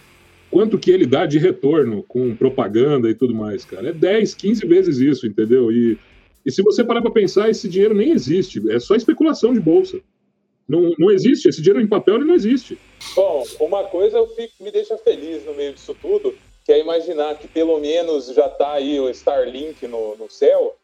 Quanto 0.49 0.79
que 0.79 0.89
ele 0.89 1.05
dá 1.05 1.27
de 1.27 1.37
retorno 1.37 2.03
com 2.07 2.35
propaganda 2.35 3.09
e 3.09 3.13
tudo 3.13 3.35
mais, 3.35 3.63
cara? 3.63 3.89
É 3.89 3.93
10, 3.93 4.33
15 4.33 4.65
vezes 4.65 4.97
isso, 4.97 5.27
entendeu? 5.27 5.71
E 5.71 5.97
E 6.45 6.51
se 6.51 6.63
você 6.63 6.83
parar 6.83 7.01
para 7.01 7.11
pensar, 7.11 7.49
esse 7.49 7.67
dinheiro 7.69 7.93
nem 7.93 8.11
existe, 8.11 8.61
é 8.71 8.79
só 8.79 8.95
especulação 8.95 9.53
de 9.53 9.59
bolsa. 9.59 9.99
Não, 10.67 10.93
não 10.97 11.11
existe, 11.11 11.47
esse 11.47 11.61
dinheiro 11.61 11.81
em 11.81 11.87
papel 11.87 12.15
ele 12.15 12.25
não 12.25 12.35
existe. 12.35 12.77
Bom, 13.15 13.43
uma 13.59 13.83
coisa 13.85 14.17
eu 14.17 14.27
fico, 14.27 14.53
me 14.61 14.71
deixa 14.71 14.97
feliz 14.97 15.45
no 15.45 15.53
meio 15.55 15.73
disso 15.73 15.95
tudo, 15.99 16.33
que 16.69 16.73
é 16.73 16.79
imaginar 16.81 17.35
que 17.35 17.47
pelo 17.47 17.79
menos 17.79 18.27
já 18.27 18.45
está 18.45 18.73
aí 18.73 18.99
o 18.99 19.09
Starlink 19.09 19.87
no, 19.87 20.15
no 20.17 20.29
céu. 20.29 20.75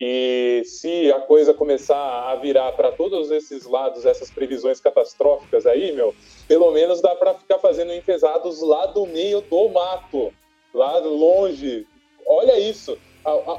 E 0.00 0.62
se 0.64 1.10
a 1.10 1.18
coisa 1.18 1.52
começar 1.52 2.30
a 2.30 2.36
virar 2.36 2.70
para 2.74 2.92
todos 2.92 3.32
esses 3.32 3.66
lados, 3.66 4.06
essas 4.06 4.30
previsões 4.30 4.78
catastróficas 4.78 5.66
aí, 5.66 5.90
meu, 5.90 6.14
pelo 6.46 6.70
menos 6.70 7.00
dá 7.00 7.16
para 7.16 7.34
ficar 7.34 7.58
fazendo 7.58 7.92
enfesados 7.92 8.62
lá 8.62 8.86
do 8.86 9.04
meio 9.04 9.40
do 9.40 9.68
mato, 9.68 10.32
lá 10.72 10.96
longe. 11.00 11.84
Olha 12.24 12.56
isso. 12.56 12.96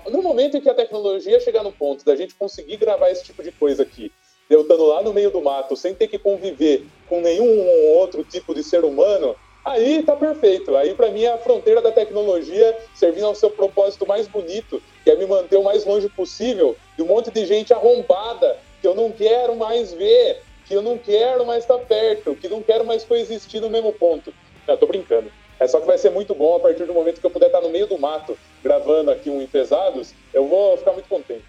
No 0.09 0.21
momento 0.21 0.55
em 0.55 0.61
que 0.61 0.69
a 0.69 0.73
tecnologia 0.73 1.37
chegar 1.41 1.63
no 1.63 1.73
ponto 1.73 2.05
da 2.05 2.15
gente 2.15 2.33
conseguir 2.33 2.77
gravar 2.77 3.11
esse 3.11 3.25
tipo 3.25 3.43
de 3.43 3.51
coisa 3.51 3.83
aqui, 3.83 4.09
eu 4.49 4.61
estando 4.61 4.85
lá 4.85 5.01
no 5.01 5.13
meio 5.13 5.29
do 5.29 5.41
mato, 5.41 5.75
sem 5.75 5.93
ter 5.93 6.07
que 6.07 6.17
conviver 6.17 6.85
com 7.07 7.21
nenhum 7.21 7.67
outro 7.95 8.23
tipo 8.23 8.53
de 8.53 8.63
ser 8.63 8.83
humano, 8.83 9.35
aí 9.65 10.03
tá 10.03 10.15
perfeito. 10.15 10.75
Aí, 10.75 10.93
para 10.93 11.09
mim, 11.09 11.23
é 11.23 11.33
a 11.33 11.37
fronteira 11.37 11.81
da 11.81 11.91
tecnologia 11.91 12.77
servindo 12.93 13.25
ao 13.25 13.35
seu 13.35 13.49
propósito 13.49 14.07
mais 14.07 14.27
bonito, 14.27 14.81
que 15.03 15.11
é 15.11 15.15
me 15.15 15.25
manter 15.25 15.57
o 15.57 15.63
mais 15.63 15.85
longe 15.85 16.09
possível 16.09 16.75
de 16.95 17.03
um 17.03 17.07
monte 17.07 17.31
de 17.31 17.45
gente 17.45 17.73
arrombada 17.73 18.57
que 18.81 18.87
eu 18.87 18.95
não 18.95 19.11
quero 19.11 19.55
mais 19.55 19.93
ver, 19.93 20.41
que 20.65 20.73
eu 20.73 20.81
não 20.81 20.97
quero 20.97 21.45
mais 21.45 21.63
estar 21.63 21.77
perto, 21.79 22.35
que 22.35 22.47
não 22.47 22.61
quero 22.61 22.85
mais 22.85 23.03
coexistir 23.03 23.61
no 23.61 23.69
mesmo 23.69 23.91
ponto. 23.93 24.33
Não, 24.67 24.77
tô 24.77 24.85
brincando. 24.85 25.31
É 25.59 25.67
só 25.67 25.79
que 25.79 25.87
vai 25.87 25.97
ser 25.97 26.11
muito 26.11 26.35
bom 26.35 26.55
a 26.55 26.59
partir 26.59 26.85
do 26.85 26.93
momento 26.93 27.19
que 27.19 27.25
eu 27.25 27.31
puder 27.31 27.47
estar 27.47 27.61
no 27.61 27.69
meio 27.69 27.87
do 27.87 27.97
mato, 27.97 28.37
gravando 28.63 29.09
aqui 29.09 29.29
um 29.29 29.41
Empesados, 29.41 30.13
eu 30.33 30.47
vou 30.47 30.77
ficar 30.77 30.91
muito 30.93 31.09
contente. 31.09 31.43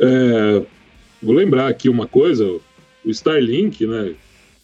É, 0.00 0.62
vou 1.24 1.34
lembrar 1.34 1.68
aqui 1.68 1.88
uma 1.88 2.06
coisa, 2.06 2.44
o 3.04 3.10
Starlink, 3.10 3.86
né, 3.86 4.14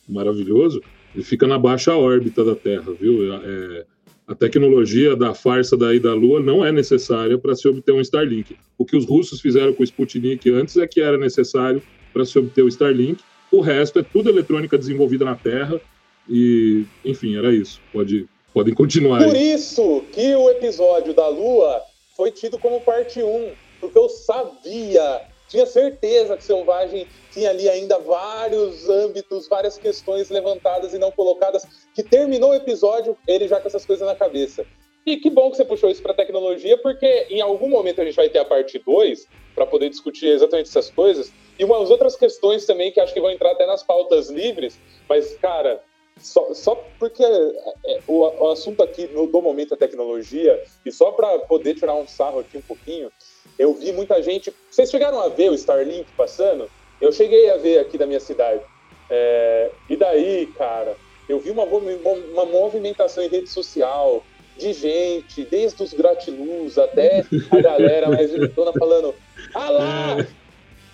maravilhoso, 0.08 0.82
ele 1.14 1.24
fica 1.24 1.46
na 1.46 1.58
baixa 1.58 1.96
órbita 1.96 2.44
da 2.44 2.54
Terra, 2.54 2.92
viu? 2.92 3.34
É, 3.34 3.84
a 4.26 4.34
tecnologia 4.34 5.16
da 5.16 5.34
farsa 5.34 5.76
daí 5.76 5.98
da 5.98 6.14
Lua 6.14 6.38
não 6.38 6.64
é 6.64 6.70
necessária 6.70 7.36
para 7.36 7.56
se 7.56 7.66
obter 7.66 7.92
um 7.92 8.00
Starlink. 8.00 8.56
O 8.78 8.84
que 8.84 8.96
os 8.96 9.04
russos 9.04 9.40
fizeram 9.40 9.72
com 9.72 9.82
o 9.82 9.84
Sputnik 9.84 10.48
antes 10.50 10.76
é 10.76 10.86
que 10.86 11.00
era 11.00 11.18
necessário 11.18 11.82
para 12.12 12.24
se 12.24 12.38
obter 12.38 12.62
o 12.62 12.68
Starlink. 12.68 13.22
O 13.50 13.61
resto 13.61 13.98
é 13.98 14.02
tudo 14.02 14.28
eletrônica 14.28 14.78
desenvolvida 14.78 15.24
na 15.24 15.34
Terra 15.34 15.80
e, 16.28 16.84
enfim, 17.04 17.36
era 17.36 17.52
isso. 17.52 17.80
Pode, 17.92 18.28
podem 18.54 18.72
continuar. 18.72 19.24
Por 19.24 19.34
aí. 19.34 19.54
isso 19.54 20.04
que 20.12 20.34
o 20.36 20.48
episódio 20.50 21.12
da 21.12 21.26
Lua 21.26 21.80
foi 22.16 22.30
tido 22.30 22.56
como 22.56 22.80
parte 22.82 23.20
1, 23.20 23.50
porque 23.80 23.98
eu 23.98 24.08
sabia 24.08 25.22
tinha 25.51 25.66
certeza 25.66 26.36
que 26.36 26.44
Selvagem 26.44 27.07
tinha 27.32 27.51
ali 27.51 27.68
ainda 27.68 27.98
vários 27.98 28.88
âmbitos, 28.88 29.48
várias 29.48 29.76
questões 29.76 30.30
levantadas 30.30 30.94
e 30.94 30.98
não 30.98 31.11
colocadas, 31.11 31.66
que 31.92 32.03
terminou 32.05 32.51
o 32.51 32.55
episódio 32.55 33.18
ele 33.26 33.48
já 33.48 33.61
com 33.61 33.66
essas 33.66 33.84
coisas 33.84 34.07
na 34.07 34.14
cabeça. 34.14 34.64
E 35.05 35.16
que 35.16 35.28
bom 35.28 35.51
que 35.51 35.57
você 35.57 35.64
puxou 35.64 35.90
isso 35.90 36.03
para 36.03 36.14
tecnologia, 36.14 36.78
porque 36.78 37.26
em 37.28 37.40
algum 37.40 37.68
momento 37.68 38.01
a 38.01 38.05
gente 38.05 38.14
vai 38.14 38.28
ter 38.28 38.38
a 38.38 38.44
parte 38.44 38.78
2 38.78 39.26
para 39.55 39.66
poder 39.66 39.88
discutir 39.88 40.28
exatamente 40.28 40.68
essas 40.68 40.88
coisas. 40.88 41.32
E 41.59 41.64
umas 41.64 41.90
outras 41.90 42.14
questões 42.14 42.64
também 42.64 42.92
que 42.92 43.01
acho 43.01 43.12
que 43.12 43.20
vão 43.20 43.30
entrar 43.30 43.51
até 43.51 43.66
nas 43.66 43.82
pautas 43.82 44.30
livres, 44.30 44.78
mas, 45.09 45.36
cara, 45.38 45.82
só, 46.18 46.53
só 46.55 46.74
porque 46.98 47.24
é, 47.24 48.01
o, 48.07 48.18
o, 48.18 48.51
assunto 48.51 48.82
aqui 48.82 49.07
no, 49.09 49.26
do 49.26 49.40
momento 49.42 49.74
é 49.74 49.76
tecnologia, 49.76 50.62
e 50.84 50.92
só 50.92 51.11
para 51.12 51.40
poder 51.40 51.74
tirar 51.74 51.94
um 51.94 52.07
sarro 52.07 52.40
aqui 52.40 52.59
um 52.59 52.62
pouquinho, 52.62 53.11
eu 53.59 53.74
vi 53.74 53.92
muita 53.92 54.22
gente. 54.22 54.53
Vocês 54.70 54.90
chegaram 54.90 55.20
a 55.20 55.28
ver 55.28 55.51
o 55.51 55.55
Starlink 55.55 56.07
passando? 56.16 56.70
Eu 57.01 57.12
cheguei 57.12 57.51
a 57.51 57.57
ver 57.57 57.78
aqui 57.78 57.96
da 57.96 58.07
minha 58.07 58.20
cidade. 58.20 58.61
É, 59.09 59.70
e 59.88 59.96
daí, 59.96 60.46
cara, 60.57 60.96
eu 61.28 61.38
vi 61.40 61.51
uma, 61.51 61.64
uma 61.64 62.44
movimentação 62.44 63.22
em 63.22 63.28
rede 63.28 63.48
social 63.48 64.24
de 64.57 64.72
gente, 64.72 65.44
desde 65.44 65.82
os 65.82 65.94
gratiluz 65.94 66.76
até 66.76 67.24
a 67.51 67.61
galera 67.61 68.11
mais 68.11 68.30
diretona 68.32 68.72
falando: 68.72 69.14
Ah 69.55 69.70
lá! 69.70 70.26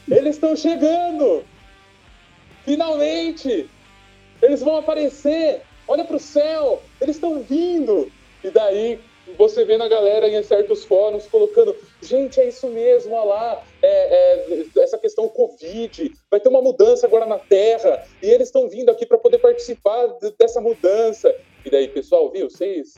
Eles 0.09 0.37
estão 0.37 0.55
chegando! 0.55 1.45
Finalmente! 2.65 3.69
Eles 4.41 4.61
vão 4.61 4.77
aparecer! 4.77 5.63
Olha 5.89 6.05
para 6.05 6.17
o 6.17 6.21
céu! 6.21 6.83
Eles 7.01 7.17
estão 7.17 7.43
vindo! 7.43 8.11
E 8.45 8.51
daí, 8.51 9.01
você 9.37 9.64
vê 9.64 9.76
na 9.76 9.89
galera 9.89 10.28
em 10.28 10.43
certos 10.43 10.84
fóruns 10.84 11.26
colocando, 11.26 11.76
gente, 12.03 12.41
é 12.41 12.49
isso 12.49 12.68
mesmo, 12.68 13.14
olha 13.14 13.24
lá, 13.24 13.64
é, 13.82 13.89
é, 13.89 14.66
essa 14.80 14.99
questão 14.99 15.28
Covid, 15.28 16.12
vai 16.30 16.41
ter 16.41 16.49
uma 16.49 16.62
mudança 16.62 17.07
agora 17.07 17.26
na 17.26 17.39
Terra, 17.39 18.05
e 18.22 18.26
eles 18.26 18.49
estão 18.49 18.68
vindo 18.68 18.91
aqui 18.91 19.07
para 19.07 19.18
poder 19.18 19.39
participar 19.39 20.07
de, 20.20 20.32
dessa 20.39 20.61
mudança. 20.61 21.34
E 21.64 21.70
daí, 21.70 21.89
pessoal, 21.89 22.30
viu, 22.30 22.49
vocês 22.49 22.95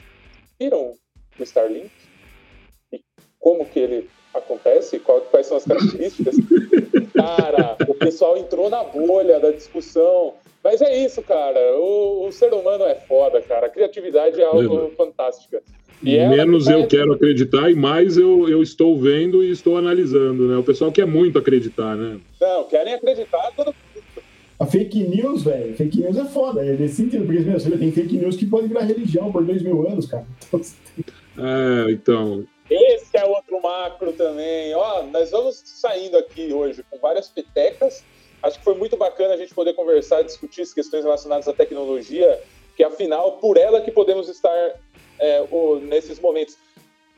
viram 0.59 0.95
o 1.39 1.43
Starlink? 1.43 1.91
E 2.93 3.01
como 3.39 3.65
que 3.65 3.79
ele 3.79 4.11
acontece? 4.35 4.99
Qual, 4.99 5.21
quais 5.23 5.47
são 5.47 5.57
as 5.57 5.65
características? 5.65 6.35
Cara, 7.15 7.77
o 7.89 7.95
pessoal 7.95 8.37
entrou 8.37 8.71
na 8.71 8.85
bolha 8.85 9.41
da 9.41 9.51
discussão. 9.51 10.35
Mas 10.63 10.81
é 10.83 10.97
isso, 10.97 11.23
cara. 11.23 11.59
O, 11.79 12.27
o 12.27 12.33
ser 12.33 12.53
humano 12.53 12.85
é 12.85 12.95
foda, 12.95 13.41
cara. 13.43 13.67
A 13.67 13.71
criatividade 13.71 14.41
é 14.41 14.45
algo 14.45 14.91
fantástica. 14.97 15.63
Menos 16.03 16.69
eu 16.69 16.87
quero 16.87 17.13
acreditar 17.13 17.71
e 17.71 17.75
mais 17.75 18.17
eu, 18.17 18.49
eu 18.49 18.63
estou 18.63 18.99
vendo 18.99 19.43
e 19.43 19.51
estou 19.51 19.77
analisando, 19.77 20.47
né? 20.47 20.57
O 20.57 20.63
pessoal 20.63 20.93
quer 20.93 21.07
muito 21.07 21.39
acreditar, 21.39 21.97
né? 21.97 22.19
Não, 22.41 22.65
querem 22.65 22.95
acreditar 22.95 23.51
todo 23.57 23.75
a 24.59 24.67
fake 24.67 25.05
news, 25.05 25.45
velho, 25.45 25.77
fake 25.77 26.01
news 26.01 26.17
é 26.17 26.25
foda, 26.25 26.65
é 26.67 26.73
nesse 26.73 26.97
sentido, 26.97 27.25
porque 27.25 27.41
meu, 27.41 27.61
você 27.61 27.71
tem 27.71 27.93
fake 27.93 28.17
news 28.17 28.37
que 28.37 28.45
pode 28.45 28.67
virar 28.67 28.81
religião 28.81 29.31
por 29.31 29.45
dois 29.45 29.63
mil 29.63 29.87
anos, 29.89 30.07
cara. 30.07 30.27
Então, 30.49 30.61
é, 31.39 31.93
então. 31.93 32.45
Esse 32.69 33.17
é 33.17 33.25
outro 33.25 33.63
macro 33.63 34.13
também. 34.13 34.75
Ó, 34.75 35.05
nós 35.05 35.31
vamos 35.31 35.63
saindo 35.65 36.19
aqui 36.19 36.53
hoje 36.53 36.85
com 36.91 36.99
várias 36.99 37.29
petecas. 37.29 38.05
Acho 38.43 38.59
que 38.59 38.65
foi 38.65 38.75
muito 38.75 38.97
bacana 38.97 39.35
a 39.35 39.37
gente 39.37 39.55
poder 39.55 39.75
conversar, 39.75 40.23
discutir 40.23 40.63
as 40.63 40.75
questões 40.75 41.05
relacionadas 41.05 41.47
à 41.47 41.53
tecnologia, 41.53 42.41
que 42.77 42.83
afinal, 42.83 43.39
por 43.39 43.57
ela 43.57 43.81
que 43.81 43.93
podemos 43.93 44.29
estar 44.29 44.75
é, 45.19 45.45
o, 45.51 45.77
nesses 45.77 46.19
momentos 46.21 46.57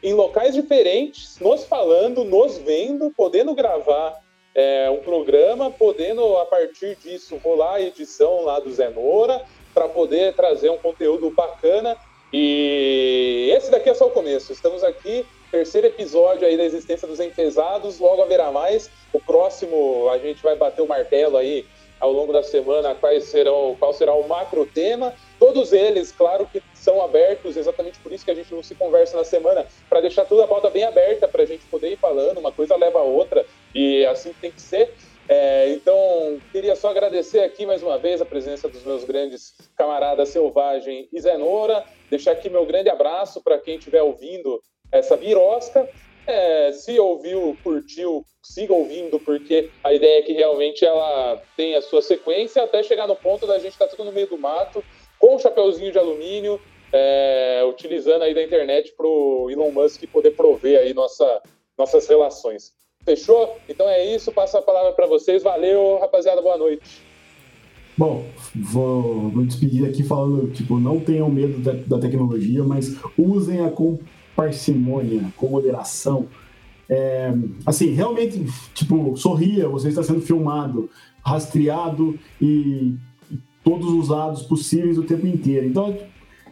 em 0.03 0.15
locais 0.15 0.55
diferentes, 0.55 1.39
nos 1.41 1.65
falando, 1.65 2.25
nos 2.25 2.57
vendo, 2.59 3.11
podendo 3.15 3.55
gravar 3.55 4.19
é, 4.55 4.91
um 4.91 4.99
programa, 4.99 5.71
podendo 5.71 6.39
a 6.39 6.47
partir 6.47 6.97
disso 6.97 7.37
rolar 7.37 7.75
a 7.75 7.83
edição 7.83 8.43
lá 8.43 8.59
do 8.59 8.73
Zenora 8.73 9.45
para 9.75 9.89
poder 9.89 10.35
trazer 10.35 10.71
um 10.71 10.79
conteúdo 10.79 11.31
bacana. 11.31 11.97
E 12.33 13.53
esse 13.55 13.71
daqui 13.71 13.91
é 13.91 13.95
só 13.95 14.07
o 14.07 14.11
começo. 14.11 14.53
Estamos 14.53 14.83
aqui, 14.83 15.27
terceiro 15.51 15.89
episódio 15.89 16.47
aí 16.47 16.57
da 16.57 16.65
existência 16.65 17.07
dos 17.07 17.21
enfesados, 17.21 17.99
logo 17.99 18.23
haverá 18.23 18.51
mais. 18.51 18.91
O 19.13 19.21
próximo 19.21 20.09
a 20.11 20.19
gente 20.19 20.43
vai 20.43 20.57
bater 20.57 20.83
o 20.83 20.89
martelo 20.89 21.37
aí 21.37 21.67
ao 21.99 22.13
longo 22.13 22.33
da 22.33 22.43
semana 22.43 22.95
quais 22.95 23.25
serão, 23.25 23.77
qual 23.79 23.93
será 23.93 24.15
o 24.15 24.27
macro 24.27 24.65
tema. 24.65 25.13
Todos 25.41 25.73
eles, 25.73 26.13
claro 26.13 26.47
que 26.47 26.63
são 26.75 27.03
abertos, 27.03 27.57
exatamente 27.57 27.99
por 28.01 28.13
isso 28.13 28.27
que 28.27 28.31
a 28.31 28.35
gente 28.35 28.55
não 28.55 28.63
se 28.63 28.75
conversa 28.75 29.17
na 29.17 29.25
semana, 29.25 29.67
para 29.89 30.03
deixar 30.03 30.27
toda 30.27 30.45
a 30.45 30.47
pauta 30.47 30.69
bem 30.69 30.85
aberta, 30.85 31.27
para 31.27 31.43
a 31.43 31.47
gente 31.47 31.65
poder 31.65 31.93
ir 31.93 31.97
falando, 31.97 32.37
uma 32.37 32.53
coisa 32.53 32.77
leva 32.77 32.99
a 32.99 33.03
outra, 33.03 33.47
e 33.75 34.05
assim 34.05 34.35
tem 34.39 34.53
que 34.53 34.61
ser. 34.61 34.93
É, 35.27 35.71
então, 35.71 36.39
queria 36.53 36.77
só 36.77 36.91
agradecer 36.91 37.41
aqui 37.41 37.65
mais 37.65 37.83
uma 37.83 37.97
vez 37.97 38.21
a 38.21 38.27
presença 38.27 38.69
dos 38.69 38.85
meus 38.85 39.05
grandes 39.05 39.55
camaradas 39.79 40.29
Selvagem 40.29 41.09
e 41.11 41.19
Zenora, 41.19 41.85
deixar 42.11 42.33
aqui 42.33 42.51
meu 42.51 42.67
grande 42.67 42.91
abraço 42.91 43.41
para 43.41 43.57
quem 43.57 43.79
estiver 43.79 44.03
ouvindo 44.03 44.61
essa 44.93 45.17
virosca. 45.17 45.89
É, 46.27 46.71
se 46.73 46.99
ouviu, 47.01 47.57
curtiu, 47.63 48.27
siga 48.43 48.75
ouvindo, 48.75 49.19
porque 49.19 49.71
a 49.83 49.95
ideia 49.95 50.19
é 50.19 50.23
que 50.23 50.33
realmente 50.33 50.85
ela 50.85 51.43
tem 51.57 51.75
a 51.77 51.83
sua 51.83 52.03
sequência 52.03 52.63
até 52.63 52.83
chegar 52.83 53.07
no 53.07 53.17
ponto 53.17 53.47
da 53.47 53.59
gente 53.59 53.73
estar 53.73 53.87
tá 53.87 53.97
tudo 53.97 54.05
no 54.05 54.13
meio 54.13 54.27
do 54.27 54.37
mato, 54.37 54.85
com 55.21 55.37
um 55.37 55.39
chapeuzinho 55.39 55.93
de 55.93 55.99
alumínio, 55.99 56.59
é, 56.93 57.63
utilizando 57.69 58.23
aí 58.23 58.35
da 58.35 58.43
internet 58.43 58.93
para 58.97 59.07
o 59.07 59.49
Elon 59.51 59.71
Musk 59.71 60.03
poder 60.11 60.33
prover 60.33 60.81
aí 60.81 60.93
nossa, 60.95 61.43
nossas 61.79 62.09
relações. 62.09 62.73
Fechou? 63.05 63.57
Então 63.69 63.89
é 63.89 64.05
isso, 64.15 64.33
passo 64.33 64.57
a 64.57 64.63
palavra 64.63 64.93
para 64.93 65.07
vocês. 65.07 65.43
Valeu, 65.43 65.99
rapaziada, 66.01 66.43
boa 66.43 66.57
noite. 66.57 67.03
Bom, 67.97 68.25
vou, 68.55 69.29
vou 69.29 69.45
despedir 69.45 69.87
aqui 69.87 70.03
falando, 70.03 70.51
tipo, 70.53 70.79
não 70.81 70.99
tenham 70.99 71.29
medo 71.29 71.59
da, 71.59 71.73
da 71.73 71.99
tecnologia, 71.99 72.65
mas 72.65 72.97
usem-a 73.17 73.71
com 73.71 73.99
parcimônia, 74.35 75.31
com 75.37 75.49
moderação. 75.49 76.27
É, 76.89 77.31
assim, 77.67 77.93
realmente, 77.93 78.43
tipo, 78.75 79.15
sorria, 79.17 79.69
você 79.69 79.89
está 79.89 80.03
sendo 80.03 80.23
filmado, 80.23 80.89
rastreado 81.23 82.19
e 82.41 82.95
todos 83.65 83.93
os 83.93 84.09
lados 84.09 84.43
possíveis 84.43 84.99
o 84.99 85.03
tempo 85.03 85.27
inteiro. 85.27 85.67
Então, 85.67 85.97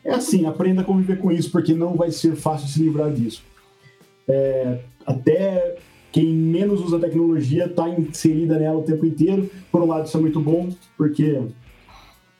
é 0.04 0.12
assim, 0.12 0.46
aprenda 0.46 0.82
a 0.82 0.84
conviver 0.84 1.18
com 1.18 1.30
isso, 1.30 1.50
porque 1.50 1.74
não 1.74 1.94
vai 1.94 2.10
ser 2.10 2.36
fácil 2.36 2.68
se 2.68 2.82
livrar 2.82 3.10
disso. 3.10 3.42
É, 4.26 4.80
até 5.06 5.76
quem 6.12 6.26
menos 6.32 6.80
usa 6.80 6.98
tecnologia 6.98 7.66
está 7.66 7.88
inserida 7.88 8.58
nela 8.58 8.78
o 8.78 8.82
tempo 8.82 9.04
inteiro. 9.06 9.50
Por 9.70 9.82
um 9.82 9.86
lado, 9.86 10.06
isso 10.06 10.16
é 10.16 10.20
muito 10.20 10.40
bom, 10.40 10.68
porque, 10.96 11.40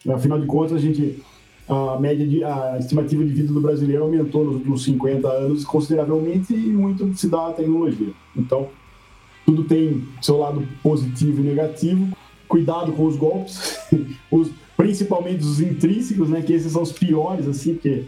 afinal 0.08 0.40
de 0.40 0.46
contas, 0.46 0.76
a 0.76 0.78
gente 0.78 1.22
a 1.68 2.00
média 2.00 2.26
de 2.26 2.42
a 2.42 2.78
estimativa 2.78 3.22
de 3.22 3.30
vida 3.30 3.52
do 3.52 3.60
brasileiro 3.60 4.04
aumentou 4.04 4.42
nos 4.42 4.54
últimos 4.54 4.84
50 4.84 5.28
anos 5.28 5.64
consideravelmente 5.64 6.54
e 6.54 6.72
muito 6.72 7.14
se 7.14 7.28
dá 7.28 7.48
à 7.48 7.52
tecnologia. 7.52 8.12
Então, 8.34 8.68
tudo 9.44 9.64
tem 9.64 10.02
seu 10.22 10.38
lado 10.38 10.66
positivo 10.82 11.40
e 11.40 11.44
negativo. 11.44 12.16
Cuidado 12.48 12.92
com 12.92 13.06
os 13.06 13.16
golpes, 13.16 13.78
os, 14.30 14.50
principalmente 14.76 15.44
os 15.44 15.60
intrínsecos, 15.60 16.30
né? 16.30 16.42
Que 16.42 16.54
esses 16.54 16.72
são 16.72 16.82
os 16.82 16.92
piores, 16.92 17.46
assim, 17.46 17.74
que, 17.74 18.04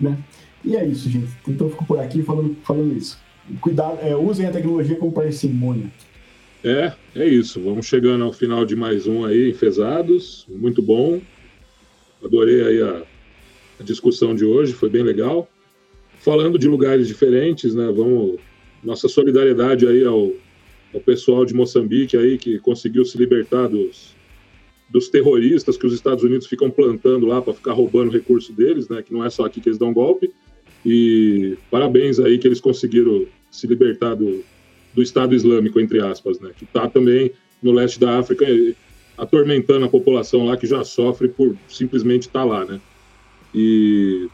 né? 0.00 0.16
E 0.64 0.76
é 0.76 0.86
isso, 0.86 1.08
gente. 1.10 1.28
Então, 1.46 1.66
eu 1.66 1.70
fico 1.70 1.84
por 1.84 1.98
aqui 1.98 2.22
falando, 2.22 2.56
falando 2.62 2.96
isso. 2.96 3.18
Cuidado, 3.60 3.98
é, 4.00 4.14
usem 4.14 4.46
a 4.46 4.50
tecnologia 4.50 4.96
com 4.96 5.10
parcimônia. 5.10 5.90
É, 6.62 6.92
é 7.14 7.26
isso. 7.26 7.60
Vamos 7.60 7.86
chegando 7.86 8.24
ao 8.24 8.32
final 8.32 8.64
de 8.64 8.76
mais 8.76 9.06
um 9.06 9.24
aí, 9.24 9.50
Enfesados. 9.50 10.46
Muito 10.48 10.82
bom. 10.82 11.20
Adorei 12.22 12.62
aí 12.62 12.82
a, 12.82 13.02
a 13.80 13.82
discussão 13.82 14.34
de 14.34 14.44
hoje, 14.44 14.72
foi 14.72 14.90
bem 14.90 15.02
legal. 15.02 15.48
Falando 16.18 16.58
de 16.58 16.68
lugares 16.68 17.06
diferentes, 17.06 17.74
né? 17.74 17.86
Vamos 17.86 18.38
nossa 18.82 19.08
solidariedade 19.08 19.86
aí 19.86 20.04
ao, 20.04 20.32
ao 20.98 21.00
pessoal 21.00 21.44
de 21.44 21.54
Moçambique 21.54 22.16
aí 22.16 22.36
que 22.36 22.58
conseguiu 22.58 23.04
se 23.04 23.16
libertar 23.16 23.68
dos, 23.68 24.14
dos 24.88 25.08
terroristas 25.08 25.76
que 25.76 25.86
os 25.86 25.94
Estados 25.94 26.24
Unidos 26.24 26.46
ficam 26.46 26.70
plantando 26.70 27.26
lá 27.26 27.40
para 27.40 27.54
ficar 27.54 27.72
roubando 27.72 28.10
recurso 28.10 28.52
deles, 28.52 28.88
né? 28.88 29.02
Que 29.02 29.12
não 29.12 29.24
é 29.24 29.30
só 29.30 29.44
aqui 29.44 29.60
que 29.60 29.68
eles 29.68 29.78
dão 29.78 29.92
golpe. 29.92 30.30
E 30.84 31.56
parabéns 31.70 32.18
aí 32.18 32.38
que 32.38 32.46
eles 32.46 32.60
conseguiram 32.60 33.26
se 33.50 33.66
libertar 33.66 34.14
do, 34.14 34.44
do 34.94 35.02
Estado 35.02 35.34
Islâmico, 35.34 35.80
entre 35.80 36.00
aspas, 36.00 36.40
né? 36.40 36.50
Que 36.56 36.64
está 36.64 36.88
também 36.88 37.30
no 37.62 37.72
leste 37.72 37.98
da 37.98 38.18
África 38.18 38.44
atormentando 39.16 39.84
a 39.84 39.88
população 39.88 40.46
lá 40.46 40.56
que 40.56 40.66
já 40.66 40.84
sofre 40.84 41.28
por 41.28 41.56
simplesmente 41.68 42.22
estar 42.22 42.40
tá 42.40 42.44
lá, 42.44 42.64
né? 42.64 42.80
E 43.54 44.28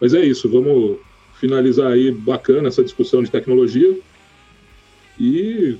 mas 0.00 0.12
é 0.12 0.22
isso, 0.22 0.48
vamos 0.48 0.98
finalizar 1.40 1.92
aí 1.92 2.10
bacana 2.10 2.68
essa 2.68 2.84
discussão 2.84 3.22
de 3.22 3.30
tecnologia. 3.30 3.96
E 5.18 5.76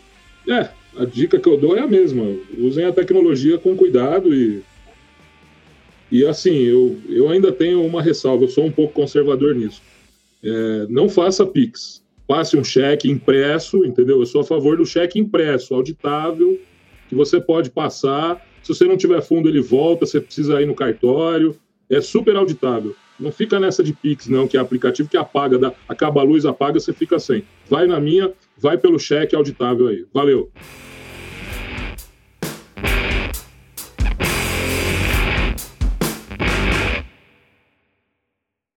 é, 0.48 0.68
a 0.96 1.04
dica 1.04 1.38
que 1.38 1.48
eu 1.48 1.56
dou 1.56 1.76
é 1.76 1.80
a 1.80 1.86
mesma. 1.86 2.24
Usem 2.58 2.84
a 2.84 2.92
tecnologia 2.92 3.58
com 3.58 3.76
cuidado 3.76 4.34
e 4.34 4.62
e 6.10 6.24
assim, 6.24 6.54
eu, 6.54 6.96
eu 7.08 7.28
ainda 7.28 7.50
tenho 7.50 7.84
uma 7.84 8.00
ressalva, 8.00 8.44
eu 8.44 8.48
sou 8.48 8.64
um 8.64 8.70
pouco 8.70 8.94
conservador 8.94 9.54
nisso. 9.54 9.82
É, 10.42 10.86
não 10.88 11.08
faça 11.08 11.44
Pix. 11.44 12.02
Passe 12.26 12.56
um 12.56 12.64
cheque 12.64 13.10
impresso, 13.10 13.84
entendeu? 13.84 14.20
Eu 14.20 14.26
sou 14.26 14.40
a 14.40 14.44
favor 14.44 14.76
do 14.76 14.86
cheque 14.86 15.18
impresso, 15.18 15.74
auditável, 15.74 16.60
que 17.08 17.14
você 17.14 17.40
pode 17.40 17.70
passar. 17.70 18.44
Se 18.62 18.74
você 18.74 18.84
não 18.84 18.96
tiver 18.96 19.20
fundo, 19.20 19.48
ele 19.48 19.60
volta, 19.60 20.06
você 20.06 20.20
precisa 20.20 20.60
ir 20.60 20.66
no 20.66 20.74
cartório. 20.74 21.56
É 21.88 22.00
super 22.00 22.36
auditável. 22.36 22.94
Não 23.18 23.32
fica 23.32 23.58
nessa 23.58 23.82
de 23.82 23.92
Pix, 23.92 24.28
não, 24.28 24.46
que 24.46 24.56
é 24.56 24.60
aplicativo 24.60 25.08
que 25.08 25.16
apaga, 25.16 25.56
dá, 25.56 25.72
acaba 25.88 26.20
a 26.20 26.24
luz, 26.24 26.44
apaga, 26.44 26.78
você 26.78 26.92
fica 26.92 27.18
sem. 27.18 27.44
Vai 27.68 27.86
na 27.86 27.98
minha, 27.98 28.32
vai 28.58 28.78
pelo 28.78 28.98
cheque 28.98 29.34
auditável 29.34 29.88
aí. 29.88 30.06
Valeu! 30.12 30.50